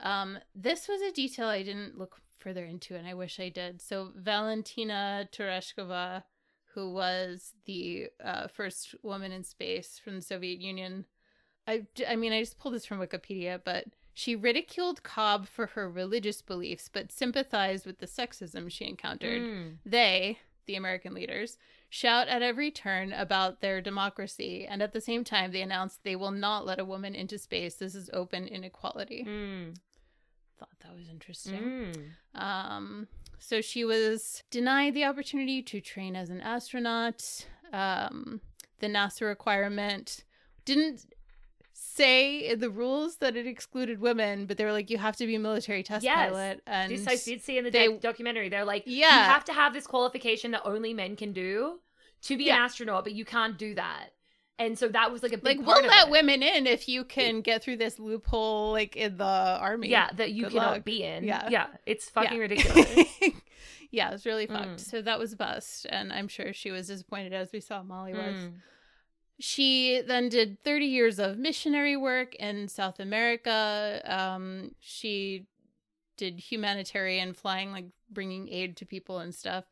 Um, 0.00 0.38
this 0.54 0.86
was 0.88 1.00
a 1.02 1.12
detail 1.12 1.48
I 1.48 1.62
didn't 1.62 1.98
look 1.98 2.20
further 2.38 2.64
into, 2.64 2.94
and 2.94 3.06
I 3.08 3.14
wish 3.14 3.40
I 3.40 3.48
did. 3.48 3.80
So 3.82 4.12
Valentina 4.14 5.28
Tereshkova, 5.32 6.22
who 6.74 6.92
was 6.92 7.52
the 7.66 8.08
uh, 8.22 8.48
first 8.48 8.94
woman 9.02 9.32
in 9.32 9.44
space 9.44 10.00
from 10.02 10.16
the 10.16 10.22
Soviet 10.22 10.60
Union, 10.60 11.04
I, 11.66 11.86
I 12.08 12.16
mean, 12.16 12.32
I 12.32 12.40
just 12.40 12.58
pulled 12.58 12.74
this 12.74 12.86
from 12.86 12.98
Wikipedia, 12.98 13.60
but 13.64 13.86
she 14.12 14.36
ridiculed 14.36 15.02
Cobb 15.02 15.48
for 15.48 15.66
her 15.68 15.90
religious 15.90 16.42
beliefs, 16.42 16.90
but 16.92 17.10
sympathized 17.10 17.86
with 17.86 17.98
the 17.98 18.06
sexism 18.06 18.70
she 18.70 18.86
encountered. 18.86 19.42
Mm. 19.42 19.76
They, 19.84 20.38
the 20.66 20.76
American 20.76 21.14
leaders, 21.14 21.58
shout 21.88 22.28
at 22.28 22.42
every 22.42 22.70
turn 22.70 23.12
about 23.12 23.60
their 23.60 23.80
democracy, 23.80 24.66
and 24.68 24.82
at 24.82 24.92
the 24.92 25.00
same 25.00 25.24
time, 25.24 25.52
they 25.52 25.62
announce 25.62 25.98
they 26.02 26.16
will 26.16 26.30
not 26.30 26.66
let 26.66 26.78
a 26.78 26.84
woman 26.84 27.14
into 27.14 27.38
space. 27.38 27.76
This 27.76 27.94
is 27.94 28.10
open 28.12 28.46
inequality. 28.46 29.24
Mm. 29.26 29.76
Thought 30.58 30.68
that 30.82 30.94
was 30.94 31.08
interesting. 31.08 31.92
Mm. 32.34 32.40
Um, 32.40 33.08
so 33.46 33.60
she 33.60 33.84
was 33.84 34.42
denied 34.50 34.94
the 34.94 35.04
opportunity 35.04 35.60
to 35.62 35.80
train 35.80 36.16
as 36.16 36.30
an 36.30 36.40
astronaut. 36.40 37.46
Um, 37.72 38.40
the 38.80 38.86
NASA 38.86 39.22
requirement 39.22 40.24
didn't 40.64 41.04
say 41.72 42.38
in 42.48 42.60
the 42.60 42.70
rules 42.70 43.16
that 43.16 43.36
it 43.36 43.46
excluded 43.46 44.00
women, 44.00 44.46
but 44.46 44.56
they 44.56 44.64
were 44.64 44.72
like, 44.72 44.90
you 44.90 44.98
have 44.98 45.16
to 45.16 45.26
be 45.26 45.34
a 45.34 45.38
military 45.38 45.82
test 45.82 46.04
Yes. 46.04 46.30
pilot. 46.30 46.62
And 46.66 46.90
This 46.92 47.06
I 47.06 47.16
did 47.16 47.42
see 47.42 47.58
in 47.58 47.64
the 47.64 47.70
they- 47.70 47.88
doc- 47.88 48.00
documentary. 48.00 48.48
They're 48.48 48.64
like, 48.64 48.84
yeah. 48.86 49.06
you 49.26 49.30
have 49.32 49.44
to 49.46 49.52
have 49.52 49.72
this 49.74 49.86
qualification 49.86 50.50
that 50.52 50.62
only 50.64 50.94
men 50.94 51.16
can 51.16 51.32
do 51.32 51.80
to 52.22 52.36
be 52.36 52.48
an 52.50 52.56
astronaut, 52.56 53.04
but 53.04 53.12
you 53.12 53.24
can't 53.24 53.58
do 53.58 53.74
that. 53.74 54.10
And 54.58 54.78
so 54.78 54.86
that 54.88 55.10
was 55.10 55.22
like 55.24 55.32
a 55.32 55.38
big 55.38 55.58
like 55.58 55.66
we'll 55.66 55.82
let 55.84 56.06
it. 56.06 56.10
women 56.12 56.42
in 56.42 56.66
if 56.68 56.88
you 56.88 57.02
can 57.04 57.40
get 57.40 57.62
through 57.64 57.76
this 57.78 57.98
loophole, 57.98 58.70
like 58.70 58.94
in 58.94 59.16
the 59.16 59.24
army. 59.24 59.88
Yeah, 59.88 60.10
that 60.14 60.30
you 60.32 60.44
Good 60.44 60.52
cannot 60.52 60.72
luck. 60.74 60.84
be 60.84 61.02
in. 61.02 61.24
Yeah. 61.24 61.48
yeah, 61.50 61.66
it's 61.86 62.08
fucking 62.08 62.34
Yeah. 62.34 62.38
ridiculous. 62.38 63.08
yeah, 63.90 64.12
it's 64.12 64.24
really 64.24 64.46
Mm. 64.46 64.52
fucked. 64.56 64.80
So 64.80 65.02
that 65.02 65.18
was 65.18 65.32
a 65.32 65.36
bust, 65.36 65.86
and 65.90 66.12
I'm 66.12 66.28
sure 66.28 66.52
she 66.52 66.70
was 66.70 66.86
disappointed 66.86 67.32
as 67.32 67.50
we 67.52 67.58
saw 67.58 67.82
Molly 67.82 68.12
was. 68.12 68.36
Mm. 68.36 68.52
She 69.40 70.00
then 70.06 70.28
did 70.28 70.62
30 70.62 70.86
years 70.86 71.18
of 71.18 71.36
missionary 71.36 71.96
work 71.96 72.36
in 72.36 72.68
South 72.68 73.00
America. 73.00 74.00
Um, 74.04 74.76
she 74.78 75.46
did 76.16 76.38
humanitarian 76.38 77.32
flying, 77.32 77.72
like 77.72 77.86
bringing 78.08 78.48
aid 78.48 78.76
to 78.76 78.86
people 78.86 79.18
and 79.18 79.34
stuff. 79.34 79.64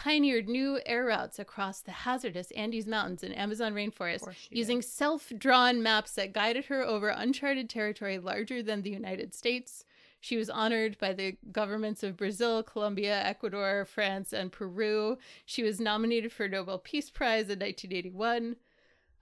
Pioneered 0.00 0.48
new 0.48 0.80
air 0.86 1.04
routes 1.04 1.38
across 1.38 1.82
the 1.82 1.90
hazardous 1.90 2.50
Andes 2.52 2.86
Mountains 2.86 3.22
and 3.22 3.36
Amazon 3.36 3.74
rainforest 3.74 4.26
using 4.48 4.80
self 4.80 5.30
drawn 5.36 5.82
maps 5.82 6.14
that 6.14 6.32
guided 6.32 6.64
her 6.64 6.82
over 6.82 7.10
uncharted 7.10 7.68
territory 7.68 8.18
larger 8.18 8.62
than 8.62 8.80
the 8.80 8.88
United 8.88 9.34
States. 9.34 9.84
She 10.18 10.38
was 10.38 10.48
honored 10.48 10.96
by 10.96 11.12
the 11.12 11.36
governments 11.52 12.02
of 12.02 12.16
Brazil, 12.16 12.62
Colombia, 12.62 13.22
Ecuador, 13.22 13.84
France, 13.84 14.32
and 14.32 14.50
Peru. 14.50 15.18
She 15.44 15.62
was 15.62 15.78
nominated 15.78 16.32
for 16.32 16.44
a 16.44 16.48
Nobel 16.48 16.78
Peace 16.78 17.10
Prize 17.10 17.50
in 17.50 17.58
1981. 17.58 18.56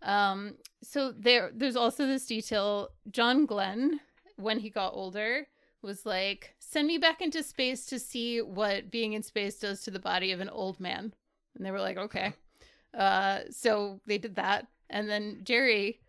Um, 0.02 0.54
so 0.80 1.10
there, 1.10 1.50
there's 1.52 1.74
also 1.74 2.06
this 2.06 2.24
detail. 2.24 2.90
John 3.10 3.46
Glenn, 3.46 3.98
when 4.36 4.60
he 4.60 4.70
got 4.70 4.94
older, 4.94 5.48
was 5.82 6.04
like, 6.06 6.54
"Send 6.58 6.86
me 6.88 6.98
back 6.98 7.20
into 7.20 7.42
space 7.42 7.86
to 7.86 7.98
see 7.98 8.40
what 8.40 8.90
being 8.90 9.12
in 9.12 9.22
space 9.22 9.58
does 9.58 9.82
to 9.82 9.90
the 9.90 9.98
body 9.98 10.32
of 10.32 10.40
an 10.40 10.48
old 10.48 10.80
man." 10.80 11.14
And 11.56 11.64
they 11.64 11.70
were 11.70 11.80
like, 11.80 11.96
"Okay." 11.96 12.32
Uh, 12.94 13.40
so 13.50 14.00
they 14.06 14.18
did 14.18 14.36
that, 14.36 14.66
and 14.90 15.08
then 15.08 15.40
Jerrie, 15.44 16.00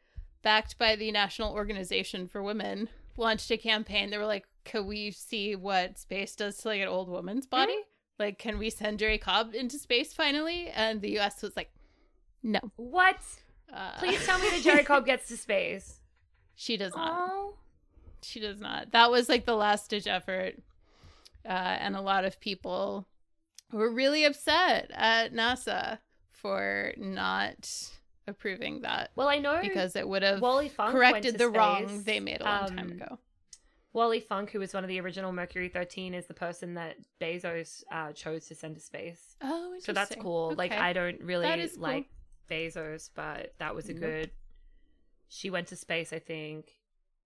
backed 0.41 0.77
by 0.77 0.95
the 0.95 1.11
National 1.11 1.53
Organization 1.53 2.27
for 2.27 2.41
Women, 2.41 2.89
launched 3.17 3.51
a 3.51 3.57
campaign. 3.57 4.09
They 4.09 4.17
were 4.17 4.25
like, 4.25 4.45
"Can 4.63 4.87
we 4.87 5.11
see 5.11 5.55
what 5.55 5.99
space 5.99 6.35
does 6.35 6.57
to 6.59 6.69
like 6.69 6.81
an 6.81 6.87
old 6.87 7.09
woman's 7.09 7.45
body? 7.45 7.77
Like, 8.17 8.37
can 8.39 8.57
we 8.57 8.69
send 8.69 8.99
Jerrie 8.99 9.17
Cobb 9.17 9.53
into 9.53 9.77
space 9.77 10.13
finally?" 10.13 10.69
And 10.69 11.01
the 11.01 11.11
U.S. 11.11 11.41
was 11.41 11.55
like, 11.55 11.71
"No." 12.41 12.59
What? 12.75 13.17
Uh, 13.71 13.97
Please 13.99 14.25
tell 14.25 14.39
me 14.39 14.49
that 14.49 14.61
Jerrie 14.63 14.83
Cobb 14.83 15.05
gets 15.05 15.27
to 15.27 15.37
space. 15.37 15.99
She 16.55 16.75
does 16.75 16.95
not. 16.95 17.29
Oh, 17.31 17.53
She 18.21 18.39
does 18.39 18.59
not. 18.59 18.91
That 18.91 19.11
was 19.11 19.29
like 19.29 19.45
the 19.45 19.55
last 19.55 19.89
ditch 19.89 20.07
effort. 20.07 20.55
Uh, 21.45 21.51
and 21.51 21.95
a 21.95 22.01
lot 22.01 22.25
of 22.25 22.39
people 22.39 23.07
were 23.71 23.89
really 23.91 24.25
upset 24.25 24.91
at 24.93 25.33
NASA 25.33 25.99
for 26.31 26.93
not 26.97 27.89
approving 28.27 28.81
that 28.81 29.09
well, 29.15 29.27
I 29.27 29.39
know 29.39 29.59
because 29.61 29.95
it 29.95 30.07
would 30.07 30.21
have 30.21 30.41
Wally 30.41 30.69
Funk 30.69 30.91
corrected 30.91 31.37
the 31.37 31.49
wrong 31.49 32.03
they 32.03 32.19
made 32.19 32.41
a 32.41 32.43
long 32.43 32.67
time 32.67 32.79
Um, 32.79 32.91
ago. 32.91 33.19
Wally 33.91 34.19
Funk, 34.19 34.51
who 34.51 34.59
was 34.59 34.73
one 34.73 34.83
of 34.83 34.87
the 34.87 34.99
original 34.99 35.31
Mercury 35.31 35.67
13, 35.67 36.13
is 36.13 36.27
the 36.27 36.33
person 36.35 36.75
that 36.75 36.97
Bezos 37.19 37.83
uh, 37.91 38.11
chose 38.11 38.45
to 38.47 38.55
send 38.55 38.75
to 38.75 38.81
space. 38.81 39.35
Oh, 39.41 39.75
So 39.79 39.93
that's 39.93 40.15
cool. 40.15 40.53
Like 40.55 40.71
I 40.71 40.93
don't 40.93 41.19
really 41.21 41.47
is 41.47 41.73
cool. 41.73 41.81
like 41.81 42.05
Bezos, 42.49 43.09
but 43.15 43.53
that 43.57 43.73
was 43.73 43.89
a 43.89 43.93
Nope. 43.93 44.01
good. 44.01 44.31
She 45.27 45.49
went 45.49 45.67
to 45.67 45.75
space, 45.75 46.13
I 46.13 46.19
think. 46.19 46.71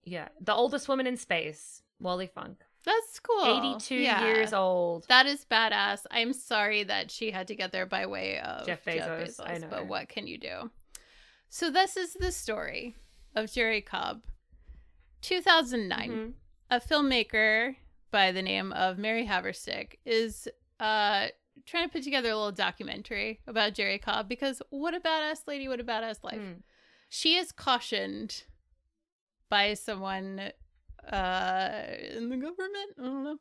Yeah, 0.05 0.27
the 0.41 0.53
oldest 0.53 0.87
woman 0.87 1.07
in 1.07 1.17
space, 1.17 1.81
Wally 1.99 2.27
Funk, 2.27 2.61
That's 2.83 3.19
cool. 3.19 3.45
eighty-two 3.45 3.95
Yeah. 3.95 4.25
years 4.25 4.53
old. 4.53 5.07
That 5.07 5.25
is 5.25 5.45
badass. 5.45 6.05
I'm 6.11 6.33
sorry 6.33 6.83
that 6.83 7.09
she 7.11 7.31
had 7.31 7.47
to 7.47 7.55
get 7.55 7.71
there 7.71 7.85
by 7.85 8.05
way 8.05 8.39
of 8.39 8.65
Jeff 8.65 8.83
Bezos, 8.83 9.39
I 9.45 9.57
know. 9.59 9.67
but 9.69 9.87
what 9.87 10.09
can 10.09 10.27
you 10.27 10.37
do? 10.37 10.71
So 11.49 11.69
this 11.69 11.95
is 11.97 12.13
the 12.13 12.31
story 12.31 12.95
of 13.35 13.51
Jerrie 13.51 13.81
Cobb. 13.81 14.23
2009. 15.21 16.11
Mhm. 16.11 16.33
a 16.69 16.79
filmmaker 16.79 17.75
by 18.09 18.31
the 18.31 18.41
name 18.41 18.73
of 18.73 18.97
Mary 18.97 19.25
Haverstick 19.27 19.95
is 20.05 20.47
uh 20.79 21.27
trying 21.67 21.87
to 21.87 21.91
put 21.93 22.03
together 22.03 22.29
a 22.31 22.35
little 22.35 22.51
documentary 22.51 23.39
about 23.47 23.73
Jerrie 23.75 23.99
Cobb 23.99 24.27
because 24.27 24.61
what 24.69 24.93
a 24.95 24.99
badass 24.99 25.45
lady, 25.47 25.67
what 25.67 25.79
a 25.79 25.83
badass 25.83 26.23
life. 26.23 26.39
Mm. 26.39 26.63
She 27.09 27.35
is 27.37 27.51
cautioned 27.51 28.43
by 29.49 29.73
someone 29.73 30.51
uh 31.11 31.81
in 32.15 32.29
the 32.29 32.37
government, 32.37 32.91
I 32.97 33.03
don't 33.03 33.23
know, 33.23 33.37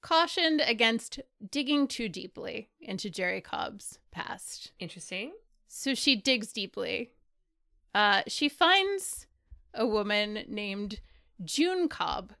cautioned 0.00 0.62
against 0.66 1.20
digging 1.50 1.88
too 1.88 2.08
deeply 2.08 2.70
into 2.80 3.10
Jerrie 3.10 3.40
Cobb's 3.40 3.98
past. 4.10 4.72
Interesting. 4.78 5.32
So 5.68 5.94
she 5.94 6.16
digs 6.16 6.52
deeply. 6.52 7.10
Uh, 7.94 8.22
she 8.26 8.48
finds 8.48 9.26
a 9.74 9.86
woman 9.86 10.44
named 10.48 11.00
June 11.44 11.88
Cobb, 11.88 12.32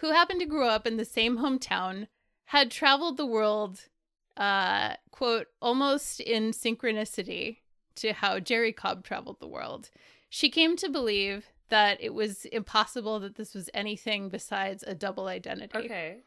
who 0.00 0.10
happened 0.10 0.40
to 0.40 0.46
grow 0.46 0.68
up 0.68 0.86
in 0.86 0.96
the 0.96 1.04
same 1.04 1.38
hometown, 1.38 2.08
had 2.46 2.70
traveled 2.70 3.16
the 3.16 3.26
world, 3.26 3.88
uh, 4.36 4.94
quote, 5.10 5.48
almost 5.60 6.20
in 6.20 6.52
synchronicity 6.52 7.58
to 7.96 8.12
how 8.12 8.38
Jerrie 8.38 8.72
Cobb 8.72 9.04
traveled 9.04 9.40
the 9.40 9.48
world. 9.48 9.90
She 10.28 10.50
came 10.50 10.76
to 10.76 10.88
believe 10.88 11.46
that 11.68 11.98
it 12.00 12.14
was 12.14 12.44
impossible 12.46 13.20
that 13.20 13.36
this 13.36 13.54
was 13.54 13.70
anything 13.74 14.28
besides 14.28 14.84
a 14.86 14.94
double 14.94 15.26
identity. 15.26 15.78
Okay. 15.78 16.18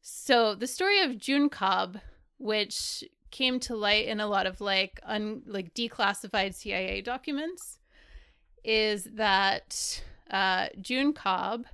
So 0.00 0.54
the 0.54 0.66
story 0.66 1.00
of 1.00 1.18
June 1.18 1.48
Cobb, 1.48 1.98
which 2.38 3.04
came 3.30 3.60
to 3.60 3.76
light 3.76 4.06
in 4.06 4.20
a 4.20 4.26
lot 4.26 4.46
of 4.46 4.60
like 4.60 5.00
un 5.04 5.42
like 5.46 5.74
declassified 5.74 6.54
CIA 6.54 7.00
documents, 7.00 7.78
is 8.64 9.04
that 9.14 10.02
uh, 10.30 10.68
June 10.80 11.12
Cobb 11.12 11.66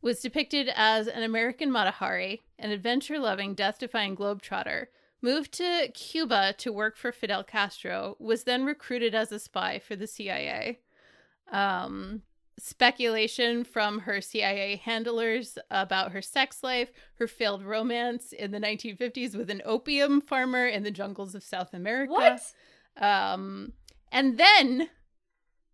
was 0.00 0.20
depicted 0.20 0.70
as 0.74 1.08
an 1.08 1.22
American 1.22 1.70
Mata 1.70 1.90
Hari, 1.90 2.42
an 2.58 2.70
adventure-loving, 2.70 3.54
death-defying 3.54 4.16
globetrotter. 4.16 4.86
Moved 5.20 5.52
to 5.54 5.90
Cuba 5.92 6.54
to 6.58 6.72
work 6.72 6.96
for 6.96 7.10
Fidel 7.10 7.42
Castro, 7.42 8.16
was 8.20 8.44
then 8.44 8.64
recruited 8.64 9.14
as 9.14 9.32
a 9.32 9.40
spy 9.40 9.80
for 9.80 9.96
the 9.96 10.06
CIA. 10.06 10.78
Um, 11.50 12.22
speculation 12.58 13.64
from 13.64 14.00
her 14.00 14.20
CIA 14.20 14.76
handlers 14.76 15.58
about 15.70 16.12
her 16.12 16.22
sex 16.22 16.62
life, 16.62 16.90
her 17.18 17.26
failed 17.26 17.62
romance 17.64 18.32
in 18.32 18.50
the 18.50 18.60
1950s 18.60 19.36
with 19.36 19.50
an 19.50 19.62
opium 19.64 20.20
farmer 20.20 20.66
in 20.66 20.82
the 20.82 20.90
jungles 20.90 21.34
of 21.34 21.42
South 21.42 21.72
America. 21.72 22.12
What? 22.12 22.42
Um, 22.96 23.72
and 24.10 24.38
then, 24.38 24.88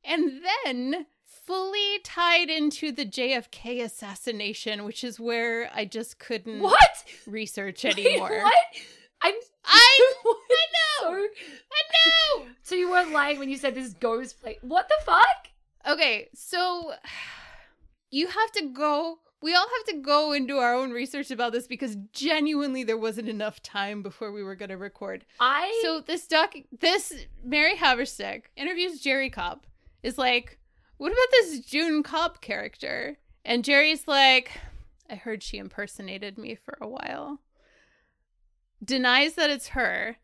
and 0.05 0.41
then 0.65 1.07
fully 1.25 1.99
tied 2.05 2.49
into 2.49 2.93
the 2.93 3.05
JFK 3.07 3.83
assassination, 3.83 4.85
which 4.85 5.05
is 5.05 5.21
where 5.21 5.71
I 5.75 5.85
just 5.85 6.19
couldn't 6.19 6.61
What? 6.61 7.05
research 7.27 7.85
Wait, 7.85 7.99
anymore. 7.99 8.43
what? 8.43 8.55
I'm. 9.23 9.35
I 9.65 10.13
I 10.27 10.67
know. 11.03 11.11
I 11.13 12.39
know. 12.43 12.47
so 12.63 12.75
you 12.75 12.91
weren't 12.91 13.13
lying 13.13 13.39
when 13.39 13.49
you 13.49 13.57
said 13.57 13.75
this 13.75 13.95
goes 13.95 14.33
play. 14.35 14.59
What 14.63 14.89
the 14.89 14.97
fuck? 15.07 15.49
Okay, 15.87 16.29
so 16.35 16.93
you 18.11 18.27
have 18.27 18.53
to 18.53 18.69
go. 18.69 19.19
We 19.43 19.55
all 19.55 19.67
have 19.77 19.95
to 19.95 20.01
go 20.01 20.33
and 20.33 20.49
do 20.49 20.57
our 20.57 20.75
own 20.75 20.91
research 20.91 21.31
about 21.31 21.53
this 21.53 21.67
because 21.67 21.97
genuinely 22.15 22.83
there 22.83 22.97
wasn't 22.97 23.29
enough 23.29 23.63
time 23.63 24.03
before 24.03 24.33
we 24.33 24.43
were 24.43 24.55
going 24.55 24.71
to 24.71 24.79
record. 24.79 25.27
I 25.39 25.79
So 25.85 26.01
this 26.01 26.27
doc, 26.27 26.55
this 26.81 27.13
Mary 27.45 27.77
Haverstick 27.77 28.45
interviews 28.57 29.01
Jerrie 29.01 29.31
Cobb. 29.31 29.67
Is 30.03 30.19
like, 30.19 30.59
what 30.99 31.13
about 31.13 31.31
this 31.31 31.61
June 31.61 32.03
Cobb 32.03 32.41
character? 32.41 33.19
And 33.45 33.65
Jerrie's 33.65 34.07
like, 34.07 34.53
I 35.11 35.17
heard 35.17 35.43
she 35.43 35.59
impersonated 35.59 36.39
me 36.39 36.55
for 36.55 36.79
a 36.81 36.89
while. 36.89 37.41
Denies 38.83 39.35
that 39.35 39.51
it's 39.51 39.69
her, 39.69 40.17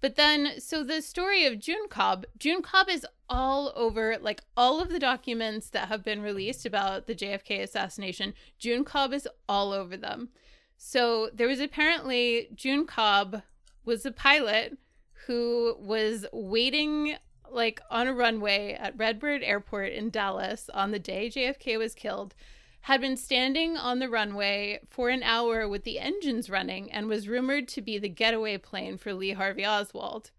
But 0.00 0.16
then, 0.16 0.60
so 0.60 0.82
the 0.82 1.02
story 1.02 1.44
of 1.44 1.58
June 1.58 1.88
Cobb, 1.88 2.24
June 2.38 2.62
Cobb 2.62 2.88
is 2.88 3.06
all 3.28 3.72
over, 3.76 4.16
like 4.20 4.42
all 4.56 4.80
of 4.80 4.88
the 4.88 4.98
documents 4.98 5.68
that 5.70 5.88
have 5.88 6.02
been 6.02 6.22
released 6.22 6.64
about 6.64 7.06
the 7.06 7.14
JFK 7.14 7.62
assassination. 7.62 8.34
June 8.58 8.84
Cobb 8.84 9.12
is 9.12 9.28
all 9.48 9.72
over 9.72 9.96
them. 9.96 10.30
So 10.76 11.28
there 11.34 11.48
was 11.48 11.60
apparently 11.60 12.48
June 12.54 12.86
Cobb 12.86 13.42
was 13.84 14.06
a 14.06 14.10
pilot 14.10 14.78
who 15.26 15.76
was 15.78 16.26
waiting 16.32 17.16
like 17.50 17.80
on 17.90 18.06
a 18.06 18.14
runway 18.14 18.72
at 18.72 18.96
Redbird 18.96 19.42
Airport 19.42 19.92
in 19.92 20.08
Dallas 20.08 20.70
on 20.72 20.92
the 20.92 20.98
day 20.98 21.28
JFK 21.28 21.78
was 21.78 21.94
killed 21.94 22.34
had 22.82 23.00
been 23.00 23.16
standing 23.16 23.76
on 23.76 23.98
the 23.98 24.08
runway 24.08 24.80
for 24.88 25.10
an 25.10 25.22
hour 25.22 25.68
with 25.68 25.84
the 25.84 25.98
engines 25.98 26.48
running 26.48 26.90
and 26.90 27.08
was 27.08 27.28
rumored 27.28 27.68
to 27.68 27.82
be 27.82 27.98
the 27.98 28.08
getaway 28.08 28.56
plane 28.56 28.96
for 28.96 29.12
Lee 29.12 29.32
Harvey 29.32 29.66
Oswald. 29.66 30.30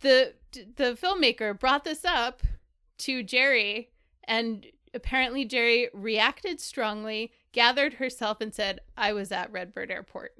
The 0.00 0.34
the 0.52 0.96
filmmaker 1.00 1.58
brought 1.58 1.84
this 1.84 2.04
up 2.04 2.42
to 2.98 3.22
Jerrie 3.22 3.88
and 4.24 4.66
apparently 4.92 5.44
Jerrie 5.44 5.88
reacted 5.92 6.60
strongly, 6.60 7.32
gathered 7.52 7.94
herself 7.94 8.40
and 8.40 8.54
said, 8.54 8.80
"I 8.96 9.12
was 9.12 9.32
at 9.32 9.50
Redbird 9.50 9.90
Airport." 9.90 10.36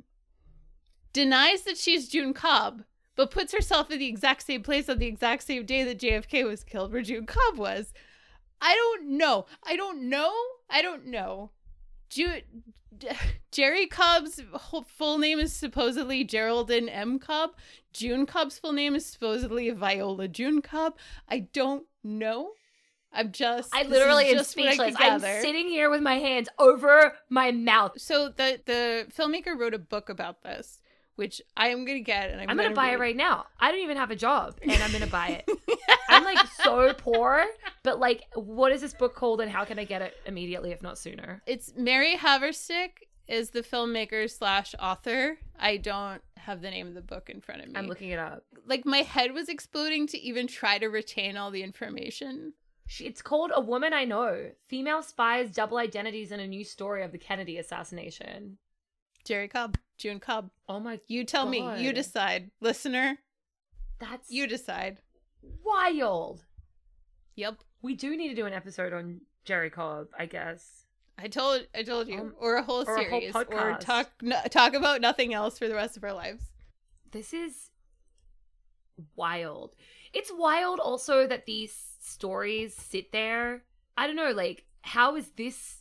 Denies 1.12 1.62
that 1.62 1.78
she's 1.78 2.08
June 2.08 2.34
Cobb, 2.34 2.84
but 3.16 3.30
puts 3.30 3.52
herself 3.52 3.90
in 3.90 3.98
the 3.98 4.06
exact 4.06 4.42
same 4.42 4.62
place 4.62 4.88
on 4.88 4.98
the 4.98 5.06
exact 5.06 5.44
same 5.44 5.64
day 5.64 5.84
that 5.84 5.98
JFK 5.98 6.44
was 6.44 6.64
killed 6.64 6.92
where 6.92 7.02
June 7.02 7.24
Cobb 7.24 7.56
was. 7.56 7.94
I 8.60 8.74
don't 8.74 9.16
know. 9.18 9.46
I 9.62 9.76
don't 9.76 10.08
know. 10.08 10.32
I 10.70 10.82
don't 10.82 11.06
know. 11.06 11.50
Ju- 12.08 12.42
Jerrie 13.50 13.86
Cobb's 13.86 14.40
full 14.86 15.18
name 15.18 15.38
is 15.38 15.52
supposedly 15.52 16.24
Geraldine 16.24 16.88
M. 16.88 17.18
Cobb. 17.18 17.50
June 17.92 18.26
Cobb's 18.26 18.58
full 18.58 18.72
name 18.72 18.94
is 18.94 19.06
supposedly 19.06 19.70
Viola 19.70 20.28
June 20.28 20.62
Cobb. 20.62 20.94
I 21.28 21.40
don't 21.52 21.84
know. 22.02 22.52
I'm 23.12 23.30
just. 23.30 23.70
I 23.72 23.84
literally 23.84 24.28
am 24.30 24.42
speechless. 24.42 24.96
I'm 24.98 25.20
sitting 25.20 25.68
here 25.68 25.88
with 25.88 26.02
my 26.02 26.18
hands 26.18 26.48
over 26.58 27.14
my 27.30 27.52
mouth. 27.52 27.92
So 28.00 28.28
the 28.28 28.60
the 28.64 29.06
filmmaker 29.16 29.58
wrote 29.58 29.74
a 29.74 29.78
book 29.78 30.08
about 30.08 30.42
this, 30.42 30.80
which 31.16 31.40
I 31.56 31.68
am 31.68 31.84
gonna 31.84 32.00
get, 32.00 32.30
and 32.30 32.40
I'm, 32.40 32.50
I'm 32.50 32.56
gonna, 32.56 32.68
gonna, 32.70 32.74
buy 32.74 32.88
read. 32.88 32.94
it 32.94 33.00
right 33.00 33.16
now. 33.16 33.46
I 33.60 33.70
don't 33.70 33.80
even 33.80 33.96
have 33.96 34.10
a 34.10 34.16
job, 34.16 34.58
and 34.62 34.82
I'm 34.82 34.92
gonna 34.92 35.06
buy 35.06 35.44
it. 35.46 35.48
I'm 36.08 36.24
like 36.24 36.46
so 36.62 36.92
poor, 36.94 37.44
but 37.82 37.98
like, 37.98 38.24
what 38.34 38.72
is 38.72 38.80
this 38.80 38.94
book 38.94 39.14
called, 39.14 39.40
and 39.40 39.50
how 39.50 39.64
can 39.64 39.78
I 39.78 39.84
get 39.84 40.02
it 40.02 40.14
immediately, 40.26 40.72
if 40.72 40.82
not 40.82 40.98
sooner? 40.98 41.42
It's 41.46 41.72
Mary 41.76 42.16
Haverstick 42.16 43.08
is 43.28 43.50
the 43.50 43.62
filmmaker 43.62 44.30
slash 44.30 44.74
author. 44.78 45.38
I 45.58 45.76
don't 45.76 46.20
have 46.36 46.60
the 46.60 46.70
name 46.70 46.88
of 46.88 46.94
the 46.94 47.00
book 47.00 47.30
in 47.30 47.40
front 47.40 47.62
of 47.62 47.68
me. 47.68 47.74
I'm 47.76 47.86
looking 47.86 48.10
it 48.10 48.18
up. 48.18 48.44
Like 48.66 48.84
my 48.84 48.98
head 48.98 49.32
was 49.32 49.48
exploding 49.48 50.06
to 50.08 50.20
even 50.20 50.46
try 50.46 50.78
to 50.78 50.88
retain 50.88 51.36
all 51.36 51.50
the 51.50 51.62
information. 51.62 52.52
It's 53.00 53.22
called 53.22 53.50
A 53.54 53.60
Woman 53.60 53.94
I 53.94 54.04
Know: 54.04 54.50
Female 54.68 55.02
Spies, 55.02 55.50
Double 55.50 55.78
Identities, 55.78 56.32
and 56.32 56.40
a 56.40 56.46
New 56.46 56.64
Story 56.64 57.02
of 57.02 57.12
the 57.12 57.18
Kennedy 57.18 57.56
Assassination. 57.56 58.58
Jerrie 59.24 59.48
Cobb, 59.48 59.78
June 59.96 60.20
Cobb. 60.20 60.50
Oh 60.68 60.80
my, 60.80 61.00
You 61.08 61.24
tell 61.24 61.46
me. 61.46 61.82
You 61.82 61.92
decide, 61.92 62.50
listener. 62.60 63.18
that's 63.98 64.30
You 64.30 64.46
decide. 64.46 64.98
wild. 65.64 66.44
Yep. 67.36 67.58
We 67.82 67.94
do 67.94 68.16
need 68.16 68.28
to 68.28 68.34
do 68.34 68.46
an 68.46 68.52
episode 68.52 68.92
on 68.92 69.20
Jerrie 69.44 69.70
Cobb, 69.70 70.08
I 70.18 70.26
guess. 70.26 70.84
I 71.18 71.28
told 71.28 71.66
I 71.74 71.82
told 71.82 72.08
you, 72.08 72.18
Um, 72.18 72.34
or 72.38 72.56
a 72.56 72.62
whole 72.62 72.84
or 72.88 72.96
a 72.96 73.08
whole 73.08 73.20
series, 73.20 73.34
or 73.36 73.76
talk 73.78 74.10
no, 74.20 74.40
talk 74.50 74.74
about 74.74 75.00
nothing 75.00 75.32
else 75.32 75.58
for 75.58 75.68
the 75.68 75.74
rest 75.74 75.96
of 75.96 76.02
our 76.04 76.12
lives. 76.12 76.44
This 77.12 77.32
is 77.32 77.70
wild. 79.16 79.74
It's 80.12 80.32
wild 80.32 80.80
also 80.80 81.26
that 81.26 81.46
these 81.46 81.74
stories 82.00 82.74
sit 82.74 83.12
there. 83.12 83.62
I 83.96 84.06
don't 84.06 84.16
know, 84.16 84.30
like, 84.32 84.64
how 84.82 85.16
is 85.16 85.28
this 85.36 85.78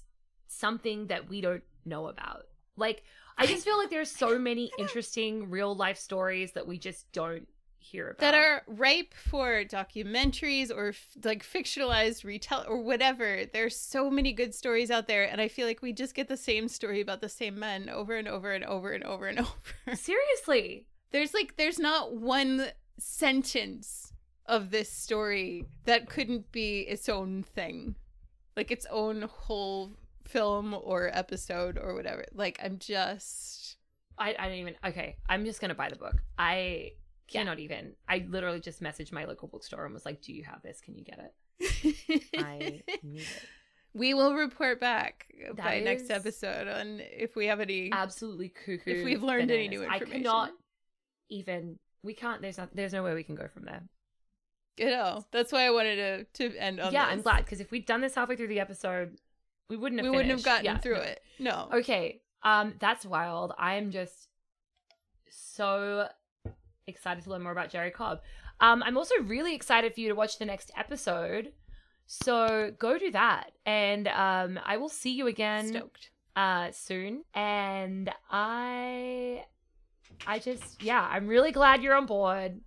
something 0.48 1.08
that 1.08 1.30
we 1.30 1.42
don't 1.42 1.64
know 1.86 2.08
about? 2.08 2.44
Like, 2.76 3.04
I 3.38 3.46
just 3.48 3.66
feel 3.66 3.78
like 3.78 3.90
there's 3.90 4.12
so 4.12 4.38
many 4.38 4.72
interesting 4.78 5.50
real 5.50 5.76
life 5.76 5.98
stories 5.98 6.52
that 6.54 6.68
we 6.68 6.78
just 6.78 7.12
don't 7.12 7.48
hear 7.80 8.12
about. 8.12 8.20
that 8.20 8.34
are 8.34 8.64
ripe 8.68 9.14
for 9.14 9.64
documentaries 9.66 10.72
or 10.72 10.90
f- 10.90 11.08
like 11.24 11.44
fictionalized 11.44 12.24
retell 12.24 12.64
or 12.68 12.82
whatever. 12.82 13.44
There's 13.52 13.76
so 13.76 14.10
many 14.10 14.32
good 14.34 14.56
stories 14.56 14.90
out 14.90 15.08
there, 15.08 15.24
and 15.30 15.42
I 15.42 15.48
feel 15.50 15.68
like 15.68 15.82
we 15.82 15.92
just 15.94 16.16
get 16.16 16.28
the 16.30 16.38
same 16.38 16.68
story 16.70 17.02
about 17.02 17.20
the 17.22 17.28
same 17.30 17.60
men 17.60 17.90
over 17.90 18.16
and 18.16 18.28
over 18.28 18.54
and 18.54 18.64
over 18.64 18.92
and 18.94 19.04
over 19.04 19.28
and 19.28 19.40
over. 19.88 19.96
Seriously. 19.96 20.86
There's 21.12 21.34
like 21.34 21.58
there's 21.58 21.78
not 21.80 22.16
one 22.16 22.68
sentence 22.98 24.14
of 24.46 24.72
this 24.72 24.90
story 24.92 25.66
that 25.86 26.10
couldn't 26.10 26.52
be 26.52 26.82
its 26.82 27.08
own 27.10 27.44
thing, 27.44 27.96
like 28.56 28.72
its 28.72 28.86
own 28.90 29.24
whole 29.24 29.92
film 30.34 30.74
or 30.74 31.10
episode 31.14 31.78
or 31.78 31.94
whatever. 31.96 32.26
Like 32.34 32.60
I'm 32.64 32.78
just 32.80 33.78
I, 34.18 34.36
I 34.38 34.48
don't 34.48 34.58
even 34.58 34.76
okay. 34.86 35.18
I'm 35.30 35.46
just 35.46 35.62
gonna 35.62 35.76
buy 35.76 35.90
the 35.90 35.96
book. 35.96 36.16
I 36.38 36.92
Yeah. 37.30 37.42
cannot 37.42 37.60
even. 37.60 37.94
I 38.08 38.26
literally 38.30 38.60
just 38.60 38.82
messaged 38.82 39.12
my 39.12 39.26
local 39.26 39.48
bookstore 39.48 39.86
and 39.86 39.94
was 39.94 40.06
like, 40.06 40.22
"Do 40.22 40.34
you 40.34 40.44
have 40.44 40.62
this? 40.62 40.82
Can 40.82 40.96
you 40.96 41.04
get 41.04 41.20
it?" 41.20 42.30
I 42.38 42.82
need 43.04 43.22
it. 43.22 43.28
we 43.94 44.14
will 44.14 44.34
report 44.36 44.80
back 44.80 45.28
by 45.56 45.80
That 45.80 45.84
next 45.84 46.10
episode 46.12 46.68
on 46.68 47.00
if 47.02 47.36
we 47.36 47.48
have 47.48 47.60
any 47.60 47.92
Absolutely 47.92 48.50
cuckoo. 48.50 48.92
If 48.92 49.06
we've 49.06 49.24
learned 49.24 49.50
any 49.52 49.68
bananas. 49.68 49.80
new 49.88 49.92
I 49.92 49.94
information. 49.98 50.24
cannot 50.24 50.52
even. 51.30 51.80
We 52.04 52.14
can't. 52.14 52.42
There's 52.42 52.58
not. 52.58 52.76
There's 52.76 52.94
no 52.94 53.04
way 53.04 53.14
we 53.14 53.24
can 53.24 53.36
go 53.36 53.48
from 53.48 53.64
there. 53.66 53.82
you 54.78 54.88
know. 54.90 55.24
That's 55.32 55.52
why 55.52 55.66
I 55.66 55.72
wanted 55.72 55.96
to 56.36 56.50
to 56.50 56.58
end 56.58 56.80
on 56.80 56.92
yeah, 56.94 57.06
this. 57.06 57.14
I'm 57.14 57.22
glad 57.22 57.46
because 57.46 57.62
if 57.62 57.72
we'd 57.72 57.86
done 57.86 58.02
this 58.02 58.16
halfway 58.16 58.36
through 58.36 58.50
the 58.50 58.60
episode, 58.60 59.18
we 59.70 59.78
wouldn't 59.78 60.02
have. 60.02 60.10
we 60.10 60.16
wouldn't 60.16 60.32
have 60.32 60.44
gotten 60.44 60.66
Yeah, 60.66 60.78
through 60.78 60.96
no. 60.96 61.02
it. 61.02 61.22
No. 61.40 61.70
Okay. 61.74 62.22
Um, 62.44 62.74
that's 62.80 63.06
wild. 63.06 63.54
I 63.58 63.76
am 63.76 63.92
just 63.92 64.28
so 65.30 66.08
excited 66.88 67.24
to 67.24 67.30
learn 67.30 67.44
more 67.44 67.52
about 67.52 67.70
Jerrie 67.70 67.92
Cobb. 67.92 68.20
Um, 68.60 68.84
I'm 68.84 68.98
also 68.98 69.16
really 69.24 69.56
excited 69.56 69.94
for 69.94 70.00
you 70.02 70.10
to 70.10 70.16
watch 70.16 70.38
the 70.38 70.46
next 70.46 70.72
episode. 70.78 71.54
So 72.06 72.72
go 72.78 72.98
do 72.98 73.12
that, 73.12 73.52
and 73.66 74.08
um, 74.10 74.60
I 74.66 74.78
will 74.78 74.90
see 74.90 75.12
you 75.12 75.28
again 75.28 75.68
Stoked. 75.68 76.10
uh 76.36 76.72
soon. 76.72 77.24
And 77.34 78.12
I, 78.30 79.46
I 80.28 80.40
just 80.40 80.84
yeah, 80.84 81.08
I'm 81.10 81.28
really 81.28 81.52
glad 81.52 81.82
you're 81.82 81.96
on 81.96 82.06
board. 82.06 82.60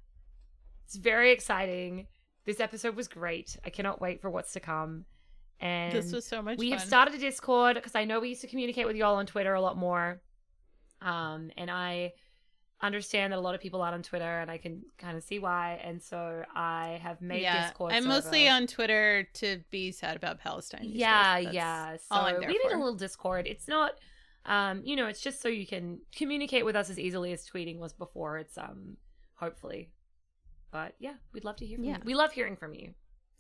It's 0.87 0.97
very 0.97 1.33
exciting. 1.33 2.07
This 2.47 2.61
episode 2.61 2.97
was 2.97 3.09
great. 3.09 3.57
I 3.65 3.71
cannot 3.71 4.01
wait 4.01 4.21
for 4.23 4.31
what's 4.31 4.53
to 4.55 4.61
come. 4.61 5.05
And 5.61 5.93
This 5.93 6.13
was 6.13 6.27
so 6.27 6.43
much 6.43 6.59
we 6.59 6.71
fun. 6.71 6.79
have 6.79 6.87
started 6.87 7.15
a 7.15 7.19
discord 7.19 7.77
because 7.77 7.95
i 7.95 8.05
know 8.05 8.21
we 8.21 8.29
used 8.31 8.43
to 8.43 8.47
communicate 8.47 8.87
with 8.87 8.95
y'all 8.97 9.17
on 9.17 9.25
twitter 9.27 9.55
a 9.55 9.61
lot 9.61 9.77
more 9.79 10.21
um 11.01 11.51
and 11.57 11.71
i 11.71 12.13
understand 12.83 13.33
that 13.33 13.39
a 13.39 13.41
lot 13.41 13.55
of 13.55 13.61
people 13.61 13.81
aren't 13.81 13.95
on 13.95 14.03
twitter 14.03 14.41
and 14.41 14.51
i 14.51 14.59
can 14.59 14.83
kind 14.99 15.17
of 15.17 15.23
see 15.23 15.39
why 15.39 15.81
and 15.83 16.03
so 16.03 16.45
i 16.55 17.01
have 17.03 17.23
made 17.23 17.41
yeah, 17.43 17.69
discord 17.69 17.93
I'm 17.95 18.07
mostly 18.07 18.49
on 18.49 18.67
Twitter 18.67 19.27
to 19.35 19.61
be 19.71 19.93
sad 19.93 20.15
about 20.17 20.39
Palestine. 20.41 20.83
yeah. 20.85 21.39
Yeah 21.39 21.97
so 21.97 22.03
all 22.11 22.27
I'm 22.27 22.41
there 22.41 22.49
we 22.49 22.59
need 22.59 22.73
a 22.73 22.77
little 22.77 22.95
discord 22.95 23.47
it's 23.47 23.67
not 23.67 23.93
um 24.45 24.83
you 24.85 24.95
know 24.95 25.07
it's 25.07 25.23
just 25.23 25.41
so 25.41 25.49
you 25.49 25.67
can 25.67 26.01
communicate 26.15 26.65
with 26.67 26.77
us 26.77 26.91
as 26.91 26.99
easily 26.99 27.33
as 27.33 27.47
tweeting 27.49 27.79
was 27.79 27.95
before 27.95 28.37
it's 28.39 28.59
um 28.59 28.99
hopefully 29.37 29.91
but 30.71 30.95
yeah 30.99 31.15
we'd 31.33 31.45
love 31.45 31.57
to 31.57 31.67
hear 31.67 31.77
from 31.79 31.85
Yeah. 31.85 31.97
you 31.97 32.03
we 32.05 32.15
love 32.15 32.33
hearing 32.33 32.57
from 32.57 32.75
you 32.75 32.93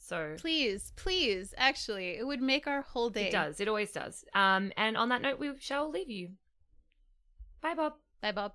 so 0.06 0.34
Please, 0.38 0.92
please, 0.96 1.52
actually, 1.56 2.16
it 2.16 2.26
would 2.26 2.40
make 2.40 2.66
our 2.66 2.82
whole 2.82 3.10
day. 3.10 3.28
it 3.28 3.32
does 3.32 3.60
it 3.60 3.68
always 3.68 3.90
does 3.92 4.24
um 4.34 4.72
and 4.76 4.96
on 4.96 5.08
that 5.08 5.20
note 5.22 5.38
we 5.38 5.52
shall 5.58 5.90
leave 5.90 6.10
you 6.10 6.30
bye 7.60 7.74
bob 7.74 7.94
Bye, 8.22 8.32
Bob. 8.32 8.52